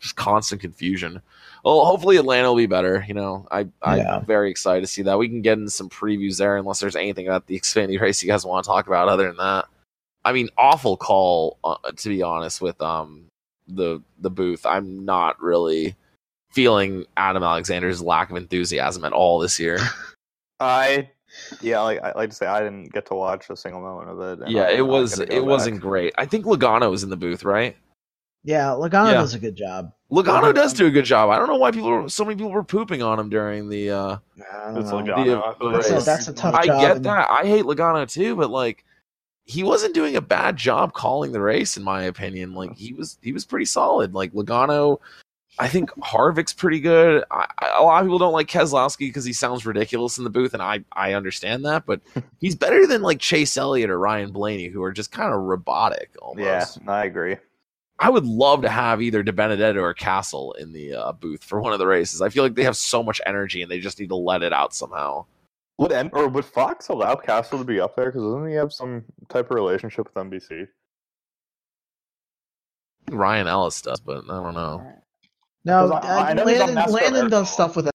just 0.00 0.16
constant 0.16 0.60
confusion. 0.60 1.22
Well, 1.64 1.84
hopefully 1.84 2.16
Atlanta 2.18 2.48
will 2.48 2.56
be 2.56 2.66
better. 2.66 3.04
You 3.08 3.14
know, 3.14 3.46
I 3.50 3.66
I'm 3.82 3.98
Yeah. 3.98 4.18
very 4.20 4.50
excited 4.50 4.82
to 4.82 4.86
see 4.86 5.02
that. 5.02 5.18
We 5.18 5.28
can 5.28 5.42
get 5.42 5.58
in 5.58 5.68
some 5.68 5.88
previews 5.88 6.38
there, 6.38 6.56
unless 6.56 6.80
there's 6.80 6.96
anything 6.96 7.26
about 7.26 7.46
the 7.46 7.58
Xfinity 7.58 8.00
race 8.00 8.22
you 8.22 8.28
guys 8.28 8.44
want 8.44 8.64
to 8.64 8.68
talk 8.68 8.86
about. 8.86 9.08
Other 9.08 9.26
than 9.26 9.36
that, 9.38 9.64
I 10.24 10.32
mean, 10.32 10.48
awful 10.58 10.96
call 10.96 11.58
uh, 11.64 11.76
to 11.96 12.08
be 12.08 12.22
honest 12.22 12.60
with 12.60 12.80
um 12.82 13.24
the 13.68 14.00
the 14.20 14.30
booth. 14.30 14.64
I'm 14.66 15.04
not 15.04 15.40
really 15.42 15.96
feeling 16.52 17.04
Adam 17.16 17.42
Alexander's 17.42 18.00
lack 18.02 18.30
of 18.30 18.36
enthusiasm 18.36 19.04
at 19.04 19.12
all 19.12 19.38
this 19.38 19.58
year. 19.58 19.78
I 20.60 21.10
yeah, 21.60 21.80
like 21.80 22.02
I 22.02 22.12
like 22.12 22.30
to 22.30 22.36
say, 22.36 22.46
I 22.46 22.60
didn't 22.60 22.92
get 22.92 23.06
to 23.06 23.14
watch 23.14 23.48
a 23.50 23.56
single 23.56 23.80
moment 23.80 24.10
of 24.10 24.40
it. 24.40 24.48
yeah, 24.48 24.64
I'm 24.68 24.76
it 24.78 24.86
was 24.86 25.18
it 25.18 25.28
back. 25.28 25.42
wasn't 25.42 25.80
great. 25.80 26.14
I 26.18 26.26
think 26.26 26.44
Logano 26.44 26.90
was 26.90 27.02
in 27.02 27.10
the 27.10 27.16
booth, 27.16 27.44
right? 27.44 27.76
Yeah, 28.44 28.66
Logano 28.68 29.06
Yeah. 29.08 29.14
does 29.14 29.34
a 29.34 29.38
good 29.40 29.56
job. 29.56 29.92
Logano 30.10 30.54
does 30.54 30.72
do 30.72 30.86
a 30.86 30.90
good 30.90 31.04
job. 31.04 31.30
I 31.30 31.36
don't 31.36 31.48
know 31.48 31.56
why 31.56 31.72
people 31.72 31.90
were, 31.90 32.08
so 32.08 32.24
many 32.24 32.36
people 32.36 32.52
were 32.52 32.62
pooping 32.62 33.02
on 33.02 33.18
him 33.18 33.28
during 33.28 33.68
the. 33.68 33.90
uh 33.90 34.16
I 34.38 34.78
It's 34.78 34.90
know. 34.90 35.02
Logano. 35.02 35.58
The- 35.58 35.70
that's 35.70 35.90
a- 35.90 36.00
that's 36.04 36.28
a 36.28 36.32
tough 36.32 36.54
I 36.54 36.66
job 36.66 36.80
get 36.80 36.96
and- 36.96 37.04
that. 37.06 37.28
I 37.30 37.44
hate 37.44 37.64
Logano 37.64 38.08
too, 38.10 38.36
but 38.36 38.50
like 38.50 38.84
he 39.48 39.62
wasn't 39.62 39.94
doing 39.94 40.16
a 40.16 40.20
bad 40.20 40.56
job 40.56 40.92
calling 40.92 41.32
the 41.32 41.40
race, 41.40 41.76
in 41.76 41.82
my 41.82 42.02
opinion. 42.04 42.54
Like 42.54 42.76
he 42.76 42.92
was, 42.92 43.18
he 43.22 43.32
was 43.32 43.44
pretty 43.44 43.64
solid. 43.64 44.14
Like 44.14 44.32
Logano, 44.32 44.98
I 45.58 45.68
think 45.68 45.90
Harvick's 45.92 46.52
pretty 46.52 46.80
good. 46.80 47.24
I, 47.30 47.46
I, 47.58 47.78
a 47.78 47.82
lot 47.82 48.02
of 48.02 48.06
people 48.06 48.18
don't 48.18 48.32
like 48.32 48.48
Keselowski 48.48 49.00
because 49.00 49.24
he 49.24 49.32
sounds 49.32 49.64
ridiculous 49.64 50.18
in 50.18 50.24
the 50.24 50.30
booth, 50.30 50.52
and 50.52 50.62
I 50.62 50.84
I 50.92 51.14
understand 51.14 51.64
that, 51.64 51.86
but 51.86 52.00
he's 52.40 52.54
better 52.54 52.86
than 52.86 53.02
like 53.02 53.20
Chase 53.20 53.56
Elliott 53.56 53.90
or 53.90 53.98
Ryan 53.98 54.32
Blaney, 54.32 54.68
who 54.68 54.82
are 54.82 54.92
just 54.92 55.12
kind 55.12 55.32
of 55.32 55.40
robotic 55.40 56.10
almost. 56.20 56.78
Yeah, 56.84 56.92
I 56.92 57.04
agree. 57.04 57.36
I 57.98 58.10
would 58.10 58.26
love 58.26 58.62
to 58.62 58.68
have 58.68 59.00
either 59.00 59.24
DiBenedetto 59.24 59.80
or 59.80 59.94
Cassill 59.94 60.54
in 60.58 60.72
the 60.72 60.94
uh, 60.94 61.12
booth 61.12 61.42
for 61.42 61.60
one 61.62 61.72
of 61.72 61.78
the 61.78 61.86
races. 61.86 62.20
I 62.20 62.28
feel 62.28 62.42
like 62.42 62.54
they 62.54 62.64
have 62.64 62.76
so 62.76 63.02
much 63.02 63.22
energy 63.24 63.62
and 63.62 63.70
they 63.70 63.80
just 63.80 63.98
need 63.98 64.10
to 64.10 64.16
let 64.16 64.42
it 64.42 64.52
out 64.52 64.74
somehow. 64.74 65.24
Would 65.78 65.92
M- 65.92 66.10
or 66.12 66.28
would 66.28 66.44
Fox 66.44 66.88
allow 66.88 67.14
Cassill 67.14 67.58
to 67.58 67.64
be 67.64 67.80
up 67.80 67.96
there? 67.96 68.06
Because 68.06 68.22
doesn't 68.22 68.48
he 68.48 68.54
have 68.54 68.72
some 68.72 69.04
type 69.30 69.50
of 69.50 69.54
relationship 69.54 70.06
with 70.06 70.14
NBC? 70.14 70.68
Ryan 73.10 73.46
Ellis 73.46 73.80
does, 73.80 74.00
but 74.00 74.24
I 74.24 74.42
don't 74.42 74.54
know. 74.54 74.92
No, 75.66 75.88
'Cause 75.90 76.04
I- 76.04 76.30
I 76.30 76.32
know 76.32 76.46
he's 76.46 76.60
on 76.60 76.74
Landon, 76.74 76.92
Landon 76.94 77.30
does 77.30 77.52
stuff 77.52 77.74
with 77.76 77.90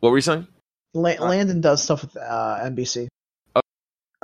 What 0.00 0.10
were 0.10 0.16
you 0.16 0.22
saying? 0.22 0.46
La- 0.94 1.10
Landon 1.18 1.60
does 1.60 1.82
stuff 1.82 2.02
with 2.02 2.16
uh, 2.16 2.60
NBC. 2.62 3.08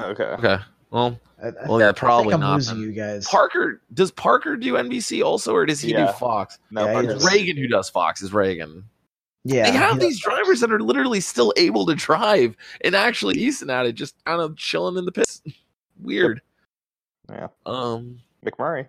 Okay. 0.01 0.23
Okay. 0.25 0.59
Well, 0.91 1.19
I, 1.43 1.49
I- 1.49 1.53
well, 1.69 1.81
yeah, 1.81 1.89
I 1.89 1.93
probably 1.93 2.25
think 2.27 2.35
I'm 2.35 2.41
not. 2.41 2.55
losing 2.55 2.79
you 2.79 2.93
guys. 2.93 3.27
Parker 3.27 3.83
does 3.93 4.13
Parker 4.13 4.57
do 4.57 4.75
NBC 4.75 5.25
also, 5.25 5.53
or 5.53 5.67
does 5.67 5.81
he 5.81 5.91
Yeah. 5.91 6.07
do 6.07 6.13
Fox? 6.13 6.59
No, 6.71 6.85
Yeah, 6.87 7.03
he 7.03 7.09
It's. 7.09 7.25
Regan 7.27 7.57
who 7.57 7.67
does 7.67 7.91
Fox. 7.91 8.23
Is 8.23 8.33
Regan? 8.33 8.85
yeah, 9.45 9.65
they 9.65 9.77
have 9.77 9.95
he 10.01 10.07
these 10.07 10.21
drivers 10.21 10.61
that 10.61 10.71
are 10.73 10.81
literally 10.81 11.21
still 11.21 11.53
able 11.57 11.85
to 11.87 11.95
drive 11.97 12.57
and 12.83 12.95
actually 12.95 13.35
decent 13.35 13.71
at 13.71 13.85
it, 13.87 13.93
just 13.95 14.15
kind 14.25 14.41
of 14.41 14.57
chilling 14.57 14.97
in 14.97 15.05
the 15.05 15.13
pits. 15.13 15.43
Weird. 16.01 16.41
Yeah. 17.29 17.49
Um, 17.67 18.21
McMurray. 18.47 18.87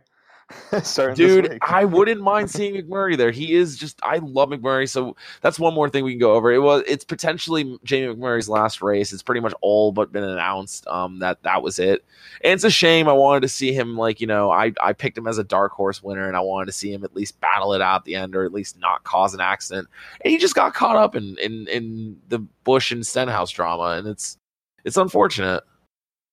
Starting 0.84 1.16
this 1.16 1.34
dude 1.34 1.50
week. 1.54 1.62
i 1.64 1.84
wouldn't 1.84 2.22
mind 2.22 2.52
seeing 2.52 2.76
mcmurray 2.76 3.18
there. 3.18 3.32
He 3.32 3.56
is 3.56 3.78
just 3.78 4.00
i 4.04 4.20
love 4.20 4.50
mcmurray 4.50 4.88
so 4.88 5.16
that's 5.42 5.58
one 5.58 5.74
more 5.74 5.90
thing 5.90 6.04
we 6.04 6.12
can 6.12 6.20
go 6.20 6.36
over. 6.36 6.52
It 6.52 6.60
was 6.60 6.84
it's 6.88 7.04
potentially 7.04 7.80
jamie 7.84 8.14
mcmurray's 8.14 8.48
last 8.48 8.82
race. 8.82 9.12
It's 9.12 9.24
pretty 9.24 9.42
much 9.42 9.54
all 9.62 9.92
but 9.92 10.12
been 10.12 10.24
announced 10.24 10.86
um 10.88 11.18
that 11.20 11.42
that 11.44 11.64
was 11.64 11.80
it. 11.80 12.06
And 12.42 12.54
it's 12.54 12.64
a 12.64 12.70
shame 12.70 13.08
i 13.08 13.14
wanted 13.14 13.42
to 13.42 13.50
see 13.50 13.74
him 13.74 13.98
like 13.98 14.22
you 14.22 14.28
know 14.28 14.52
i 14.52 14.72
i 14.82 14.94
picked 14.94 15.18
him 15.18 15.28
as 15.28 15.40
a 15.40 15.44
dark 15.44 15.72
horse 15.72 16.04
winner 16.04 16.28
and 16.28 16.38
i 16.38 16.42
wanted 16.42 16.68
to 16.68 16.72
see 16.72 16.94
him 16.94 17.04
at 17.04 17.16
least 17.16 17.40
battle 17.42 17.74
it 17.74 17.82
out 17.82 18.02
at 18.02 18.06
the 18.06 18.16
end 18.16 18.36
or 18.36 18.46
at 18.46 18.54
least 18.54 18.80
not 18.80 19.04
cause 19.04 19.34
an 19.34 19.42
accident. 19.42 19.88
And 20.22 20.32
he 20.32 20.38
just 20.38 20.56
got 20.56 20.76
caught 20.76 20.96
up 20.96 21.16
in 21.16 21.38
in 21.40 21.68
in 21.68 22.18
the 22.30 22.40
busch 22.64 22.92
and 22.92 23.06
stenhouse 23.06 23.50
drama 23.50 23.98
and 23.98 24.08
it's 24.08 24.38
it's 24.84 24.98
unfortunate. 24.98 25.64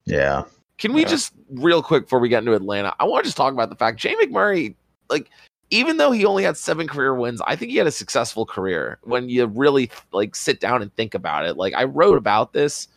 Yeah. 0.05 0.45
Can 0.83 0.93
we 0.93 1.03
Yeah. 1.03 1.09
just 1.11 1.33
real 1.49 1.81
quick 1.81 2.07
before 2.07 2.19
we 2.19 2.29
get 2.29 2.41
into 2.41 2.55
Atlanta? 2.55 2.93
I 2.99 3.05
want 3.05 3.23
to 3.23 3.29
just 3.29 3.37
talk 3.37 3.53
about 3.53 3.71
the 3.71 3.77
fact 3.77 3.99
Jamie 3.99 4.27
McMurray, 4.27 4.75
like, 5.09 5.31
even 5.71 5.97
though 5.97 6.11
he 6.11 6.27
only 6.27 6.43
had 6.43 6.57
seven 6.57 6.89
career 6.89 7.15
wins, 7.15 7.41
I 7.47 7.55
think 7.55 7.71
he 7.71 7.79
had 7.79 7.87
a 7.87 7.93
successful 7.93 8.45
career 8.45 8.99
when 9.05 9.29
you 9.29 9.47
really 9.47 9.93
like 10.11 10.35
sit 10.35 10.59
down 10.59 10.83
and 10.83 10.93
think 10.97 11.15
about 11.15 11.47
it. 11.47 11.57
Like, 11.57 11.73
I 11.75 11.85
wrote 11.85 12.19
about 12.19 12.53
this, 12.53 12.89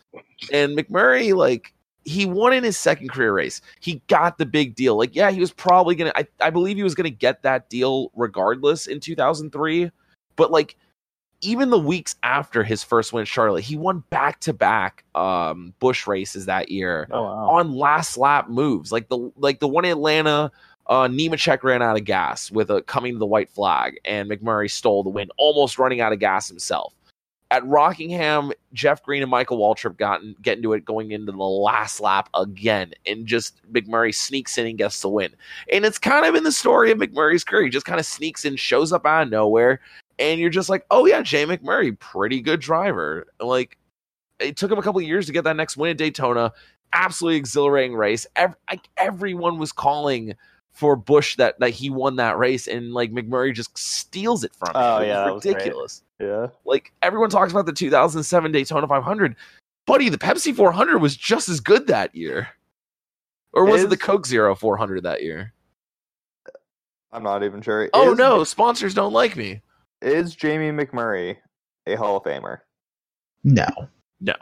and 0.51 0.75
McMurray, 0.75 1.35
like, 1.35 1.75
he 2.05 2.25
won 2.25 2.53
in 2.53 2.63
his 2.63 2.75
second 2.75 3.09
career 3.09 3.33
race. 3.33 3.61
He 3.81 4.01
got 4.07 4.39
the 4.39 4.47
big 4.47 4.73
deal. 4.73 4.97
Like, 4.97 5.15
yeah, 5.15 5.29
he 5.29 5.39
was 5.39 5.51
probably 5.51 5.93
gonna. 5.93 6.11
I, 6.15 6.25
I 6.41 6.49
believe 6.49 6.77
he 6.77 6.83
was 6.83 6.95
gonna 6.95 7.11
get 7.11 7.43
that 7.43 7.69
deal 7.69 8.11
regardless 8.15 8.87
in 8.87 8.99
2003, 8.99 9.91
but 10.37 10.49
like 10.49 10.75
even 11.41 11.69
the 11.69 11.79
weeks 11.79 12.15
after 12.23 12.63
his 12.63 12.83
first 12.83 13.13
win 13.13 13.25
Charlotte, 13.25 13.63
he 13.63 13.75
won 13.77 14.03
back 14.09 14.39
to 14.41 14.53
back 14.53 15.03
um 15.15 15.73
Busch 15.79 16.07
races 16.07 16.45
that 16.45 16.69
year 16.69 17.07
Oh 17.11 17.23
wow. 17.23 17.49
on 17.49 17.73
last 17.73 18.17
lap 18.17 18.49
moves. 18.49 18.91
Like 18.91 19.09
the 19.09 19.31
like 19.37 19.59
the 19.59 19.67
one 19.67 19.85
in 19.85 19.91
Atlanta, 19.91 20.51
uh 20.87 21.07
Nemechek 21.07 21.63
ran 21.63 21.81
out 21.81 21.97
of 21.97 22.05
gas 22.05 22.51
with 22.51 22.69
a 22.71 22.81
coming 22.83 23.13
to 23.13 23.19
the 23.19 23.25
white 23.25 23.49
flag, 23.49 23.99
and 24.05 24.29
McMurray 24.29 24.69
stole 24.71 25.03
the 25.03 25.09
win, 25.09 25.29
almost 25.37 25.77
running 25.79 26.01
out 26.01 26.13
of 26.13 26.19
gas 26.19 26.47
himself. 26.47 26.93
At 27.51 27.65
Rockingham, 27.67 28.51
Jeff 28.73 29.03
Green 29.03 29.21
and 29.21 29.29
Michael 29.29 29.59
Waltrip 29.59 29.97
got 29.97 30.21
in, 30.23 30.35
get 30.41 30.57
into 30.57 30.73
it 30.73 30.83
going 30.83 31.11
into 31.11 31.31
the 31.31 31.37
last 31.37 31.99
lap 32.01 32.27
again, 32.33 32.93
and 33.05 33.27
just 33.27 33.61
McMurray 33.71 34.13
sneaks 34.15 34.57
in 34.57 34.65
and 34.65 34.77
gets 34.79 34.99
the 35.01 35.09
win. 35.09 35.29
And 35.71 35.85
it's 35.85 35.99
kind 35.99 36.25
of 36.25 36.33
in 36.33 36.43
the 36.43 36.51
story 36.51 36.89
of 36.91 36.97
McMurray's 36.97 37.43
career. 37.43 37.63
He 37.63 37.69
just 37.69 37.85
kind 37.85 37.99
of 37.99 38.05
sneaks 38.05 38.45
in, 38.45 38.55
shows 38.55 38.91
up 38.91 39.05
out 39.05 39.23
of 39.23 39.29
nowhere, 39.29 39.79
and 40.19 40.39
you're 40.39 40.49
just 40.49 40.69
like, 40.69 40.85
oh 40.91 41.05
yeah, 41.05 41.21
Jamie 41.21 41.57
McMurray, 41.57 41.97
pretty 41.97 42.41
good 42.41 42.59
driver. 42.59 43.27
Like 43.39 43.77
it 44.39 44.57
took 44.57 44.71
him 44.71 44.77
a 44.77 44.81
couple 44.81 44.99
of 44.99 45.07
years 45.07 45.25
to 45.27 45.31
get 45.33 45.43
that 45.45 45.55
next 45.55 45.77
win 45.77 45.91
at 45.91 45.97
Daytona. 45.97 46.53
Absolutely 46.93 47.37
exhilarating 47.37 47.95
race. 47.95 48.25
Ev- 48.35 48.55
like 48.69 48.87
everyone 48.97 49.57
was 49.57 49.71
calling 49.71 50.35
for 50.71 50.95
Busch 50.95 51.37
that 51.37 51.59
that 51.59 51.69
he 51.71 51.89
won 51.89 52.17
that 52.17 52.37
race, 52.37 52.67
and 52.67 52.93
like 52.93 53.11
McMurray 53.11 53.53
just 53.53 53.77
steals 53.77 54.43
it 54.43 54.53
from 54.55 54.69
him. 54.69 54.75
Oh, 54.75 54.97
It 54.99 55.07
yeah, 55.07 55.25
that 55.25 55.33
was 55.33 55.45
was 55.45 55.53
ridiculous. 55.53 56.03
Yeah. 56.19 56.47
Like 56.65 56.91
everyone 57.01 57.29
talks 57.29 57.51
about 57.51 57.65
the 57.65 57.73
2007 57.73 58.51
Daytona 58.51 58.87
500, 58.87 59.35
buddy. 59.85 60.09
The 60.09 60.17
Pepsi 60.17 60.55
400 60.55 60.99
was 60.99 61.15
just 61.15 61.49
as 61.49 61.59
good 61.59 61.87
that 61.87 62.15
year, 62.15 62.49
or 63.53 63.65
was 63.65 63.83
it 63.83 63.89
the 63.89 63.97
Coke 63.97 64.25
Zero 64.25 64.55
400 64.55 65.03
that 65.03 65.23
year? 65.23 65.53
I'm 67.11 67.23
not 67.23 67.43
even 67.43 67.61
sure. 67.61 67.89
Oh 67.93 68.11
Is- 68.11 68.17
no, 68.17 68.43
sponsors 68.43 68.93
don't 68.93 69.13
like 69.13 69.35
me. 69.35 69.61
Is 70.01 70.35
Jamie 70.35 70.71
McMurray 70.71 71.37
a 71.87 71.95
Hall 71.95 72.17
of 72.17 72.23
Famer? 72.23 72.59
No. 73.43 73.67
No. 74.21 74.33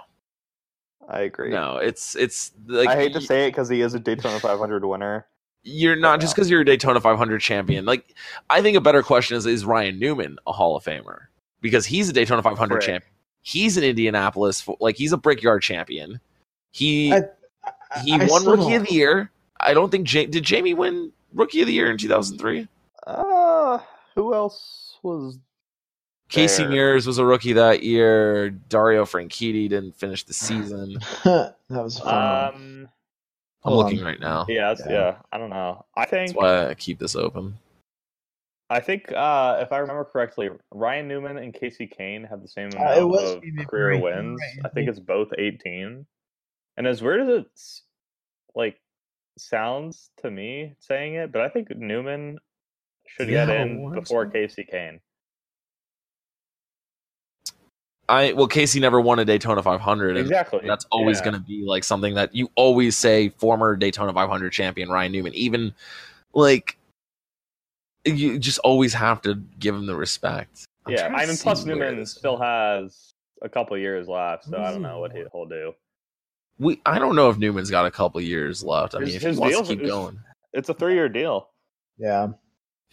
I 1.10 1.22
agree. 1.22 1.50
No, 1.52 1.78
it's 1.78 2.16
it's 2.16 2.52
like 2.68 2.88
I 2.88 2.96
hate 2.96 3.14
to 3.14 3.22
say 3.22 3.46
it 3.46 3.50
because 3.50 3.68
he 3.70 3.82
is 3.82 3.94
a 3.94 4.00
Daytona 4.00 4.40
500 4.40 4.86
winner. 4.86 5.26
you're 5.64 5.96
not 5.98 6.22
just 6.22 6.34
because 6.34 6.50
you're 6.50 6.62
a 6.62 6.66
Daytona 6.66 7.02
500 7.02 7.40
champion. 7.40 7.86
Like, 7.86 8.16
I 8.50 8.62
think 8.62 8.78
a 8.78 8.82
better 8.82 9.04
question 9.04 9.36
is: 9.38 9.46
Is 9.46 9.66
Ryan 9.66 10.00
Newman 10.00 10.38
a 10.48 10.54
Hall 10.54 10.78
of 10.78 10.84
Famer? 10.86 11.24
Because 11.62 11.86
he's 11.86 12.08
a 12.10 12.14
Daytona 12.14 12.42
500 12.42 12.76
Frick. 12.76 12.82
champion. 12.86 13.12
He's 13.42 13.76
an 13.76 13.84
Indianapolis, 13.84 14.66
like 14.80 14.96
he's 14.96 15.12
a 15.12 15.18
Brickyard 15.18 15.62
champion. 15.62 16.22
He 16.72 17.12
I- 17.14 17.24
he 18.04 18.14
I 18.14 18.26
won 18.28 18.46
Rookie 18.46 18.62
of 18.76 18.84
don't- 18.84 18.90
the 18.90 18.94
Year. 18.96 19.30
I 19.60 19.74
don't 19.74 19.90
think 19.92 20.12
ja- 20.12 20.26
did 20.26 20.44
Jamie 20.46 20.74
win 20.74 21.12
Rookie 21.34 21.62
of 21.62 21.68
the 21.68 21.74
Year 21.74 21.92
in 21.92 21.98
2003. 21.98 22.68
Uh, 23.06 23.80
who 24.16 24.34
else 24.34 24.83
was 25.04 25.40
Casey 26.30 26.64
There. 26.64 26.72
Mears 26.72 27.06
was 27.06 27.18
a 27.18 27.26
rookie 27.26 27.54
that 27.54 27.84
year. 27.84 28.50
Dario 28.50 29.06
Franchitti 29.06 29.70
didn't 29.70 29.96
finish 29.96 30.24
the 30.24 30.34
season. 30.34 30.98
that 31.24 31.56
was 31.70 32.00
fun. 32.00 32.54
Um, 32.56 32.90
I'm 33.66 33.72
Hold 33.72 33.86
looking 33.86 34.00
on. 34.00 34.06
right 34.06 34.20
now. 34.20 34.46
yeah, 34.50 34.74
Yeah. 34.80 34.92
yeah, 34.92 35.16
I 35.32 35.38
don't 35.38 35.50
know. 35.50 35.86
I 35.96 36.02
That's 36.02 36.12
think 36.12 36.38
why 36.38 36.68
I 36.70 36.74
keep 36.74 37.00
this 37.00 37.16
open. 37.16 37.58
I 38.70 38.80
think 38.80 39.12
uh, 39.12 39.60
if 39.62 39.72
I 39.72 39.78
remember 39.78 40.04
correctly, 40.06 40.50
Ryan 40.72 41.08
Newman 41.08 41.38
and 41.38 41.54
Kasey 41.54 41.92
Kahne 41.94 42.28
have 42.28 42.42
the 42.42 42.48
same 42.48 42.70
Uh, 42.74 42.78
amount 42.78 42.98
it 43.00 43.04
was 43.06 43.32
of 43.34 43.42
career 43.68 43.92
McMurray, 43.98 44.02
wins. 44.02 44.40
right, 44.42 44.66
I 44.66 44.70
think 44.70 44.90
it's 44.90 45.00
both 45.00 45.30
18. 45.38 46.06
And 46.78 46.88
as 46.88 47.02
weird 47.04 47.22
as 47.22 47.28
it's 47.46 47.84
like 48.56 48.80
sounds 49.38 50.10
to 50.22 50.32
me 50.32 50.74
saying 50.80 51.16
it, 51.16 51.32
but 51.32 51.42
I 51.42 51.50
think 51.50 51.70
Newman 51.76 52.40
should 53.08 53.30
Yeah, 53.30 53.46
get 53.46 53.62
in 53.62 53.82
what? 53.82 53.94
before 53.96 54.26
Kasey 54.28 54.70
Kahne. 54.72 55.00
I 58.10 58.34
well, 58.34 58.48
Kasey 58.50 58.82
never 58.82 59.00
won 59.00 59.20
a 59.20 59.26
Daytona 59.26 59.64
500, 59.64 60.10
and 60.12 60.20
Exactly. 60.20 60.60
that's 60.68 60.86
always 60.92 61.20
Yeah. 61.20 61.24
going 61.26 61.34
to 61.36 61.40
be 61.40 61.64
like 61.66 61.84
something 61.84 62.16
that 62.16 62.36
you 62.36 62.50
always 62.56 62.98
say. 62.98 63.30
Former 63.30 63.76
Daytona 63.76 64.12
500 64.14 64.52
champion 64.52 64.90
Ryan 64.90 65.12
Newman, 65.14 65.34
even 65.36 65.74
like 66.34 66.78
you 68.06 68.38
just 68.40 68.60
always 68.60 68.94
have 68.94 69.22
to 69.22 69.36
give 69.60 69.74
him 69.74 69.86
the 69.86 69.96
respect. 69.96 70.66
I'm 70.86 70.94
Yeah, 70.94 71.08
I 71.16 71.26
mean, 71.26 71.36
see 71.38 71.44
plus 71.44 71.64
Newman 71.66 72.06
still 72.06 72.36
has 72.38 73.14
a 73.42 73.48
couple 73.48 73.78
years 73.78 74.10
left, 74.10 74.46
so 74.46 74.58
I 74.58 74.72
don't 74.72 74.82
know 74.82 75.00
what 75.00 75.14
he- 75.14 75.24
he'll 75.32 75.46
do. 75.46 75.74
We 76.60 76.82
I 76.86 77.00
don't 77.00 77.16
know 77.16 77.30
if 77.30 77.38
Newman's 77.38 77.72
got 77.72 77.86
a 77.86 77.92
couple 77.92 78.20
years 78.20 78.64
left. 78.64 78.96
I 78.96 79.00
mean, 79.00 79.08
His- 79.08 79.16
if 79.16 79.22
he 79.22 79.28
his 79.30 79.40
wants 79.40 79.58
to 79.62 79.64
keep 79.76 79.86
going, 79.86 80.20
It's 80.52 80.68
a 80.70 80.74
three-year 80.74 81.08
deal. 81.10 81.50
Yeah. 81.98 82.28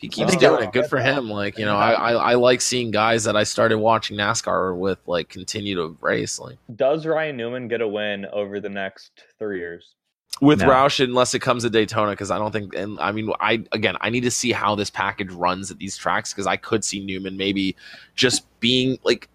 If 0.01 0.05
he 0.05 0.09
keeps 0.09 0.31
think 0.31 0.41
doing 0.41 0.63
it, 0.63 0.73
good 0.73 0.87
for 0.87 0.99
him. 0.99 1.29
Like 1.29 1.59
you 1.59 1.67
know, 1.67 1.77
I, 1.77 1.93
I 1.93 2.13
I 2.13 2.35
like 2.35 2.63
seeing 2.63 2.91
guys 2.91 3.25
that 3.25 3.37
I 3.37 3.43
started 3.43 3.79
watching 3.79 4.17
NASCAR 4.17 4.75
with 4.75 4.99
like 5.07 5.29
continue 5.29 5.75
to 5.75 5.97
race. 6.01 6.39
Like 6.39 6.57
Does 6.75 7.05
Ryan 7.05 7.37
Newman 7.37 7.69
get 7.69 7.83
a 7.83 7.89
win 7.89 8.25
over 8.33 8.61
the 8.61 8.71
next 8.71 9.25
three 9.39 9.59
years? 9.59 9.95
with 10.41 10.61
No. 10.61 10.69
Roush, 10.69 11.05
unless 11.05 11.35
it 11.35 11.41
comes 11.41 11.65
to 11.65 11.71
Daytona, 11.71 12.13
because 12.13 12.31
I 12.31 12.39
don't 12.39 12.51
think. 12.51 12.75
And 12.75 12.99
I 12.99 13.13
mean, 13.13 13.31
I 13.41 13.63
again, 13.73 13.97
I 14.01 14.09
need 14.09 14.23
to 14.23 14.31
see 14.31 14.53
how 14.53 14.75
this 14.75 14.89
package 14.89 15.31
runs 15.33 15.71
at 15.71 15.79
these 15.79 15.97
tracks 15.97 16.33
because 16.33 16.47
I 16.47 16.57
could 16.57 16.83
see 16.83 17.05
Newman 17.05 17.37
maybe 17.37 17.77
just 18.15 18.47
being 18.61 18.99
like, 19.05 19.29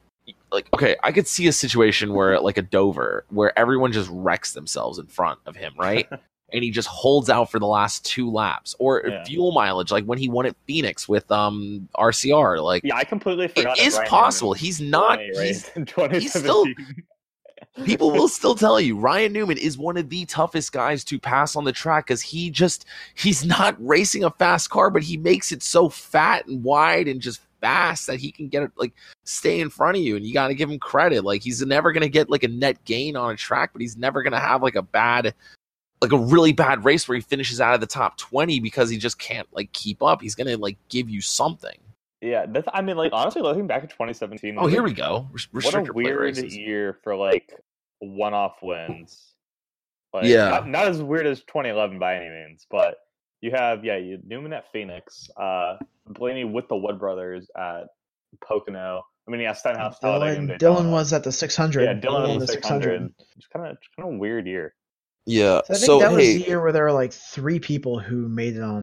like 0.52 0.68
okay, 0.74 0.96
I 1.04 1.12
could 1.12 1.28
see 1.28 1.48
a 1.48 1.52
situation 1.52 2.14
where 2.14 2.40
like 2.40 2.58
a 2.58 2.64
Dover 2.64 3.26
where 3.30 3.58
everyone 3.58 3.92
just 3.92 4.10
wrecks 4.12 4.54
themselves 4.54 4.98
in 4.98 5.06
front 5.06 5.40
of 5.46 5.56
him, 5.56 5.74
right? 5.78 6.08
and 6.54 6.64
he 6.64 6.70
just 6.72 6.88
holds 6.88 7.30
out 7.30 7.50
for 7.52 7.60
the 7.60 7.66
last 7.68 8.06
two 8.06 8.30
laps 8.32 8.76
or 8.80 9.04
Yeah. 9.06 9.24
fuel 9.24 9.52
mileage 9.52 9.92
like 9.92 10.06
when 10.06 10.18
he 10.18 10.30
won 10.30 10.46
at 10.46 10.56
Phoenix 10.68 11.10
with 11.10 11.30
um 11.32 11.90
RCR 11.98 12.62
like 12.64 12.84
Yeah, 12.84 12.96
I 12.96 13.04
completely 13.04 13.48
forgot. 13.48 13.78
it 13.78 13.82
that 13.82 13.88
is 13.88 13.98
Ryan 13.98 14.10
possible 14.10 14.50
Newman 14.50 14.60
he's 14.60 14.82
not 14.82 15.20
he's 15.20 15.70
he's 16.12 16.34
still- 16.34 16.66
people 17.84 18.12
will 18.12 18.28
still 18.40 18.56
tell 18.56 18.80
you 18.80 18.98
Ryan 18.98 19.34
Newman 19.34 19.58
is 19.58 19.78
one 19.78 19.98
of 19.98 20.10
the 20.10 20.26
toughest 20.26 20.72
guys 20.72 21.04
to 21.06 21.20
pass 21.20 21.56
on 21.56 21.64
the 21.64 21.72
track 21.72 22.06
because 22.08 22.22
he 22.22 22.50
just 22.50 22.86
he's 23.16 23.44
not 23.46 23.76
racing 23.86 24.24
a 24.24 24.30
fast 24.32 24.70
car, 24.70 24.90
but 24.90 25.04
he 25.04 25.18
makes 25.18 25.52
it 25.52 25.64
so 25.64 25.90
fat 25.90 26.46
and 26.48 26.64
wide 26.64 27.08
and 27.08 27.22
just 27.22 27.42
fast 27.62 28.06
that 28.06 28.20
he 28.20 28.32
can 28.32 28.48
get 28.48 28.62
it 28.64 28.72
like 28.76 28.94
stay 29.24 29.60
in 29.60 29.70
front 29.70 29.98
of 29.98 30.04
you, 30.04 30.16
and 30.16 30.26
you 30.26 30.34
got 30.34 30.50
to 30.50 30.54
give 30.54 30.70
him 30.70 30.78
credit. 30.80 31.24
Like 31.24 31.42
he's 31.42 31.66
never 31.66 31.92
gonna 31.92 32.10
get 32.10 32.30
like 32.30 32.44
a 32.44 32.48
net 32.48 32.84
gain 32.86 33.16
on 33.16 33.32
a 33.32 33.36
track, 33.38 33.72
but 33.74 33.82
he's 33.82 33.98
never 33.98 34.22
gonna 34.24 34.40
have 34.40 34.62
like 34.62 34.76
a 34.76 34.82
bad. 34.84 35.34
Like 36.06 36.22
a 36.22 36.24
really 36.24 36.54
bad 36.54 36.86
race 36.86 37.08
where 37.08 37.16
he 37.16 37.22
finishes 37.22 37.60
out 37.60 37.74
of 37.74 37.82
the 37.82 37.88
top 37.88 38.18
twenty 38.18 38.60
because 38.60 38.90
he 38.90 38.98
just 38.98 39.18
can't 39.20 39.48
like 39.52 39.72
keep 39.74 40.02
up. 40.04 40.22
He's 40.22 40.36
gonna 40.36 40.58
like 40.58 40.78
give 40.90 41.10
you 41.10 41.22
something. 41.22 41.78
Yeah, 42.22 42.46
that's. 42.48 42.68
I 42.74 42.82
mean, 42.82 42.98
like 42.98 43.12
honestly, 43.14 43.42
looking 43.42 43.68
back 43.68 43.84
at 43.84 43.90
2017. 43.90 44.56
Oh, 44.58 44.64
was 44.64 44.74
here 44.74 44.84
we 44.84 44.94
go. 44.94 45.28
Res- 45.32 45.48
What 45.52 45.66
a 45.66 45.68
restrictor 45.82 45.94
weird 45.94 46.38
year 46.38 46.98
for 47.04 47.16
like 47.16 47.54
one-off 48.00 48.58
wins. 48.62 49.34
Like, 50.14 50.26
Yeah. 50.26 50.50
not, 50.50 50.68
not 50.68 50.88
as 50.88 51.02
weird 51.02 51.28
as 51.28 51.42
2011 51.42 52.00
by 52.00 52.16
any 52.16 52.30
means, 52.30 52.66
but 52.72 52.96
you 53.42 53.52
have 53.52 53.84
yeah, 53.84 53.98
you 53.98 54.20
Newman 54.26 54.54
at 54.54 54.72
Phoenix, 54.72 55.30
uh, 55.38 55.78
Blaney 56.08 56.46
with 56.46 56.68
the 56.68 56.76
Wood 56.76 57.00
brothers 57.00 57.48
at 57.58 57.84
Pocono. 58.44 59.04
I 59.28 59.32
mean, 59.32 59.42
yeah, 59.42 59.54
Stenhouse. 59.54 60.00
Talladega, 60.00 60.38
and 60.40 60.48
Dillon, 60.48 60.58
Dillon 60.60 60.92
was 60.92 61.12
at 61.14 61.24
the 61.24 61.32
600. 61.32 61.84
yeah, 61.84 61.94
Dillon 61.94 62.24
won 62.30 62.40
was 62.40 62.48
the 62.48 62.54
600. 62.54 63.14
It's 63.38 63.48
kind 63.48 63.68
of 63.68 63.78
kind 63.98 64.14
of 64.14 64.20
weird 64.20 64.48
year. 64.48 64.74
Yeah. 65.26 65.62
So 65.66 65.74
I 65.74 65.74
think 65.74 65.86
So, 65.86 66.00
that 66.00 66.12
was 66.12 66.24
hey, 66.24 66.38
the 66.38 66.48
year 66.48 66.62
where 66.62 66.72
there 66.72 66.84
were 66.84 66.92
like 66.92 67.14
three 67.14 67.60
people 67.60 68.00
who 68.00 68.28
made 68.28 68.56
it 68.56 68.62
on 68.62 68.82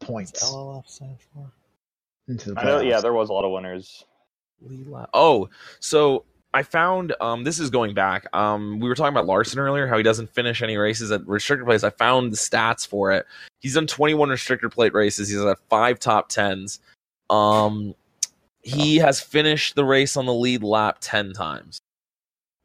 points 0.00 0.44
LLF 0.44 0.86
stand 0.88 1.16
for? 1.32 1.50
into 2.28 2.52
the 2.52 2.60
I 2.60 2.64
know, 2.64 2.80
yeah, 2.80 3.00
there 3.00 3.12
was 3.12 3.28
a 3.28 3.32
lot 3.32 3.44
of 3.44 3.52
winners. 3.52 4.04
Lee 4.62 4.84
Oh, 5.12 5.48
so 5.80 6.24
I 6.54 6.62
found 6.62 7.14
um 7.20 7.44
this 7.44 7.58
is 7.58 7.70
going 7.70 7.94
back. 7.94 8.26
Um 8.34 8.80
we 8.80 8.88
were 8.88 8.94
talking 8.94 9.12
about 9.12 9.26
Larson 9.26 9.58
earlier, 9.58 9.86
how 9.86 9.96
he 9.96 10.02
doesn't 10.02 10.30
finish 10.30 10.62
any 10.62 10.76
races 10.76 11.10
at 11.10 11.26
restricted 11.26 11.66
plates. 11.66 11.84
I 11.84 11.90
found 11.90 12.32
the 12.32 12.36
stats 12.36 12.86
for 12.86 13.12
it. 13.12 13.26
He's 13.60 13.74
done 13.74 13.86
21 13.86 14.30
restricted 14.30 14.70
plate 14.72 14.94
races. 14.94 15.28
He's 15.28 15.42
had 15.42 15.58
five 15.68 15.98
top 15.98 16.28
tens. 16.28 16.80
Um 17.30 17.94
he 18.62 18.96
has 18.96 19.20
finished 19.20 19.74
the 19.74 19.84
race 19.84 20.16
on 20.16 20.24
the 20.24 20.32
lead 20.32 20.62
lap 20.62 20.96
10 21.00 21.34
times. 21.34 21.78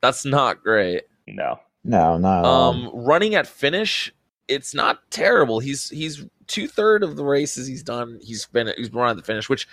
That's 0.01 0.23
not 0.23 0.63
great. 0.63 1.03
No, 1.27 1.59
No, 1.89 2.19
not 2.19 2.39
at 2.39 2.45
all. 2.45 2.69
Um 2.69 2.91
running 2.93 3.33
at 3.33 3.47
finish, 3.47 4.13
it's 4.47 4.75
not 4.75 4.99
terrible. 5.09 5.59
He's 5.59 5.89
he's 5.89 6.23
two 6.45 6.67
third 6.67 7.03
of 7.03 7.15
the 7.15 7.23
races 7.25 7.65
he's 7.65 7.81
done. 7.81 8.19
He's 8.21 8.45
been 8.45 8.71
he's 8.77 8.93
run 8.93 9.09
at 9.09 9.15
the 9.15 9.23
finish, 9.23 9.49
which 9.49 9.67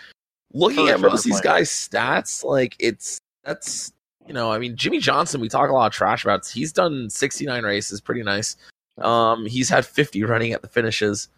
looking 0.54 0.86
For 0.86 0.94
at 0.94 1.00
most 1.00 1.26
of 1.26 1.30
these 1.30 1.42
guys' 1.42 1.68
stats, 1.68 2.42
like 2.42 2.74
it's 2.78 3.18
that's 3.44 3.92
you 4.26 4.32
know, 4.32 4.50
I 4.50 4.58
mean 4.58 4.76
Jimmie 4.76 4.98
Johnson, 4.98 5.42
we 5.42 5.50
talk 5.50 5.68
a 5.68 5.74
lot 5.74 5.88
of 5.88 5.92
trash 5.92 6.24
about. 6.24 6.46
He's 6.46 6.72
done 6.72 7.10
69 7.10 7.64
races, 7.64 8.00
pretty 8.00 8.22
nice. 8.22 8.56
Um, 8.96 9.44
he's 9.44 9.68
had 9.68 9.84
50 9.84 10.24
running 10.24 10.52
at 10.52 10.62
the 10.62 10.68
finishes. 10.68 11.28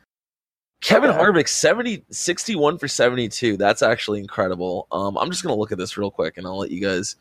Kevin 0.80 1.10
Okay. 1.10 1.18
Harvick 1.18 1.48
70 1.48 2.04
61 2.08 2.78
for 2.78 2.86
72. 2.86 3.56
That's 3.56 3.82
actually 3.82 4.20
incredible. 4.20 4.86
Um, 4.92 5.18
I'm 5.18 5.28
just 5.28 5.42
gonna 5.42 5.56
look 5.56 5.72
at 5.72 5.78
this 5.78 5.98
real 5.98 6.12
quick 6.12 6.36
and 6.36 6.46
I'll 6.46 6.56
let 6.58 6.70
you 6.70 6.80
guys 6.80 7.16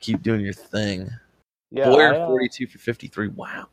keep 0.00 0.22
doing 0.22 0.42
your 0.42 0.52
thing. 0.52 1.10
Yeah, 1.70 1.86
Bowyer 1.86 2.14
I, 2.14 2.18
uh, 2.18 2.26
42 2.28 2.66
for 2.66 2.78
53. 2.78 3.28
Wow. 3.28 3.66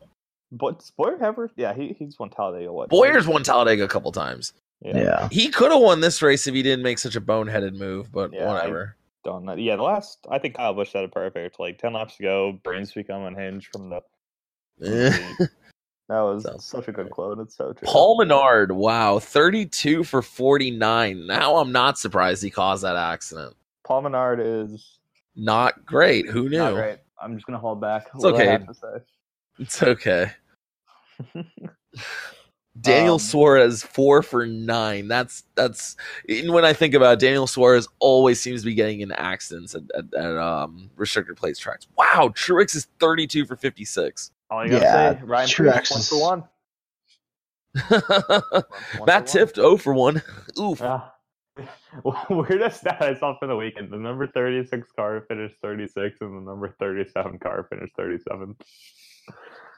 But 0.51 0.89
Bowyer 0.97 1.21
ever? 1.21 1.49
Yeah, 1.55 1.73
he 1.73 1.95
he's 1.97 2.17
won 2.19 2.29
Talladega. 2.29 2.71
What? 2.71 2.89
Bowyer's 2.89 3.27
won 3.27 3.43
Talladega 3.43 3.83
a 3.83 3.87
couple 3.87 4.11
times. 4.11 4.53
Yeah. 4.81 4.97
yeah. 4.97 5.29
He 5.31 5.49
could 5.49 5.71
have 5.71 5.81
won 5.81 6.01
this 6.01 6.21
race 6.21 6.45
if 6.47 6.53
he 6.53 6.61
didn't 6.61 6.83
make 6.83 6.99
such 6.99 7.15
a 7.15 7.21
boneheaded 7.21 7.73
move, 7.75 8.11
but 8.11 8.33
Yeah, 8.33 8.45
I- 8.45 8.53
whatever. 8.53 8.95
Don't 9.23 9.45
know. 9.45 9.55
Yeah, 9.55 9.77
the 9.77 9.83
last 9.83 10.19
I 10.29 10.37
think 10.37 10.55
Kyle 10.55 10.73
Busch 10.73 10.91
said 10.91 11.05
a 11.05 11.07
perfect. 11.07 11.57
Like 11.57 11.77
ten 11.77 11.93
laps 11.93 12.19
ago, 12.19 12.59
brains 12.61 12.91
become 12.91 13.23
unhinged 13.23 13.69
from 13.71 13.89
the. 13.89 14.01
That 16.09 16.19
was 16.19 16.43
Sounds 16.43 16.65
such 16.65 16.89
a 16.89 16.91
good 16.91 17.09
quote. 17.09 17.39
It's 17.39 17.55
so 17.55 17.71
true. 17.71 17.87
Paul 17.87 18.17
Menard, 18.17 18.73
wow, 18.73 19.19
32 19.19 20.03
for 20.03 20.21
49. 20.21 21.25
Now 21.25 21.55
I'm 21.55 21.71
not 21.71 21.97
surprised 21.97 22.43
he 22.43 22.49
caused 22.49 22.83
that 22.83 22.97
accident. 22.97 23.55
Paul 23.85 24.01
Menard 24.01 24.41
is 24.41 24.99
Not 25.35 25.85
great. 25.85 26.27
Who 26.29 26.49
knew? 26.49 26.59
Not 27.23 27.29
great. 27.29 27.31
I'm 27.31 27.35
just 27.35 27.45
gonna 27.45 27.59
hold 27.59 27.79
back. 27.81 28.07
It's 28.15 28.23
okay. 28.25 28.59
It's 29.59 29.83
okay. 29.83 30.31
Daniel 32.81 33.13
Um, 33.15 33.19
Suarez 33.19 33.83
four 33.83 34.23
for 34.23 34.45
nine. 34.47 35.07
That's 35.07 35.43
that's 35.53 35.95
and 36.27 36.51
when 36.51 36.65
I 36.65 36.73
think 36.73 36.95
about 36.95 37.13
it, 37.13 37.19
Daniel 37.19 37.45
Suarez 37.45 37.87
always 37.99 38.39
seems 38.41 38.61
to 38.61 38.65
be 38.65 38.73
getting 38.73 39.01
in 39.01 39.11
accidents 39.11 39.75
at, 39.75 39.83
at, 39.95 40.11
at 40.13 40.37
um 40.37 40.89
restricted 40.95 41.37
plates 41.37 41.59
tracks. 41.59 41.87
Wow, 41.97 42.31
Truex 42.35 42.75
is 42.75 42.87
32 42.99 43.45
for 43.45 43.55
56. 43.55 44.31
All 44.49 44.65
you 44.65 44.71
gotta 44.71 44.83
Yeah, 44.85 45.13
say, 45.19 45.21
Ryan 45.23 45.47
Truex 45.47 45.73
Preece, 45.73 45.91
one 45.91 46.01
for 46.01 46.21
one. 46.21 46.43
One 48.97 49.05
Matt 49.05 49.29
for 49.29 49.39
one. 49.39 49.47
Tifft 49.47 49.55
0 49.55 49.77
for 49.77 49.93
1. 49.93 50.21
Oof. 50.59 50.79
Yeah. 50.79 51.01
Weirdest 52.29 52.81
stat 52.81 53.01
I 53.01 53.13
saw 53.15 53.37
for 53.37 53.47
the 53.47 53.55
weekend: 53.55 53.91
the 53.91 53.97
number 53.97 54.27
thirty-six 54.27 54.91
car 54.95 55.23
finished 55.27 55.55
thirty-six, 55.61 56.21
and 56.21 56.35
the 56.35 56.49
number 56.49 56.75
thirty-seven 56.79 57.39
car 57.39 57.67
finished 57.69 57.95
thirty-seven. 57.95 58.55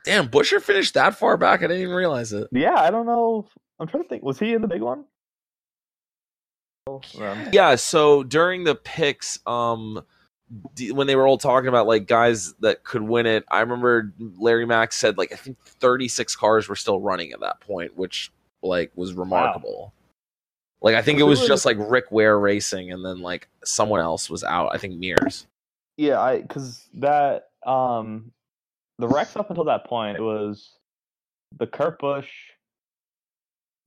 Damn, 0.05 0.30
Buescher 0.30 0.61
finished 0.61 0.93
that 0.93 1.15
far 1.15 1.36
back. 1.36 1.59
I 1.59 1.67
didn't 1.67 1.82
even 1.82 1.95
realize 1.95 2.32
it. 2.32 2.47
Yeah, 2.51 2.76
I 2.76 2.91
don't 2.91 3.05
know. 3.05 3.47
I'm 3.80 3.88
trying 3.88 4.03
to 4.03 4.09
think. 4.09 4.23
Was 4.23 4.39
he 4.39 4.53
in 4.53 4.61
the 4.61 4.67
big 4.67 4.82
one? 4.82 5.05
Yeah, 7.51 7.76
so 7.76 8.21
during 8.23 8.63
the 8.63 8.76
picks, 8.76 9.39
um, 9.47 10.01
when 10.91 11.07
they 11.07 11.15
were 11.15 11.28
all 11.28 11.39
talking 11.39 11.67
about 11.67 11.88
like 11.88 12.07
guys 12.07 12.53
that 12.59 12.84
could 12.84 13.01
win 13.01 13.26
it, 13.26 13.43
I 13.49 13.61
remember 13.61 14.13
Larry 14.19 14.65
Mac 14.67 14.93
said 14.93 15.17
like 15.17 15.34
I 15.34 15.36
think 15.36 15.57
36 15.63 16.36
cars 16.36 16.69
were 16.69 16.76
still 16.76 16.99
running 17.01 17.32
at 17.32 17.39
that 17.39 17.59
point, 17.59 17.97
which 17.97 18.32
like 18.61 18.91
was 18.95 19.13
remarkable. 19.13 19.93
Like 20.82 20.95
I 20.95 21.01
think 21.01 21.19
it 21.19 21.23
was 21.23 21.45
just 21.47 21.65
like 21.65 21.78
Rick 21.80 22.11
Ware 22.11 22.39
racing, 22.39 22.91
and 22.91 23.03
then 23.03 23.19
like 23.19 23.47
someone 23.63 24.01
else 24.01 24.30
was 24.30 24.43
out. 24.43 24.69
I 24.73 24.78
think 24.78 24.99
Mears. 24.99 25.47
Yeah, 25.97 26.21
I 26.21 26.41
because 26.41 26.88
that 26.95 27.49
um 27.65 28.32
the 28.99 29.07
wrecks 29.07 29.36
up 29.36 29.49
until 29.49 29.65
that 29.65 29.86
point 29.86 30.17
it 30.17 30.21
was 30.21 30.71
the 31.57 31.67
Kurt 31.67 31.99
Busch, 31.99 32.30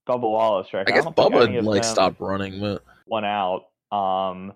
Bubba 0.09 0.22
Wallace 0.22 0.68
track. 0.68 0.91
I 0.91 0.95
guess 0.95 1.05
any 1.05 1.14
Bubba 1.14 1.62
like 1.62 1.84
stopped 1.84 2.20
running, 2.20 2.61
but 2.61 2.82
went 3.07 3.26
out. 3.26 3.66
Um, 3.93 4.55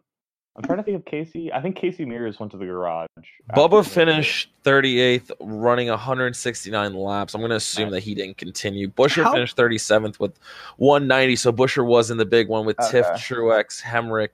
I'm 0.54 0.62
trying 0.62 0.78
to 0.78 0.82
think 0.84 0.96
of 0.98 1.04
Casey. 1.06 1.50
I 1.52 1.62
think 1.62 1.76
Casey 1.76 2.04
Mears 2.04 2.38
went 2.38 2.52
to 2.52 2.58
the 2.58 2.66
garage. 2.66 3.06
after 3.16 3.60
Bubba 3.60 3.84
finishing. 3.86 4.14
finished 4.14 4.50
38th, 4.64 5.30
running 5.40 5.88
169 5.88 6.94
laps. 6.94 7.34
I'm 7.34 7.40
going 7.40 7.50
to 7.50 7.56
assume 7.56 7.84
Nice. 7.86 7.92
that 7.92 8.00
he 8.00 8.14
didn't 8.14 8.36
continue. 8.36 8.88
Buescher 8.88 9.24
How- 9.24 9.32
finished 9.32 9.56
37th 9.56 10.18
with 10.20 10.38
190. 10.76 11.36
So 11.36 11.52
Buescher 11.52 11.84
was 11.86 12.10
in 12.10 12.18
the 12.18 12.26
big 12.26 12.48
one 12.48 12.66
with 12.66 12.76
Tifft, 12.76 13.12
Okay. 13.12 13.18
Truex, 13.18 13.82
Hemric, 13.82 14.28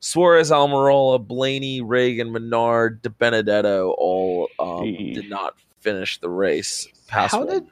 Suarez, 0.00 0.50
Almirola, 0.50 1.24
Blaney, 1.26 1.82
Regan, 1.82 2.32
Menard, 2.32 3.02
DiBenedetto 3.02 3.94
all 3.98 4.48
um, 4.58 4.84
did 4.84 5.28
not 5.28 5.56
finish 5.80 6.18
the 6.20 6.30
race. 6.30 6.88
Past 7.06 7.32
How 7.32 7.40
one. 7.44 7.48
did 7.48 7.66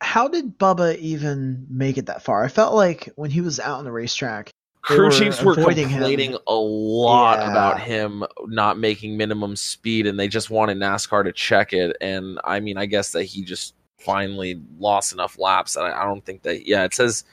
how 0.00 0.28
did 0.28 0.58
Bubba 0.58 0.96
even 0.98 1.66
make 1.70 1.96
it 1.98 2.06
that 2.06 2.22
far? 2.22 2.44
I 2.44 2.48
felt 2.48 2.74
like 2.74 3.10
when 3.16 3.30
he 3.30 3.40
was 3.40 3.58
out 3.60 3.78
on 3.78 3.84
the 3.84 3.92
racetrack, 3.92 4.46
They 4.46 4.52
crew 4.84 5.10
chiefs 5.10 5.42
were 5.42 5.52
avoiding 5.52 5.88
him. 5.88 5.98
complaining 6.02 6.36
a 6.46 6.54
lot 6.54 7.38
Yeah. 7.40 7.50
about 7.50 7.80
him 7.80 8.24
not 8.46 8.78
making 8.78 9.16
minimum 9.16 9.56
speed 9.56 10.06
and 10.06 10.18
they 10.20 10.28
just 10.28 10.50
wanted 10.50 10.76
NASCAR 10.78 11.24
to 11.24 11.32
check 11.32 11.72
it 11.72 11.96
and 12.00 12.38
I 12.44 12.60
mean 12.60 12.76
I 12.76 12.86
guess 12.86 13.12
that 13.12 13.24
he 13.24 13.44
just 13.44 13.74
finally 13.98 14.60
lost 14.78 15.12
enough 15.12 15.38
laps 15.38 15.74
that 15.74 15.84
I, 15.84 16.02
I 16.02 16.04
don't 16.04 16.24
think 16.24 16.42
that 16.42 16.66
yeah 16.66 16.84
it 16.84 16.92
says 16.92 17.24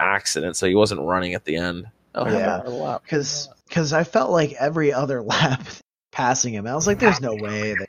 accident 0.00 0.56
so 0.56 0.66
he 0.66 0.74
wasn't 0.74 1.00
running 1.02 1.34
at 1.34 1.44
the 1.44 1.56
end 1.56 1.86
oh 2.14 2.28
Yeah. 2.30 2.98
because 3.02 3.48
because 3.68 3.92
I 3.92 4.04
felt 4.04 4.30
like 4.30 4.52
every 4.54 4.92
other 4.92 5.22
lap 5.34 5.66
passing 6.12 6.54
him, 6.54 6.66
I 6.66 6.74
was 6.74 6.86
like, 6.86 6.98
"There's 6.98 7.20
no 7.20 7.34
way 7.34 7.74
that 7.74 7.88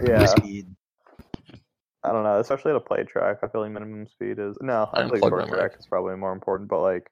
Yeah, 0.00 0.26
speed." 0.26 0.66
I 2.04 2.12
don't 2.12 2.22
know. 2.22 2.38
Especially 2.38 2.70
at 2.70 2.76
a 2.76 2.80
plate 2.80 3.08
track, 3.08 3.38
I 3.42 3.48
feel 3.48 3.62
like 3.62 3.72
minimum 3.72 4.06
speed 4.06 4.38
is 4.38 4.56
no. 4.60 4.88
I 4.92 5.02
think 5.02 5.14
Unplug 5.16 5.28
short 5.30 5.48
track 5.48 5.72
is 5.78 5.86
probably 5.86 6.14
more 6.16 6.32
important, 6.32 6.68
but 6.68 6.80
like 6.82 7.10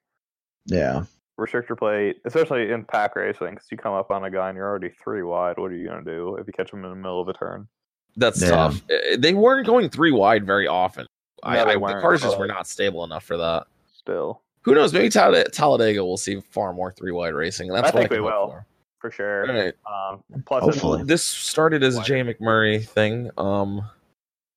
Yeah, 0.66 1.04
restrictor 1.38 1.76
plate, 1.78 2.16
especially 2.24 2.70
in 2.70 2.84
pack 2.84 3.16
racing, 3.16 3.50
because 3.54 3.66
you 3.70 3.76
come 3.76 3.92
up 3.92 4.10
on 4.10 4.24
a 4.24 4.30
guy 4.30 4.48
and 4.48 4.56
you're 4.56 4.68
already 4.68 4.90
three 5.02 5.22
wide. 5.22 5.56
What 5.58 5.70
are 5.72 5.74
you 5.76 5.88
gonna 5.88 6.04
do 6.04 6.36
if 6.36 6.46
you 6.46 6.52
catch 6.52 6.72
him 6.72 6.84
in 6.84 6.90
the 6.90 6.96
middle 6.96 7.20
of 7.20 7.28
a 7.28 7.32
turn? 7.32 7.68
that's 8.16 8.40
Yeah. 8.40 8.50
tough 8.50 8.80
Uh, 8.88 9.16
they 9.18 9.34
weren't 9.34 9.66
going 9.66 9.88
three 9.90 10.12
wide 10.12 10.46
very 10.46 10.68
often 10.68 11.04
I, 11.42 11.56
No, 11.56 11.64
they 11.64 11.70
I, 11.72 11.94
the 11.94 12.00
cars 12.00 12.22
just 12.22 12.38
were 12.38 12.46
not 12.46 12.68
stable 12.68 13.02
enough 13.02 13.24
for 13.24 13.36
that 13.38 13.66
Still, 13.92 14.40
who 14.62 14.72
knows 14.72 14.92
maybe 14.92 15.08
Tal- 15.08 15.42
Talladega 15.52 16.04
will 16.04 16.16
see 16.16 16.40
far 16.40 16.72
more 16.72 16.92
three 16.92 17.10
wide 17.10 17.34
racing 17.34 17.68
that's 17.72 17.90
I 17.90 17.90
what 17.90 17.94
think 18.08 18.12
I 18.12 18.14
we 18.14 18.20
will. 18.20 18.48
for. 18.50 18.66
for 19.00 19.10
sure. 19.10 19.48
All 19.50 19.54
right. 19.56 19.74
Um, 19.84 20.22
plus, 20.46 20.62
Hopefully. 20.62 20.94
it's- 21.00 21.08
this 21.08 21.24
started 21.24 21.82
as 21.82 21.98
a 21.98 22.02
Jamie 22.04 22.34
McMurray 22.34 22.86
thing. 22.86 23.30
Um, 23.36 23.82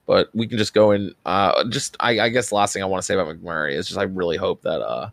but 0.06 0.30
we 0.36 0.46
can 0.48 0.60
just 0.60 0.76
go 0.76 0.92
in. 0.92 1.16
Uh, 1.26 1.64
just 1.70 1.98
I, 2.00 2.20
I 2.20 2.30
guess 2.30 2.50
the 2.50 2.56
last 2.56 2.74
thing 2.74 2.84
I 2.84 2.86
want 2.86 3.02
to 3.02 3.06
say 3.06 3.16
about 3.16 3.28
McMurray 3.36 3.74
is 3.74 3.88
just 3.88 3.98
I 3.98 4.04
really 4.04 4.38
hope 4.38 4.62
that 4.62 4.82
uh 4.82 5.10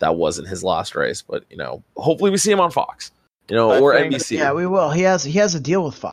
that 0.00 0.16
wasn't 0.16 0.48
his 0.48 0.62
last 0.64 0.94
race. 0.94 1.22
But 1.22 1.44
you 1.50 1.56
know, 1.56 1.82
hopefully 1.96 2.30
we 2.30 2.36
see 2.38 2.50
him 2.52 2.60
on 2.60 2.70
Fox, 2.70 3.10
you 3.48 3.56
know, 3.56 3.70
I 3.70 3.80
or 3.80 3.94
think- 3.98 4.14
NBC. 4.14 4.38
yeah, 4.38 4.52
we 4.52 4.66
will. 4.66 4.90
He 4.90 5.02
has 5.02 5.24
he 5.24 5.32
has 5.38 5.54
a 5.54 5.60
deal 5.60 5.84
with 5.84 5.94
Fox. 5.94 6.12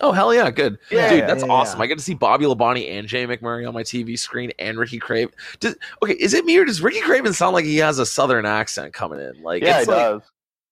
oh 0.00 0.12
hell 0.12 0.32
yeah, 0.34 0.50
good, 0.50 0.78
Yeah, 0.90 1.10
dude, 1.10 1.28
that's 1.28 1.44
yeah, 1.44 1.50
awesome. 1.52 1.78
yeah. 1.78 1.84
I 1.84 1.86
get 1.86 1.98
to 1.98 2.04
see 2.04 2.14
Bobby 2.14 2.46
Labonte 2.46 2.90
and 2.90 3.06
Jamie 3.06 3.36
McMurray 3.36 3.66
on 3.68 3.74
my 3.74 3.82
TV 3.82 4.18
screen 4.18 4.50
and 4.58 4.78
Ricky 4.78 4.98
Craven. 4.98 5.34
Does, 5.60 5.76
okay, 6.02 6.14
is 6.14 6.32
it 6.34 6.44
me 6.44 6.56
or 6.58 6.64
does 6.64 6.80
Ricky 6.82 7.00
Craven 7.00 7.32
sound 7.34 7.52
like 7.54 7.64
he 7.66 7.76
has 7.78 7.98
a 7.98 8.06
Southern 8.06 8.46
accent 8.46 8.92
coming 8.94 9.20
in? 9.20 9.42
Like, 9.42 9.62
yeah, 9.62 9.80
it 9.82 9.88
like, 9.88 9.96
does. 9.98 10.22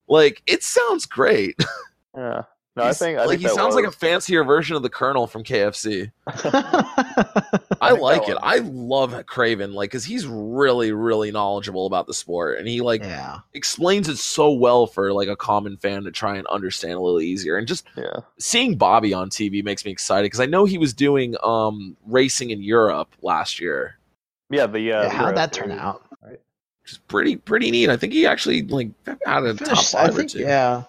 like 0.08 0.42
it 0.46 0.62
sounds 0.62 1.06
great. 1.06 1.56
Yeah. 2.16 2.42
No, 2.78 2.84
I 2.84 2.92
think 2.92 3.18
I 3.18 3.22
like 3.22 3.30
think 3.30 3.40
he 3.42 3.46
that 3.48 3.54
sounds 3.54 3.74
like 3.74 3.84
a 3.84 3.90
fancier 3.90 4.42
version 4.44 4.74
of 4.76 4.82
the 4.82 4.88
Colonel 4.88 5.26
from 5.26 5.44
KFC. 5.44 6.10
I 6.26 7.64
I 7.80 7.90
like 7.92 8.22
it. 8.28 8.34
was- 8.34 8.38
I 8.42 8.58
love 8.58 9.26
Craven, 9.26 9.72
like, 9.72 9.90
cause 9.90 10.04
he's 10.04 10.26
really, 10.26 10.92
really 10.92 11.30
knowledgeable 11.30 11.86
about 11.86 12.06
the 12.06 12.14
sport, 12.14 12.58
and 12.58 12.66
he 12.68 12.80
like 12.80 13.02
yeah, 13.02 13.38
explains 13.54 14.08
it 14.08 14.16
so 14.18 14.50
well 14.52 14.86
for 14.86 15.12
like 15.12 15.28
a 15.28 15.36
common 15.36 15.76
fan 15.76 16.04
to 16.04 16.10
try 16.10 16.36
and 16.36 16.46
understand 16.48 16.94
a 16.94 17.00
little 17.00 17.20
easier. 17.20 17.56
And 17.56 17.66
just 17.66 17.86
yeah. 17.96 18.20
seeing 18.38 18.76
Bobby 18.76 19.12
on 19.14 19.30
TV 19.30 19.62
makes 19.62 19.84
me 19.84 19.90
excited 19.92 20.24
because 20.24 20.40
I 20.40 20.46
know 20.46 20.64
he 20.64 20.78
was 20.78 20.92
doing 20.94 21.36
um 21.42 21.96
racing 22.06 22.50
in 22.50 22.62
Europe 22.62 23.08
last 23.22 23.60
year, 23.60 23.96
Yeah, 24.50 24.66
the 24.66 24.78
uh, 24.92 25.02
yeah 25.04 25.08
how'd 25.10 25.36
that 25.36 25.52
turn 25.52 25.68
Series. 25.68 25.80
out? 25.82 26.02
which 26.82 26.92
is 26.92 26.98
pretty, 27.06 27.36
pretty 27.36 27.70
neat. 27.70 27.90
I 27.90 27.96
think 27.98 28.14
he 28.14 28.26
actually 28.26 28.62
like 28.62 28.88
had 29.26 29.44
a 29.44 29.52
top 29.54 29.66
Finished, 29.68 29.94
I 29.94 30.06
five 30.06 30.14
or 30.14 30.18
think, 30.18 30.30
two. 30.30 30.38
yeah. 30.40 30.84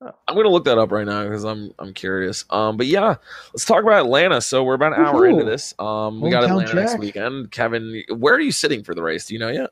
I'm 0.00 0.36
gonna 0.36 0.50
look 0.50 0.64
that 0.64 0.78
up 0.78 0.92
right 0.92 1.06
now 1.06 1.24
because 1.24 1.44
I'm 1.44 1.72
I'm 1.78 1.94
curious. 1.94 2.44
Um, 2.50 2.76
but 2.76 2.86
yeah, 2.86 3.16
let's 3.52 3.64
talk 3.64 3.82
about 3.82 4.04
Atlanta. 4.04 4.40
So 4.40 4.62
we're 4.62 4.74
about 4.74 4.98
an 4.98 5.04
hour 5.04 5.26
into 5.26 5.44
this. 5.44 5.74
Um, 5.78 6.20
we 6.20 6.30
got 6.30 6.44
Hometown 6.44 6.62
Atlanta 6.62 6.74
next 6.74 6.98
weekend. 6.98 7.50
Kevin, 7.50 8.02
where 8.10 8.34
are 8.34 8.40
you 8.40 8.52
sitting 8.52 8.82
for 8.82 8.94
the 8.94 9.02
race? 9.02 9.26
Do 9.26 9.34
you 9.34 9.40
know 9.40 9.48
yet? 9.48 9.70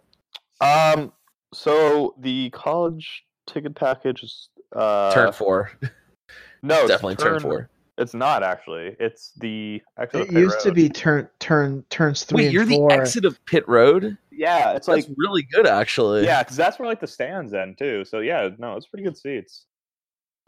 Um, 0.60 1.12
so 1.52 2.14
the 2.18 2.50
college 2.50 3.26
ticket 3.46 3.74
package 3.74 4.22
is 4.22 4.48
uh 4.74 5.12
turn 5.12 5.32
four, 5.32 5.72
No, 6.62 6.80
it's 6.80 6.88
definitely 6.88 7.16
turn 7.16 7.40
four. 7.40 7.68
It's 7.98 8.14
not 8.14 8.42
actually. 8.42 8.96
It's 8.98 9.32
the 9.36 9.82
exit. 9.98 10.22
of 10.22 10.28
It 10.28 10.32
Pit 10.32 10.40
used 10.40 10.60
to 10.60 10.72
be 10.72 10.88
turn 10.88 11.28
turn 11.38 11.84
turns 11.90 12.24
three 12.24 12.36
Wait, 12.36 12.44
and 12.46 12.54
you're 12.54 12.66
four. 12.66 12.88
the 12.88 12.94
exit 12.94 13.24
of 13.24 13.44
pit 13.44 13.68
road. 13.68 14.16
Yeah, 14.32 14.72
it's 14.72 14.88
like 14.88 15.06
really 15.16 15.42
good, 15.42 15.66
actually. 15.66 16.24
yeah, 16.24 16.42
because 16.42 16.56
that's 16.56 16.78
where 16.78 16.88
like 16.88 17.00
the 17.00 17.06
stands 17.06 17.52
end 17.52 17.78
too. 17.78 18.04
So 18.04 18.20
yeah, 18.20 18.48
no, 18.58 18.76
it's 18.76 18.86
pretty 18.86 19.04
good 19.04 19.16
seats. 19.16 19.66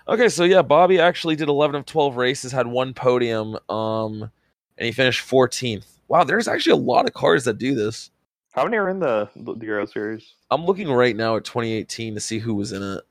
Okay, 0.09 0.29
so 0.29 0.45
yeah, 0.45 0.63
Bobby 0.63 1.01
actually 1.01 1.35
did 1.35 1.49
11 1.49 1.77
of 1.77 1.87
12 1.87 2.17
races, 2.17 2.53
had 2.53 2.67
one 2.67 2.95
podium, 2.95 3.59
um, 3.69 4.31
and 4.79 4.87
he 4.87 4.93
finished 4.93 5.29
14th. 5.29 5.87
Wow, 6.09 6.23
there's 6.23 6.47
actually 6.47 6.73
a 6.73 6.85
lot 6.85 7.07
of 7.07 7.15
cars 7.15 7.45
that 7.45 7.59
do 7.59 7.75
this. 7.75 8.11
How 8.53 8.65
many 8.65 8.77
are 8.77 8.89
in 8.89 9.01
the, 9.01 9.29
the 9.35 9.67
Euro 9.67 9.85
Series? 9.87 10.35
I'm 10.51 10.65
looking 10.65 10.89
right 10.89 11.17
now 11.17 11.37
at 11.37 11.45
2018 11.45 12.15
to 12.15 12.21
see 12.21 12.39
who 12.39 12.55
was 12.55 12.73
in 12.73 12.83
it. 12.83 13.05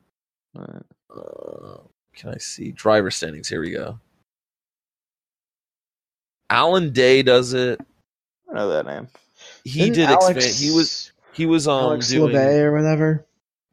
Alright. 0.58 0.84
Uh, 1.16 1.78
can 2.16 2.30
I 2.30 2.38
see 2.38 2.72
driver 2.72 3.12
standings? 3.12 3.50
Here 3.50 3.62
we 3.62 3.72
go. 3.72 4.00
Alon 6.50 6.92
Day 6.94 7.22
does 7.22 7.54
it. 7.54 7.80
I 8.50 8.54
know 8.54 8.70
that 8.70 8.86
name. 8.86 9.08
He 9.64 9.82
Didn't 9.82 9.96
did. 9.96 10.10
Alex, 10.10 10.46
Expan- 10.46 10.62
he 10.62 10.76
was. 10.76 11.12
He 11.34 11.46
was 11.46 11.68
um 11.68 11.84
Alex 11.84 12.08
doing. 12.08 12.34
Labbé 12.34 12.60
or 12.62 12.72
whatever. 12.72 13.26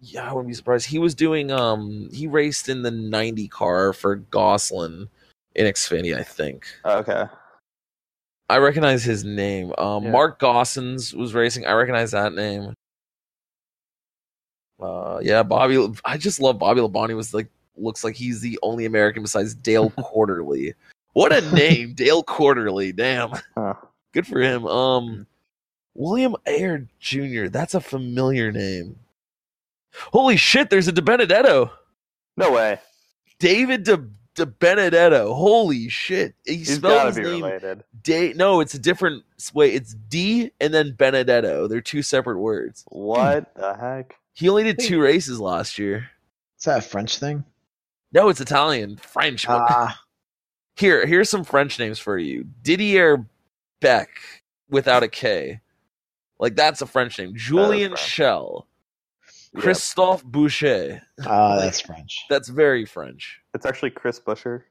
Yeah, 0.05 0.29
I 0.29 0.33
wouldn't 0.33 0.49
be 0.49 0.55
surprised. 0.55 0.87
He 0.89 0.99
was 0.99 1.15
doing. 1.15 1.53
Um, 1.53 2.09
he 2.13 2.27
raced 2.27 2.69
in 2.69 2.83
the 2.83 2.91
90 2.91 3.47
car 3.49 3.93
for 3.93 4.17
Gosselin 4.17 5.09
in 5.55 5.67
Xfinity, 5.67 6.17
I 6.17 6.25
think. 6.25 6.67
Oh, 6.85 6.99
okay. 6.99 7.27
I 8.51 8.59
recognize 8.59 9.05
his 9.05 9.23
name. 9.25 9.73
Um, 9.79 10.05
Yeah. 10.05 10.11
Marc 10.11 10.41
Goossens 10.41 11.15
was 11.15 11.35
racing. 11.35 11.67
I 11.67 11.73
recognize 11.73 12.11
that 12.11 12.33
name. 12.35 12.75
Uh, 14.81 15.21
yeah, 15.23 15.43
Bobby. 15.45 15.89
I 16.05 16.17
just 16.19 16.41
love 16.41 16.59
Bobby 16.59 16.81
Labonte. 16.81 17.15
Was 17.15 17.33
like 17.33 17.49
looks 17.77 18.03
like 18.03 18.17
he's 18.17 18.41
the 18.41 18.59
only 18.63 18.85
American 18.85 19.23
besides 19.23 19.55
Dale 19.55 19.91
Quarterly. 20.03 20.75
What 21.13 21.33
a 21.33 21.41
name, 21.55 21.93
Dale 21.97 22.25
Quarterley. 22.25 22.95
Damn, 22.95 23.31
Huh. 23.55 23.75
good 24.13 24.27
for 24.27 24.41
him. 24.41 24.67
Um, 24.67 25.27
William 25.95 26.35
Ayer 26.49 26.89
Jr. 26.99 27.47
That's 27.47 27.75
a 27.75 27.81
familiar 27.81 28.51
name. 28.51 28.97
Holy 29.95 30.37
shit! 30.37 30.71
There's 30.71 30.89
a 30.89 30.93
De 30.93 31.03
Benedetto. 31.03 31.71
No 32.37 32.53
way. 32.53 32.79
David 33.39 33.83
De, 33.85 34.05
De 34.35 34.47
Benedetto. 34.47 35.35
Holy 35.35 35.89
shit! 35.89 36.35
He 36.47 36.57
He's 36.57 36.77
spelled 36.77 36.95
gotta 36.95 37.09
his 37.09 37.17
be 37.19 37.23
name 37.25 37.45
related. 37.45 37.85
Day. 38.03 38.33
No, 38.35 38.61
it's 38.61 38.75
a 38.75 38.79
different 38.79 39.25
way. 39.53 39.73
It's 39.73 39.95
D 39.95 40.51
and 40.61 40.73
then 40.73 40.93
Benedetto. 40.93 41.67
They're 41.69 41.81
two 41.81 42.03
separate 42.03 42.39
words. 42.39 42.85
What 42.91 43.55
the 43.55 43.75
heck? 43.75 44.17
He 44.35 44.49
only 44.49 44.65
did 44.65 44.79
two 44.79 45.01
races 45.01 45.39
last 45.41 45.79
year. 45.79 46.09
Is 46.59 46.65
that 46.65 46.79
a 46.79 46.83
French 46.83 47.19
thing? 47.19 47.45
No, 48.13 48.29
it's 48.29 48.41
Italian, 48.41 48.97
French. 48.97 49.47
Ah, 49.49 50.01
Here, 50.77 51.05
here's 51.07 51.29
some 51.29 51.45
French 51.45 51.79
names 51.79 51.99
for 51.99 52.17
you. 52.17 52.47
Didier 52.63 53.27
Beck 53.81 54.09
without 54.71 55.03
a 55.03 55.09
K. 55.09 55.61
Like 56.39 56.57
that's 56.57 56.81
a 56.81 56.87
French 56.87 57.19
name. 57.19 57.35
Julian 57.37 57.91
French. 57.91 58.09
Shell. 58.09 58.67
Yep. 59.55 59.63
Christophe 59.63 60.25
Boucher. 60.25 61.03
ah, 61.27 61.57
that's 61.61 61.81
French. 61.81 62.25
That's 62.31 62.49
very 62.49 62.85
French. 62.87 63.41
It's 63.55 63.67
actually 63.67 63.91
Chris 63.91 64.19
Buescher. 64.19 64.63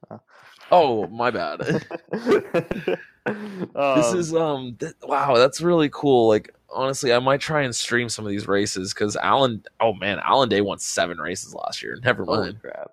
Oh, 0.71 1.05
my 1.07 1.29
bad. 1.29 1.59
this 2.11 2.97
Um, 3.25 4.17
is 4.17 4.33
um 4.33 4.75
th- 4.79 4.93
wow 5.03 5.35
that's 5.35 5.61
really 5.61 5.89
cool 5.93 6.27
like 6.27 6.55
honestly 6.73 7.13
i 7.13 7.19
might 7.19 7.39
try 7.39 7.61
and 7.61 7.75
stream 7.75 8.09
some 8.09 8.25
of 8.25 8.31
these 8.31 8.47
races 8.47 8.93
because 8.95 9.15
alon 9.21 9.63
oh 9.79 9.93
man 9.93 10.19
alon 10.27 10.49
day 10.49 10.61
won 10.61 10.79
seven 10.79 11.19
races 11.19 11.53
last 11.53 11.83
year 11.83 11.99
never 12.03 12.25
holy 12.25 12.39
mind 12.45 12.61
crap. 12.61 12.91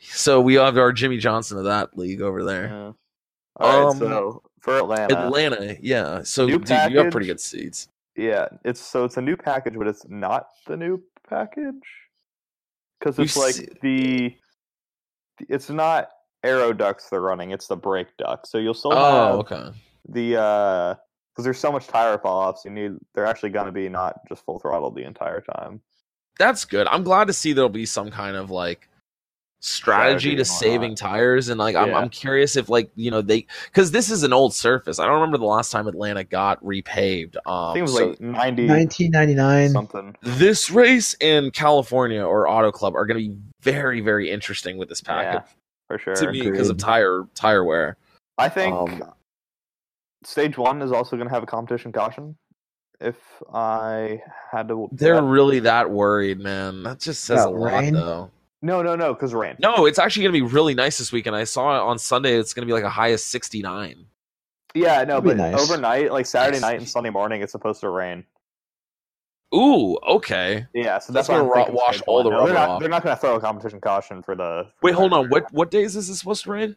so 0.00 0.38
we 0.38 0.54
have 0.54 0.76
our 0.76 0.92
jimmie 0.92 1.16
johnson 1.16 1.56
of 1.56 1.64
that 1.64 1.96
league 1.96 2.20
over 2.20 2.44
there 2.44 2.66
Yeah. 2.68 2.92
All 3.56 3.84
right, 3.84 3.90
Um, 3.90 3.96
so 3.98 4.42
for 4.60 4.76
Atlanta, 4.76 5.26
atlanta 5.26 5.76
yeah 5.80 6.22
so 6.24 6.44
New 6.44 6.58
dude 6.58 6.92
you 6.92 6.98
have 6.98 7.10
pretty 7.10 7.26
good 7.26 7.40
seats 7.40 7.88
yeah, 8.16 8.48
it's 8.66 8.80
so 8.82 9.04
it's 9.06 9.16
a 9.16 9.22
new 9.22 9.36
package, 9.36 9.74
but 9.78 9.86
it's 9.86 10.04
not 10.08 10.48
the 10.66 10.76
new 10.76 11.02
package 11.30 11.74
because 12.98 13.18
it's 13.18 13.36
like 13.36 13.54
se- 13.54 13.68
the 13.80 14.34
it's 15.48 15.70
not 15.70 16.08
aero 16.44 16.72
ducts 16.74 17.08
they're 17.08 17.20
running; 17.22 17.52
it's 17.52 17.68
the 17.68 17.76
brake 17.76 18.08
duct. 18.18 18.46
So 18.48 18.58
you'll 18.58 18.74
still 18.74 18.92
oh 18.92 18.96
have 18.96 19.34
okay 19.36 19.70
the 20.08 20.36
uh 20.38 20.94
because 21.32 21.44
there's 21.44 21.58
so 21.58 21.70
much 21.72 21.86
tire 21.86 22.18
fall 22.18 22.40
offs. 22.48 22.64
You 22.64 22.72
need 22.72 22.92
they're 23.14 23.24
actually 23.26 23.50
going 23.50 23.66
to 23.66 23.72
be 23.72 23.88
not 23.88 24.20
just 24.28 24.44
full 24.44 24.58
throttle 24.58 24.90
the 24.90 25.04
entire 25.04 25.40
time. 25.40 25.80
that's 26.38 26.64
good 26.64 26.86
i'm 26.88 27.02
glad 27.04 27.26
to 27.26 27.32
see 27.32 27.52
there'll 27.52 27.68
be 27.68 27.86
some 27.86 28.10
kind 28.10 28.36
of 28.36 28.50
like 28.50 28.88
strategy, 29.62 30.30
Strategy 30.30 30.36
to 30.36 30.44
saving 30.44 30.80
whatnot. 30.92 30.96
tires 30.96 31.48
and 31.50 31.58
like 31.60 31.76
I'm, 31.76 31.94
I'm 31.94 32.08
curious 32.08 32.56
if 32.56 32.70
like 32.70 32.90
you 32.96 33.10
know 33.10 33.20
they 33.20 33.46
because 33.66 33.90
this 33.90 34.10
is 34.10 34.22
an 34.22 34.32
old 34.32 34.54
surface 34.54 34.98
i 34.98 35.04
don't 35.04 35.14
remember 35.16 35.36
the 35.36 35.44
last 35.44 35.70
time 35.70 35.86
atlanta 35.86 36.24
got 36.24 36.64
repaved 36.64 37.36
um 37.44 37.70
I 37.70 37.72
think 37.74 37.78
it 37.80 37.82
was 37.82 37.92
so- 37.98 38.08
like 38.08 38.20
90 38.22 38.66
1999. 38.68 39.68
something. 39.70 40.16
this 40.22 40.70
race 40.70 41.14
in 41.20 41.50
California 41.50 42.22
or 42.24 42.48
Auto 42.48 42.72
Club 42.72 42.94
are 42.96 43.04
going 43.04 43.22
to 43.22 43.28
be 43.30 43.36
very, 43.60 44.00
very 44.00 44.30
interesting 44.30 44.78
with 44.78 44.88
this 44.88 45.02
Yeah, 45.06 45.32
package 45.32 45.50
for 45.88 45.98
sure. 45.98 46.14
to 46.14 46.32
me 46.32 46.40
because 46.40 46.70
of 46.70 46.78
tire 46.78 47.24
tire 47.34 47.62
wear. 47.62 47.98
I 48.38 48.48
think 48.48 48.74
Um, 48.74 49.04
stage 50.24 50.56
one 50.56 50.80
is 50.80 50.90
also 50.92 51.16
going 51.16 51.28
to 51.28 51.34
have 51.34 51.42
a 51.42 51.46
competition 51.46 51.92
caution. 51.92 52.36
If 53.00 53.16
I 53.52 54.22
had 54.52 54.68
to, 54.68 54.88
They're 54.92 55.14
bet- 55.20 55.24
really 55.24 55.60
that 55.60 55.90
worried, 55.90 56.38
man. 56.40 56.82
That 56.82 57.00
just 57.00 57.24
says 57.24 57.44
a 57.44 57.50
lot, 57.50 57.80
rain? 57.80 57.94
though. 57.94 58.30
No, 58.62 58.82
no, 58.82 58.96
no, 58.96 59.14
because 59.14 59.32
rain. 59.34 59.56
No, 59.58 59.86
it's 59.86 59.98
actually 59.98 60.24
going 60.24 60.34
to 60.34 60.46
be 60.46 60.54
really 60.54 60.74
nice 60.74 60.98
this 60.98 61.12
weekend. 61.12 61.36
I 61.36 61.44
saw 61.44 61.76
it 61.76 61.80
on 61.88 61.98
Sunday. 61.98 62.34
It's 62.36 62.52
going 62.54 62.62
to 62.62 62.66
be 62.66 62.72
like 62.74 62.84
a 62.84 62.90
high 62.90 63.08
of 63.08 63.20
69. 63.20 64.06
Yeah, 64.74 64.98
no, 65.04 65.20
That'd 65.20 65.24
but 65.24 65.36
nice. 65.36 65.58
overnight, 65.58 66.12
like 66.12 66.26
Saturday 66.26 66.56
Nice. 66.58 66.62
night 66.62 66.78
and 66.78 66.88
Sunday 66.88 67.10
morning, 67.10 67.42
it's 67.42 67.52
supposed 67.52 67.80
to 67.80 67.88
rain. 67.88 68.24
Ooh, 69.54 69.96
okay. 70.06 70.66
Yeah, 70.74 70.98
so 70.98 71.12
That's 71.12 71.26
that's, 71.26 71.28
why 71.28 71.34
gonna 71.36 71.44
I'm 71.44 71.48
ro- 71.50 71.54
thinking 71.56 71.74
wash 71.74 72.02
all 72.06 72.22
the 72.22 72.30
No, 72.30 72.36
rubber 72.36 72.46
they're 72.46 72.54
not, 72.54 72.68
off. 72.68 72.80
They're 72.80 72.88
not 72.88 73.02
going 73.02 73.16
to 73.16 73.20
throw 73.20 73.34
a 73.36 73.40
competition 73.40 73.80
caution 73.80 74.22
for 74.22 74.36
the. 74.36 74.66
for 74.80 74.86
Wait, 74.86 74.92
the 74.92 74.96
hold 74.98 75.12
on. 75.12 75.28
What 75.28 75.52
what 75.52 75.70
days 75.72 75.96
is 75.96 76.06
this 76.06 76.20
supposed 76.20 76.44
to 76.44 76.52
rain? 76.52 76.76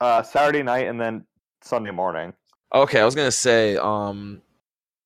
Uh, 0.00 0.22
Saturday 0.22 0.62
night 0.64 0.88
and 0.88 1.00
then 1.00 1.24
Sunday 1.62 1.92
morning. 1.92 2.32
Okay, 2.74 3.00
I 3.00 3.04
was 3.04 3.14
gonna 3.14 3.30
say, 3.30 3.76
um, 3.76 4.42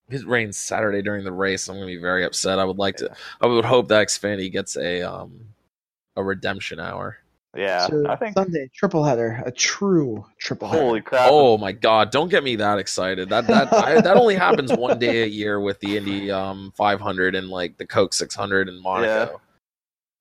it 0.08 0.26
rains 0.26 0.56
Saturday 0.56 1.02
during 1.02 1.24
the 1.24 1.32
race. 1.32 1.68
I'm 1.68 1.74
gonna 1.76 1.84
be 1.86 1.98
very 1.98 2.24
upset. 2.24 2.58
I 2.58 2.64
would 2.64 2.78
like 2.78 2.96
to. 2.96 3.14
I 3.42 3.46
would 3.46 3.66
hope 3.66 3.88
that 3.88 4.06
Xfinity 4.08 4.50
gets 4.50 4.76
a 4.78 5.02
um 5.02 5.40
a 6.18 6.22
redemption 6.22 6.80
hour. 6.80 7.16
Yeah, 7.56 7.86
so 7.86 8.06
I 8.08 8.16
think. 8.16 8.34
Sunday 8.34 8.68
triple 8.74 9.04
header, 9.04 9.42
a 9.46 9.50
true 9.50 10.26
triple 10.38 10.68
header. 10.68 10.82
Holy 10.82 11.00
crap! 11.00 11.30
Oh 11.30 11.56
my 11.56 11.72
god! 11.72 12.10
Don't 12.10 12.28
get 12.28 12.44
me 12.44 12.56
that 12.56 12.78
excited. 12.78 13.30
That 13.30 13.46
that 13.46 13.72
I, 13.72 14.00
that 14.02 14.16
only 14.18 14.34
happens 14.34 14.70
one 14.72 14.98
day 14.98 15.22
a 15.22 15.26
year 15.26 15.58
with 15.58 15.80
the 15.80 15.96
Indy 15.96 16.30
um 16.30 16.72
500 16.76 17.34
and 17.34 17.48
like 17.48 17.78
the 17.78 17.86
Coke 17.86 18.12
600 18.12 18.68
in 18.68 18.82
Monaco. 18.82 19.40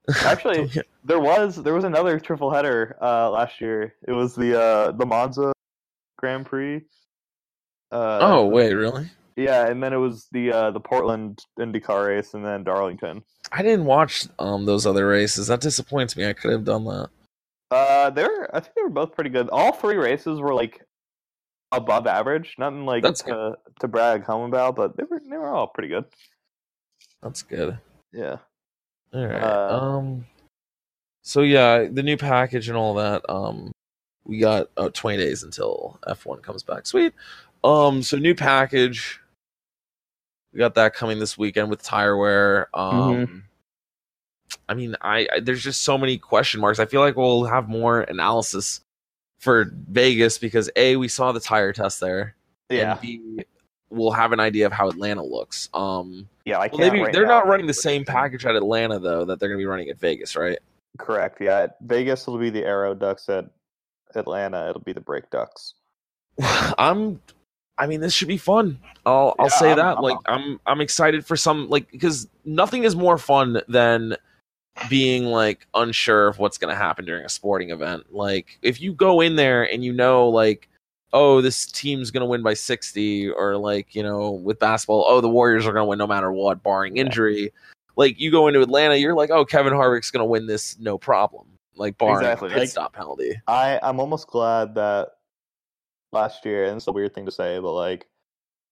Actually, 0.24 0.68
get- 0.68 0.86
there 1.04 1.20
was 1.20 1.56
there 1.56 1.74
was 1.74 1.84
another 1.84 2.18
triple 2.18 2.50
header 2.50 2.96
uh, 3.02 3.30
last 3.30 3.60
year. 3.60 3.94
It 4.06 4.12
was 4.12 4.34
the 4.34 4.58
uh, 4.58 4.92
the 4.92 5.04
Monza 5.04 5.52
Grand 6.16 6.46
Prix. 6.46 6.76
Uh, 7.92 8.18
oh 8.22 8.46
wait, 8.46 8.72
really? 8.72 9.10
yeah, 9.36 9.66
and 9.68 9.82
then 9.82 9.92
it 9.92 9.96
was 9.98 10.28
the 10.32 10.50
uh, 10.50 10.70
the 10.70 10.80
Portland 10.80 11.40
IndyCar 11.60 12.08
race, 12.08 12.32
and 12.32 12.44
then 12.44 12.64
Darlington. 12.64 13.22
I 13.52 13.62
didn't 13.62 13.86
watch 13.86 14.26
um 14.38 14.64
those 14.64 14.86
other 14.86 15.08
races. 15.08 15.46
That 15.46 15.60
disappoints 15.60 16.16
me. 16.16 16.26
I 16.26 16.32
could 16.32 16.52
have 16.52 16.64
done 16.64 16.84
that. 16.84 17.08
Uh, 17.70 18.10
they're 18.10 18.54
I 18.54 18.60
think 18.60 18.74
they 18.74 18.82
were 18.82 18.88
both 18.90 19.14
pretty 19.14 19.30
good. 19.30 19.48
All 19.50 19.72
three 19.72 19.96
races 19.96 20.40
were 20.40 20.54
like 20.54 20.82
above 21.72 22.06
average. 22.06 22.54
Nothing 22.58 22.86
like 22.86 23.02
That's 23.02 23.22
to, 23.22 23.56
to 23.80 23.88
brag 23.88 24.24
home 24.24 24.48
about, 24.48 24.76
but 24.76 24.96
they 24.96 25.04
were 25.04 25.20
they 25.28 25.36
were 25.36 25.48
all 25.48 25.66
pretty 25.66 25.88
good. 25.88 26.04
That's 27.22 27.42
good. 27.42 27.78
Yeah. 28.12 28.36
All 29.12 29.26
right. 29.26 29.42
Uh, 29.42 29.80
um. 29.80 30.26
So 31.22 31.42
yeah, 31.42 31.86
the 31.90 32.02
new 32.02 32.16
package 32.16 32.68
and 32.68 32.76
all 32.76 32.94
that. 32.94 33.28
Um, 33.28 33.72
we 34.24 34.38
got 34.38 34.68
uh, 34.76 34.90
20 34.90 35.16
days 35.16 35.42
until 35.42 35.98
F1 36.06 36.42
comes 36.42 36.62
back. 36.62 36.86
Sweet. 36.86 37.12
Um. 37.64 38.02
So 38.02 38.16
new 38.16 38.34
package. 38.34 39.20
We 40.52 40.58
got 40.58 40.74
that 40.76 40.94
coming 40.94 41.18
this 41.18 41.36
weekend 41.36 41.70
with 41.70 41.82
tire 41.82 42.16
wear. 42.16 42.68
Um. 42.74 43.44
I 44.68 44.74
mean, 44.74 44.96
I, 45.00 45.26
I 45.32 45.40
there's 45.40 45.62
just 45.62 45.82
so 45.82 45.96
many 45.98 46.18
question 46.18 46.60
marks. 46.60 46.78
I 46.78 46.86
feel 46.86 47.00
like 47.00 47.16
we'll 47.16 47.44
have 47.44 47.68
more 47.68 48.00
analysis 48.02 48.80
for 49.38 49.70
Vegas 49.90 50.38
because 50.38 50.70
a 50.76 50.96
we 50.96 51.08
saw 51.08 51.32
the 51.32 51.40
tire 51.40 51.72
test 51.72 52.00
there. 52.00 52.34
Yeah. 52.70 52.92
And 52.92 53.00
b 53.00 53.44
we'll 53.90 54.10
have 54.10 54.32
an 54.32 54.40
idea 54.40 54.66
of 54.66 54.72
how 54.72 54.88
Atlanta 54.88 55.22
looks. 55.22 55.68
Um. 55.74 56.28
yeah. 56.44 56.56
I 56.58 56.68
Well, 56.68 56.78
can't. 56.78 56.80
maybe 56.92 57.04
right 57.04 57.12
they're 57.12 57.22
now 57.26 57.38
not 57.40 57.46
running 57.46 57.66
the 57.66 57.74
same 57.74 58.04
package 58.04 58.44
at 58.46 58.56
Atlanta 58.56 58.98
though 58.98 59.24
that 59.26 59.38
they're 59.40 59.48
going 59.48 59.58
to 59.58 59.62
be 59.62 59.66
running 59.66 59.88
at 59.90 59.98
Vegas, 59.98 60.36
right? 60.36 60.58
Correct. 60.98 61.40
Yeah. 61.40 61.58
At 61.60 61.76
Vegas 61.82 62.26
will 62.26 62.38
be 62.38 62.50
the 62.50 62.64
Aero 62.64 62.94
Ducts. 62.94 63.28
At 63.28 63.46
Atlanta, 64.14 64.68
it'll 64.70 64.82
be 64.82 64.92
the 64.94 65.00
Brake 65.00 65.30
Ducts. 65.30 65.74
I'm. 66.40 67.20
I 67.78 67.86
mean, 67.86 68.00
this 68.00 68.12
should 68.12 68.28
be 68.28 68.36
fun. 68.38 68.78
I'll 69.06 69.34
I'll 69.38 69.46
Yeah, 69.46 69.50
say 69.58 69.68
I'm- 69.68 69.76
that. 69.78 69.96
I'm 69.98 70.02
like. 70.02 70.18
I'm 70.26 70.60
I'm 70.66 70.80
excited 70.80 71.24
for 71.24 71.36
some 71.36 71.68
like 71.68 71.90
because 71.90 72.28
nothing 72.44 72.84
is 72.84 72.94
more 72.96 73.18
fun 73.18 73.60
than 73.68 74.16
being 74.88 75.24
like 75.24 75.66
unsure 75.74 76.28
of 76.28 76.38
what's 76.38 76.58
going 76.58 76.72
to 76.72 76.78
happen 76.78 77.04
during 77.04 77.24
a 77.24 77.28
sporting 77.28 77.70
event. 77.70 78.04
Like, 78.14 78.58
if 78.62 78.80
you 78.80 78.92
go 78.92 79.20
in 79.20 79.36
there 79.36 79.62
and 79.70 79.84
you 79.84 79.92
know 79.92 80.28
like. 80.28 80.68
Oh, 81.14 81.40
this 81.40 81.64
team's 81.64 82.10
gonna 82.10 82.26
win 82.26 82.42
by 82.42 82.52
sixty, 82.52 83.30
or 83.30 83.56
like 83.56 83.94
you 83.94 84.02
know, 84.02 84.32
with 84.32 84.58
basketball, 84.58 85.06
oh, 85.08 85.22
the 85.22 85.28
Warriors 85.28 85.66
are 85.66 85.72
gonna 85.72 85.86
win 85.86 85.98
no 85.98 86.06
matter 86.06 86.30
what, 86.30 86.62
barring 86.62 86.96
Yeah. 86.98 87.04
injury. 87.04 87.50
Like 87.96 88.20
you 88.20 88.30
go 88.30 88.46
into 88.46 88.60
Atlanta, 88.60 88.94
you're 88.96 89.14
like, 89.14 89.30
oh, 89.30 89.46
Kevin 89.46 89.72
Harvick's 89.72 90.10
gonna 90.10 90.26
win 90.26 90.46
this, 90.46 90.78
no 90.78 90.98
problem, 90.98 91.46
like 91.76 91.96
barring 91.96 92.16
Exactly, 92.26 92.50
pit 92.50 92.58
like- 92.58 92.68
stop 92.68 92.92
penalty. 92.92 93.40
I 93.46 93.80
I'm 93.82 94.00
almost 94.00 94.26
glad 94.26 94.74
that 94.74 95.12
last 96.12 96.44
year, 96.44 96.64
and 96.66 96.76
it's 96.76 96.86
a 96.86 96.92
weird 96.92 97.14
thing 97.14 97.26
to 97.26 97.32
say, 97.32 97.58
but 97.58 97.72
like 97.72 98.06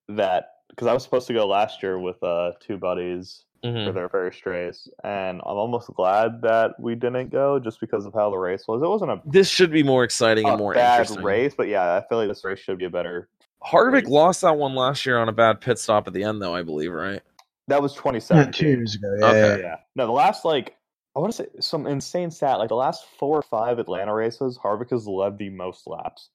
that 0.08 0.50
because 0.70 0.86
I 0.86 0.92
was 0.94 1.02
supposed 1.02 1.26
to 1.28 1.32
go 1.32 1.46
last 1.46 1.82
year 1.82 1.98
with 1.98 2.22
uh 2.22 2.52
two 2.60 2.76
buddies 2.76 3.44
Mhm. 3.64 3.86
for 3.86 3.92
their 3.92 4.08
first 4.08 4.44
race, 4.46 4.86
and 5.02 5.40
I'm 5.44 5.56
almost 5.56 5.88
glad 5.94 6.42
that 6.42 6.78
we 6.78 6.94
didn't 6.94 7.30
go 7.30 7.58
just 7.58 7.80
because 7.80 8.04
of 8.06 8.12
how 8.14 8.30
the 8.30 8.36
race 8.36 8.68
was. 8.68 8.82
It 8.82 8.88
wasn't 8.88 9.10
a, 9.12 9.20
This 9.24 9.48
should 9.48 9.70
be 9.72 9.82
more 9.82 10.04
exciting 10.04 10.46
a 10.46 10.50
and 10.50 10.58
more 10.58 10.74
bad 10.74 11.00
interesting. 11.00 11.24
race, 11.24 11.54
but 11.56 11.66
yeah, 11.68 11.96
I 11.96 12.06
feel 12.06 12.18
like 12.18 12.28
this 12.28 12.44
race 12.44 12.58
should 12.60 12.78
be 12.78 12.84
a 12.84 12.90
better. 12.90 13.28
Harvick 13.64 13.92
race. 14.02 14.08
lost 14.08 14.40
that 14.42 14.56
one 14.56 14.74
last 14.74 15.04
year 15.06 15.18
on 15.18 15.28
a 15.28 15.32
bad 15.32 15.60
pit 15.60 15.78
stop 15.78 16.06
at 16.06 16.12
the 16.12 16.22
end, 16.22 16.40
though. 16.40 16.54
I 16.54 16.62
believe, 16.62 16.92
right? 16.92 17.22
That 17.68 17.82
was 17.82 17.92
Yeah, 17.94 18.02
2017. 18.02 18.52
two 18.52 18.68
years 18.68 18.94
ago. 18.94 19.08
Yeah, 19.18 19.26
Okay. 19.30 19.38
yeah, 19.40 19.56
Yeah. 19.68 19.76
No, 19.96 20.06
the 20.06 20.12
last 20.12 20.44
like 20.44 20.76
I 21.16 21.18
want 21.18 21.32
to 21.32 21.36
say 21.44 21.48
some 21.58 21.86
insane 21.86 22.30
stat. 22.30 22.58
Like 22.58 22.68
the 22.68 22.76
last 22.76 23.06
four 23.18 23.38
or 23.38 23.42
five 23.42 23.78
Atlanta 23.78 24.14
races, 24.14 24.58
Harvick 24.62 24.90
has 24.90 25.08
led 25.08 25.38
the 25.38 25.48
most 25.50 25.86
laps 25.88 26.28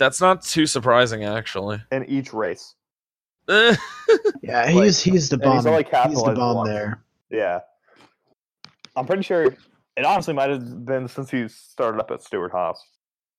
That's 0.00 0.20
not 0.20 0.42
too 0.42 0.66
surprising, 0.66 1.24
actually. 1.24 1.80
in 1.92 2.04
each 2.06 2.32
race. 2.32 2.74
Yeah. 3.48 4.62
Like, 4.64 4.70
He's 4.70 5.00
he's 5.00 5.28
the 5.28 5.36
and 5.36 5.52
he's 5.54 5.64
bomb. 5.64 5.72
only 5.74 5.84
He's 5.84 6.22
the 6.22 6.32
bomb 6.34 6.66
there. 6.66 7.02
Yeah. 7.30 7.60
I'm 8.96 9.06
pretty 9.06 9.22
sure 9.22 9.44
it 9.96 10.04
honestly 10.04 10.34
might 10.34 10.50
have 10.50 10.84
been 10.84 11.06
since 11.08 11.30
he 11.30 11.46
started 11.48 12.00
up 12.00 12.10
at 12.10 12.22
Stewart 12.22 12.50
Haas. 12.52 12.82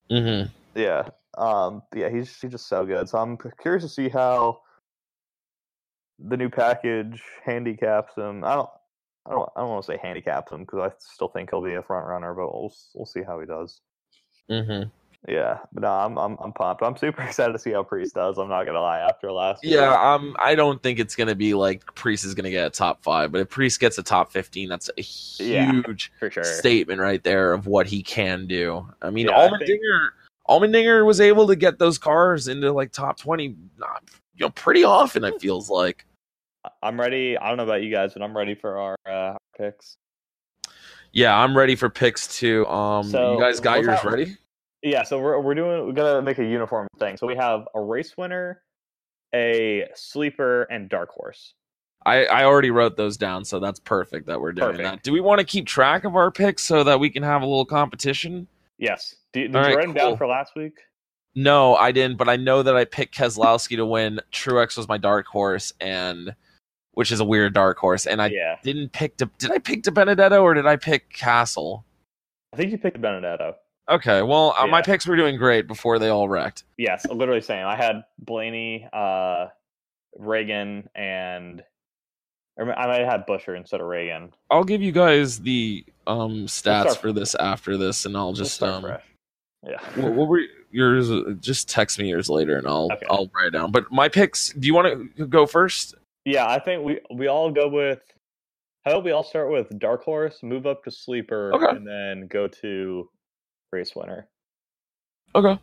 mhm. 0.09 0.49
Yeah. 0.75 1.09
Um 1.37 1.81
yeah, 1.95 2.09
he's 2.09 2.39
he's 2.39 2.51
just 2.51 2.67
so 2.67 2.85
good. 2.85 3.09
So 3.09 3.17
I'm 3.17 3.37
curious 3.61 3.83
to 3.83 3.89
see 3.89 4.09
how 4.09 4.61
the 6.19 6.37
new 6.37 6.49
package 6.49 7.21
handicaps 7.43 8.15
him. 8.15 8.43
I 8.43 8.53
don't 8.55 8.69
I 9.25 9.31
don't 9.31 9.49
I 9.55 9.61
don't 9.61 9.69
want 9.69 9.85
to 9.85 9.91
say 9.91 9.99
handicaps 10.01 10.51
him 10.51 10.61
because 10.61 10.79
I 10.79 10.91
still 10.99 11.29
think 11.29 11.49
he'll 11.49 11.63
be 11.63 11.73
a 11.73 11.81
front 11.83 12.07
runner, 12.07 12.33
but 12.33 12.53
we'll 12.53 12.73
we'll 12.93 13.05
see 13.05 13.23
how 13.23 13.39
he 13.39 13.45
does. 13.45 13.81
Mhm. 14.49 14.91
Yeah, 15.27 15.59
no, 15.73 15.87
I'm 15.87 16.17
I'm 16.17 16.35
I'm 16.43 16.51
pumped. 16.51 16.81
I'm 16.81 16.97
super 16.97 17.21
excited 17.27 17.53
to 17.53 17.59
see 17.59 17.71
how 17.71 17.83
Preece 17.83 18.11
does. 18.11 18.39
I'm 18.39 18.49
not 18.49 18.65
gonna 18.65 18.81
lie. 18.81 18.99
After 18.99 19.31
last, 19.31 19.63
year. 19.63 19.81
Yeah, 19.81 20.13
um, 20.13 20.35
I 20.39 20.55
don't 20.55 20.81
think 20.81 20.97
it's 20.99 21.15
gonna 21.15 21.35
be 21.35 21.53
like 21.53 21.85
Preece 21.93 22.23
is 22.23 22.33
gonna 22.33 22.49
get 22.49 22.65
a 22.65 22.69
top 22.71 23.03
five, 23.03 23.31
but 23.31 23.41
if 23.41 23.49
Preece 23.49 23.77
gets 23.77 23.99
a 23.99 24.03
top 24.03 24.31
fifteen, 24.31 24.67
that's 24.67 24.89
a 24.97 25.43
Yeah. 25.43 25.71
huge 25.71 26.11
for 26.19 26.31
sure. 26.31 26.43
statement 26.43 26.99
right 26.99 27.23
there 27.23 27.53
of 27.53 27.67
what 27.67 27.85
he 27.85 28.01
can 28.01 28.47
do. 28.47 28.87
I 29.03 29.11
mean, 29.11 29.27
Yeah, 29.27 29.37
I 29.51 29.57
think- 29.59 29.79
Allmendinger 30.49 31.05
was 31.05 31.21
able 31.21 31.45
to 31.47 31.55
get 31.55 31.77
those 31.77 31.97
cars 31.99 32.47
into 32.47 32.71
like 32.71 32.91
top 32.91 33.17
twenty, 33.19 33.55
not 33.77 34.03
you 34.35 34.45
know, 34.47 34.49
pretty 34.49 34.83
often. 34.83 35.23
It 35.23 35.39
feels 35.39 35.69
like. 35.69 36.05
I'm 36.81 36.99
ready. 36.99 37.37
I 37.37 37.47
don't 37.47 37.57
know 37.57 37.63
about 37.63 37.83
you 37.83 37.91
guys, 37.91 38.13
but 38.13 38.21
I'm 38.23 38.35
ready 38.35 38.55
for 38.55 38.77
our 38.77 38.95
uh, 39.07 39.37
picks. 39.57 39.97
Yeah, 41.13 41.37
I'm 41.37 41.55
ready 41.55 41.75
for 41.75 41.89
picks 41.89 42.39
too. 42.39 42.65
Um, 42.67 43.03
So, 43.09 43.33
you 43.35 43.39
guys 43.39 43.59
got 43.59 43.83
yours 43.83 44.01
that- 44.01 44.05
ready? 44.05 44.37
Yeah, 44.83 45.03
so 45.03 45.19
we're 45.19 45.39
we're 45.39 45.55
doing 45.55 45.85
we're 45.85 45.93
gonna 45.93 46.21
make 46.21 46.39
a 46.39 46.45
uniform 46.45 46.87
thing. 46.99 47.17
So 47.17 47.27
we 47.27 47.35
have 47.35 47.67
a 47.75 47.81
race 47.81 48.17
winner, 48.17 48.63
a 49.33 49.87
sleeper, 49.95 50.63
and 50.63 50.89
dark 50.89 51.09
horse. 51.09 51.53
I, 52.03 52.25
I 52.25 52.43
already 52.45 52.71
wrote 52.71 52.97
those 52.97 53.15
down, 53.15 53.45
so 53.45 53.59
that's 53.59 53.79
perfect 53.79 54.25
that 54.25 54.41
we're 54.41 54.53
doing 54.53 54.71
Perfect. 54.71 54.83
that. 54.83 55.03
Do 55.03 55.11
we 55.11 55.21
want 55.21 55.37
to 55.39 55.45
keep 55.45 55.67
track 55.67 56.03
of 56.03 56.15
our 56.15 56.31
picks 56.31 56.63
so 56.63 56.83
that 56.83 56.99
we 56.99 57.11
can 57.11 57.21
have 57.21 57.43
a 57.43 57.45
little 57.45 57.65
competition? 57.65 58.47
Yes. 58.79 59.15
Do, 59.33 59.41
did 59.41 59.55
All 59.55 59.61
you 59.61 59.67
right, 59.67 59.75
write 59.75 59.85
them 59.85 59.95
cool. 59.95 60.09
down 60.09 60.17
for 60.17 60.25
last 60.25 60.55
week? 60.55 60.79
No, 61.35 61.75
I 61.75 61.91
didn't, 61.91 62.17
but 62.17 62.27
I 62.27 62.37
know 62.37 62.63
that 62.63 62.75
I 62.75 62.85
picked 62.85 63.15
Keselowski 63.15 63.75
to 63.77 63.85
win. 63.85 64.19
Truex 64.31 64.77
was 64.77 64.87
my 64.87 64.97
dark 64.97 65.27
horse, 65.27 65.73
and 65.79 66.35
which 66.93 67.11
is 67.11 67.19
a 67.19 67.25
weird 67.25 67.53
dark 67.53 67.77
horse, 67.77 68.07
and 68.07 68.21
I 68.21 68.27
yeah, 68.27 68.57
didn't 68.63 68.91
pick. 68.91 69.17
De, 69.17 69.29
did 69.37 69.51
I 69.51 69.59
pick 69.59 69.83
DiBenedetto 69.83 70.41
or 70.41 70.55
did 70.55 70.65
I 70.65 70.75
pick 70.75 71.13
Cassill? 71.13 71.83
I 72.51 72.57
think 72.57 72.71
you 72.71 72.79
picked 72.79 72.99
Benedetto. 72.99 73.55
Okay, 73.89 74.21
well, 74.21 74.53
uh, 74.57 74.67
my 74.67 74.81
picks 74.81 75.05
were 75.05 75.15
doing 75.15 75.37
great 75.37 75.67
before 75.67 75.99
they 75.99 76.09
all 76.09 76.29
wrecked. 76.29 76.63
Yes, 76.77 77.05
literally 77.07 77.41
same. 77.41 77.65
I 77.65 77.75
had 77.75 78.03
Blaney, 78.19 78.87
uh, 78.93 79.47
Regan, 80.17 80.87
and 80.95 81.63
I 82.59 82.63
might 82.63 82.99
have 82.99 83.07
had 83.09 83.27
Buescher 83.27 83.57
instead 83.57 83.81
of 83.81 83.87
Regan. 83.87 84.31
I'll 84.49 84.63
give 84.63 84.81
you 84.81 84.91
guys 84.91 85.39
the 85.39 85.83
um 86.07 86.45
stats 86.45 86.81
start- 86.91 86.97
for 86.97 87.11
this 87.11 87.35
after 87.35 87.75
this, 87.77 88.05
and 88.05 88.15
I'll 88.15 88.33
just 88.33 88.53
start 88.53 88.75
um. 88.75 88.81
fresh. 88.83 89.03
Yeah. 89.67 89.79
What, 90.01 90.13
what 90.13 90.27
were 90.27 90.41
yours? 90.71 91.11
Just 91.39 91.69
text 91.69 91.99
me 91.99 92.09
yours 92.09 92.29
later, 92.29 92.57
and 92.57 92.67
I'll 92.67 92.89
Okay. 92.93 93.05
I'll 93.09 93.29
write 93.35 93.47
it 93.47 93.51
down. 93.51 93.71
But 93.71 93.91
my 93.91 94.09
picks. 94.09 94.53
Do 94.53 94.65
you 94.67 94.73
want 94.73 95.15
to 95.17 95.25
go 95.27 95.45
first? 95.45 95.95
Yeah, 96.25 96.47
I 96.47 96.59
think 96.59 96.83
we 96.85 96.99
we 97.13 97.27
all 97.27 97.51
go 97.51 97.67
with. 97.67 97.99
How 98.85 98.91
about 98.93 99.03
we 99.03 99.11
all 99.11 99.23
start 99.23 99.51
with 99.51 99.77
Dark 99.79 100.03
Horse, 100.03 100.41
move 100.43 100.65
up 100.65 100.83
to 100.85 100.91
Sleeper, 100.91 101.51
Okay. 101.53 101.75
and 101.77 101.85
then 101.85 102.27
go 102.27 102.47
to 102.47 103.09
Race 103.71 103.95
Winner. 103.95 104.27
Okay. 105.33 105.59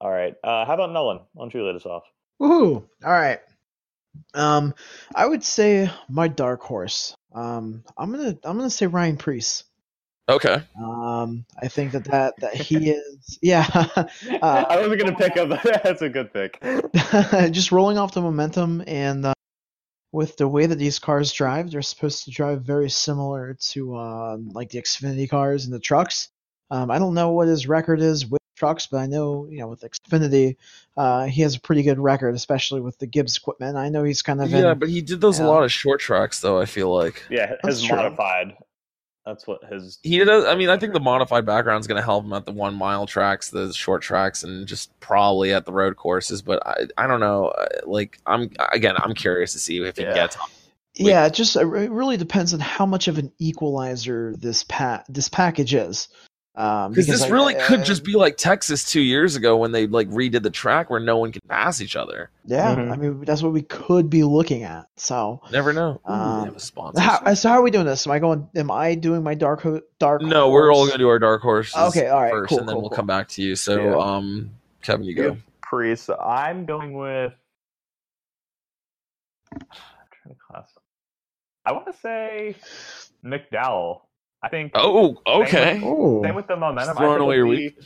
All 0.00 0.10
right. 0.10 0.34
Uh, 0.42 0.64
how 0.64 0.74
about 0.74 0.92
Nolan? 0.92 1.20
Why 1.32 1.44
don't 1.44 1.54
you 1.54 1.66
lead 1.66 1.76
us 1.76 1.86
off? 1.86 2.04
Woohoo! 2.40 2.84
All 3.04 3.12
right. 3.12 3.40
Um, 4.34 4.74
I 5.14 5.26
would 5.26 5.44
say 5.44 5.90
my 6.08 6.28
dark 6.28 6.62
horse. 6.62 7.14
Um, 7.34 7.84
I'm 7.96 8.10
gonna 8.10 8.36
I'm 8.44 8.56
gonna 8.56 8.70
say 8.70 8.86
Ryan 8.86 9.16
Preece. 9.16 9.64
Okay. 10.28 10.62
Um, 10.80 11.44
I 11.60 11.66
think 11.68 11.92
that 11.92 12.04
that, 12.04 12.34
that 12.38 12.54
he 12.54 12.90
is 12.92 13.38
yeah. 13.42 13.66
I 14.42 14.76
wasn't 14.76 15.00
gonna 15.00 15.16
pick 15.16 15.36
up. 15.36 15.62
That's 15.82 16.02
a 16.02 16.08
good 16.08 16.32
pick. 16.32 16.60
just 17.52 17.72
rolling 17.72 17.98
off 17.98 18.14
the 18.14 18.22
momentum 18.22 18.82
and 18.86 19.26
uh, 19.26 19.34
with 20.12 20.36
the 20.36 20.48
way 20.48 20.66
that 20.66 20.78
these 20.78 20.98
cars 20.98 21.32
drive, 21.32 21.70
they're 21.70 21.82
supposed 21.82 22.24
to 22.24 22.30
drive 22.30 22.62
very 22.62 22.90
similar 22.90 23.56
to 23.60 23.96
uh, 23.96 24.36
like 24.52 24.70
the 24.70 24.80
Xfinity 24.80 25.28
cars 25.28 25.64
and 25.64 25.74
the 25.74 25.80
trucks. 25.80 26.28
Um, 26.70 26.90
I 26.90 26.98
don't 26.98 27.14
know 27.14 27.30
what 27.30 27.48
his 27.48 27.66
record 27.66 28.00
is 28.00 28.26
with 28.26 28.40
trucks, 28.56 28.86
but 28.86 28.98
I 28.98 29.06
know 29.06 29.46
you 29.50 29.58
know 29.58 29.68
with 29.68 29.82
Xfinity, 29.82 30.56
uh, 30.96 31.24
he 31.26 31.42
has 31.42 31.56
a 31.56 31.60
pretty 31.60 31.82
good 31.82 31.98
record, 31.98 32.34
especially 32.34 32.80
with 32.80 32.98
the 32.98 33.06
Gibbs 33.06 33.36
equipment. 33.36 33.76
I 33.76 33.88
know 33.88 34.04
he's 34.04 34.22
kind 34.22 34.40
of 34.40 34.50
Yeah, 34.50 34.72
in, 34.72 34.78
but 34.78 34.88
he 34.88 35.00
did 35.02 35.20
those 35.20 35.38
a 35.40 35.44
lot 35.44 35.64
of 35.64 35.72
short 35.72 36.00
tracks, 36.00 36.40
though. 36.40 36.60
I 36.60 36.66
feel 36.66 36.94
like 36.94 37.24
Yeah, 37.30 37.54
That's 37.62 37.78
his 37.80 37.82
true. 37.88 37.96
modified. 37.96 38.54
That's 39.26 39.46
what 39.46 39.62
his. 39.70 39.98
he 40.02 40.18
does. 40.24 40.44
I 40.46 40.54
mean, 40.54 40.70
I 40.70 40.78
think 40.78 40.92
the 40.94 41.00
modified 41.00 41.44
background 41.44 41.80
is 41.80 41.86
going 41.86 42.00
to 42.00 42.04
help 42.04 42.24
him 42.24 42.32
at 42.32 42.46
the 42.46 42.52
one 42.52 42.74
mile 42.74 43.06
tracks, 43.06 43.50
the 43.50 43.72
short 43.72 44.00
tracks, 44.02 44.42
and 44.44 44.66
just 44.66 44.98
probably 44.98 45.52
at 45.52 45.66
the 45.66 45.72
road 45.72 45.96
courses. 45.96 46.40
But 46.40 46.66
I, 46.66 46.86
I 46.96 47.06
don't 47.06 47.20
know. 47.20 47.48
uh, 47.48 47.66
Like, 47.84 48.18
I'm 48.26 48.50
again, 48.72 48.94
I'm 48.96 49.14
curious 49.14 49.52
to 49.52 49.58
see 49.58 49.78
if 49.82 49.96
he 49.98 50.04
Yeah. 50.04 50.14
gets. 50.14 50.36
Yeah, 50.94 51.26
it 51.26 51.34
just 51.34 51.54
it 51.54 51.64
really 51.64 52.16
depends 52.16 52.52
on 52.54 52.60
how 52.60 52.84
much 52.86 53.08
of 53.08 53.18
an 53.18 53.30
equalizer 53.38 54.34
this 54.36 54.64
pa- 54.64 55.04
this 55.08 55.28
package 55.28 55.74
is. 55.74 56.08
Um, 56.56 56.90
Because 56.90 57.06
this 57.06 57.22
I- 57.22 57.28
really 57.28 57.56
I- 57.56 57.60
could 57.60 57.84
just 57.84 58.02
be 58.04 58.14
like 58.14 58.36
Texas 58.36 58.84
two 58.84 59.00
years 59.00 59.36
ago 59.36 59.56
when 59.56 59.70
they 59.70 59.86
like 59.86 60.08
redid 60.10 60.42
the 60.42 60.50
track 60.50 60.90
where 60.90 60.98
no 60.98 61.16
one 61.16 61.30
can 61.30 61.40
pass 61.48 61.80
each 61.80 61.94
other. 61.94 62.28
yeah. 62.44 62.74
Mhm. 62.74 62.92
I 62.92 62.96
mean, 62.96 63.24
that's 63.24 63.40
what 63.42 63.52
we 63.52 63.62
could 63.62 64.10
be 64.10 64.24
looking 64.24 64.64
at. 64.64 64.86
So, 64.96 65.40
Never 65.52 65.72
know. 65.72 66.00
Ooh, 66.08 66.12
Um, 66.12 66.40
they 66.40 66.44
have 66.46 66.56
a 66.56 66.60
sponsor. 66.60 67.00
how, 67.00 67.34
so 67.34 67.48
how 67.50 67.54
are 67.54 67.62
we 67.62 67.70
doing 67.70 67.86
this? 67.86 68.04
Am 68.06 68.12
I 68.12 68.18
going? 68.18 68.48
Am 68.56 68.70
I 68.70 68.96
doing 68.96 69.22
my 69.22 69.34
dark 69.34 69.62
ho- 69.62 69.80
dark? 70.00 70.22
no, 70.22 70.50
we're 70.50 70.72
all 70.72 70.80
going 70.86 70.92
to 70.92 70.98
do 70.98 71.08
our 71.08 71.20
dark 71.20 71.40
horses. 71.40 71.76
Okay, 71.76 72.08
all 72.08 72.20
right, 72.20 72.32
first, 72.32 72.48
cool, 72.50 72.58
and 72.58 72.68
then 72.68 72.74
cool, 72.74 72.82
we'll 72.82 72.90
cool. 72.90 72.96
come 72.96 73.06
back 73.06 73.28
to 73.28 73.42
you. 73.42 73.54
So, 73.54 73.80
Yeah. 73.82 73.96
um, 73.96 74.50
Kevin, 74.82 75.04
you 75.04 75.14
go. 75.14 75.36
Preece. 75.62 76.10
I'm 76.20 76.66
going 76.66 76.94
with. 76.94 77.32
I'm 79.52 79.60
trying 79.70 80.34
to 80.34 80.40
class. 80.50 80.68
I 81.64 81.72
want 81.72 81.86
to 81.86 81.92
say 82.00 82.56
McDowell. 83.24 84.00
I 84.42 84.48
think. 84.48 84.72
Oh, 84.74 85.20
okay. 85.26 85.80
Oh, 85.84 86.22
Same 86.22 86.34
with 86.34 86.46
the 86.46 86.56
momentum. 86.56 86.96
Throwing 86.96 87.20
away 87.20 87.36
he'll 87.36 87.46
your 87.46 87.56
be 87.56 87.76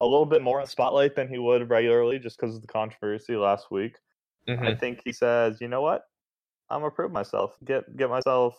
A 0.00 0.04
little 0.06 0.24
bit 0.26 0.42
more 0.42 0.60
in 0.60 0.66
spotlight 0.66 1.14
than 1.14 1.28
he 1.28 1.38
would 1.38 1.68
regularly, 1.68 2.18
just 2.18 2.38
because 2.40 2.54
of 2.56 2.62
the 2.62 2.68
controversy 2.68 3.36
last 3.36 3.70
week. 3.70 3.96
I 4.48 4.52
Mhm. 4.52 4.80
think 4.80 5.02
he 5.04 5.12
says, 5.12 5.60
"You 5.60 5.68
know 5.68 5.82
what? 5.82 6.04
I'm 6.70 6.80
gonna 6.80 6.90
prove 6.90 7.12
myself. 7.12 7.56
Get 7.64 7.96
get 7.96 8.08
myself 8.08 8.56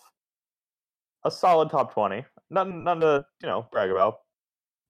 a 1.24 1.32
solid 1.32 1.70
top 1.70 1.94
twenty. 1.94 2.26
Nothing, 2.50 2.84
nothing 2.84 3.02
to 3.02 3.26
you 3.42 3.48
know 3.48 3.68
brag 3.72 3.90
about, 3.90 4.20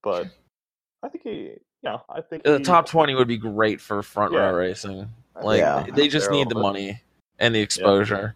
but 0.04 0.28
I 1.04 1.10
think 1.10 1.24
he, 1.24 1.32
you 1.32 1.60
know, 1.84 2.02
I 2.10 2.22
think 2.22 2.44
The 2.44 2.58
he- 2.58 2.64
top 2.64 2.86
twenty 2.88 3.16
would 3.16 3.28
be 3.28 3.38
great 3.38 3.80
for 3.80 4.02
front 4.04 4.34
Yeah. 4.34 4.50
row 4.50 4.56
racing. 4.56 5.08
Like 5.42 5.60
Yeah. 5.60 5.86
they 5.94 6.08
just 6.08 6.26
They're 6.30 6.38
need 6.40 6.50
the 6.50 6.56
all- 6.56 6.62
money 6.64 7.02
and 7.40 7.56
the 7.56 7.62
exposure. 7.62 8.36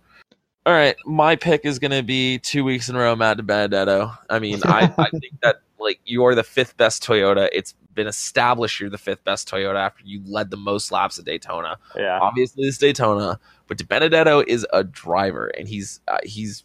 All 0.65 0.73
right, 0.73 0.95
my 1.05 1.35
pick 1.35 1.63
is 1.63 1.77
going 1.77 1.91
to 1.91 2.01
be 2.01 2.39
two 2.39 2.63
weeks 2.63 2.89
in 2.89 2.95
a 2.95 2.99
row, 2.99 3.15
Matt 3.15 3.45
Benedetto. 3.45 4.11
I 4.29 4.39
mean, 4.39 4.61
I, 4.65 4.91
I 4.97 5.09
think 5.11 5.39
that 5.43 5.57
like 5.79 5.99
you 6.05 6.25
are 6.25 6.33
the 6.33 6.43
fifth 6.43 6.75
best 6.77 7.03
Toyota. 7.03 7.49
It's 7.53 7.75
been 7.93 8.07
established 8.07 8.79
you're 8.79 8.89
the 8.89 8.97
fifth 8.97 9.23
best 9.23 9.49
Toyota 9.49 9.77
after 9.77 10.03
you 10.05 10.21
led 10.25 10.51
the 10.51 10.57
most 10.57 10.91
laps 10.91 11.17
at 11.17 11.25
Daytona. 11.25 11.77
Yeah, 11.95 12.19
Obviously, 12.19 12.65
it's 12.65 12.77
Daytona, 12.77 13.39
but 13.67 13.87
Benedetto 13.87 14.43
is 14.47 14.65
a 14.73 14.83
driver, 14.83 15.47
and 15.47 15.67
he's 15.67 16.01
uh, 16.07 16.17
he's 16.23 16.63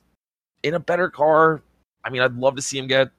in 0.62 0.74
a 0.74 0.80
better 0.80 1.10
car. 1.10 1.62
I 2.04 2.10
mean, 2.10 2.22
I'd 2.22 2.34
love 2.34 2.56
to 2.56 2.62
see 2.62 2.78
him 2.78 2.86
get. 2.86 3.10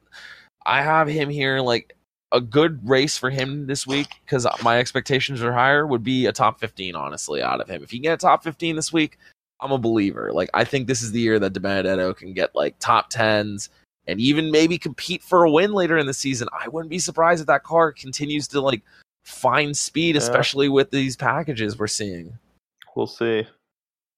I 0.65 0.81
have 0.81 1.07
him 1.07 1.29
here 1.29 1.59
like 1.59 1.95
a 2.31 2.41
good 2.41 2.87
race 2.87 3.17
for 3.17 3.29
him 3.29 3.67
this 3.67 3.85
week 3.85 4.07
because 4.25 4.47
my 4.63 4.79
expectations 4.79 5.41
are 5.41 5.53
higher. 5.53 5.85
Would 5.85 6.03
be 6.03 6.25
a 6.25 6.31
top 6.31 6.59
fifteen, 6.59 6.95
honestly, 6.95 7.41
out 7.41 7.61
of 7.61 7.69
him. 7.69 7.83
If 7.83 7.91
he 7.91 7.97
can 7.97 8.03
get 8.03 8.13
a 8.13 8.17
top 8.17 8.43
fifteen 8.43 8.75
this 8.75 8.91
week, 8.91 9.17
I'm 9.61 9.71
a 9.71 9.77
believer. 9.77 10.31
Like 10.33 10.49
I 10.53 10.63
think 10.63 10.87
this 10.87 11.01
is 11.01 11.11
the 11.11 11.19
year 11.19 11.39
that 11.39 11.53
DiBenedetto 11.53 12.15
can 12.17 12.33
get 12.33 12.55
like 12.55 12.75
top 12.79 13.09
tens 13.09 13.69
and 14.07 14.19
even 14.19 14.49
maybe 14.51 14.77
compete 14.77 15.21
for 15.23 15.43
a 15.43 15.51
win 15.51 15.73
later 15.73 15.97
in 15.97 16.07
the 16.07 16.13
season. 16.13 16.47
I 16.59 16.67
wouldn't 16.67 16.89
be 16.89 16.99
surprised 16.99 17.41
if 17.41 17.47
that 17.47 17.63
car 17.63 17.91
continues 17.91 18.47
to 18.49 18.61
like 18.61 18.81
find 19.23 19.75
speed, 19.77 20.15
Yeah. 20.15 20.21
especially 20.21 20.67
with 20.69 20.89
these 20.91 21.15
packages 21.15 21.77
we're 21.77 21.87
seeing. 21.87 22.37
we'll 22.95 23.07
see. 23.07 23.47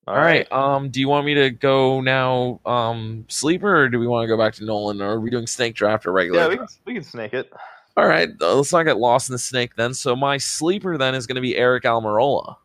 All 0.07 0.15
right. 0.17 0.49
Um, 0.51 0.89
do 0.89 0.99
you 0.99 1.07
want 1.07 1.25
me 1.25 1.33
to 1.35 1.49
go 1.49 2.01
now, 2.01 2.59
um, 2.65 3.23
sleeper, 3.29 3.83
or 3.83 3.87
do 3.89 3.99
we 3.99 4.07
want 4.07 4.23
to 4.23 4.27
go 4.27 4.37
back 4.37 4.53
to 4.55 4.65
Nolan, 4.65 5.01
or 5.01 5.11
are 5.11 5.19
we 5.19 5.29
doing 5.29 5.47
snake 5.47 5.75
draft 5.75 6.05
or 6.05 6.11
regular? 6.11 6.41
Yeah, 6.41 6.47
we 6.49 6.57
can, 6.57 6.67
we 6.85 6.93
can 6.95 7.03
snake 7.03 7.33
it. 7.33 7.53
All 7.95 8.05
right. 8.05 8.29
uh, 8.41 8.55
Let's 8.55 8.73
not 8.73 8.83
get 8.83 8.97
lost 8.97 9.29
in 9.29 9.33
the 9.33 9.39
snake 9.39 9.75
then. 9.77 9.93
So 9.93 10.13
my 10.15 10.37
sleeper 10.37 10.97
then 10.97 11.15
is 11.15 11.25
going 11.27 11.35
to 11.35 11.41
be 11.41 11.53
Aric 11.53 11.83
Almirola. 11.83 12.57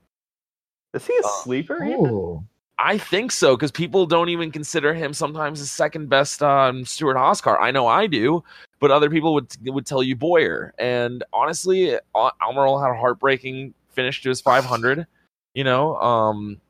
Is 0.95 1.07
he 1.07 1.15
a 1.17 1.21
Uh, 1.27 1.29
sleeper? 1.43 1.77
even? 1.85 2.07
oh. 2.07 2.45
I 2.79 2.97
think 2.97 3.33
so 3.33 3.57
because 3.57 3.73
people 3.73 4.07
don't 4.07 4.29
even 4.29 4.53
consider 4.53 4.95
him 4.95 5.13
sometimes 5.13 5.61
the 5.61 5.67
second 5.67 6.09
best 6.09 6.43
um, 6.43 6.85
Stewart 6.85 7.17
Haas 7.17 7.41
car. 7.41 7.61
I 7.61 7.73
know 7.73 7.89
I 7.89 8.07
do, 8.07 8.45
but 8.79 8.91
other 8.91 9.11
people 9.11 9.35
would 9.35 9.49
would 9.67 9.85
tell 9.85 10.03
you 10.03 10.15
Bowyer. 10.15 10.75
And 10.79 11.25
honestly, 11.33 11.95
Al- 12.15 12.33
Almirola 12.41 12.83
had 12.83 12.95
a 12.95 12.99
heartbreaking 12.99 13.75
finish 13.91 14.23
to 14.23 14.29
his 14.29 14.41
500. 14.41 15.07
You 15.55 15.65
know, 15.65 15.97
um, 15.97 16.61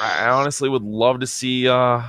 I 0.00 0.28
honestly 0.28 0.68
would 0.68 0.82
love 0.82 1.20
to 1.20 1.26
see. 1.26 1.68
Uh, 1.68 2.02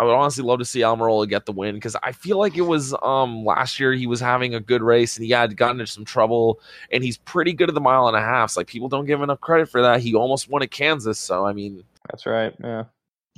I 0.00 0.04
would 0.04 0.14
honestly 0.14 0.44
love 0.44 0.60
to 0.60 0.64
see 0.64 0.80
Almirola 0.80 1.28
get 1.28 1.44
the 1.46 1.52
win 1.52 1.74
because 1.74 1.96
I 2.02 2.12
feel 2.12 2.38
like 2.38 2.56
it 2.56 2.62
was 2.62 2.94
um 3.02 3.44
last 3.44 3.80
year 3.80 3.92
he 3.92 4.06
was 4.06 4.20
having 4.20 4.54
a 4.54 4.60
good 4.60 4.82
race 4.82 5.16
and 5.16 5.24
he 5.26 5.32
had 5.32 5.56
gotten 5.56 5.80
into 5.80 5.90
some 5.92 6.04
trouble 6.04 6.60
and 6.92 7.02
he's 7.02 7.16
pretty 7.18 7.52
good 7.52 7.68
at 7.68 7.74
the 7.74 7.80
mile 7.80 8.06
and 8.08 8.16
a 8.16 8.20
half. 8.20 8.56
Like 8.56 8.68
people 8.68 8.88
don't 8.88 9.06
give 9.06 9.22
enough 9.22 9.40
credit 9.40 9.68
for 9.68 9.82
that. 9.82 10.00
He 10.00 10.14
almost 10.14 10.48
won 10.48 10.62
at 10.62 10.70
Kansas, 10.70 11.18
so 11.18 11.44
I 11.46 11.52
mean, 11.52 11.82
That's 12.10 12.26
right. 12.26 12.54
Yeah. 12.62 12.84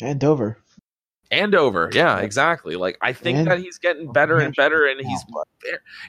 and 0.03 0.21
Dover. 0.21 0.59
and 1.33 1.55
over, 1.55 1.89
yeah, 1.95 2.19
exactly. 2.19 2.75
Like 2.77 2.99
I 3.01 3.13
think 3.13 3.39
And- 3.39 3.47
that 3.47 3.59
he's 3.61 3.79
getting 3.79 4.13
better 4.13 4.39
and 4.39 4.55
better, 4.55 4.87
and 4.87 5.01
he's 5.01 5.25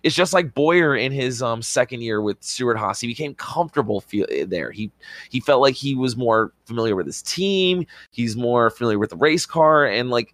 it's 0.03 0.15
just 0.15 0.34
like 0.34 0.53
Bowyer 0.53 0.95
in 0.95 1.11
his 1.11 1.41
um 1.41 1.61
second 1.61 2.02
year 2.02 2.22
with 2.22 2.38
Stewart 2.41 2.78
Haas. 2.78 2.99
He 2.99 3.07
became 3.07 3.36
comfortable 3.36 4.02
feel 4.02 4.26
there. 4.48 4.72
He 4.72 4.91
he 5.30 5.40
felt 5.40 5.61
like 5.61 5.76
he 5.76 5.95
was 5.95 6.18
more 6.18 6.52
familiar 6.65 6.95
with 6.95 7.06
his 7.06 7.22
team. 7.22 7.86
He's 8.11 8.36
more 8.36 8.69
familiar 8.69 8.98
with 8.99 9.11
the 9.11 9.15
race 9.18 9.45
car, 9.45 9.86
and 9.86 10.10
like 10.10 10.34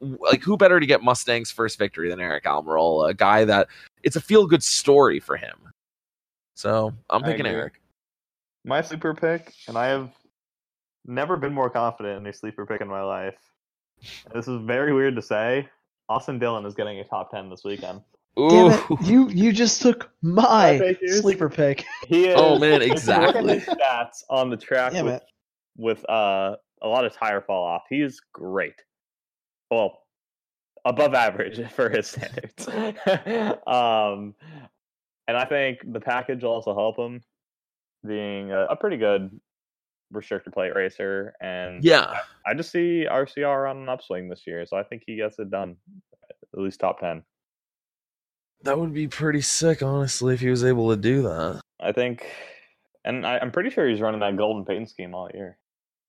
like 0.00 0.42
who 0.42 0.56
better 0.56 0.80
to 0.80 0.86
get 0.86 1.02
Mustang's 1.02 1.50
first 1.50 1.78
victory 1.78 2.08
than 2.08 2.18
Aric 2.18 2.42
Almirola, 2.42 3.10
a 3.10 3.14
guy 3.14 3.44
that 3.44 3.68
it's 4.02 4.16
a 4.16 4.20
feel 4.20 4.46
good 4.46 4.62
story 4.62 5.20
for 5.20 5.36
him. 5.36 5.56
So 6.54 6.92
I'm 7.10 7.22
picking. 7.22 7.46
Aric. 7.46 7.72
My 8.64 8.80
sleeper 8.82 9.14
pick, 9.14 9.54
and 9.68 9.78
I 9.78 9.86
have 9.86 10.10
never 11.06 11.36
been 11.36 11.54
more 11.54 11.70
confident 11.70 12.20
in 12.20 12.26
a 12.26 12.32
sleeper 12.32 12.66
pick 12.66 12.80
in 12.80 12.88
my 12.88 13.02
life. 13.02 13.36
This 14.34 14.48
is 14.48 14.60
very 14.62 14.92
weird 14.92 15.16
to 15.16 15.22
say. 15.22 15.68
Austin 16.08 16.38
Dillon 16.38 16.64
is 16.66 16.74
getting 16.74 16.98
a 17.00 17.04
top 17.04 17.30
ten 17.30 17.50
this 17.50 17.64
weekend. 17.64 18.00
Damn 18.36 18.66
Ooh. 18.66 18.70
it! 18.70 19.00
You 19.02 19.28
you 19.28 19.52
just 19.52 19.82
took 19.82 20.10
my 20.22 20.96
sleeper 21.06 21.48
pick. 21.48 21.84
He 22.06 22.26
is. 22.26 22.34
Oh, 22.38 22.58
man, 22.58 22.82
if 22.82 22.88
you 22.88 22.88
look 22.88 22.90
at 22.90 22.92
exactly. 22.92 23.58
his 23.58 23.68
Stats 23.68 24.24
on 24.30 24.50
the 24.50 24.56
track 24.56 24.92
Damn 24.92 25.06
with, 25.06 25.14
it! 25.14 25.22
with 25.76 26.10
uh, 26.10 26.56
a 26.82 26.88
lot 26.88 27.04
of 27.04 27.12
tire 27.12 27.40
fall 27.40 27.64
off. 27.64 27.82
He 27.88 28.00
is 28.00 28.20
great. 28.32 28.74
Well, 29.70 30.02
above 30.84 31.14
average 31.14 31.60
for 31.72 31.90
his 31.90 32.08
standards. 32.08 32.68
um, 33.66 34.34
and 35.26 35.36
I 35.36 35.44
think 35.44 35.80
the 35.92 36.00
package 36.00 36.42
will 36.42 36.52
also 36.52 36.74
help 36.74 36.98
him 36.98 37.22
being 38.06 38.52
a, 38.52 38.66
a 38.66 38.76
pretty 38.76 38.96
good 38.96 39.38
restrictor 40.14 40.52
plate 40.52 40.74
racer. 40.74 41.34
And 41.40 41.84
Yeah. 41.84 42.20
I 42.46 42.54
just 42.54 42.72
see 42.72 43.06
RCR 43.10 43.68
on 43.70 43.78
an 43.78 43.88
upswing 43.88 44.28
this 44.28 44.46
year, 44.46 44.64
so 44.66 44.76
I 44.76 44.82
think 44.82 45.02
he 45.06 45.16
gets 45.16 45.38
it 45.38 45.50
done. 45.50 45.76
At 46.54 46.60
least 46.60 46.80
top 46.80 47.00
ten. 47.00 47.22
That 48.62 48.78
would 48.78 48.92
be 48.94 49.06
pretty 49.06 49.42
sick, 49.42 49.82
honestly, 49.82 50.34
if 50.34 50.40
he 50.40 50.48
was 50.48 50.64
able 50.64 50.90
to 50.90 50.96
do 50.96 51.22
that. 51.22 51.60
I 51.78 51.92
think, 51.92 52.26
and 53.04 53.24
I, 53.26 53.38
I'm 53.38 53.52
pretty 53.52 53.70
sure 53.70 53.86
he's 53.88 54.00
running 54.00 54.20
that 54.20 54.36
golden 54.36 54.64
paint 54.64 54.88
scheme 54.88 55.14
all 55.14 55.30
year. 55.32 55.58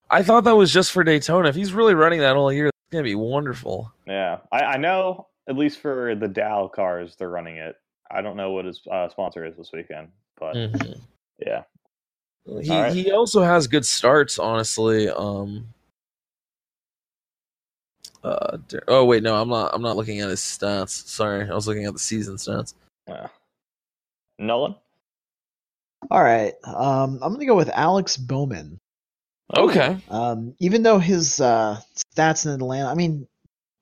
I 0.09 0.23
thought 0.23 0.45
that 0.45 0.55
was 0.55 0.73
just 0.73 0.91
for 0.91 1.03
Daytona. 1.03 1.49
If 1.49 1.55
he's 1.55 1.73
really 1.73 1.93
running 1.93 2.21
that 2.21 2.35
all 2.35 2.51
year, 2.51 2.71
gonna 2.91 3.03
be 3.03 3.15
wonderful. 3.15 3.91
Yeah, 4.07 4.39
I, 4.51 4.59
I 4.61 4.77
know 4.77 5.27
at 5.47 5.57
least 5.57 5.79
for 5.79 6.15
the 6.15 6.27
Dow 6.27 6.67
cars, 6.67 7.15
they're 7.17 7.29
running 7.29 7.57
it. 7.57 7.75
I 8.11 8.21
don't 8.21 8.37
know 8.37 8.51
what 8.51 8.65
his 8.65 8.81
uh, 8.91 9.09
sponsor 9.09 9.45
is 9.45 9.55
this 9.55 9.71
weekend, 9.71 10.09
but 10.39 10.55
Mhm. 10.55 10.99
yeah, 11.45 11.63
He 12.61 12.71
All 12.71 12.81
right. 12.81 12.93
he 12.93 13.11
also 13.11 13.41
has 13.43 13.67
good 13.67 13.85
starts, 13.85 14.39
honestly. 14.39 15.09
Um. 15.09 15.67
Uh, 18.23 18.57
oh 18.89 19.05
wait, 19.05 19.23
no, 19.23 19.39
I'm 19.41 19.47
not. 19.49 19.73
I'm 19.73 19.81
not 19.81 19.95
looking 19.95 20.19
at 20.19 20.29
his 20.29 20.41
stats. 20.41 20.89
Sorry, 21.07 21.49
I 21.49 21.53
was 21.53 21.67
looking 21.67 21.85
at 21.85 21.93
the 21.93 21.99
season 21.99 22.35
stats. 22.35 22.73
yeah. 23.07 23.27
Nolan. 24.39 24.75
All 26.11 26.23
right. 26.23 26.53
Um, 26.65 27.19
I'm 27.21 27.31
gonna 27.33 27.45
go 27.45 27.55
with 27.55 27.69
Alex 27.69 28.17
Bowman. 28.17 28.77
Okay. 29.55 29.97
Um, 30.09 30.55
even 30.59 30.83
though 30.83 30.99
his 30.99 31.39
uh, 31.39 31.79
stats 32.15 32.45
in 32.45 32.51
Atlanta, 32.51 32.87
I 32.89 32.95
mean, 32.95 33.27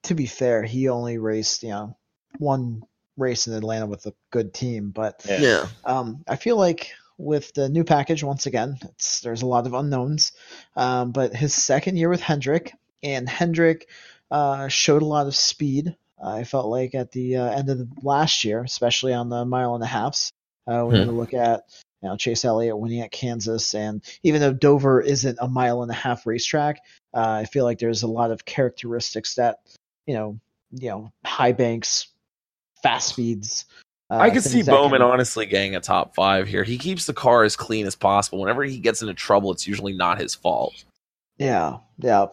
to 0.03 0.15
be 0.15 0.25
fair, 0.25 0.63
he 0.63 0.89
only 0.89 1.17
raced 1.17 1.63
you 1.63 1.69
know 1.69 1.97
one 2.37 2.83
race 3.17 3.47
in 3.47 3.53
Atlanta 3.53 3.87
with 3.87 4.05
a 4.05 4.13
good 4.31 4.53
team, 4.53 4.91
but 4.91 5.25
Yeah. 5.27 5.41
Yeah. 5.41 5.67
um, 5.85 6.23
I 6.27 6.35
feel 6.35 6.55
like 6.57 6.91
with 7.17 7.51
the 7.53 7.67
new 7.67 7.83
package, 7.83 8.23
once 8.23 8.45
again, 8.45 8.77
it's, 8.83 9.21
there's 9.21 9.41
a 9.41 9.47
lot 9.47 9.65
of 9.65 9.73
unknowns. 9.73 10.33
Um, 10.75 11.11
but 11.11 11.35
his 11.35 11.53
second 11.53 11.97
year 11.97 12.09
with 12.09 12.21
Hendrick, 12.21 12.73
and 13.01 13.27
Hendrick 13.27 13.89
uh, 14.29 14.67
showed 14.67 15.01
a 15.01 15.05
lot 15.05 15.27
of 15.27 15.35
speed. 15.35 15.95
I 16.23 16.43
felt 16.43 16.67
like 16.67 16.95
at 16.95 17.11
the 17.11 17.37
uh, 17.37 17.49
end 17.49 17.69
of 17.69 17.77
the 17.79 17.87
last 18.03 18.43
year, 18.43 18.61
especially 18.63 19.13
on 19.13 19.29
the 19.29 19.45
mile 19.45 19.75
and 19.75 19.83
a 19.83 19.87
halfs, 19.87 20.31
uh, 20.67 20.83
when 20.83 20.97
Hmm. 20.97 21.03
you 21.05 21.11
look 21.11 21.33
at 21.33 21.63
you 22.01 22.09
know 22.09 22.17
Chase 22.17 22.45
Elliott 22.45 22.77
winning 22.77 23.01
at 23.01 23.11
Kansas, 23.11 23.73
and 23.73 24.03
even 24.23 24.41
though 24.41 24.53
Dover 24.53 25.01
isn't 25.01 25.37
a 25.41 25.47
mile 25.47 25.81
and 25.81 25.91
a 25.91 25.95
half 25.95 26.25
racetrack, 26.25 26.81
uh, 27.13 27.41
I 27.41 27.45
feel 27.45 27.63
like 27.63 27.79
there's 27.79 28.03
a 28.03 28.07
lot 28.07 28.31
of 28.31 28.45
characteristics 28.45 29.35
that 29.35 29.59
you 30.07 30.13
know, 30.13 30.39
you 30.71 30.89
know, 30.89 31.11
high 31.23 31.51
banks, 31.51 32.07
fast 32.81 33.09
speeds. 33.09 33.65
Uh, 34.09 34.17
I 34.17 34.29
could 34.29 34.41
see 34.41 34.49
things 34.49 34.67
that 34.67 34.71
Bowman 34.71 35.01
can- 35.01 35.09
honestly 35.09 35.45
getting 35.45 35.75
a 35.75 35.81
top 35.81 36.15
five 36.15 36.47
here. 36.47 36.63
He 36.63 36.77
keeps 36.77 37.05
the 37.05 37.13
car 37.13 37.43
as 37.43 37.55
clean 37.57 37.85
as 37.85 37.95
possible. 37.95 38.39
Whenever 38.39 38.63
he 38.63 38.79
gets 38.79 39.01
into 39.01 39.13
trouble, 39.13 39.51
it's 39.51 39.67
usually 39.67 39.93
not 39.93 40.19
his 40.19 40.33
fault. 40.33 40.85
Yeah, 41.37 41.79
yeah. 41.99 42.27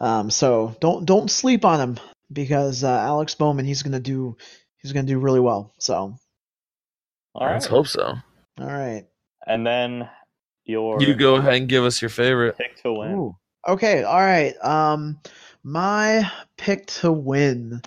Um, 0.00 0.28
so 0.30 0.76
don't 0.80 1.06
don't 1.06 1.30
sleep 1.30 1.64
on 1.64 1.80
him 1.80 2.00
because 2.32 2.84
uh, 2.84 2.88
Alex 2.88 3.34
Bowman 3.34 3.64
he's 3.64 3.82
gonna 3.82 4.00
do 4.00 4.36
he's 4.82 4.92
gonna 4.92 5.06
do 5.06 5.18
really 5.18 5.40
well. 5.40 5.72
So 5.78 6.16
All 7.34 7.46
right. 7.46 7.54
Let's 7.54 7.66
hope 7.66 7.86
so. 7.86 8.14
all 8.58 8.66
right. 8.66 9.06
And 9.46 9.66
then 9.66 10.08
your 10.64 11.00
You 11.02 11.14
go 11.14 11.36
ahead 11.36 11.54
and 11.54 11.68
give 11.68 11.84
us 11.84 12.00
your 12.02 12.08
favorite. 12.10 12.56
pick 12.58 12.80
to 12.82 12.92
win. 12.92 13.12
Ooh. 13.12 13.36
Okay, 13.68 14.02
all 14.04 14.20
right. 14.20 14.54
Um, 14.64 15.18
my 15.62 16.30
pick 16.56 16.86
to 16.86 17.12
win. 17.12 17.82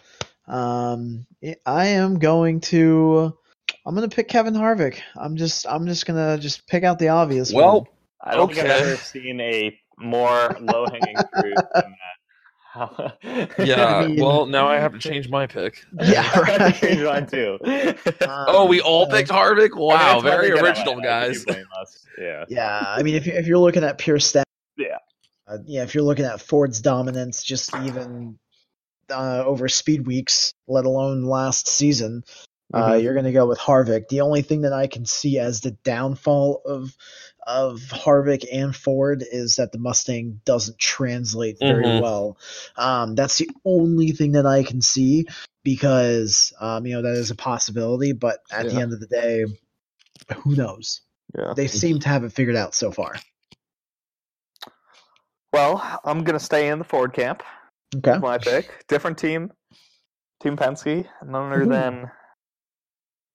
Um, 0.48 1.26
I- 1.44 1.56
I 1.66 1.86
am 1.88 2.20
going 2.20 2.60
to. 2.62 3.36
I'm 3.86 3.96
gonna 3.96 4.08
pick 4.10 4.28
Kevin 4.28 4.54
Harvick. 4.54 5.00
I'm 5.18 5.36
just 5.36 5.66
I'm 5.68 5.86
just 5.88 6.06
gonna 6.06 6.38
just 6.38 6.68
pick 6.68 6.84
out 6.84 7.00
the 7.00 7.10
obvious. 7.10 7.52
one. 7.52 7.64
Well, 7.64 7.88
I 8.22 8.36
don't 8.36 8.54
think 8.54 8.66
I've 8.68 8.82
ever 8.82 8.96
seen 8.98 9.42
a 9.42 9.78
more 9.98 10.56
low 10.62 10.86
hanging 10.86 11.18
fruit 11.40 11.56
than 11.56 11.64
that. 11.74 12.12
Yeah. 12.76 13.12
I 14.04 14.08
mean- 14.08 14.20
well, 14.22 14.45
now 14.45 14.68
I 14.68 14.76
have 14.80 14.94
to 14.94 15.00
change 15.00 15.30
my 15.30 15.48
pick. 15.48 15.84
Yeah, 16.02 16.20
I 16.22 16.22
have 16.24 16.38
right. 16.60 16.74
to 16.76 16.80
change 16.80 17.02
mine 17.04 17.28
too. 17.28 17.58
Um, 17.64 18.20
Oh, 18.48 18.66
we 18.66 18.82
all 18.82 19.08
picked 19.08 19.30
Harvick. 19.30 19.72
I 19.74 19.78
mean, 19.78 19.88
Wow, 19.88 20.20
very 20.20 20.52
original, 20.52 20.95
out. 20.95 21.04
Guys. 21.04 21.40
you 21.40 21.45
blame 21.54 21.66
us. 21.82 22.06
Yeah. 22.18 22.45
Yeah, 22.50 22.84
I 22.86 23.04
mean, 23.04 23.16
if 23.16 23.26
you 23.26 23.34
if 23.34 23.48
you're 23.48 23.58
looking 23.58 23.84
at 23.84 23.98
pure 23.98 24.20
stat, 24.20 24.45
Yeah. 24.78 24.98
uh, 25.48 25.58
yeah, 25.66 25.84
if 25.84 25.94
you're 25.95 26.04
looking 26.04 26.26
at 26.26 26.41
Ford's 26.41 26.82
dominance, 26.82 27.44
just 27.44 27.76
even 27.78 28.38
uh, 29.12 29.44
over 29.45 29.68
speed 29.68 30.06
weeks, 30.08 30.54
let 30.68 30.86
alone 30.86 31.24
last 31.24 31.68
season, 31.68 32.24
uh, 32.74 32.91
Mhm. 32.91 33.04
you're 33.04 33.14
going 33.14 33.26
to 33.26 33.32
go 33.32 33.45
with 33.45 33.60
Harvick. 33.60 34.08
The 34.10 34.22
only 34.22 34.41
thing 34.41 34.62
that 34.62 34.74
I 34.74 34.88
can 34.88 35.06
see 35.06 35.38
as 35.40 35.62
the 35.62 35.72
downfall 35.84 36.62
of 36.66 36.95
of 37.48 37.80
Harvick 37.80 38.45
and 38.52 38.76
Ford 38.76 39.24
is 39.30 39.57
that 39.57 39.72
the 39.72 39.78
Mustang 39.80 40.41
doesn't 40.45 40.80
translate 40.80 41.60
very 41.60 41.86
Mhm. 41.86 41.99
well. 41.99 42.38
Um, 42.78 43.15
that's 43.15 43.38
the 43.38 43.49
only 43.65 44.11
thing 44.11 44.34
that 44.34 44.45
I 44.45 44.64
can 44.64 44.82
see 44.82 45.28
because 45.64 46.53
um, 46.60 46.86
you 46.86 46.94
know 46.95 47.02
that 47.02 47.14
is 47.14 47.32
a 47.32 47.36
possibility. 47.36 48.11
But 48.14 48.40
at 48.52 48.70
the 48.70 48.80
end 48.82 48.94
of 48.94 48.99
the 48.99 49.07
day, 49.07 49.45
who 50.38 50.56
knows? 50.56 51.02
Yeah. 51.38 51.53
They 51.56 51.68
seem 51.68 51.99
to 51.99 52.10
have 52.10 52.24
it 52.24 52.34
figured 52.34 52.56
out 52.56 52.76
so 52.76 52.91
far. 52.91 53.15
Well, 55.52 55.99
I'm 56.03 56.24
gonna 56.24 56.40
stay 56.40 56.70
in 56.70 56.80
the 56.80 56.86
Ford 56.86 57.14
camp. 57.14 57.44
Okay. 57.95 58.18
My 58.18 58.38
pick, 58.40 58.86
different 58.88 59.18
team, 59.18 59.52
Team 60.41 60.57
Penske, 60.57 61.07
none 61.26 61.52
other 61.52 61.64
Ooh. 61.64 61.68
than 61.68 62.11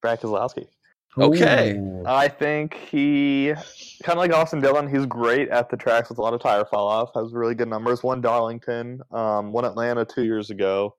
Brad 0.02 0.20
Keselowski. 0.20 0.66
Okay. 1.20 1.76
Ooh. 1.76 2.04
I 2.06 2.28
think 2.28 2.74
he 2.74 3.52
kind 4.02 4.16
of 4.16 4.18
like 4.18 4.32
Austin 4.32 4.60
Dillon. 4.60 4.88
He's 4.88 5.06
great 5.06 5.48
at 5.48 5.68
the 5.68 5.76
tracks 5.76 6.08
with 6.08 6.18
a 6.18 6.22
lot 6.22 6.34
of 6.34 6.40
tire 6.40 6.64
fall 6.64 6.88
off. 6.88 7.10
Has 7.14 7.32
really 7.32 7.54
good 7.54 7.68
numbers. 7.68 8.02
Won 8.02 8.20
Darlington. 8.20 9.00
Um, 9.10 9.52
won 9.52 9.64
Atlanta 9.64 10.04
two 10.04 10.24
years 10.24 10.50
ago. 10.50 10.94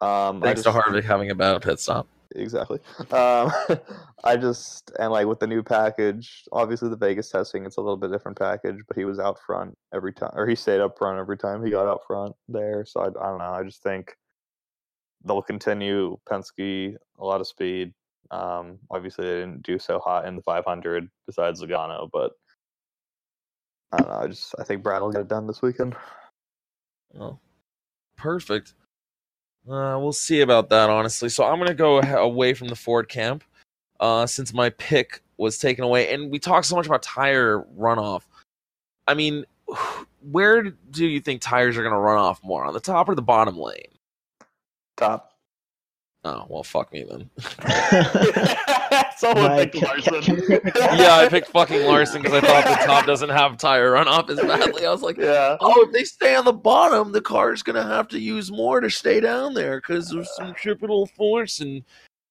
Um, 0.00 0.42
I 0.42 0.46
Thanks 0.46 0.62
to 0.62 0.72
just- 0.72 0.78
Harvick 0.86 1.04
having 1.04 1.30
a 1.30 1.34
bad 1.34 1.62
pit 1.62 1.78
stop. 1.80 2.06
exactly. 2.34 2.80
Um, 3.10 3.52
I 4.24 4.36
just 4.36 4.90
and 4.98 5.12
like 5.12 5.26
with 5.26 5.38
the 5.40 5.46
new 5.46 5.62
package, 5.62 6.44
obviously 6.52 6.88
the 6.88 6.96
Vegas 6.96 7.30
testing, 7.30 7.64
it's 7.66 7.76
a 7.76 7.80
little 7.80 7.96
bit 7.96 8.10
different 8.10 8.38
package, 8.38 8.78
but 8.88 8.96
he 8.96 9.04
was 9.04 9.18
out 9.18 9.38
front 9.46 9.76
every 9.94 10.12
time, 10.12 10.30
or 10.34 10.46
he 10.46 10.54
stayed 10.54 10.80
up 10.80 10.96
front 10.98 11.18
every 11.18 11.36
time 11.38 11.64
he 11.64 11.70
got 11.70 11.86
out 11.86 12.00
front 12.06 12.34
there. 12.48 12.84
So 12.84 13.00
I, 13.00 13.06
I 13.06 13.28
don't 13.30 13.38
know. 13.38 13.52
I 13.52 13.62
just 13.62 13.82
think 13.82 14.16
they'll 15.24 15.42
continue 15.42 16.16
Penske 16.28 16.96
a 17.18 17.24
lot 17.24 17.40
of 17.40 17.46
speed. 17.46 17.92
Um, 18.30 18.78
obviously 18.90 19.26
they 19.26 19.40
didn't 19.40 19.62
do 19.62 19.78
so 19.78 19.98
hot 19.98 20.26
in 20.26 20.36
the 20.36 20.42
500 20.42 21.08
besides 21.26 21.62
Logano, 21.62 22.08
but 22.12 22.32
I 23.92 23.98
don't 23.98 24.08
know. 24.08 24.14
I 24.16 24.26
just 24.26 24.54
I 24.58 24.64
think 24.64 24.82
Brad 24.82 25.02
will 25.02 25.12
get 25.12 25.20
it 25.20 25.28
done 25.28 25.46
this 25.46 25.60
weekend. 25.60 25.94
Oh, 27.18 27.38
perfect. 28.16 28.74
Uh, 29.68 29.98
we'll 30.00 30.12
see 30.12 30.40
about 30.40 30.70
that, 30.70 30.88
honestly. 30.90 31.28
So 31.28 31.44
I'm 31.44 31.58
gonna 31.58 31.74
go 31.74 32.00
away 32.00 32.54
from 32.54 32.68
the 32.68 32.76
Ford 32.76 33.08
camp, 33.08 33.44
uh, 34.00 34.26
since 34.26 34.52
my 34.54 34.70
pick 34.70 35.22
was 35.36 35.58
taken 35.58 35.84
away, 35.84 36.12
and 36.12 36.30
we 36.30 36.38
talked 36.38 36.66
so 36.66 36.76
much 36.76 36.86
about 36.86 37.02
tire 37.02 37.64
runoff. 37.78 38.22
I 39.06 39.14
mean, 39.14 39.44
where 40.30 40.62
do 40.62 41.06
you 41.06 41.20
think 41.20 41.42
tires 41.42 41.76
are 41.76 41.82
gonna 41.82 42.00
run 42.00 42.18
off 42.18 42.42
more, 42.42 42.64
on 42.64 42.72
the 42.72 42.80
top 42.80 43.08
or 43.08 43.14
the 43.14 43.22
bottom 43.22 43.58
lane? 43.58 43.98
Top. 44.96 45.31
Oh 46.24 46.46
well, 46.48 46.62
fuck 46.62 46.92
me 46.92 47.04
then. 47.08 47.28
Someone 49.16 49.44
Mike, 49.44 49.72
picked 49.72 49.84
Larson. 49.84 50.42
yeah, 50.76 51.16
I 51.16 51.26
picked 51.28 51.48
fucking 51.48 51.84
Larson 51.84 52.22
because 52.22 52.42
I 52.42 52.46
thought 52.46 52.78
the 52.78 52.86
top 52.86 53.06
doesn't 53.06 53.30
have 53.30 53.56
tire 53.56 53.92
runoff 53.92 54.30
as 54.30 54.40
badly. 54.40 54.86
I 54.86 54.90
was 54.92 55.02
like, 55.02 55.16
yeah. 55.16 55.56
oh, 55.60 55.82
if 55.82 55.92
they 55.92 56.04
stay 56.04 56.36
on 56.36 56.44
the 56.44 56.52
bottom, 56.52 57.10
the 57.10 57.20
car's 57.20 57.64
gonna 57.64 57.82
have 57.82 58.06
to 58.08 58.20
use 58.20 58.52
more 58.52 58.80
to 58.80 58.88
stay 58.88 59.18
down 59.18 59.54
there 59.54 59.80
because 59.80 60.10
there's 60.10 60.34
some 60.36 60.54
triple 60.54 61.06
force 61.06 61.58
and 61.58 61.82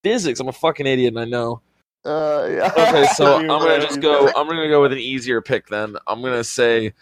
physics. 0.04 0.40
I'm 0.40 0.48
a 0.48 0.54
fucking 0.54 0.88
idiot, 0.88 1.14
and 1.14 1.20
I 1.20 1.26
know. 1.26 1.62
Uh, 2.06 2.48
yeah. 2.50 2.72
Okay, 2.72 3.08
so 3.16 3.38
I'm 3.40 3.48
gonna 3.48 3.82
just 3.82 4.00
go. 4.00 4.28
I'm 4.38 4.48
gonna 4.48 4.70
go 4.70 4.82
with 4.82 4.94
an 4.94 5.00
easier 5.00 5.42
pick 5.42 5.68
then. 5.68 5.98
I'm 6.08 6.22
gonna 6.22 6.46
say 6.46 6.94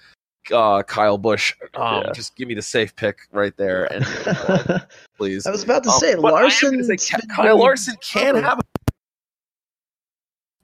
uh, 0.52 0.84
Kyle 0.84 1.18
Busch. 1.18 1.54
Um, 1.76 2.04
Yeah. 2.06 2.12
Just 2.14 2.36
give 2.36 2.48
me 2.48 2.54
the 2.54 2.62
safe 2.62 2.96
pick 2.96 3.20
right 3.32 3.56
there, 3.58 3.86
and 3.94 4.06
please. 5.18 5.46
I 5.46 5.52
was 5.52 5.64
about 5.64 5.84
to 5.84 5.90
Um, 5.90 6.00
say 6.00 6.16
Larson. 6.16 6.84
say 6.84 6.98
Kyle 7.36 7.58
Larson 7.58 7.96
can 8.02 8.36
have. 8.36 8.60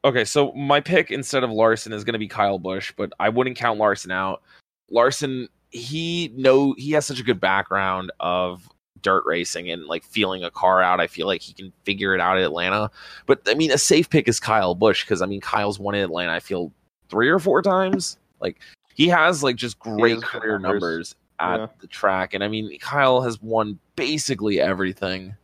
Okay, 0.04 0.24
so 0.26 0.52
my 0.52 0.80
pick 0.80 1.10
instead 1.10 1.44
of 1.44 1.50
Larson 1.50 1.92
is 1.92 2.04
going 2.04 2.14
to 2.14 2.20
be 2.20 2.28
Kyle 2.28 2.60
Busch, 2.60 2.94
but 2.96 3.12
I 3.20 3.30
wouldn't 3.30 3.56
count 3.58 3.80
Larson 3.80 4.12
out. 4.12 4.44
Larson, 4.92 5.50
he 5.72 6.32
know 6.36 6.76
he 6.78 6.92
has 6.92 7.06
such 7.08 7.20
a 7.20 7.24
good 7.24 7.40
background 7.40 8.12
of 8.20 8.70
dirt 9.02 9.24
racing 9.26 9.72
and 9.72 9.86
like 9.86 10.04
feeling 10.04 10.44
a 10.44 10.52
car 10.52 10.82
out. 10.82 11.00
I 11.00 11.08
feel 11.08 11.26
like 11.26 11.42
he 11.42 11.54
can 11.54 11.74
figure 11.86 12.14
it 12.14 12.22
out 12.22 12.38
at 12.38 12.44
Atlanta. 12.44 12.92
But 13.26 13.42
I 13.48 13.56
mean, 13.56 13.72
a 13.72 13.80
safe 13.80 14.08
pick 14.10 14.28
is 14.28 14.40
Kyle 14.40 14.76
Busch 14.76 15.04
because 15.04 15.24
I 15.24 15.26
mean, 15.26 15.42
Kyle's 15.42 15.80
won 15.80 15.96
in 15.96 16.04
Atlanta. 16.04 16.34
I 16.34 16.40
feel 16.40 16.72
three 17.10 17.28
or 17.30 17.40
four 17.40 17.64
times. 17.64 18.18
Like 18.40 18.58
he 18.96 19.08
has 19.10 19.44
like 19.44 19.56
just 19.56 19.78
great 19.80 20.22
career 20.24 20.58
numbers. 20.58 20.82
numbers 20.82 21.16
at 21.40 21.60
Yeah. 21.60 21.68
the 21.80 21.88
track, 21.88 22.34
and 22.34 22.44
I 22.44 22.48
mean, 22.48 22.78
Kyle 22.80 23.22
has 23.22 23.42
won 23.42 23.78
basically 23.96 24.60
everything. 24.60 25.36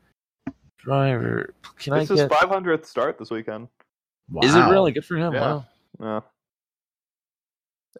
Driver, 0.78 1.53
can 1.78 1.94
It's 1.94 2.10
I 2.10 2.14
his 2.15 2.22
get? 2.23 2.32
500th 2.32 2.86
start 2.86 3.19
this 3.19 3.30
weekend. 3.30 3.68
Wow. 4.32 4.41
Is 4.44 4.56
it 4.56 4.60
really 4.61 4.91
good 4.91 5.06
for 5.06 5.15
him? 5.18 5.34
Yeah. 5.34 5.41
Wow. 5.41 5.65
Yeah. 5.99 6.19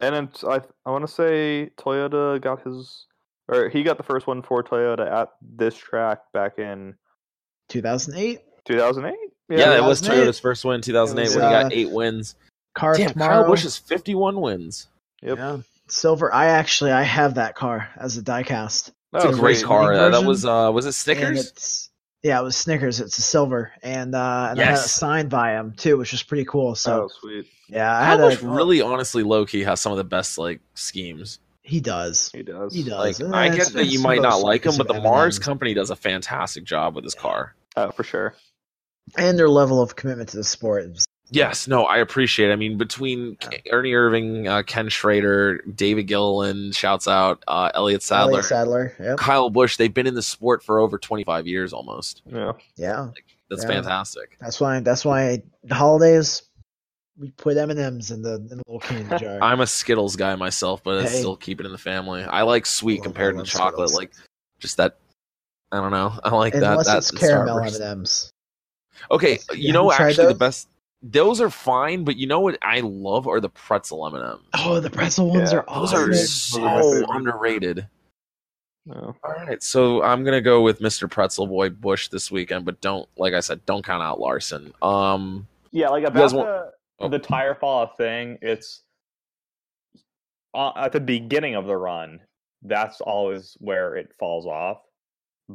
And 0.00 0.14
I, 0.16 0.24
t- 0.24 0.46
I 0.48 0.60
I 0.86 0.90
want 0.90 1.06
to 1.06 1.12
say 1.12 1.70
Toyota 1.76 2.40
got 2.40 2.62
his 2.62 3.06
or 3.48 3.68
he 3.68 3.82
got 3.82 3.98
the 3.98 4.02
first 4.02 4.26
one 4.26 4.42
for 4.42 4.62
Toyota 4.64 5.08
at 5.08 5.28
this 5.42 5.76
track 5.76 6.20
back 6.32 6.58
in 6.58 6.94
2008 7.68 8.40
2008. 8.64 9.14
Yeah, 9.50 9.76
it 9.76 9.82
was 9.82 10.00
Toyota's 10.00 10.40
first 10.40 10.64
win 10.64 10.76
in 10.76 10.80
2008 10.80 11.22
was, 11.24 11.36
when 11.36 11.44
he 11.44 11.50
got 11.50 11.66
uh, 11.66 11.68
eight 11.72 11.90
wins. 11.90 12.36
car 12.74 12.96
Damn, 12.96 13.10
tomorrow. 13.12 13.42
Kyle 13.42 13.46
Busch 13.46 13.64
has 13.64 13.76
51 13.76 14.40
wins. 14.40 14.88
Yep. 15.22 15.38
Yeah, 15.38 15.58
silver. 15.88 16.32
I 16.32 16.46
actually 16.46 16.92
I 16.92 17.02
have 17.02 17.34
that 17.34 17.54
car 17.54 17.88
as 17.96 18.16
a 18.16 18.22
diecast. 18.22 18.90
It's 19.14 19.24
a 19.24 19.28
It's 19.28 19.36
a 19.36 19.40
great 19.40 19.62
car. 19.62 19.92
Uh, 19.92 20.08
that 20.10 20.24
was 20.24 20.44
uh 20.44 20.70
was 20.72 20.86
it 20.86 20.92
Snickers? 20.92 21.48
it's 21.48 21.88
yeah, 22.22 22.38
it 22.40 22.44
was 22.44 22.54
Snickers. 22.56 23.00
It's 23.00 23.18
a 23.18 23.22
silver, 23.22 23.72
and 23.82 24.14
uh, 24.14 24.48
and 24.50 24.60
I 24.60 24.64
had 24.64 24.74
it 24.74 24.78
signed 24.78 25.28
by 25.28 25.52
him 25.54 25.74
too, 25.76 25.96
which 25.98 26.12
was 26.12 26.22
pretty 26.22 26.44
cool. 26.44 26.74
So 26.76 27.02
oh, 27.04 27.08
sweet. 27.20 27.46
yeah, 27.68 27.92
I 27.96 28.04
Kyle 28.04 28.18
had 28.18 28.20
Busch 28.38 28.42
a, 28.42 28.48
really 28.48 28.80
honestly 28.80 29.22
low 29.24 29.44
key 29.44 29.62
has 29.64 29.80
some 29.80 29.90
of 29.92 29.98
the 29.98 30.04
best 30.04 30.38
like 30.38 30.60
schemes. 30.74 31.40
He 31.62 31.80
does. 31.80 32.30
He 32.32 32.42
does. 32.42 32.74
He 32.74 32.82
does. 32.84 33.20
Like 33.20 33.28
Uh, 33.32 33.36
I 33.36 33.46
it's- 33.46 33.66
get 33.70 33.74
that 33.74 33.86
you 33.86 34.00
might 34.00 34.22
not 34.22 34.40
like 34.40 34.64
him, 34.66 34.74
but 34.76 34.86
the 34.88 34.94
Mars 35.00 35.36
M&Ms. 35.36 35.38
company 35.40 35.74
does 35.74 35.90
a 35.90 35.96
fantastic 35.96 36.64
job 36.64 36.94
with 36.94 37.04
his 37.04 37.14
car. 37.14 37.54
Oh, 37.76 37.90
for 37.90 38.02
sure. 38.04 38.34
and 39.18 39.36
their 39.38 39.48
level 39.48 39.80
of 39.82 39.96
commitment 39.96 40.28
to 40.30 40.36
the 40.36 40.44
sport 40.44 40.84
is 40.84 41.04
Yes, 41.32 41.66
no, 41.66 41.84
I 41.84 41.98
appreciate. 41.98 42.50
it. 42.50 42.52
I 42.52 42.56
mean, 42.56 42.76
between 42.76 43.36
K- 43.36 43.62
Ernie 43.70 43.92
Irvan, 43.92 44.46
uh, 44.46 44.62
Ken 44.62 44.88
Schrader, 44.88 45.58
David 45.74 46.04
Gilliland, 46.04 46.74
shouts 46.74 47.08
out, 47.08 47.42
uh, 47.48 47.70
Elliott 47.74 48.02
Sadler, 48.02 48.32
Elliott 48.32 48.44
Sadler. 48.44 48.92
Yep. 49.00 49.18
Kyle 49.18 49.48
Busch. 49.50 49.76
They've 49.76 49.92
been 49.92 50.06
in 50.06 50.14
the 50.14 50.22
sport 50.22 50.62
for 50.62 50.78
over 50.78 50.98
25 50.98 51.46
years 51.46 51.72
almost. 51.72 52.22
Yeah. 52.26 52.52
Yeah. 52.76 53.08
That's 53.50 53.62
Yeah. 53.64 53.68
fantastic. 53.70 54.36
That's 54.40 54.60
why. 54.60 54.80
That's 54.80 55.04
why 55.04 55.42
the 55.64 55.74
holidays 55.74 56.42
we 57.18 57.30
put 57.32 57.56
M 57.56 57.70
and 57.70 57.78
M's 57.78 58.10
in 58.10 58.22
the 58.22 58.34
in 58.36 58.48
the 58.48 58.62
little 58.66 58.80
candy 58.80 59.16
jar. 59.24 59.38
I'm 59.42 59.60
a 59.60 59.66
Skittles 59.66 60.16
guy 60.16 60.34
myself, 60.36 60.82
but 60.82 60.98
I 60.98 61.06
still 61.06 61.36
keep 61.36 61.60
it 61.60 61.66
in 61.66 61.72
the 61.72 61.78
family. 61.78 62.24
I 62.24 62.42
like 62.42 62.66
sweet 62.66 63.00
Love- 63.00 63.04
compared 63.04 63.36
to 63.38 63.44
chocolate. 63.44 63.88
Skittles. 63.90 63.94
Like 63.94 64.12
just 64.58 64.76
that. 64.78 64.96
I 65.70 65.76
don't 65.78 65.90
know. 65.90 66.18
I 66.22 66.34
like 66.34 66.52
that. 66.54 66.62
Unless 66.62 67.10
that 67.10 67.18
caramel 67.18 67.58
M 67.60 67.66
and 67.74 67.82
M's. 67.82 68.30
Okay, 69.10 69.38
Yeah, 69.50 69.56
you 69.56 69.72
know 69.72 69.88
have 69.88 69.94
you 69.94 69.96
tried 70.04 70.10
actually 70.10 70.26
the 70.34 70.38
best. 70.38 70.68
Those 71.02 71.40
are 71.40 71.50
fine, 71.50 72.04
but 72.04 72.16
you 72.16 72.26
know 72.26 72.40
what 72.40 72.58
I 72.62 72.80
love 72.80 73.26
are 73.26 73.40
the 73.40 73.48
pretzel 73.48 74.06
M 74.06 74.14
and 74.14 74.24
M's. 74.24 74.40
Oh, 74.54 74.78
the 74.80 74.90
pretzel 74.90 75.30
ones 75.30 75.52
Yeah, 75.52 75.58
are 75.58 75.64
Those 75.80 75.92
awesome. 75.92 75.98
are 76.00 76.06
Those 76.08 76.58
are 76.58 77.00
so 77.04 77.12
underrated. 77.12 77.88
Yeah. 78.86 78.94
All 78.94 79.16
right, 79.24 79.62
so 79.62 80.02
I'm 80.02 80.24
gonna 80.24 80.40
go 80.40 80.60
with 80.62 80.80
Mr. 80.80 81.08
Pretzel 81.10 81.46
Boy 81.46 81.70
Busch 81.70 82.08
this 82.08 82.30
weekend, 82.30 82.64
but 82.64 82.80
don't, 82.80 83.08
like 83.16 83.34
I 83.34 83.40
said, 83.40 83.64
don't 83.66 83.84
count 83.84 84.02
out 84.02 84.18
Larson. 84.20 84.72
Um, 84.82 85.46
Yeah, 85.70 85.88
like 85.88 86.02
guys 86.04 86.32
about 86.32 86.32
want- 86.34 86.48
the, 86.48 86.72
Oh. 87.04 87.08
the 87.08 87.18
tire 87.18 87.54
fall 87.56 87.82
off 87.82 87.96
thing, 87.96 88.38
it's 88.42 88.82
uh, 90.54 90.72
at 90.76 90.92
the 90.92 91.00
beginning 91.00 91.54
of 91.56 91.66
the 91.66 91.76
run. 91.76 92.20
That's 92.62 93.00
always 93.00 93.56
where 93.58 93.96
it 93.96 94.12
falls 94.20 94.46
off. 94.46 94.78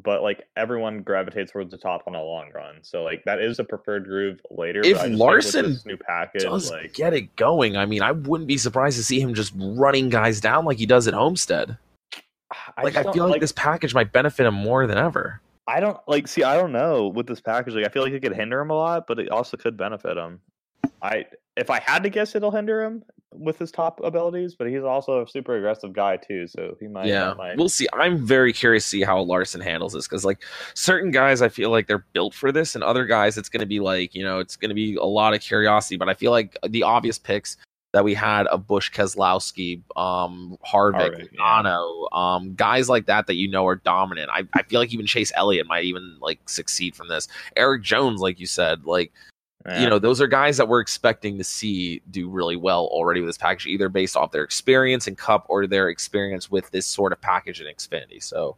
But 0.03 0.21
like 0.21 0.47
everyone 0.55 1.01
gravitates 1.01 1.51
towards 1.51 1.71
the 1.71 1.77
top 1.77 2.03
on 2.07 2.15
a 2.15 2.21
long 2.21 2.51
run, 2.53 2.77
so 2.81 3.03
like 3.03 3.23
that 3.25 3.39
is 3.41 3.59
a 3.59 3.63
preferred 3.63 4.05
groove 4.05 4.39
later. 4.51 4.81
If 4.81 4.83
but 4.83 4.89
I 4.89 4.91
just 4.93 5.01
think 5.03 5.11
with 5.13 5.19
Larson 5.19 5.65
this 5.73 5.85
new 5.85 5.97
package, 5.97 6.43
does 6.43 6.71
like 6.71 6.93
get 6.93 7.13
it 7.13 7.35
going. 7.35 7.77
I 7.77 7.85
mean, 7.85 8.01
I 8.01 8.11
wouldn't 8.11 8.47
be 8.47 8.57
surprised 8.57 8.97
to 8.97 9.03
see 9.03 9.19
him 9.19 9.33
just 9.33 9.53
running 9.55 10.09
guys 10.09 10.41
down 10.41 10.65
like 10.65 10.77
he 10.77 10.85
does 10.85 11.07
at 11.07 11.13
Homestead. 11.13 11.77
Ah, 12.53 12.73
I 12.77 12.83
like 12.83 12.95
I 12.95 13.11
feel 13.11 13.27
like, 13.27 13.41
this 13.41 13.51
package 13.51 13.93
might 13.93 14.11
benefit 14.11 14.45
him 14.45 14.53
more 14.53 14.87
than 14.87 14.97
ever. 14.97 15.41
I 15.67 15.79
don't 15.79 15.99
like 16.07 16.27
see. 16.27 16.43
I 16.43 16.55
don't 16.55 16.71
know 16.71 17.07
with 17.07 17.27
this 17.27 17.41
package. 17.41 17.75
Like 17.75 17.85
I 17.85 17.89
feel 17.89 18.03
like 18.03 18.13
it 18.13 18.21
could 18.21 18.35
hinder 18.35 18.59
him 18.59 18.69
a 18.69 18.75
lot, 18.75 19.07
but 19.07 19.19
it 19.19 19.29
also 19.29 19.57
could 19.57 19.77
benefit 19.77 20.17
him. 20.17 20.39
I 21.01 21.25
if 21.55 21.69
I 21.69 21.79
had 21.79 22.03
to 22.03 22.09
guess, 22.09 22.35
it'll 22.35 22.51
hinder 22.51 22.83
him 22.83 23.03
with 23.39 23.57
his 23.57 23.71
top 23.71 23.99
abilities. 24.03 24.55
But 24.55 24.67
he's 24.67 24.83
also 24.83 25.23
a 25.23 25.27
super 25.27 25.57
aggressive 25.57 25.93
guy 25.93 26.17
too, 26.17 26.47
so 26.47 26.75
he 26.79 26.87
might. 26.87 27.07
yeah, 27.07 27.33
might- 27.37 27.57
we'll 27.57 27.69
see. 27.69 27.87
I'm 27.93 28.17
very 28.25 28.53
curious 28.53 28.83
to 28.85 28.89
see 28.89 29.03
how 29.03 29.19
Larson 29.21 29.61
handles 29.61 29.93
this 29.93 30.07
because, 30.07 30.25
like, 30.25 30.39
certain 30.73 31.11
guys, 31.11 31.41
I 31.41 31.49
feel 31.49 31.69
like 31.69 31.87
they're 31.87 32.05
built 32.13 32.33
for 32.33 32.51
this, 32.51 32.75
and 32.75 32.83
other 32.83 33.05
guys, 33.05 33.37
it's 33.37 33.49
going 33.49 33.61
to 33.61 33.65
be 33.67 33.79
like, 33.79 34.13
you 34.15 34.23
know, 34.23 34.39
it's 34.39 34.55
going 34.55 34.69
to 34.69 34.75
be 34.75 34.95
a 34.95 35.03
lot 35.05 35.33
of 35.33 35.41
curiosity. 35.41 35.97
But 35.97 36.09
I 36.09 36.13
feel 36.13 36.31
like 36.31 36.57
the 36.67 36.83
obvious 36.83 37.17
picks 37.17 37.57
that 37.93 38.03
we 38.03 38.13
had 38.13 38.47
of 38.47 38.67
Busch 38.67 38.91
Keselowski, 38.91 39.81
um, 39.95 40.57
Harvick, 40.65 41.29
Harvick, 41.39 41.63
yeah. 41.63 41.87
Um, 42.11 42.53
guys 42.55 42.89
like 42.89 43.05
that 43.05 43.27
that 43.27 43.35
you 43.35 43.49
know 43.49 43.65
are 43.65 43.77
dominant. 43.77 44.29
I, 44.31 44.43
I 44.53 44.63
feel 44.63 44.79
like 44.79 44.93
even 44.93 45.05
Chase 45.05 45.31
Elliott 45.35 45.67
might 45.67 45.85
even 45.85 46.17
like 46.19 46.47
succeed 46.49 46.95
from 46.95 47.07
this. 47.07 47.27
Erik 47.55 47.83
Jones, 47.83 48.19
like 48.19 48.39
you 48.39 48.45
said, 48.45 48.85
like 48.85 49.11
you 49.67 49.89
know, 49.89 49.99
those 49.99 50.21
are 50.21 50.27
guys 50.27 50.57
that 50.57 50.67
we're 50.67 50.79
expecting 50.79 51.37
to 51.37 51.43
see 51.43 52.01
do 52.09 52.29
really 52.29 52.55
well 52.55 52.85
already 52.85 53.19
with 53.19 53.29
this 53.29 53.37
package, 53.37 53.65
either 53.67 53.89
based 53.89 54.15
off 54.15 54.31
their 54.31 54.43
experience 54.43 55.07
in 55.07 55.15
Cup 55.15 55.45
or 55.49 55.67
their 55.67 55.89
experience 55.89 56.49
with 56.49 56.69
this 56.71 56.85
sort 56.85 57.11
of 57.11 57.19
package 57.19 57.59
in 57.59 57.67
Xfinity. 57.67 58.23
So 58.23 58.55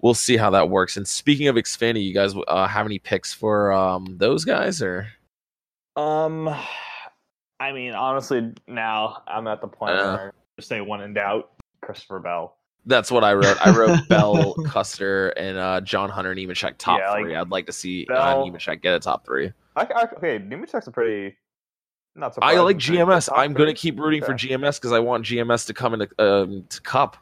we'll 0.00 0.14
see 0.14 0.36
how 0.36 0.50
that 0.50 0.68
works. 0.68 0.96
And 0.96 1.06
speaking 1.06 1.48
of 1.48 1.56
Xfinity, 1.56 2.04
you 2.04 2.12
guys 2.12 2.34
uh, 2.48 2.66
have 2.66 2.86
any 2.86 2.98
picks 2.98 3.32
for 3.32 3.72
um, 3.72 4.16
those 4.18 4.44
guys 4.44 4.82
or? 4.82 5.06
Um, 5.96 6.48
I 7.60 7.72
mean, 7.72 7.94
honestly, 7.94 8.52
now 8.66 9.22
I'm 9.28 9.46
at 9.46 9.60
the 9.60 9.68
point 9.68 9.92
Uh. 9.92 10.16
where 10.16 10.34
just 10.58 10.68
say 10.68 10.80
one 10.80 11.02
in 11.02 11.14
doubt, 11.14 11.50
Christopher 11.82 12.18
Bell. 12.18 12.56
That's 12.84 13.12
what 13.12 13.22
I 13.22 13.32
wrote. 13.34 13.64
I 13.64 13.70
wrote 13.70 14.00
Bell, 14.08 14.54
Custer, 14.66 15.28
and 15.30 15.56
uh, 15.56 15.80
John 15.82 16.10
Hunter 16.10 16.34
Nemechek 16.34 16.74
top 16.78 16.98
Yeah, 16.98 17.10
like, 17.10 17.22
three. 17.22 17.36
I'd 17.36 17.50
like 17.50 17.66
to 17.66 17.72
see 17.72 18.06
uh, 18.10 18.34
Nemechek 18.36 18.82
get 18.82 18.94
a 18.94 18.98
top 18.98 19.24
three. 19.24 19.52
I, 19.76 19.82
I, 19.84 20.02
okay, 20.16 20.38
Nemechek's 20.38 20.86
a 20.86 20.90
pretty 20.90 21.36
not 22.14 22.34
so 22.34 22.40
I 22.42 22.58
like 22.60 22.76
GMS. 22.76 23.28
I'm 23.34 23.54
going 23.54 23.68
to 23.68 23.74
keep 23.74 23.98
rooting 23.98 24.22
for 24.22 24.34
GMS 24.34 24.78
because 24.78 24.92
I 24.92 24.98
want 24.98 25.24
GMS 25.24 25.66
to 25.68 25.74
come 25.74 25.94
into 25.94 26.08
um, 26.18 26.64
to 26.68 26.80
Cup. 26.82 27.16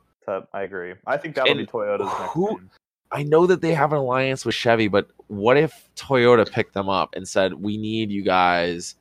I 0.53 0.63
agree. 0.63 0.95
I 1.07 1.17
think 1.17 1.35
that'll 1.35 1.55
be 1.55 1.61
And 1.61 1.69
Toyota's 1.69 2.07
next 2.21 2.33
who- 2.33 2.49
team. 2.59 2.71
I 3.13 3.25
know 3.25 3.45
that 3.47 3.61
they 3.61 3.75
have 3.75 3.91
an 3.93 3.99
alliance 3.99 4.45
with 4.45 4.55
Chevy, 4.55 4.87
but 4.87 5.09
what 5.27 5.57
if 5.57 5.89
Toyota 5.97 6.49
picked 6.49 6.75
them 6.75 6.89
up 6.89 7.17
and 7.17 7.27
said, 7.27 7.55
"We 7.55 7.77
need 7.77 8.13
you 8.13 8.23
guys 8.23 8.95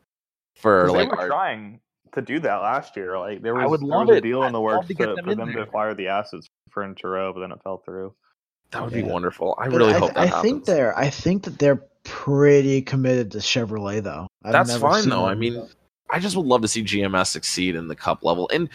for 0.56 0.86
'Cause 0.88 0.94
like 0.96 1.10
they 1.10 1.16
were 1.16 1.22
our 1.22 1.28
trying 1.28 1.80
to 2.14 2.22
do 2.24 2.40
that 2.40 2.56
last 2.56 2.98
year. 2.98 3.20
Like 3.20 3.44
there 3.44 3.54
was, 3.54 3.64
I 3.64 3.68
would 3.68 3.82
there 3.82 3.88
love 3.88 4.08
was 4.08 4.16
a 4.16 4.18
it. 4.18 4.22
deal 4.22 4.42
in 4.44 4.52
the 4.54 4.60
works 4.62 4.88
to 4.88 4.96
to 4.96 5.06
them 5.06 5.16
for 5.24 5.36
them 5.36 5.48
there. 5.50 5.58
to 5.58 5.62
acquire 5.62 5.94
the 5.94 6.08
assets 6.08 6.48
for 6.72 6.84
Turo, 6.96 7.32
but 7.36 7.42
then 7.42 7.52
it 7.52 7.62
fell 7.64 7.78
through. 7.86 8.16
that 8.72 8.84
would 8.84 8.94
be 8.94 9.04
wonderful." 9.04 9.54
I 9.60 9.66
But 9.70 9.78
really 9.78 9.94
I, 9.94 10.00
hope 10.00 10.14
that 10.16 10.18
I 10.18 10.26
happens. 10.26 10.42
think 10.42 10.66
they're. 10.66 10.98
I 10.98 11.10
think 11.12 11.44
that 11.44 11.60
they're 11.60 11.84
pretty 12.04 12.82
committed 12.82 13.32
to 13.32 13.38
Chevrolet, 13.40 14.02
though. 14.04 14.28
I've 14.44 14.52
That's 14.54 14.70
never 14.70 14.82
fine 14.82 15.10
though. 15.10 15.26
I 15.26 15.32
them- 15.32 15.40
mean, 15.40 15.68
I 16.12 16.20
just 16.20 16.36
would 16.36 16.46
love 16.46 16.62
to 16.62 16.68
see 16.68 16.84
GMS 16.84 17.28
succeed 17.28 17.76
in 17.76 17.88
the 17.88 17.96
Cup 17.96 18.24
level. 18.24 18.50
And 18.54 18.70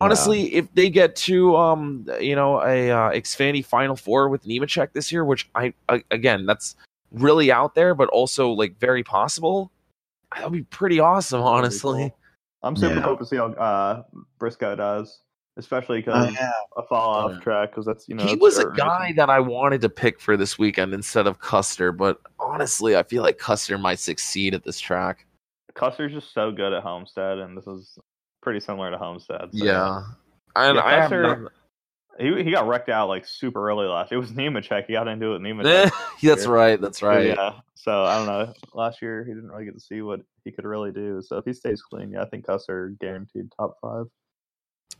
honestly, 0.00 0.54
if 0.54 0.72
they 0.74 0.88
get 0.88 1.16
to 1.16 1.56
um, 1.56 2.06
you 2.20 2.34
know, 2.34 2.60
a 2.62 2.90
uh, 2.90 3.10
Xfinity 3.10 3.64
Final 3.64 3.96
Four 3.96 4.28
with 4.28 4.44
Nemechek 4.44 4.92
this 4.92 5.12
year, 5.12 5.24
which 5.24 5.48
I, 5.54 5.72
I 5.88 6.02
again, 6.10 6.46
that's 6.46 6.76
really 7.12 7.50
out 7.52 7.74
there, 7.74 7.94
but 7.94 8.08
also 8.10 8.50
like 8.50 8.78
very 8.78 9.02
possible. 9.02 9.70
That 10.34 10.44
would 10.44 10.52
be 10.52 10.62
pretty 10.64 11.00
awesome, 11.00 11.40
That'd 11.40 11.52
be 11.52 11.56
honestly. 11.58 12.02
cool. 12.10 12.18
I'm 12.62 12.76
super 12.76 12.94
Yeah. 12.96 13.02
pumped 13.02 13.22
to 13.22 13.26
see 13.28 13.36
how 13.36 13.46
uh, 13.52 14.02
Briscoe 14.38 14.76
does, 14.76 15.20
especially 15.58 15.98
because 16.00 16.32
yeah. 16.34 16.50
a 16.76 16.82
fall 16.84 17.10
off 17.10 17.32
Yeah. 17.34 17.40
track 17.40 17.70
because 17.70 17.84
that's 17.84 18.08
you 18.08 18.14
know 18.14 18.24
he 18.24 18.36
was 18.36 18.58
a 18.58 18.70
guy 18.70 19.00
racing. 19.02 19.16
that 19.16 19.28
I 19.30 19.40
wanted 19.40 19.80
to 19.82 19.88
pick 19.90 20.20
for 20.20 20.36
this 20.36 20.58
weekend 20.58 20.94
instead 20.94 21.26
of 21.26 21.40
Custer, 21.40 21.92
but 21.92 22.20
honestly, 22.40 22.96
I 22.96 23.02
feel 23.02 23.22
like 23.22 23.38
Custer 23.38 23.76
might 23.78 23.98
succeed 23.98 24.54
at 24.54 24.64
this 24.64 24.80
track. 24.80 25.26
Custer's 25.74 26.12
just 26.12 26.32
so 26.32 26.50
good 26.50 26.72
at 26.72 26.82
Homestead, 26.82 27.38
and 27.38 27.56
this 27.56 27.66
is 27.66 27.98
pretty 28.42 28.60
similar 28.60 28.90
to 28.90 28.98
Homestead. 28.98 29.50
so- 29.52 29.64
Yeah, 29.64 30.02
and 30.56 30.76
Yeah, 30.76 30.82
I 30.84 30.90
have 30.92 31.00
Custer- 31.02 31.22
none- 31.22 31.48
he 32.18 32.42
he 32.42 32.50
got 32.50 32.66
wrecked 32.66 32.88
out 32.88 33.06
like 33.08 33.24
super 33.26 33.68
early 33.68 33.86
last. 33.86 34.10
It 34.10 34.16
was 34.16 34.32
Nemechek. 34.32 34.86
He 34.86 34.94
got 34.94 35.06
into 35.06 35.26
it 35.34 35.40
with 35.40 35.42
Nemechek. 35.42 35.90
That's 36.22 36.46
right. 36.46 36.80
That's 36.80 37.00
right. 37.00 37.26
Yeah. 37.28 37.60
So 37.76 38.02
I 38.04 38.16
don't 38.16 38.26
know. 38.26 38.52
Last 38.74 39.00
year 39.00 39.24
he 39.24 39.32
didn't 39.32 39.50
really 39.52 39.66
get 39.66 39.74
to 39.74 39.80
see 39.80 40.02
what 40.02 40.20
he 40.44 40.50
could 40.50 40.64
really 40.64 40.90
do. 40.90 41.22
So 41.22 41.36
if 41.38 41.44
he 41.44 41.52
stays 41.52 41.80
clean, 41.80 42.10
yeah, 42.10 42.22
I 42.22 42.24
think 42.28 42.44
Custer 42.44 42.92
guaranteed 43.00 43.52
top 43.56 43.76
five. 43.80 44.06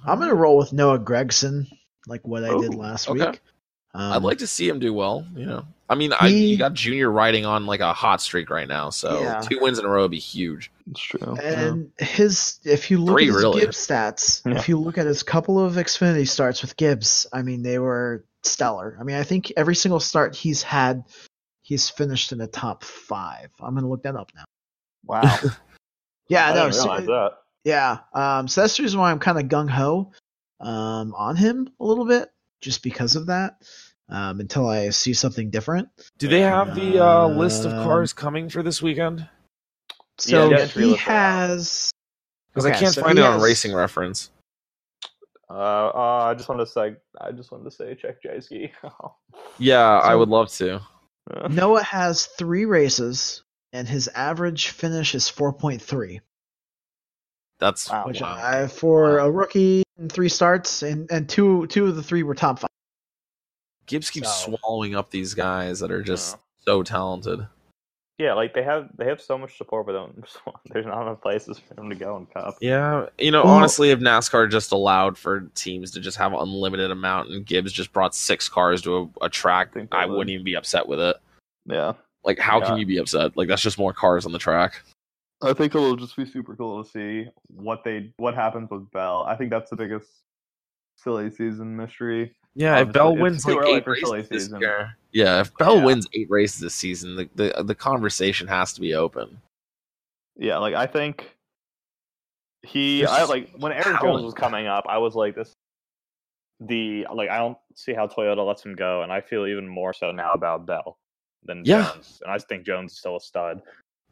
I'm 0.06 0.18
gonna 0.18 0.34
roll 0.34 0.56
with 0.56 0.72
Noah 0.72 0.98
Gragson, 0.98 1.66
like 2.06 2.26
what 2.26 2.44
I 2.44 2.56
did 2.58 2.74
last 2.74 3.08
okay. 3.08 3.30
week. 3.30 3.40
Um, 3.94 4.12
I'd 4.12 4.22
like 4.22 4.38
to 4.38 4.46
see 4.46 4.68
him 4.68 4.78
do 4.78 4.92
well. 4.92 5.26
You 5.34 5.46
know, 5.46 5.64
I 5.88 5.94
mean, 5.94 6.12
I, 6.12 6.28
He- 6.28 6.46
you 6.48 6.56
got 6.58 6.74
Junior 6.74 7.10
riding 7.10 7.46
on 7.46 7.66
like 7.66 7.80
a 7.80 7.92
hot 7.92 8.20
streak 8.20 8.50
right 8.50 8.68
now, 8.68 8.90
so 8.90 9.20
Yeah. 9.22 9.40
two 9.40 9.58
wins 9.60 9.78
in 9.78 9.84
a 9.84 9.88
row 9.88 10.02
would 10.02 10.10
be 10.10 10.18
huge. 10.18 10.70
It's 10.90 11.00
true. 11.00 11.34
And 11.42 11.90
his, 11.98 12.60
if 12.64 12.90
you 12.90 12.98
look 12.98 13.14
Three, 13.16 13.24
at 13.28 13.32
his 13.34 13.36
really. 13.42 13.60
Gibbs 13.62 13.76
stats, 13.86 14.44
Yeah. 14.46 14.58
if 14.58 14.68
you 14.68 14.78
look 14.78 14.98
at 14.98 15.06
his 15.06 15.22
couple 15.22 15.58
of 15.58 15.74
Xfinity 15.74 16.28
starts 16.28 16.60
with 16.62 16.76
Gibbs, 16.76 17.26
I 17.32 17.42
mean, 17.42 17.62
they 17.62 17.78
were 17.78 18.24
stellar. 18.42 18.96
I 19.00 19.04
mean, 19.04 19.16
I 19.16 19.22
think 19.24 19.52
every 19.56 19.74
single 19.74 20.00
start 20.00 20.36
he's 20.36 20.62
had, 20.62 21.04
he's 21.62 21.88
finished 21.90 22.30
in 22.32 22.38
the 22.38 22.46
top 22.46 22.84
five. 22.84 23.50
I'm 23.60 23.74
gonna 23.74 23.88
look 23.88 24.02
that 24.04 24.16
up 24.16 24.30
now. 24.36 24.44
wow. 25.04 25.38
Yeah, 26.28 26.50
I 26.50 26.54
no, 26.54 26.62
didn't 26.64 26.74
so- 26.74 27.00
that. 27.06 27.32
Yeah. 27.68 27.98
Um, 28.14 28.48
so 28.48 28.62
that's 28.62 28.76
the 28.76 28.82
reason 28.82 28.98
why 28.98 29.10
I'm 29.10 29.18
kind 29.18 29.38
of 29.38 29.44
gung 29.44 29.68
ho, 29.68 30.12
um, 30.60 31.14
on 31.14 31.36
him 31.36 31.68
a 31.78 31.84
little 31.84 32.06
bit, 32.06 32.30
just 32.62 32.82
because 32.82 33.14
of 33.14 33.26
that. 33.26 33.62
Um, 34.10 34.40
until 34.40 34.66
I 34.66 34.88
see 34.88 35.12
something 35.12 35.50
different. 35.50 35.90
Do 36.16 36.28
they 36.28 36.40
have 36.40 36.74
the 36.74 36.98
uh, 36.98 37.28
list 37.28 37.66
of 37.66 37.72
Um, 37.74 37.84
cars 37.84 38.14
coming 38.14 38.48
for 38.48 38.62
this 38.62 38.80
weekend? 38.80 39.28
So 40.16 40.48
the 40.48 40.62
entry 40.62 40.84
he 40.84 40.90
list 40.92 41.06
are 41.06 41.10
out. 41.12 41.16
has. 41.50 41.90
Because 42.50 42.64
I 42.64 42.70
can't 42.70 42.94
so 42.94 43.02
find 43.02 43.18
he 43.18 43.22
it 43.22 43.26
on 43.26 43.42
Racing 43.42 43.74
Reference. 43.74 44.30
Uh, 45.50 45.52
uh, 45.52 46.24
I 46.30 46.34
just 46.34 46.48
wanted 46.48 46.64
to 46.64 46.70
say, 46.70 46.96
I 47.20 47.32
just 47.32 47.52
wanted 47.52 47.64
to 47.64 47.70
say, 47.70 47.94
check 47.94 48.22
Jayski. 48.22 48.70
Yeah, 49.58 49.98
I 49.98 50.14
would 50.14 50.28
love 50.30 50.50
to. 50.52 50.80
Noah 51.50 51.82
has 51.82 52.26
three 52.26 52.64
races, 52.64 53.42
and 53.74 53.86
his 53.86 54.08
average 54.08 54.68
finish 54.68 55.14
is 55.14 55.24
4.3, 55.30 56.20
That's 57.60 57.90
Wow. 57.90 58.04
which 58.06 58.20
wow. 58.20 58.36
I, 58.40 58.66
for 58.68 59.16
Wow. 59.18 59.26
a 59.26 59.30
rookie 59.30 59.82
in 59.98 60.08
three 60.08 60.28
starts, 60.28 60.82
and, 60.82 61.10
and 61.10 61.28
two 61.28 61.66
two 61.68 61.86
of 61.86 61.96
the 61.96 62.02
three 62.02 62.22
were 62.22 62.34
top 62.34 62.60
five. 62.60 62.68
Gibbs 63.86 64.10
keeps 64.10 64.32
So- 64.44 64.56
swallowing 64.56 64.94
up 64.94 65.10
these 65.10 65.34
guys 65.34 65.80
that 65.80 65.90
are 65.90 66.02
just 66.02 66.34
Yeah. 66.36 66.40
so 66.66 66.82
talented. 66.82 67.46
yeah, 68.18 68.34
like 68.34 68.52
they 68.54 68.62
have 68.64 68.88
they 68.96 69.06
have 69.06 69.20
so 69.20 69.38
much 69.38 69.56
support, 69.56 69.86
but 69.86 69.92
don't, 69.94 70.24
there's 70.66 70.86
not 70.86 71.02
enough 71.02 71.20
places 71.20 71.58
for 71.58 71.74
them 71.74 71.88
to 71.88 71.94
go 71.96 72.16
in 72.16 72.26
Cup. 72.26 72.56
Yeah, 72.60 73.06
you 73.18 73.30
know, 73.30 73.44
Well- 73.44 73.54
honestly, 73.54 73.90
if 73.90 73.98
NASCAR 74.00 74.50
just 74.50 74.70
allowed 74.72 75.16
for 75.18 75.48
teams 75.54 75.90
to 75.92 76.00
just 76.00 76.16
have 76.18 76.32
unlimited 76.34 76.90
amount, 76.90 77.30
and 77.30 77.44
Gibbs 77.46 77.72
just 77.72 77.92
brought 77.92 78.14
six 78.14 78.48
cars 78.48 78.82
to 78.82 79.10
a, 79.20 79.24
a 79.26 79.28
track, 79.28 79.72
think 79.72 79.90
they 79.90 79.96
I 79.98 80.06
would. 80.06 80.16
wouldn't 80.18 80.30
even 80.34 80.44
be 80.44 80.54
upset 80.54 80.86
with 80.86 81.00
it. 81.00 81.16
Yeah. 81.66 81.94
Like, 82.24 82.38
how 82.38 82.60
can 82.60 82.76
you 82.76 82.84
be 82.86 82.98
upset? 82.98 83.36
Like, 83.36 83.48
that's 83.48 83.62
just 83.62 83.78
more 83.78 83.92
cars 83.92 84.26
on 84.26 84.32
the 84.32 84.38
track. 84.38 84.82
I 85.42 85.52
think 85.52 85.74
it'll 85.74 85.96
just 85.96 86.16
be 86.16 86.26
super 86.26 86.56
cool 86.56 86.82
to 86.82 86.90
see 86.90 87.26
what 87.48 87.84
they 87.84 88.12
what 88.16 88.34
happens 88.34 88.70
with 88.70 88.90
Bell. 88.90 89.24
I 89.28 89.36
think 89.36 89.50
that's 89.50 89.70
the 89.70 89.76
biggest 89.76 90.08
silly 90.96 91.30
season 91.30 91.76
mystery. 91.76 92.34
Yeah, 92.54 92.80
if 92.80 92.92
Bell 92.92 93.14
wins 93.16 93.44
like 93.46 93.64
eight 93.68 93.84
for 93.84 93.94
silly 93.94 94.18
races 94.18 94.28
this 94.30 94.42
season. 94.44 94.60
year, 94.60 94.96
yeah, 95.12 95.40
if 95.40 95.56
Bell 95.56 95.76
Yeah. 95.78 95.84
wins 95.84 96.08
eight 96.14 96.28
races 96.28 96.60
this 96.60 96.74
season, 96.74 97.14
the, 97.14 97.28
the 97.36 97.62
the 97.62 97.74
conversation 97.74 98.48
has 98.48 98.72
to 98.72 98.80
be 98.80 98.94
open. 98.94 99.40
Yeah, 100.36 100.58
like 100.58 100.74
I 100.74 100.86
think 100.86 101.36
he 102.64 102.98
There's 103.00 103.10
I 103.10 103.24
like 103.24 103.50
when 103.58 103.70
Aaron 103.70 103.84
talent. 103.96 104.02
Jones 104.02 104.24
was 104.24 104.34
coming 104.34 104.66
up, 104.66 104.86
I 104.88 104.98
was 104.98 105.14
like 105.14 105.36
this 105.36 105.52
the 106.60 107.06
like 107.14 107.30
I 107.30 107.38
don't 107.38 107.56
see 107.76 107.92
how 107.94 108.08
Toyota 108.08 108.44
lets 108.44 108.64
him 108.64 108.74
go, 108.74 109.02
and 109.02 109.12
I 109.12 109.20
feel 109.20 109.46
even 109.46 109.68
more 109.68 109.92
so 109.92 110.10
now 110.10 110.32
about 110.32 110.66
Bell 110.66 110.98
than 111.44 111.62
Yeah. 111.64 111.92
Jones. 111.92 112.20
And 112.24 112.32
I 112.32 112.38
think 112.38 112.66
Jones 112.66 112.90
is 112.92 112.98
still 112.98 113.16
a 113.16 113.20
stud. 113.20 113.62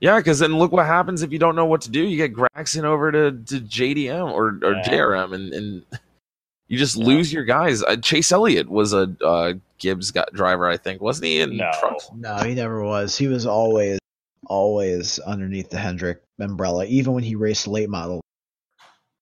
Yeah, 0.00 0.18
because 0.18 0.38
then 0.38 0.58
look 0.58 0.72
what 0.72 0.86
happens 0.86 1.22
if 1.22 1.32
you 1.32 1.38
don't 1.38 1.56
know 1.56 1.64
what 1.66 1.80
to 1.82 1.90
do. 1.90 2.00
You 2.02 2.16
get 2.16 2.34
Gragson 2.34 2.84
over 2.84 3.10
to, 3.12 3.30
to 3.32 3.60
JDM 3.60 4.30
or, 4.30 4.58
or 4.62 4.74
Yeah. 4.74 4.82
JRM, 4.82 5.32
and, 5.34 5.52
and 5.54 5.82
you 6.68 6.76
just 6.78 6.96
Yeah. 6.96 7.06
lose 7.06 7.32
your 7.32 7.44
guys. 7.44 7.82
Uh, 7.82 7.96
Chase 7.96 8.30
Elliott 8.32 8.68
was 8.68 8.92
a 8.92 9.14
uh, 9.24 9.54
Gibbs 9.78 10.10
got 10.10 10.32
driver, 10.34 10.66
I 10.68 10.76
think, 10.76 11.00
wasn't 11.00 11.26
he? 11.26 11.40
In 11.40 11.56
No. 11.56 11.70
trucks? 11.80 12.10
No, 12.14 12.36
he 12.38 12.54
never 12.54 12.82
was. 12.84 13.16
He 13.16 13.26
was 13.28 13.46
always, 13.46 13.98
always 14.46 15.18
underneath 15.20 15.70
the 15.70 15.78
Hendrick 15.78 16.22
umbrella, 16.38 16.84
even 16.86 17.14
when 17.14 17.24
he 17.24 17.34
raced 17.34 17.66
late 17.66 17.88
model. 17.88 18.20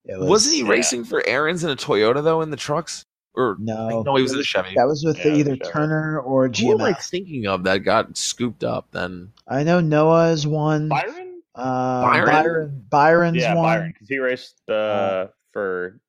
Was, 0.07 0.29
Wasn't 0.29 0.55
he 0.55 0.63
yeah. 0.63 0.69
racing 0.69 1.05
for 1.05 1.27
Aaron's 1.27 1.65
in 1.65 1.71
a 1.71 1.77
Toyota 1.77 2.23
though 2.23 2.43
in 2.43 2.51
the 2.51 2.57
trucks? 2.57 3.05
Or 3.37 3.57
No, 3.59 4.03
no, 4.03 4.15
he 4.17 4.23
was 4.23 4.31
That 4.33 4.37
in 4.39 4.41
a 4.43 4.45
Chevy. 4.45 4.75
That 4.77 4.87
was 4.87 5.05
with 5.05 5.19
Yeah, 5.19 5.33
either 5.35 5.57
sure. 5.57 5.73
Turner 5.73 6.21
or 6.21 6.49
Who 6.49 6.73
am 6.73 6.81
I 6.81 6.93
GMS. 6.93 7.09
thinking 7.11 7.47
of 7.47 7.65
that 7.65 7.79
got 7.79 8.17
scooped 8.17 8.63
up 8.63 8.87
then? 8.93 9.33
I 9.49 9.65
know 9.65 9.81
Noah's 9.81 10.47
one. 10.47 10.89
Byron? 10.89 11.43
Uh, 11.55 12.03
Byron? 12.03 12.27
Byron. 12.27 12.85
Byron's 12.91 13.37
yeah, 13.43 13.55
one. 13.55 13.65
Byron, 13.65 13.91
because 13.93 14.09
he 14.09 14.19
raced 14.19 14.69
uh, 14.71 15.27
for 15.53 16.01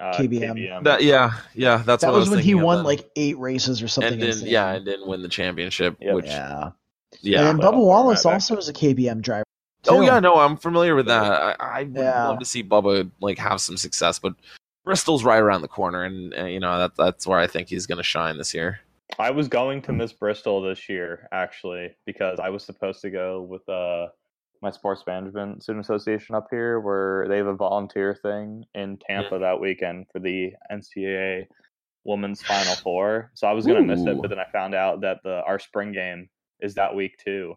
uh, 0.00 0.12
KBM. 0.14 0.54
KBM. 0.56 0.84
That 0.84 1.02
yeah, 1.02 1.32
yeah, 1.54 1.78
that's 1.84 2.02
that 2.02 2.10
what 2.10 2.16
I 2.16 2.20
was 2.20 2.30
when 2.30 2.38
he 2.40 2.54
won 2.54 2.78
then. 2.78 2.84
like 2.84 3.10
eight 3.16 3.38
races 3.38 3.82
or 3.82 3.88
something. 3.88 4.12
and 4.12 4.20
didn't 4.20 4.46
yeah, 4.46 4.72
and 4.72 4.84
didn't 4.84 5.06
win 5.08 5.22
the 5.22 5.28
championship. 5.28 5.96
Yep. 6.00 6.14
Which 6.14 6.26
yeah. 6.26 6.70
yeah, 7.20 7.50
and 7.50 7.58
then 7.60 7.66
Bubba 7.72 7.76
Wallace 7.84 8.22
throw 8.22 8.30
it 8.30 8.34
back. 8.34 8.36
also 8.36 8.56
is 8.56 8.68
a 8.68 8.72
KBM 8.72 9.20
driver. 9.20 9.44
Oh 9.88 10.00
yeah, 10.00 10.20
no, 10.20 10.36
I'm 10.38 10.56
familiar 10.56 10.94
with 10.94 11.06
that. 11.06 11.58
I, 11.60 11.80
I 11.80 11.82
would 11.84 11.96
Yeah. 11.96 12.28
love 12.28 12.38
to 12.38 12.44
see 12.44 12.62
Bubba 12.62 13.10
like 13.20 13.38
have 13.38 13.60
some 13.60 13.76
success, 13.76 14.18
but 14.20 14.34
Bristol's 14.84 15.24
right 15.24 15.40
around 15.40 15.62
the 15.62 15.68
corner, 15.68 16.04
and 16.04 16.34
uh, 16.36 16.44
you 16.44 16.60
know 16.60 16.78
that 16.78 16.96
that's 16.96 17.26
where 17.26 17.38
I 17.38 17.46
think 17.46 17.68
he's 17.68 17.86
going 17.86 17.98
to 17.98 18.04
shine 18.04 18.38
this 18.38 18.52
year. 18.54 18.80
I 19.18 19.30
was 19.30 19.48
going 19.48 19.82
to 19.82 19.92
miss 19.92 20.12
Bristol 20.12 20.62
this 20.62 20.88
year 20.88 21.28
actually 21.32 21.94
because 22.06 22.38
I 22.40 22.48
was 22.48 22.64
supposed 22.64 23.00
to 23.02 23.10
go 23.10 23.42
with 23.42 23.68
uh 23.68 24.06
my 24.62 24.70
sports 24.70 25.02
management 25.06 25.62
student 25.62 25.84
association 25.84 26.34
up 26.36 26.46
here 26.50 26.78
where 26.78 27.26
they 27.28 27.36
have 27.36 27.48
a 27.48 27.54
volunteer 27.54 28.14
thing 28.14 28.64
in 28.74 28.96
Tampa 29.06 29.38
that 29.38 29.60
weekend 29.60 30.06
for 30.12 30.20
the 30.20 30.52
NCAA 30.70 31.46
women's 32.04 32.42
final 32.42 32.76
four. 32.76 33.32
So 33.34 33.46
I 33.46 33.52
was 33.52 33.66
gonna 33.66 33.82
miss 33.82 34.00
it, 34.00 34.20
but 34.20 34.28
then 34.28 34.38
I 34.38 34.46
found 34.52 34.74
out 34.74 35.00
that 35.02 35.18
the 35.24 35.42
our 35.46 35.58
spring 35.58 35.92
game 35.92 36.28
is 36.60 36.74
that 36.74 36.94
week 36.94 37.16
too. 37.22 37.54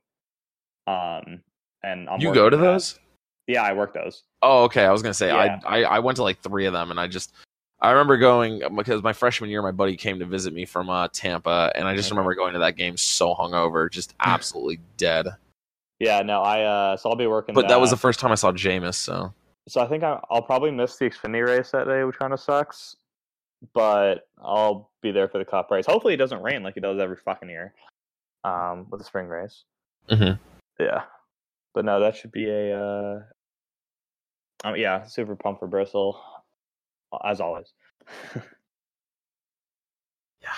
Um 0.88 1.42
and 1.84 2.10
I'm 2.10 2.20
you 2.20 2.34
go 2.34 2.50
to 2.50 2.58
those? 2.58 3.00
Yeah, 3.48 3.64
I 3.64 3.74
worked 3.74 3.94
those. 3.94 4.24
Oh, 4.42 4.64
okay. 4.64 4.86
I 4.86 4.92
was 4.92 5.02
going 5.02 5.12
to 5.12 5.18
say 5.18 5.28
Yeah. 5.28 5.60
I, 5.66 5.82
I 5.82 5.96
I 5.96 6.00
went 6.00 6.16
to 6.18 6.24
like 6.24 6.40
three 6.42 6.66
of 6.66 6.74
them, 6.74 6.92
and 6.92 7.00
I 7.00 7.08
just 7.08 7.34
I 7.82 7.92
remember 7.92 8.18
going 8.18 8.62
because 8.76 9.04
my 9.04 9.14
freshman 9.14 9.50
year, 9.50 9.62
my 9.62 9.72
buddy 9.72 9.98
came 9.98 10.20
to 10.20 10.26
visit 10.26 10.54
me 10.54 10.66
from 10.66 10.90
uh, 10.90 11.08
Tampa, 11.12 11.72
and 11.76 11.88
I 11.88 11.96
just 11.96 12.10
remember 12.10 12.34
going 12.34 12.54
to 12.54 12.60
that 12.60 12.76
game 12.76 12.98
so 12.98 13.36
hungover, 13.36 13.92
just 13.92 14.14
absolutely 14.20 14.80
dead. 14.98 15.28
Yeah, 16.00 16.22
no, 16.22 16.42
I 16.42 16.64
uh 16.64 16.98
so 16.98 17.10
I'll 17.10 17.16
be 17.16 17.28
working 17.28 17.56
But 17.56 17.70
that 17.70 17.80
was 17.80 17.90
the 17.90 17.98
first 17.98 18.20
time 18.20 18.32
I 18.32 18.36
saw 18.36 18.52
Jameis, 18.52 18.96
so 18.96 19.34
So 19.68 19.82
I 19.82 19.88
think 19.88 20.04
I, 20.04 20.20
I'll 20.30 20.42
probably 20.42 20.72
miss 20.72 20.98
the 20.98 21.10
Xfinity 21.10 21.48
race 21.48 21.72
that 21.72 21.86
day, 21.86 22.04
which 22.04 22.18
kind 22.18 22.34
of 22.34 22.40
sucks. 22.40 22.96
But 23.74 24.28
I'll 24.44 24.92
be 25.02 25.12
there 25.12 25.28
for 25.28 25.38
the 25.38 25.46
Cup 25.46 25.72
race. 25.72 25.86
Hopefully, 25.86 26.14
it 26.14 26.18
doesn't 26.18 26.42
rain 26.42 26.64
like 26.64 26.78
it 26.78 26.82
does 26.82 27.00
every 27.00 27.18
fucking 27.18 27.50
year 27.50 27.74
um, 28.44 28.88
with 28.90 29.00
the 29.00 29.06
spring 29.06 29.28
race. 29.28 29.64
Mm-hmm. 30.10 30.42
Yeah, 30.84 31.04
but 31.74 31.86
no, 31.86 32.00
that 32.00 32.16
should 32.16 32.32
be 32.32 32.50
a. 32.50 32.78
Uh, 32.78 33.20
um, 34.64 34.76
yeah, 34.76 35.04
super 35.06 35.36
pumped 35.36 35.60
for 35.60 35.68
Bristol, 35.68 36.20
as 37.24 37.42
always. 37.42 37.74
yeah. 40.42 40.50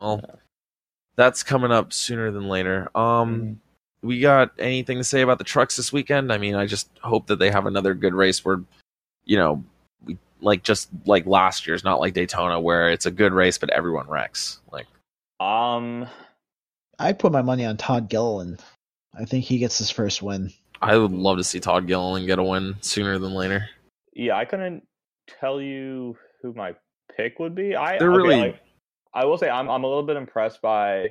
Well, 0.00 0.22
that's 1.16 1.42
coming 1.42 1.70
up 1.72 1.92
sooner 1.92 2.30
than 2.30 2.48
later. 2.48 2.90
Um, 2.96 3.60
we 4.02 4.20
got 4.20 4.52
anything 4.58 4.98
to 4.98 5.04
say 5.04 5.20
about 5.20 5.38
the 5.38 5.44
trucks 5.44 5.76
this 5.76 5.92
weekend? 5.92 6.32
I 6.32 6.38
mean, 6.38 6.54
I 6.54 6.66
just 6.66 6.88
hope 7.02 7.26
that 7.26 7.38
they 7.38 7.50
have 7.50 7.66
another 7.66 7.94
good 7.94 8.14
race 8.14 8.44
where, 8.44 8.60
you 9.24 9.36
know, 9.36 9.62
we 10.04 10.16
like 10.40 10.62
just 10.62 10.88
like 11.06 11.26
last 11.26 11.66
year's, 11.66 11.84
not 11.84 12.00
like 12.00 12.14
Daytona, 12.14 12.58
where 12.58 12.88
it's 12.90 13.06
a 13.06 13.10
good 13.10 13.32
race 13.32 13.58
but 13.58 13.70
everyone 13.70 14.08
wrecks. 14.08 14.60
Like, 14.72 14.86
um, 15.38 16.06
I 16.98 17.12
put 17.12 17.32
my 17.32 17.42
money 17.42 17.64
on 17.64 17.76
Todd 17.76 18.08
Gilliland. 18.08 18.62
I 19.14 19.24
think 19.24 19.44
he 19.44 19.58
gets 19.58 19.78
his 19.78 19.90
first 19.90 20.22
win. 20.22 20.52
I 20.82 20.96
would 20.96 21.12
love 21.12 21.36
to 21.38 21.44
see 21.44 21.60
Todd 21.60 21.86
Gilliland 21.86 22.26
get 22.26 22.38
a 22.38 22.42
win 22.42 22.76
sooner 22.80 23.18
than 23.18 23.32
later. 23.34 23.68
yeah, 24.14 24.36
I 24.36 24.44
couldn't 24.44 24.86
tell 25.40 25.60
you 25.60 26.16
who 26.42 26.52
my 26.54 26.74
pick 27.16 27.38
would 27.38 27.54
be. 27.54 27.74
I 27.76 27.98
They're 27.98 28.10
really- 28.10 28.36
like- 28.36 28.62
I 29.12 29.24
will 29.24 29.36
say 29.38 29.48
I'm 29.50 29.68
I'm 29.68 29.82
a 29.84 29.88
little 29.88 30.04
bit 30.04 30.16
impressed 30.16 30.62
by 30.62 31.08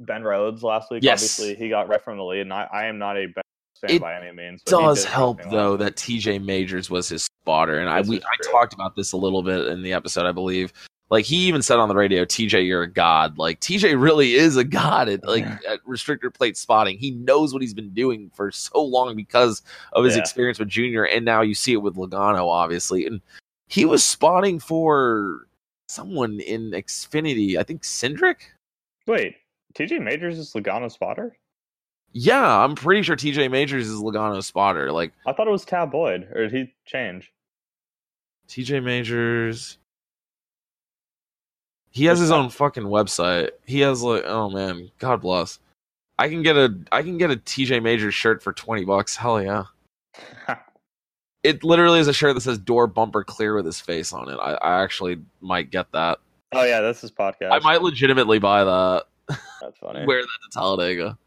Ben 0.00 0.22
Rhodes 0.22 0.62
last 0.62 0.90
week. 0.90 1.02
Yes. 1.02 1.20
Obviously, 1.38 1.54
he 1.54 1.70
got 1.70 1.88
right 1.88 2.02
from 2.02 2.18
the 2.18 2.24
lead, 2.24 2.40
and 2.42 2.52
I, 2.52 2.68
I 2.72 2.84
am 2.84 2.98
not 2.98 3.16
a 3.16 3.26
Ben 3.26 3.42
fan 3.80 3.90
It 3.96 4.00
by 4.02 4.14
any 4.14 4.30
means. 4.32 4.62
he 4.66 4.70
does 4.70 5.04
help 5.06 5.40
though 5.50 5.76
that. 5.78 5.96
TJ 5.96 6.44
Majors 6.44 6.90
was 6.90 7.08
his 7.08 7.24
spotter, 7.24 7.78
and 7.78 7.88
I 7.88 8.02
we 8.02 8.18
I 8.20 8.50
talked 8.52 8.74
about 8.74 8.94
this 8.94 9.12
a 9.12 9.16
little 9.16 9.42
bit 9.42 9.68
in 9.68 9.82
the 9.82 9.92
episode, 9.94 10.26
I 10.26 10.32
believe. 10.32 10.72
Like 11.10 11.26
he 11.26 11.36
even 11.46 11.62
said 11.62 11.78
on 11.78 11.88
the 11.88 11.94
radio, 11.94 12.24
TJ, 12.24 12.66
you're 12.66 12.82
a 12.82 12.90
god. 12.90 13.36
Like 13.38 13.60
TJ 13.60 14.00
really 14.00 14.34
is 14.34 14.56
a 14.56 14.64
god 14.64 15.08
at 15.08 15.24
like 15.24 15.44
Yeah. 15.44 15.58
at 15.68 15.84
restrictor 15.84 16.32
plate 16.32 16.56
spotting. 16.56 16.98
He 16.98 17.10
knows 17.12 17.52
what 17.52 17.60
he's 17.62 17.74
been 17.74 17.90
doing 17.90 18.30
for 18.34 18.50
so 18.50 18.82
long 18.82 19.14
because 19.14 19.62
of 19.92 20.04
his 20.04 20.14
Yeah. 20.14 20.20
experience 20.20 20.58
with 20.58 20.68
Junior, 20.68 21.04
and 21.04 21.24
now 21.24 21.42
you 21.42 21.54
see 21.54 21.72
it 21.72 21.82
with 21.82 21.96
Logano, 21.96 22.48
obviously. 22.48 23.06
And 23.06 23.20
he 23.68 23.84
was 23.84 24.04
spotting 24.04 24.58
for 24.58 25.46
someone 25.88 26.40
in 26.40 26.70
Xfinity, 26.70 27.56
I 27.58 27.62
think 27.62 27.82
Cindric. 27.82 28.36
Wait, 29.06 29.36
TJ 29.74 29.98
Majors 30.02 30.38
is 30.38 30.52
Logano's 30.54 30.94
spotter? 30.94 31.36
Yeah, 32.12 32.64
I'm 32.64 32.74
pretty 32.74 33.02
sure 33.02 33.14
TJ 33.16 33.50
Majors 33.50 33.88
is 33.88 34.00
Logano's 34.00 34.46
spotter. 34.46 34.90
Like 34.90 35.12
I 35.26 35.32
thought 35.34 35.48
it 35.48 35.50
was 35.52 35.64
Tab 35.66 35.90
Boyd, 35.92 36.28
or 36.34 36.48
did 36.48 36.52
he 36.52 36.74
change? 36.86 37.30
TJ 38.48 38.82
Majors. 38.82 39.78
He 41.94 42.04
has 42.06 42.18
his 42.18 42.32
own 42.32 42.50
fucking 42.50 42.82
website. 42.82 43.50
He 43.64 43.80
has 43.80 44.02
like, 44.02 44.24
oh 44.26 44.50
man, 44.50 44.90
God 44.98 45.20
bless. 45.20 45.60
I 46.18 46.28
can 46.28 46.42
get 46.42 46.56
a 46.56 46.76
I 46.92 47.02
can 47.02 47.18
get 47.18 47.30
a 47.30 47.36
TJ 47.36 47.82
Majors 47.82 48.14
shirt 48.14 48.42
for 48.42 48.52
twenty 48.52 48.84
bucks. 48.84 49.16
Hell 49.16 49.40
yeah! 49.42 49.64
It 51.44 51.62
literally 51.62 52.00
is 52.00 52.08
a 52.08 52.12
shirt 52.14 52.34
that 52.34 52.40
says 52.40 52.56
"Door 52.56 52.86
Bumper 52.86 53.22
Clear" 53.22 53.54
with 53.54 53.66
his 53.66 53.78
face 53.78 54.14
on 54.14 54.30
it. 54.30 54.36
I, 54.36 54.54
I 54.54 54.82
actually 54.82 55.20
might 55.42 55.70
get 55.70 55.92
that. 55.92 56.18
oh 56.52 56.64
yeah, 56.64 56.80
that's 56.80 57.02
his 57.02 57.12
podcast. 57.12 57.52
I 57.52 57.58
might 57.58 57.82
legitimately 57.82 58.38
buy 58.38 58.64
that. 58.64 59.04
That's 59.60 59.78
funny. 59.78 60.04
Wear 60.06 60.22
that 60.22 60.26
to 60.26 60.58
Talladega. 60.58 61.18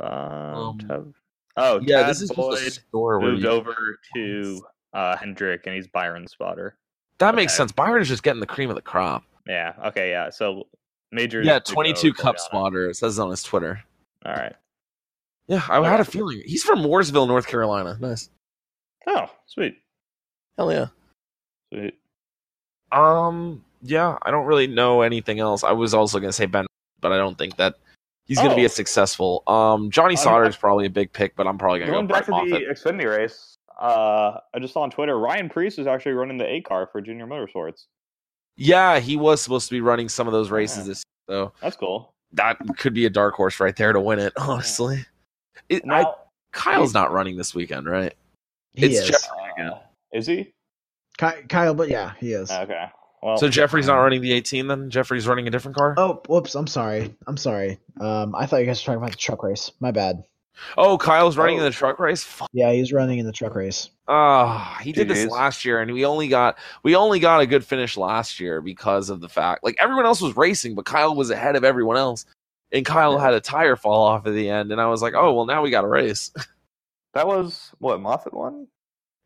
Um, 0.00 0.10
Um, 0.10 0.78
Tab- 0.78 1.14
oh, 1.56 1.80
yeah, 1.82 2.00
Tad 2.00 2.10
this 2.10 2.20
is 2.20 2.32
Boyd 2.32 2.58
just 2.58 2.78
a 2.78 2.80
store 2.80 3.20
moved 3.20 3.44
you, 3.44 3.48
over 3.48 3.96
to 4.16 4.66
uh, 4.92 5.16
Hendrick, 5.16 5.62
and 5.66 5.76
he's 5.76 5.86
Byron's 5.86 6.32
spotter. 6.32 6.76
that 7.18 7.36
makes 7.36 7.56
sense. 7.56 7.70
Byron 7.70 8.02
is 8.02 8.08
just 8.08 8.24
getting 8.24 8.40
the 8.40 8.46
cream 8.46 8.70
of 8.70 8.74
the 8.74 8.82
crop. 8.82 9.22
Yeah. 9.46 9.72
Okay. 9.86 10.10
Yeah. 10.10 10.30
So 10.30 10.66
major. 11.12 11.42
Yeah, 11.42 11.58
twenty-two 11.58 12.12
cup 12.14 12.36
Logano. 12.36 12.40
spotter. 12.40 12.88
It 12.90 12.96
says 12.96 13.18
on 13.18 13.30
his 13.30 13.42
Twitter. 13.42 13.82
All 14.24 14.32
right. 14.32 14.54
Yeah, 15.46 15.62
I 15.68 15.86
had 15.86 16.00
a 16.00 16.04
feeling 16.04 16.40
he's 16.46 16.62
from 16.62 16.78
Mooresville, 16.78 17.28
North 17.28 17.46
Carolina. 17.46 17.98
Nice. 18.00 18.30
Oh, 19.06 19.26
sweet, 19.46 19.76
Hell 20.56 20.72
yeah. 20.72 20.86
sweet. 21.70 21.98
Um, 22.92 23.62
yeah, 23.82 24.16
I 24.22 24.30
don't 24.30 24.46
really 24.46 24.66
know 24.66 25.02
anything 25.02 25.40
else. 25.40 25.62
I 25.62 25.72
was 25.72 25.92
also 25.92 26.18
gonna 26.18 26.32
say 26.32 26.46
Ben, 26.46 26.66
but 27.00 27.12
I 27.12 27.18
don't 27.18 27.36
think 27.36 27.56
that 27.56 27.74
he's 28.24 28.38
gonna 28.38 28.54
be 28.54 28.62
Oh. 28.62 28.66
as 28.66 28.74
successful. 28.74 29.42
Um, 29.46 29.90
Johnny 29.90 30.16
Sauter 30.16 30.46
is 30.46 30.56
probably 30.56 30.86
a 30.86 30.90
big 30.90 31.12
pick, 31.12 31.36
but 31.36 31.46
I'm 31.46 31.58
probably 31.58 31.80
gonna 31.80 31.92
Going 31.92 32.06
go 32.06 32.14
back 32.14 32.24
to 32.24 32.30
the 32.30 32.36
Moffitt. 32.38 32.68
Xfinity 32.68 33.10
race, 33.14 33.58
uh, 33.78 34.38
I 34.54 34.58
just 34.60 34.72
saw 34.72 34.80
on 34.80 34.90
Twitter 34.90 35.18
Ryan 35.18 35.50
Preece 35.50 35.78
is 35.78 35.86
actually 35.86 36.12
running 36.12 36.38
the 36.38 36.46
A 36.50 36.62
car 36.62 36.88
for 36.90 37.02
Junior 37.02 37.26
Motorsports. 37.26 37.84
Yeah, 38.56 38.98
he 39.00 39.16
was 39.16 39.40
supposed 39.42 39.68
to 39.68 39.74
be 39.74 39.80
running 39.80 40.08
some 40.08 40.26
of 40.26 40.32
those 40.32 40.50
races 40.50 40.78
Yeah. 40.78 40.84
this, 40.84 41.02
so 41.28 41.52
That's 41.60 41.76
cool. 41.76 42.12
that 42.32 42.56
could 42.78 42.94
be 42.94 43.06
a 43.06 43.10
dark 43.10 43.34
horse 43.34 43.58
right 43.60 43.74
there 43.74 43.92
to 43.92 44.00
win 44.00 44.18
it. 44.18 44.32
Honestly, 44.36 45.04
it, 45.68 45.82
I, 45.84 46.02
Now, 46.02 46.16
Kyle's 46.52 46.94
not 46.94 47.12
running 47.12 47.36
this 47.36 47.54
weekend, 47.54 47.86
right? 47.86 48.14
He 48.74 48.86
It's 48.86 49.00
is. 49.00 49.08
Jeff- 49.08 49.28
uh, 49.60 49.78
is 50.12 50.26
he? 50.26 50.52
Ky- 51.18 51.42
Kyle, 51.48 51.74
but 51.74 51.88
yeah, 51.88 52.12
he 52.18 52.32
is. 52.32 52.50
Okay. 52.50 52.86
Well, 53.22 53.38
So 53.38 53.48
Jeffrey's 53.48 53.86
not 53.86 53.96
running 53.96 54.20
the 54.20 54.32
18, 54.32 54.66
then 54.68 54.90
Jeffrey's 54.90 55.26
running 55.26 55.48
a 55.48 55.50
different 55.50 55.76
car. 55.76 55.94
Oh, 55.96 56.20
whoops! 56.28 56.54
I'm 56.54 56.66
sorry. 56.66 57.14
I'm 57.26 57.36
sorry. 57.38 57.78
Um, 58.00 58.34
I 58.34 58.44
thought 58.46 58.58
you 58.58 58.66
guys 58.66 58.82
were 58.82 58.86
talking 58.92 58.98
about 59.02 59.12
the 59.12 59.16
truck 59.16 59.42
race. 59.42 59.72
My 59.80 59.90
bad. 59.92 60.24
Oh, 60.78 60.96
Kyle's 60.98 61.36
running 61.36 61.58
in 61.58 61.62
the 61.64 61.70
truck 61.70 61.98
race. 61.98 62.22
Fuck. 62.24 62.48
Yeah, 62.52 62.72
he's 62.72 62.92
running 62.92 63.18
in 63.18 63.26
the 63.26 63.32
truck 63.32 63.54
race. 63.54 63.90
Ah, 64.08 64.78
he 64.82 64.92
did 64.92 65.08
this 65.08 65.30
last 65.30 65.64
year, 65.64 65.80
and 65.80 65.92
we 65.92 66.04
only 66.04 66.28
got 66.28 66.56
we 66.82 66.94
only 66.96 67.18
got 67.18 67.40
a 67.40 67.46
good 67.46 67.64
finish 67.64 67.96
last 67.96 68.38
year 68.40 68.60
because 68.60 69.10
of 69.10 69.20
the 69.20 69.28
fact 69.28 69.64
like 69.64 69.76
everyone 69.80 70.06
else 70.06 70.20
was 70.20 70.36
racing, 70.36 70.74
but 70.74 70.84
Kyle 70.84 71.14
was 71.14 71.30
ahead 71.30 71.56
of 71.56 71.64
everyone 71.64 71.96
else, 71.96 72.24
and 72.72 72.84
Kyle 72.84 73.14
Yeah. 73.14 73.20
had 73.20 73.34
a 73.34 73.40
tire 73.40 73.76
fall 73.76 74.02
off 74.04 74.26
at 74.26 74.34
the 74.34 74.48
end, 74.50 74.72
and 74.72 74.80
I 74.80 74.86
was 74.86 75.02
like, 75.02 75.14
oh 75.14 75.32
well, 75.34 75.46
now 75.46 75.62
we 75.62 75.70
got 75.70 75.84
a 75.84 75.88
race. 75.88 76.30
That 77.14 77.28
was 77.28 77.70
what 77.78 78.00
Moffitt 78.00 78.34
won. 78.34 78.66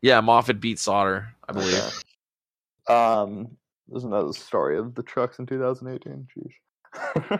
yeah, 0.03 0.21
Moffitt 0.21 0.59
beat 0.61 0.77
Sauter, 0.77 1.29
I 1.47 1.53
believe. 1.53 1.83
Um, 2.87 3.57
isn't 3.95 4.09
that 4.09 4.25
the 4.25 4.33
story 4.33 4.77
of 4.77 4.95
the 4.95 5.03
trucks 5.03 5.39
in 5.39 5.45
2018? 5.45 6.27
Jeez. 6.35 6.51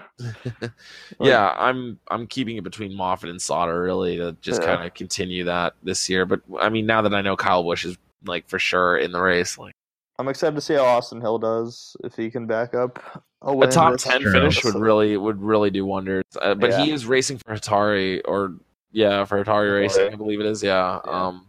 yeah, 1.19 1.53
I'm 1.57 1.99
I'm 2.09 2.27
keeping 2.27 2.57
it 2.57 2.63
between 2.63 2.95
Moffitt 2.95 3.29
and 3.29 3.41
Sauter 3.41 3.81
really 3.81 4.17
to 4.17 4.35
just 4.41 4.61
Yeah. 4.61 4.75
kind 4.75 4.87
of 4.87 4.93
continue 4.93 5.43
that 5.45 5.73
this 5.83 6.09
year. 6.09 6.25
But 6.25 6.41
I 6.59 6.69
mean, 6.69 6.85
now 6.85 7.01
that 7.01 7.13
I 7.13 7.21
know 7.21 7.35
Kyle 7.35 7.63
Busch 7.63 7.85
is 7.85 7.97
like 8.25 8.47
for 8.47 8.59
sure 8.59 8.97
in 8.97 9.11
the 9.11 9.21
race, 9.21 9.57
like 9.57 9.73
I'm 10.17 10.27
excited 10.27 10.55
to 10.55 10.61
see 10.61 10.73
how 10.73 10.85
Austin 10.85 11.21
Hill 11.21 11.39
does 11.39 11.95
if 12.03 12.15
he 12.15 12.29
can 12.29 12.45
back 12.45 12.73
up 12.73 13.23
a, 13.41 13.57
a 13.57 13.67
top 13.67 13.97
ten 13.97 14.21
true. 14.21 14.31
finish 14.31 14.63
would 14.63 14.75
really 14.75 15.17
would 15.17 15.41
really 15.41 15.69
do 15.69 15.85
wonders. 15.85 16.23
Uh, 16.41 16.55
but 16.55 16.73
he 16.79 16.91
is 16.91 17.05
racing 17.05 17.37
for 17.37 17.55
Hattori 17.55 18.21
or 18.25 18.55
yeah 18.91 19.23
for 19.25 19.43
Hattori 19.43 19.79
Racing, 19.79 20.07
Hattori. 20.09 20.13
I 20.13 20.15
believe 20.15 20.39
it 20.39 20.45
is. 20.45 20.61
Yeah. 20.61 20.99
Yeah. 21.05 21.11
Um, 21.27 21.45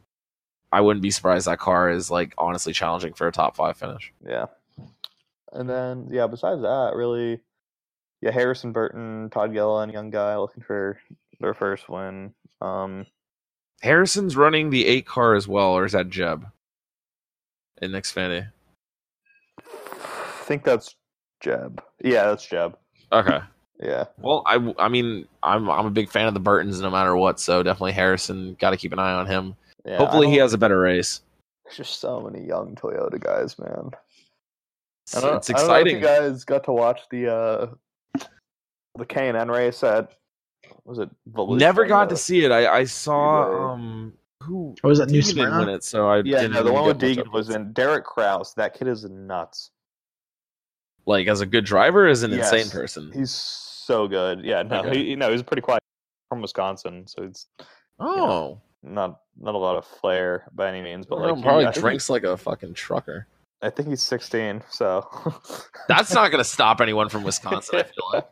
I 0.72 0.81
wouldn't 0.81 1.02
be 1.02 1.10
surprised 1.10 1.48
that 1.48 1.59
car 1.59 1.90
is 1.90 2.10
like 2.12 2.32
honestly 2.39 2.72
challenging 2.72 3.12
for 3.12 3.27
a 3.27 3.32
top 3.32 3.56
five 3.56 3.77
finish. 3.77 4.12
Yeah. 4.24 4.47
And 5.52 5.68
then 5.68 6.06
yeah, 6.12 6.28
besides 6.28 6.62
that, 6.62 6.93
really, 6.94 7.40
yeah, 8.20 8.30
Harrison 8.30 8.72
Burton, 8.72 9.30
Todd 9.30 9.52
Gilliland, 9.52 9.92
young 9.92 10.10
guy 10.10 10.36
looking 10.36 10.62
for 10.62 10.98
their 11.40 11.55
first 11.55 11.88
win. 11.88 12.34
Um, 12.60 13.06
Harrison's 13.80 14.36
running 14.36 14.70
the 14.70 14.86
eight 14.86 15.06
car 15.06 15.34
as 15.34 15.48
well, 15.48 15.70
or 15.72 15.84
is 15.86 15.92
that 15.92 16.10
Jeb 16.10 16.47
in 17.80 17.92
Xfinity? 17.92 18.51
I 19.59 20.42
think 20.44 20.64
that's 20.64 20.97
Jeb. 21.40 21.82
Yeah, 22.02 22.24
that's 22.26 22.47
Jeb. 22.47 22.76
Okay. 23.12 23.40
Yeah. 23.82 24.05
Well, 24.18 24.42
I, 24.47 24.74
I 24.78 24.88
mean, 24.88 25.26
I'm 25.42 25.70
I'm 25.70 25.86
a 25.86 25.90
big 25.90 26.10
fan 26.10 26.28
of 26.28 26.34
the 26.34 26.40
Burtons 26.40 26.80
no 26.80 26.90
matter 26.90 27.16
what. 27.16 27.40
So 27.40 27.62
definitely 27.62 27.92
Harrison. 27.92 28.55
Got 28.60 28.70
to 28.70 28.76
keep 28.76 28.92
an 28.92 28.98
eye 28.98 29.12
on 29.14 29.26
him. 29.26 29.56
yeah 29.86 29.97
Hopefully 29.97 30.28
he 30.28 30.36
has 30.36 30.52
a 30.52 30.59
better 30.59 30.78
race. 30.78 31.22
There's 31.64 31.78
just 31.78 32.01
so 32.01 32.20
many 32.20 32.44
young 32.47 32.74
Toyota 32.74 33.18
guys, 33.18 33.59
man. 33.59 33.90
It's, 35.06 35.16
I 35.16 35.20
don't- 35.22 35.36
it's 35.36 35.48
I 35.51 35.52
don't 35.55 35.66
know 35.68 35.74
if 35.74 35.80
exciting. 35.86 35.97
you 35.97 36.02
guys 36.02 36.44
got 36.44 36.64
to 36.64 36.72
watch 36.72 37.01
the 37.10 37.32
uh 37.34 37.66
the 38.98 39.06
K 39.06 39.28
and 39.28 39.36
N 39.36 39.48
race 39.50 39.82
at 39.82 40.12
was 40.84 40.98
it 40.98 41.08
Volusia? 41.30 41.58
Never 41.58 41.86
got 41.86 42.10
to 42.10 42.16
see 42.16 42.44
it. 42.44 42.50
I, 42.50 42.78
I 42.80 42.84
saw 42.84 43.72
um 43.72 44.12
who 44.42 44.74
Or 44.82 44.88
was 44.88 44.98
that 44.98 45.10
New 45.10 45.20
Deegan 45.20 45.24
didn't 45.26 45.32
Smyrna? 45.48 45.58
win 45.58 45.68
it, 45.68 45.84
so 45.84 46.08
I 46.08 46.16
Yeah, 46.18 46.22
didn't 46.42 46.52
no, 46.52 46.62
the 46.62 46.72
one 46.72 46.86
with 46.86 46.98
Deegan 46.98 47.30
was 47.32 47.50
in 47.50 47.72
Derek 47.72 48.04
Kraus. 48.04 48.54
That 48.54 48.74
kid 48.74 48.88
is 48.88 49.04
nuts. 49.04 49.70
like 51.06 51.26
as 51.28 51.40
a 51.40 51.46
good 51.46 51.64
driver, 51.64 52.06
as 52.06 52.22
an 52.22 52.30
Yes. 52.32 52.52
insane 52.52 52.70
person. 52.70 53.10
He's 53.12 53.30
so 53.30 54.06
good. 54.06 54.44
Yeah, 54.44 54.62
no, 54.62 54.80
Okay. 54.80 54.98
he, 54.98 55.10
you 55.10 55.16
know, 55.16 55.30
he's 55.32 55.42
pretty 55.42 55.62
quiet 55.62 55.82
from 56.28 56.42
Wisconsin, 56.42 57.06
so 57.06 57.22
it's 57.24 57.46
Oh, 57.98 58.60
not 58.82 59.20
not 59.38 59.54
a 59.54 59.58
lot 59.58 59.76
of 59.76 59.84
flair 59.86 60.46
by 60.52 60.68
any 60.68 60.82
means. 60.82 61.06
But 61.06 61.18
like, 61.18 61.36
he- 61.36 61.42
probably 61.42 61.66
I 61.66 61.72
think 61.72 61.82
drinks 61.82 62.08
like 62.10 62.24
a 62.24 62.36
fucking 62.36 62.74
trucker. 62.74 63.26
I 63.62 63.70
think 63.70 63.88
he's 63.88 64.02
16. 64.02 64.62
So 64.70 65.06
That's 65.88 66.14
not 66.14 66.30
going 66.30 66.42
to 66.42 66.48
stop 66.48 66.80
anyone 66.80 67.08
from 67.08 67.24
Wisconsin. 67.24 67.80
I 67.80 67.82
feel 67.82 68.24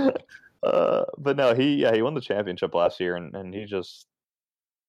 like. 0.00 0.16
uh, 0.62 1.04
but 1.16 1.36
no, 1.36 1.54
he 1.54 1.76
yeah 1.76 1.94
he 1.94 2.02
won 2.02 2.14
the 2.14 2.20
championship 2.20 2.74
last 2.74 2.98
year, 3.00 3.16
and, 3.16 3.34
and 3.34 3.54
he 3.54 3.64
just 3.66 4.06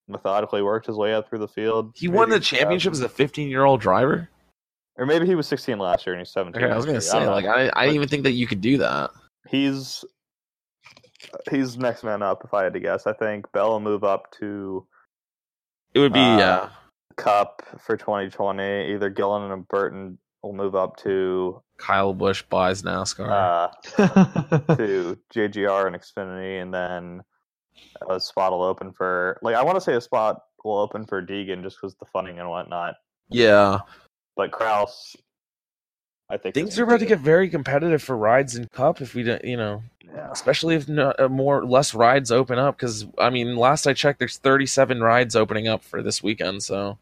methodically 0.07 0.61
worked 0.63 0.87
his 0.87 0.95
way 0.97 1.13
up 1.13 1.29
through 1.29 1.39
the 1.39 1.47
field. 1.47 1.93
He 1.95 2.07
won 2.07 2.29
the 2.29 2.39
championship 2.39 2.93
as 2.93 3.01
a 3.01 3.09
15 3.09 3.47
year 3.49 3.63
old 3.63 3.79
driver. 3.79 4.27
or 4.97 5.05
maybe 5.05 5.27
he 5.27 5.35
was 5.35 5.47
16 5.47 5.77
last 5.77 6.05
year 6.05 6.15
and 6.15 6.19
he's 6.21 6.31
17. 6.31 6.61
Okay, 6.63 6.71
I 6.71 6.75
was 6.75 6.85
going 6.85 6.95
to 6.95 7.01
say 7.01 7.19
don't 7.19 7.27
like. 7.27 7.45
I 7.45 7.69
I 7.73 7.85
didn't 7.85 7.95
even 7.95 8.09
think 8.09 8.23
that 8.23 8.31
you 8.31 8.47
could 8.47 8.61
do 8.61 8.77
that. 8.79 9.11
he's 9.49 10.03
he's 11.51 11.77
next 11.77 12.03
man 12.03 12.23
up 12.23 12.41
if 12.43 12.53
I 12.53 12.63
had 12.63 12.73
to 12.73 12.79
guess. 12.79 13.05
I 13.05 13.13
think 13.13 13.51
Bell 13.51 13.69
will 13.69 13.79
move 13.79 14.03
up 14.03 14.31
to 14.39 14.87
It 15.93 15.99
would 15.99 16.13
be 16.13 16.19
Uh, 16.19 16.37
yeah. 16.37 16.69
Cup 17.19 17.61
for 17.79 17.97
2020. 17.97 18.93
Either 18.93 19.09
Gillen 19.09 19.51
and 19.51 19.67
Burton 19.67 20.17
will 20.41 20.53
move 20.53 20.75
up 20.75 20.97
to 20.97 21.61
Kyle 21.77 22.13
Busch 22.13 22.43
buys 22.43 22.81
NASCAR. 22.81 23.29
uh, 23.29 23.67
to 24.75 25.17
JGR 25.33 25.87
and 25.87 25.95
Xfinity, 25.95 26.61
and 26.61 26.73
then 26.73 27.21
a 28.09 28.19
spot 28.19 28.51
will 28.51 28.63
open 28.63 28.91
for 28.91 29.39
like 29.41 29.55
I 29.55 29.63
want 29.63 29.75
to 29.77 29.81
say 29.81 29.95
a 29.95 30.01
spot 30.01 30.41
will 30.63 30.79
open 30.79 31.05
for 31.05 31.21
Deegan 31.25 31.63
just 31.63 31.77
because 31.77 31.95
the 31.95 32.05
funding 32.11 32.39
and 32.39 32.49
whatnot. 32.49 32.95
yeah, 33.29 33.79
But 34.35 34.51
Kraus, 34.51 35.15
I 36.29 36.37
think 36.37 36.55
things 36.55 36.77
are 36.79 36.83
about 36.83 36.99
to 36.99 37.05
gonna 37.05 37.15
get 37.15 37.19
very 37.19 37.49
competitive 37.49 38.03
for 38.03 38.15
rides 38.17 38.55
in 38.55 38.67
Cup 38.67 39.01
if 39.01 39.15
we 39.15 39.23
don't, 39.23 39.43
you 39.43 39.57
know, 39.57 39.83
yeah. 40.05 40.29
especially 40.31 40.75
if 40.75 40.87
no, 40.87 41.13
uh, 41.17 41.27
more 41.27 41.65
less 41.65 41.93
rides 41.93 42.31
open 42.31 42.59
up. 42.59 42.75
Because 42.77 43.05
I 43.17 43.29
mean, 43.29 43.55
last 43.55 43.87
I 43.87 43.93
checked, 43.93 44.19
there's 44.19 44.37
37 44.37 45.01
rides 45.01 45.35
opening 45.35 45.67
up 45.67 45.83
for 45.83 46.03
this 46.03 46.21
weekend. 46.21 46.63
So, 46.63 46.97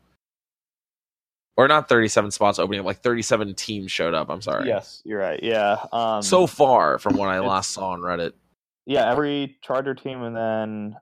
or 1.57 1.67
not 1.67 1.89
37 1.89 2.31
spots 2.31 2.59
opening 2.59 2.79
up, 2.79 2.85
like 2.85 2.99
37 3.01 3.55
teams 3.55 3.91
showed 3.91 4.13
up. 4.13 4.29
I'm 4.29 4.41
sorry. 4.41 4.67
Yes, 4.67 5.01
you're 5.03 5.19
right. 5.19 5.41
Yeah. 5.43 5.83
Um, 5.91 6.21
So 6.21 6.47
far 6.47 6.99
from 6.99 7.17
what 7.17 7.29
I 7.29 7.39
last 7.39 7.71
saw 7.71 7.89
on 7.89 7.99
Reddit. 8.01 8.33
yeah, 8.85 9.11
every 9.11 9.57
charter 9.61 9.93
team, 9.95 10.21
and 10.23 10.35
then 10.35 10.97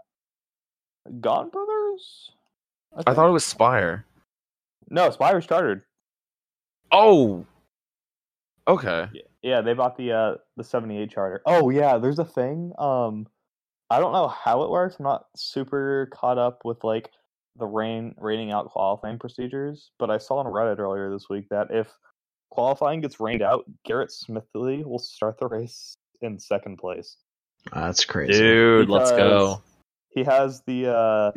Gaunt 1.22 1.52
Brothers. 1.52 2.32
I 3.06 3.14
thought 3.14 3.28
it 3.28 3.32
was 3.34 3.46
Spire. 3.46 4.06
no 4.90 5.10
Spires 5.12 5.46
chartered. 5.46 5.84
Oh, 6.92 7.46
okay. 8.68 9.10
Yeah, 9.42 9.62
they 9.62 9.74
bought 9.74 9.98
the 9.98 10.12
uh 10.14 10.36
the 10.58 10.64
78 10.64 11.12
charter. 11.12 11.42
Oh 11.46 11.70
yeah, 11.70 11.98
there's 11.98 12.20
a 12.20 12.26
thing. 12.26 12.72
Um 12.80 13.28
I 13.90 14.00
don't 14.00 14.14
know 14.14 14.28
how 14.28 14.64
it 14.64 14.72
works. 14.72 14.96
I'm 14.98 15.04
not 15.04 15.26
super 15.36 16.08
caught 16.12 16.38
up 16.40 16.64
with 16.66 16.84
like 16.84 17.12
the 17.58 17.66
rain 17.66 18.16
raining 18.18 18.52
out 18.52 18.70
qualifying 18.70 19.20
procedures, 19.20 19.92
but 19.98 20.10
I 20.10 20.18
saw 20.18 20.38
on 20.38 20.46
Reddit 20.46 20.80
earlier 20.80 21.10
this 21.10 21.30
week 21.30 21.48
that 21.50 21.68
if 21.70 21.88
qualifying 22.52 23.02
gets 23.02 23.20
rained 23.20 23.42
out, 23.42 23.66
Garrett 23.86 24.12
Smithley 24.12 24.84
will 24.84 25.00
start 25.00 25.38
the 25.40 25.48
race 25.48 25.98
in 26.22 26.40
second 26.40 26.78
place. 26.78 27.18
That's 27.74 28.06
crazy. 28.06 28.34
Dude, 28.34 28.90
let's 28.90 29.12
go. 29.12 29.62
He 30.10 30.24
has 30.24 30.62
the 30.66 30.88
uh 30.88 31.32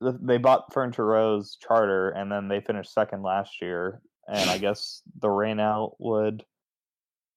the, 0.00 0.16
they 0.20 0.38
bought 0.38 0.72
Furniture 0.72 1.06
Row 1.06 1.42
charter 1.60 2.10
and 2.10 2.30
then 2.30 2.48
they 2.48 2.60
finished 2.60 2.92
second 2.92 3.22
last 3.22 3.60
year 3.60 4.00
and 4.28 4.48
I 4.50 4.58
guess 4.58 5.02
the 5.20 5.28
rain 5.28 5.58
out 5.58 5.96
would 5.98 6.44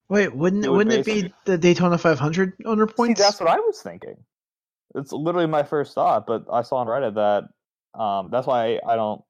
Wait, 0.08 0.34
wouldn't 0.34 0.64
It 0.64 0.68
would 0.68 0.88
wouldn't 0.88 1.08
it 1.08 1.22
be 1.24 1.32
the 1.44 1.56
Daytona 1.56 1.96
500 1.96 2.52
owner 2.66 2.86
See, 2.86 2.94
points? 2.94 3.20
that's 3.20 3.40
what 3.40 3.48
I 3.48 3.56
was 3.56 3.80
thinking. 3.80 4.16
It's 4.94 5.12
literally 5.12 5.46
my 5.46 5.62
first 5.62 5.94
thought, 5.94 6.26
but 6.26 6.44
I 6.52 6.62
saw 6.62 6.76
on 6.76 6.86
Reddit 6.86 7.14
that 7.14 8.00
um, 8.00 8.28
that's 8.30 8.46
why 8.46 8.78
I 8.86 8.96
don't 8.96 9.22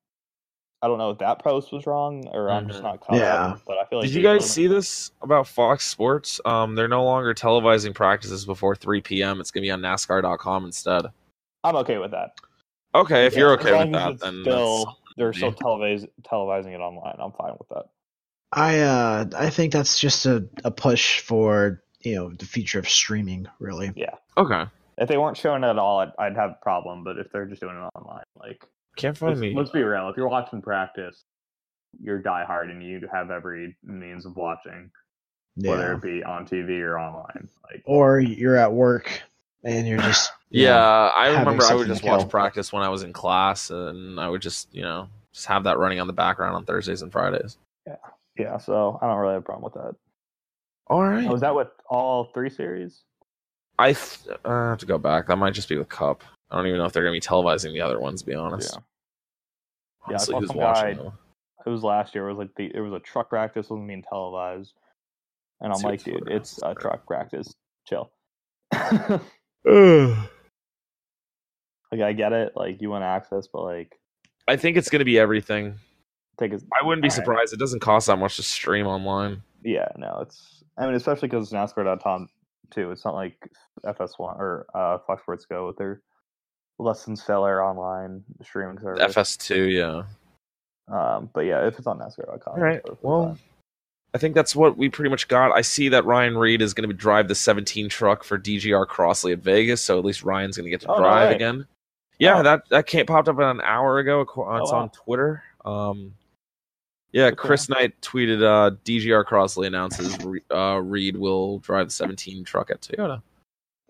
I 0.84 0.88
don't 0.88 0.98
know 0.98 1.10
if 1.10 1.18
that 1.18 1.38
post 1.40 1.72
was 1.72 1.86
wrong 1.86 2.26
or 2.32 2.50
I'm 2.50 2.66
just 2.66 2.80
Mhm. 2.80 2.84
not 2.84 3.00
caught 3.00 3.16
Yeah. 3.18 3.34
up. 3.52 3.60
But 3.66 3.78
I 3.78 3.84
feel 3.84 4.00
like 4.00 4.08
Did 4.08 4.16
you 4.16 4.22
guys 4.22 4.50
see 4.50 4.66
this 4.66 5.12
about 5.22 5.46
Fox 5.46 5.86
Sports? 5.86 6.40
Um, 6.44 6.74
they're 6.74 6.88
no 6.88 7.04
longer 7.04 7.32
televising 7.34 7.94
practices 7.94 8.44
before 8.44 8.74
3 8.74 9.00
p.m. 9.00 9.40
It's 9.40 9.52
gonna 9.52 9.62
be 9.62 9.70
on 9.70 9.80
NASCAR.com 9.80 10.64
instead. 10.64 11.06
I'm 11.62 11.76
okay 11.76 11.98
with 11.98 12.10
that. 12.10 12.32
Okay, 12.96 13.26
if 13.26 13.34
Yeah, 13.34 13.38
you're 13.38 13.52
okay 13.52 13.78
with 13.78 13.92
that, 13.92 14.10
it's 14.12 14.22
then 14.22 14.42
still 14.42 14.98
they're 15.16 15.32
still 15.32 15.52
televis- 15.52 16.08
televising 16.22 16.74
it 16.74 16.80
online. 16.80 17.14
I'm 17.20 17.32
fine 17.32 17.52
with 17.58 17.68
that. 17.68 17.84
I 18.52 18.80
uh 18.80 19.24
I 19.36 19.50
think 19.50 19.72
that's 19.72 19.98
just 20.00 20.26
a, 20.26 20.46
a 20.64 20.70
push 20.72 21.20
for 21.20 21.82
you 22.00 22.16
know 22.16 22.30
the 22.30 22.44
future 22.44 22.80
of 22.80 22.88
streaming 22.88 23.46
really. 23.60 23.92
Yeah. 23.94 24.16
Okay. 24.36 24.64
If 24.98 25.08
they 25.08 25.16
weren't 25.18 25.36
showing 25.36 25.64
it 25.64 25.68
at 25.68 25.78
all, 25.78 26.00
I'd, 26.00 26.12
I'd 26.18 26.36
have 26.36 26.50
a 26.50 26.58
problem. 26.62 27.04
But 27.04 27.18
if 27.18 27.30
they're 27.32 27.46
just 27.46 27.60
doing 27.60 27.76
it 27.76 27.90
online, 27.98 28.24
like 28.38 28.64
Can't 28.96 29.16
find 29.16 29.30
let's, 29.30 29.40
me. 29.40 29.54
let's 29.54 29.70
be 29.70 29.82
real. 29.82 30.08
If 30.08 30.16
you're 30.16 30.28
watching 30.28 30.62
practice, 30.62 31.24
you're 32.00 32.20
diehard 32.22 32.70
and 32.70 32.82
you 32.82 33.06
have 33.12 33.30
every 33.30 33.76
means 33.82 34.24
of 34.26 34.36
watching, 34.36 34.90
whether 35.56 35.92
it 35.94 36.02
be 36.02 36.22
on 36.24 36.46
TV 36.46 36.80
or 36.80 36.98
online. 36.98 37.48
Like 37.70 37.82
Or 37.84 38.20
you're 38.20 38.56
at 38.56 38.72
work 38.72 39.22
and 39.64 39.86
you're 39.86 39.98
just 39.98 40.30
you 40.50 40.64
Yeah, 40.64 40.72
know, 40.72 41.10
I 41.14 41.28
remember 41.38 41.64
I 41.64 41.74
would 41.74 41.86
just 41.88 42.04
watch 42.04 42.28
practice 42.28 42.72
when 42.72 42.82
I 42.82 42.88
was 42.88 43.02
in 43.02 43.12
class, 43.12 43.70
and 43.70 44.18
I 44.20 44.28
would 44.28 44.42
just 44.42 44.68
you 44.74 44.82
know 44.82 45.08
just 45.32 45.46
have 45.46 45.64
that 45.64 45.78
running 45.78 46.00
on 46.00 46.06
the 46.06 46.12
background 46.12 46.54
on 46.54 46.64
Thursdays 46.64 47.00
and 47.02 47.10
Fridays. 47.10 47.56
yeah, 47.86 47.96
yeah. 48.38 48.58
so 48.58 48.98
I 49.00 49.06
don't 49.06 49.18
really 49.18 49.32
have 49.34 49.42
a 49.42 49.44
problem 49.44 49.64
with 49.64 49.74
that. 49.74 49.94
All 50.88 51.02
right. 51.02 51.26
Oh, 51.26 51.32
was 51.32 51.40
that 51.40 51.54
with 51.54 51.68
all 51.88 52.30
three 52.34 52.50
series? 52.50 53.02
I 53.78 53.92
th- 53.94 54.36
uh, 54.44 54.70
have 54.70 54.78
to 54.78 54.86
go 54.86 54.98
back. 54.98 55.26
That 55.28 55.36
might 55.36 55.54
just 55.54 55.68
be 55.68 55.76
with 55.78 55.88
Cup. 55.88 56.22
I 56.50 56.56
don't 56.56 56.66
even 56.66 56.78
know 56.78 56.84
if 56.84 56.92
they're 56.92 57.02
gonna 57.02 57.12
be 57.12 57.20
televising 57.20 57.72
the 57.72 57.80
other 57.80 57.98
ones. 58.00 58.20
To 58.22 58.26
be 58.26 58.34
honest. 58.34 58.74
Yeah. 58.74 58.80
Yeah, 58.80 60.06
I 60.06 60.10
Honestly, 60.14 60.32
saw 60.34 60.40
who's 60.40 60.52
watching? 60.52 60.96
guy- 60.98 61.12
It 61.66 61.70
was 61.70 61.82
last 61.84 62.14
year. 62.14 62.28
It 62.28 62.32
was 62.34 62.38
like 62.38 62.54
the 62.56 62.70
it 62.74 62.80
was 62.80 62.92
a 62.92 63.00
truck 63.00 63.28
practice 63.28 63.70
wasn't 63.70 63.88
being 63.88 64.02
televised, 64.08 64.74
and 65.60 65.72
I'm 65.72 65.80
like, 65.80 66.02
dude, 66.04 66.28
it's 66.28 66.58
a 66.62 66.74
truck 66.74 67.06
practice. 67.06 67.54
Chill. 67.86 68.10
Like 71.90 72.00
I 72.00 72.12
get 72.14 72.32
it, 72.32 72.52
like 72.56 72.80
you 72.80 72.88
want 72.90 73.04
access, 73.04 73.46
but 73.52 73.62
like 73.62 73.98
I 74.48 74.56
think 74.56 74.76
it's 74.76 74.88
going 74.88 75.00
to 75.00 75.04
be 75.04 75.18
everything. 75.18 75.74
take 76.38 76.52
I 76.54 76.56
wouldn't 76.86 77.02
be 77.02 77.08
All 77.08 77.10
right. 77.10 77.12
surprised. 77.12 77.52
It 77.52 77.58
doesn't 77.58 77.80
cost 77.80 78.06
that 78.06 78.16
much 78.16 78.36
to 78.36 78.42
stream 78.42 78.86
online. 78.86 79.42
Yeah, 79.62 79.88
no, 79.96 80.20
it's. 80.22 80.64
I 80.78 80.86
mean, 80.86 80.94
especially 80.94 81.28
because 81.28 81.50
NASCAR.com 81.52 82.28
too. 82.72 82.90
It's 82.90 83.04
not 83.04 83.14
like 83.14 83.36
FS1 83.84 84.18
or 84.38 84.66
uh, 84.74 84.98
Fox 85.06 85.22
Sports 85.22 85.44
Go 85.46 85.66
with 85.66 85.76
their 85.76 86.00
less 86.78 87.04
than 87.04 87.14
stellar 87.16 87.62
online 87.64 88.24
streaming 88.42 88.78
service. 88.80 89.14
FS2, 89.14 89.72
yeah. 89.72 90.02
Um, 90.94 91.30
but 91.32 91.42
yeah, 91.42 91.66
if 91.66 91.78
it's 91.78 91.86
on 91.86 91.98
NASCAR.com. 91.98 92.54
All 92.54 92.60
right. 92.60 92.80
Well, 93.02 93.38
I 94.14 94.18
think 94.18 94.34
that's 94.34 94.54
what 94.56 94.76
we 94.76 94.88
pretty 94.90 95.08
much 95.10 95.28
got. 95.28 95.52
I 95.52 95.60
see 95.62 95.88
that 95.90 96.04
Ryan 96.04 96.36
Reed 96.36 96.60
is 96.60 96.74
going 96.74 96.88
to 96.88 96.94
drive 96.94 97.28
the 97.28 97.34
17 97.34 97.88
truck 97.88 98.24
for 98.24 98.38
DGR 98.38 98.86
Crossley 98.86 99.32
at 99.32 99.38
Vegas, 99.38 99.80
so 99.80 99.98
at 99.98 100.04
least 100.04 100.22
Ryan's 100.22 100.56
going 100.56 100.64
to 100.64 100.70
get 100.70 100.80
to 100.82 100.88
Oh, 100.88 100.98
drive 100.98 101.30
way. 101.30 101.34
again. 101.36 101.66
Yeah, 102.18 102.40
Oh. 102.40 102.42
that 102.42 102.68
that 102.68 102.86
came 102.86 103.06
popped 103.06 103.28
up 103.28 103.38
an 103.38 103.60
hour 103.62 103.98
ago. 103.98 104.20
It's 104.22 104.30
Oh, 104.36 104.42
wow. 104.42 104.64
on 104.64 104.90
Twitter. 104.90 105.42
Um, 105.64 106.12
yeah, 107.12 107.30
Chris 107.30 107.68
Knight 107.68 108.00
tweeted 108.00 108.42
uh, 108.42 108.74
DGR 108.84 109.24
Crossley 109.24 109.66
announces 109.66 110.16
uh, 110.52 110.80
Reed 110.82 111.16
will 111.16 111.58
drive 111.60 111.86
the 111.88 111.92
17 111.92 112.44
truck 112.44 112.70
at 112.70 112.80
Toyota. 112.80 113.22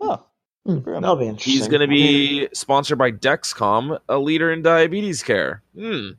oh, 0.01 0.23
Hmm, 0.65 0.79
that'll 0.85 1.17
be 1.17 1.25
interesting. 1.25 1.53
He's 1.53 1.67
going 1.67 1.81
to 1.81 1.87
be 1.87 2.47
sponsored 2.53 2.97
by 2.97 3.11
Dexcom, 3.11 3.99
a 4.07 4.17
leader 4.17 4.53
in 4.53 4.61
diabetes 4.61 5.21
care. 5.21 5.61
Hmm. 5.77 6.11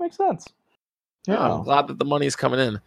makes 0.00 0.16
sense. 0.16 0.46
Yeah, 1.26 1.40
I'm 1.40 1.62
glad 1.62 1.88
that 1.88 1.98
the 1.98 2.06
money's 2.06 2.34
coming 2.36 2.58
in. 2.60 2.80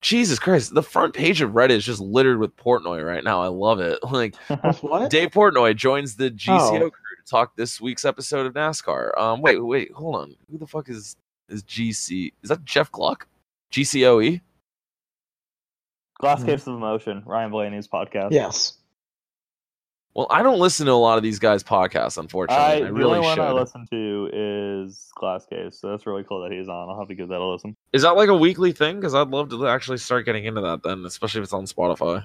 Jesus 0.00 0.38
Christ, 0.38 0.72
the 0.72 0.82
front 0.82 1.14
page 1.14 1.42
of 1.42 1.50
Reddit 1.50 1.70
is 1.72 1.84
just 1.84 2.00
littered 2.00 2.38
with 2.38 2.56
Portnoy 2.56 3.04
right 3.06 3.24
now. 3.24 3.42
I 3.42 3.48
love 3.48 3.80
it. 3.80 3.98
Like 4.10 4.34
With 4.48 4.78
what? 4.82 5.10
Dave 5.10 5.30
Portnoy 5.30 5.76
joins 5.76 6.14
the 6.16 6.30
GCO 6.30 6.58
Oh. 6.60 6.90
crew 6.90 6.90
to 6.90 7.30
talk 7.30 7.54
this 7.56 7.80
week's 7.80 8.04
episode 8.04 8.46
of 8.46 8.54
NASCAR. 8.54 9.16
Um, 9.18 9.42
wait, 9.42 9.58
wait, 9.62 9.92
hold 9.92 10.16
on. 10.16 10.34
Who 10.50 10.56
the 10.58 10.66
fuck 10.66 10.88
is 10.88 11.16
is 11.48 11.62
GC? 11.64 12.32
Is 12.42 12.48
that 12.48 12.64
Jeff 12.64 12.90
Gluck? 12.92 13.26
GCOE? 13.72 14.40
Glass 16.18 16.40
Hmm. 16.40 16.46
Case 16.46 16.66
of 16.66 16.74
Emotion, 16.74 17.22
Ryan 17.26 17.50
Blaney's 17.50 17.88
podcast. 17.88 18.32
Yes. 18.32 18.78
Well, 20.14 20.26
I 20.30 20.42
don't 20.42 20.58
listen 20.58 20.86
to 20.86 20.92
a 20.92 20.94
lot 20.94 21.18
of 21.18 21.22
these 21.22 21.38
guys' 21.38 21.62
podcasts, 21.62 22.16
unfortunately. 22.16 22.64
I, 22.64 22.72
I, 22.76 22.80
the 22.84 22.92
really 22.92 23.16
only 23.16 23.20
one 23.20 23.36
should. 23.36 23.44
I 23.44 23.52
listen 23.52 23.86
to 23.90 24.30
is 24.32 25.10
Glass 25.14 25.44
Case, 25.44 25.78
so 25.78 25.90
that's 25.90 26.06
really 26.06 26.24
cool 26.24 26.40
that 26.42 26.52
he's 26.52 26.68
on. 26.68 26.88
I'll 26.88 26.98
have 26.98 27.08
to 27.08 27.14
give 27.14 27.28
that 27.28 27.38
a 27.40 27.44
listen. 27.44 27.76
Is 27.92 28.00
that 28.00 28.16
like 28.16 28.30
a 28.30 28.34
weekly 28.34 28.72
thing? 28.72 28.96
Because 28.96 29.14
I'd 29.14 29.28
love 29.28 29.50
to 29.50 29.66
actually 29.68 29.98
start 29.98 30.24
getting 30.24 30.46
into 30.46 30.62
that 30.62 30.82
then, 30.82 31.04
especially 31.04 31.40
if 31.40 31.44
it's 31.44 31.52
on 31.52 31.66
Spotify. 31.66 32.24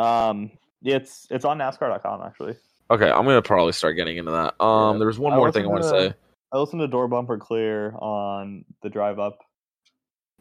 Um, 0.00 0.50
it's 0.82 1.28
it's 1.30 1.44
on 1.44 1.58
NASCAR.com 1.58 2.22
actually. 2.22 2.56
Okay, 2.90 3.08
I'm 3.08 3.24
gonna 3.24 3.40
probably 3.40 3.72
start 3.72 3.94
getting 3.94 4.16
into 4.16 4.32
that. 4.32 4.60
Um, 4.60 4.94
Yeah. 4.96 4.98
there 4.98 5.06
was 5.06 5.18
one 5.20 5.32
I 5.32 5.36
more 5.36 5.52
thing 5.52 5.64
I 5.64 5.68
want 5.68 5.84
to 5.84 5.90
to- 5.92 6.08
say. 6.10 6.14
I 6.52 6.58
listened 6.58 6.80
to 6.80 6.88
Door 6.88 7.08
Bumper 7.08 7.38
Clear 7.38 7.92
on 7.96 8.64
the 8.82 8.88
drive 8.88 9.18
up. 9.18 9.38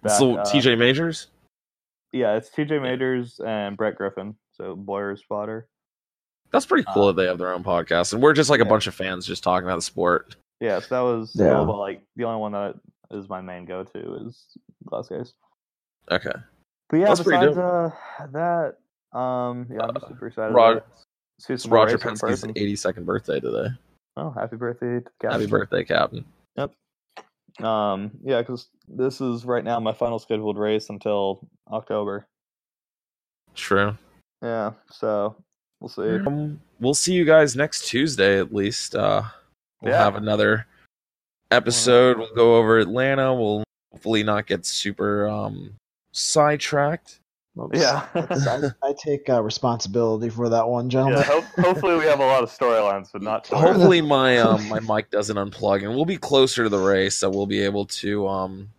back, 0.02 0.14
So 0.14 0.38
uh, 0.38 0.46
TJ 0.46 0.78
Majors. 0.78 1.28
Yeah, 2.12 2.36
it's 2.36 2.50
TJ 2.50 2.82
Majors 2.82 3.40
and 3.46 3.76
Brett 3.76 3.96
Griffin, 3.96 4.36
so 4.54 4.76
Bowyer's 4.76 5.22
spotter. 5.22 5.68
That's 6.52 6.66
pretty 6.66 6.86
cool 6.94 7.04
Uh, 7.04 7.08
that 7.08 7.22
they 7.22 7.28
have 7.28 7.38
their 7.38 7.52
own 7.52 7.64
podcast, 7.64 8.14
and 8.14 8.22
we're 8.22 8.34
just 8.34 8.50
like 8.50 8.62
a 8.62 8.64
yeah. 8.64 8.70
bunch 8.70 8.88
of 8.88 8.96
fans 8.96 9.26
just 9.26 9.44
talking 9.44 9.68
about 9.68 9.76
the 9.78 9.82
sport. 9.82 10.36
Yeah, 10.62 10.80
so 10.80 10.88
that 10.96 11.02
was 11.02 11.32
Yeah. 11.36 11.54
cool, 11.56 11.66
but 11.66 11.78
like 11.78 12.04
the 12.16 12.24
only 12.24 12.40
one 12.40 12.52
that 12.54 12.76
is 13.12 13.28
my 13.28 13.42
main 13.42 13.66
go 13.66 13.84
to 13.84 14.28
is 14.28 14.46
Glass 14.86 15.10
Case. 15.10 15.34
Okay, 16.12 16.32
But 16.90 16.98
yeah, 16.98 17.08
That's 17.08 17.24
besides 17.24 17.58
uh, 17.58 17.90
that, 18.32 18.78
um, 19.18 19.68
yeah, 19.72 19.82
I'm 19.84 19.94
just 19.96 20.06
Uh, 20.06 20.10
super 20.10 20.28
excited. 20.28 20.54
Rod- 20.54 20.76
to 20.76 20.84
see 21.44 21.54
it's 21.56 21.64
some 21.64 21.74
Roger 21.74 21.98
Penske's 21.98 22.44
82nd 22.44 23.06
birthday 23.06 23.40
today. 23.40 23.70
Oh, 24.18 24.32
happy 24.32 24.56
birthday! 24.56 25.00
To 25.00 25.12
Captain. 25.22 25.32
Happy 25.42 25.48
birthday, 25.50 25.84
Captain! 25.84 26.26
Yep. 26.58 26.72
Um, 27.66 28.12
yeah, 28.24 28.42
because 28.42 28.70
this 28.88 29.22
is 29.22 29.46
right 29.46 29.64
now 29.64 29.80
my 29.80 29.94
final 29.94 30.20
scheduled 30.20 30.58
race 30.58 30.90
until 30.90 31.48
October. 31.72 32.28
True. 33.56 33.98
Yeah, 34.42 34.72
so 34.92 35.36
we'll 35.80 35.90
see. 35.90 36.20
Um, 36.26 36.60
we'll 36.80 36.94
see 36.94 37.14
you 37.14 37.26
guys 37.26 37.56
next 37.56 37.88
Tuesday 37.88 38.40
at 38.40 38.54
least. 38.54 38.96
Uh, 38.96 39.24
we'll 39.82 39.94
Yeah. 39.94 40.04
have 40.04 40.16
another 40.16 40.68
episode. 41.52 42.18
We'll 42.18 42.34
go 42.36 42.56
over 42.58 42.80
Atlanta. 42.80 43.34
We'll 43.34 43.64
hopefully 43.92 44.24
not 44.24 44.48
get 44.48 44.66
super 44.66 45.28
um 45.28 45.76
sidetracked. 46.12 47.20
Yeah. 47.74 48.06
I, 48.16 48.72
I 48.84 48.94
take 49.04 49.30
uh, 49.30 49.42
responsibility 49.42 50.30
for 50.30 50.50
that 50.50 50.68
one, 50.68 50.86
Yeah, 50.86 50.90
gentlemen. 50.90 51.24
ho- 51.24 51.62
hopefully 51.62 51.98
we 51.98 52.06
have 52.06 52.20
a 52.20 52.26
lot 52.26 52.44
of 52.44 52.50
storylines, 52.50 53.10
but 53.14 53.22
not. 53.22 53.46
too 53.46 53.56
Hopefully 53.56 54.02
my 54.02 54.38
um 54.40 54.68
my 54.68 54.80
mic 54.80 55.10
doesn't 55.10 55.38
unplug, 55.38 55.84
and 55.84 55.96
we'll 55.96 56.06
be 56.06 56.18
closer 56.18 56.64
to 56.64 56.70
the 56.70 56.78
race, 56.80 57.16
so 57.16 57.30
we'll 57.30 57.46
be 57.48 57.62
able 57.62 57.86
to 57.86 58.28
um 58.28 58.70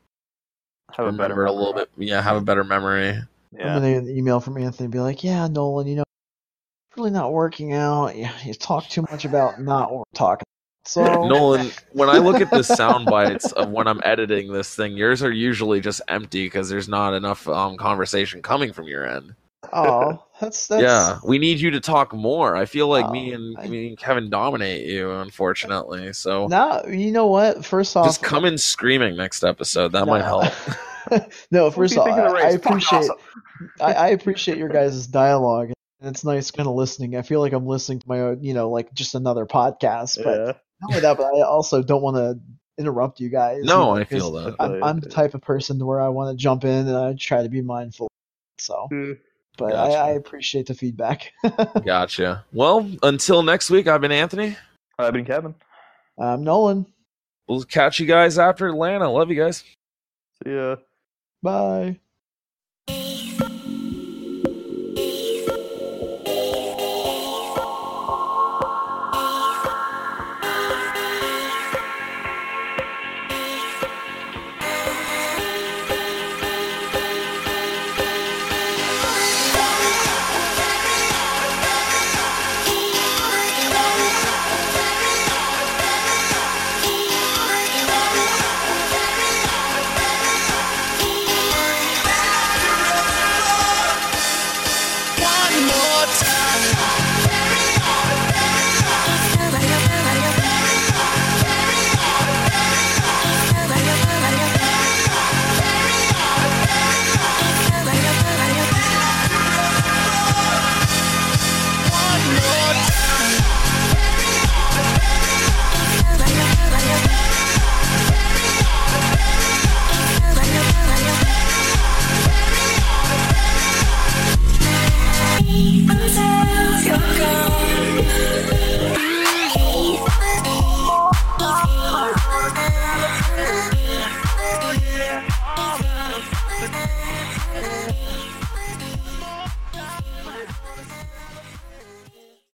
have 0.92 1.06
a 1.06 1.12
better 1.12 1.34
remember 1.34 1.44
a 1.46 1.52
little 1.52 1.72
memory. 1.72 1.86
bit. 1.96 2.08
Yeah, 2.08 2.20
have 2.22 2.36
a 2.36 2.40
better 2.40 2.64
memory. 2.64 3.18
Yeah. 3.52 3.76
I'm 3.76 3.82
gonna 3.82 3.94
get 3.94 4.02
an 4.02 4.10
email 4.16 4.40
from 4.40 4.58
Anthony 4.58 4.84
and 4.84 4.92
be 4.92 5.00
like, 5.00 5.24
"Yeah, 5.24 5.46
Nolan, 5.48 5.86
you 5.86 5.96
know, 5.96 6.04
really 6.96 7.10
not 7.10 7.32
working 7.32 7.72
out. 7.72 8.14
You, 8.16 8.28
you 8.44 8.52
talk 8.54 8.88
too 8.88 9.02
much 9.10 9.24
about 9.24 9.60
not 9.60 9.90
what 9.90 9.98
we're 10.00 10.18
talking." 10.18 10.44
So 10.86 11.02
Nolan, 11.26 11.70
when 11.92 12.08
I 12.08 12.18
look 12.18 12.40
at 12.40 12.50
the 12.50 12.62
sound 12.62 13.06
bites 13.10 13.50
of 13.52 13.70
when 13.70 13.86
I'm 13.88 14.00
editing 14.04 14.52
this 14.52 14.74
thing, 14.74 14.96
yours 14.96 15.22
are 15.22 15.32
usually 15.32 15.80
just 15.80 16.00
empty 16.08 16.46
because 16.46 16.68
there's 16.68 16.88
not 16.88 17.12
enough 17.14 17.46
um, 17.48 17.76
conversation 17.76 18.40
coming 18.42 18.72
from 18.72 18.86
your 18.86 19.06
end. 19.06 19.34
oh, 19.72 20.22
that's 20.40 20.68
that's 20.68 20.82
Yeah, 20.82 21.18
we 21.26 21.38
need 21.38 21.58
you 21.58 21.70
to 21.72 21.80
talk 21.80 22.12
more. 22.14 22.54
I 22.56 22.66
feel 22.66 22.86
like 22.88 23.10
me 23.10 23.32
Oh, 23.32 23.34
and 23.34 23.58
I- 23.58 23.66
me 23.66 23.88
and 23.88 23.98
Kevin 23.98 24.30
dominate 24.30 24.86
you, 24.86 25.10
unfortunately. 25.10 26.12
So 26.12 26.46
No, 26.46 26.84
you 26.88 27.10
know 27.10 27.26
what? 27.26 27.64
First 27.64 27.96
off, 27.96 28.06
just 28.06 28.22
come 28.22 28.44
in 28.44 28.56
screaming 28.58 29.16
next 29.16 29.42
episode. 29.42 29.92
That 29.92 30.06
might 30.06 30.22
help. 30.24 30.52
no, 31.50 31.70
first 31.70 31.96
off, 31.98 32.06
think 32.06 32.18
of 32.18 32.32
the 32.32 32.38
I, 32.38 32.48
I 32.48 32.50
appreciate 32.50 32.98
awesome. 32.98 33.16
I, 33.80 33.92
I 33.94 34.08
appreciate 34.08 34.58
your 34.58 34.68
guys' 34.68 35.06
dialogue, 35.06 35.72
and 36.00 36.10
it's 36.10 36.24
nice 36.24 36.50
kind 36.50 36.68
of 36.68 36.74
listening. 36.74 37.16
I 37.16 37.22
feel 37.22 37.40
like 37.40 37.52
I'm 37.52 37.66
listening 37.66 38.00
to 38.00 38.08
my 38.08 38.20
own, 38.20 38.42
you 38.44 38.54
know, 38.54 38.70
like 38.70 38.92
just 38.94 39.14
another 39.14 39.46
podcast. 39.46 40.22
But 40.22 40.38
Yeah. 40.46 40.52
Not 40.80 40.90
only 40.90 41.00
that, 41.00 41.16
but 41.16 41.24
I 41.24 41.42
also 41.42 41.82
don't 41.82 42.02
want 42.02 42.16
to 42.16 42.38
interrupt 42.78 43.20
you 43.20 43.28
guys. 43.28 43.64
No, 43.64 43.90
I 43.90 44.04
feel 44.04 44.32
that. 44.32 44.56
I'm, 44.60 44.82
I'm 44.82 45.00
the 45.00 45.08
type 45.08 45.34
of 45.34 45.40
person 45.40 45.84
where 45.84 46.00
I 46.00 46.08
want 46.08 46.36
to 46.36 46.42
jump 46.42 46.64
in 46.64 46.86
and 46.88 46.96
I 46.96 47.14
try 47.18 47.42
to 47.42 47.48
be 47.48 47.62
mindful. 47.62 48.08
So, 48.58 48.88
Mm. 48.92 49.18
but 49.56 49.70
Gotcha. 49.70 49.96
I, 49.98 50.08
I 50.08 50.10
appreciate 50.12 50.66
the 50.66 50.74
feedback. 50.74 51.32
Gotcha. 51.84 52.44
Well, 52.52 52.88
until 53.02 53.42
next 53.42 53.70
week, 53.70 53.86
I've 53.86 54.00
been 54.00 54.12
Anthony. 54.12 54.56
I've 54.98 55.12
been 55.12 55.24
Kevin. 55.24 55.54
I'm 56.18 56.42
Nolan. 56.44 56.86
We'll 57.48 57.62
catch 57.64 58.00
you 58.00 58.06
guys 58.06 58.38
after 58.38 58.66
Atlanta. 58.66 59.10
Love 59.10 59.30
you 59.30 59.36
guys. 59.36 59.62
See 60.44 60.52
ya. 60.54 60.76
Bye. 61.42 62.00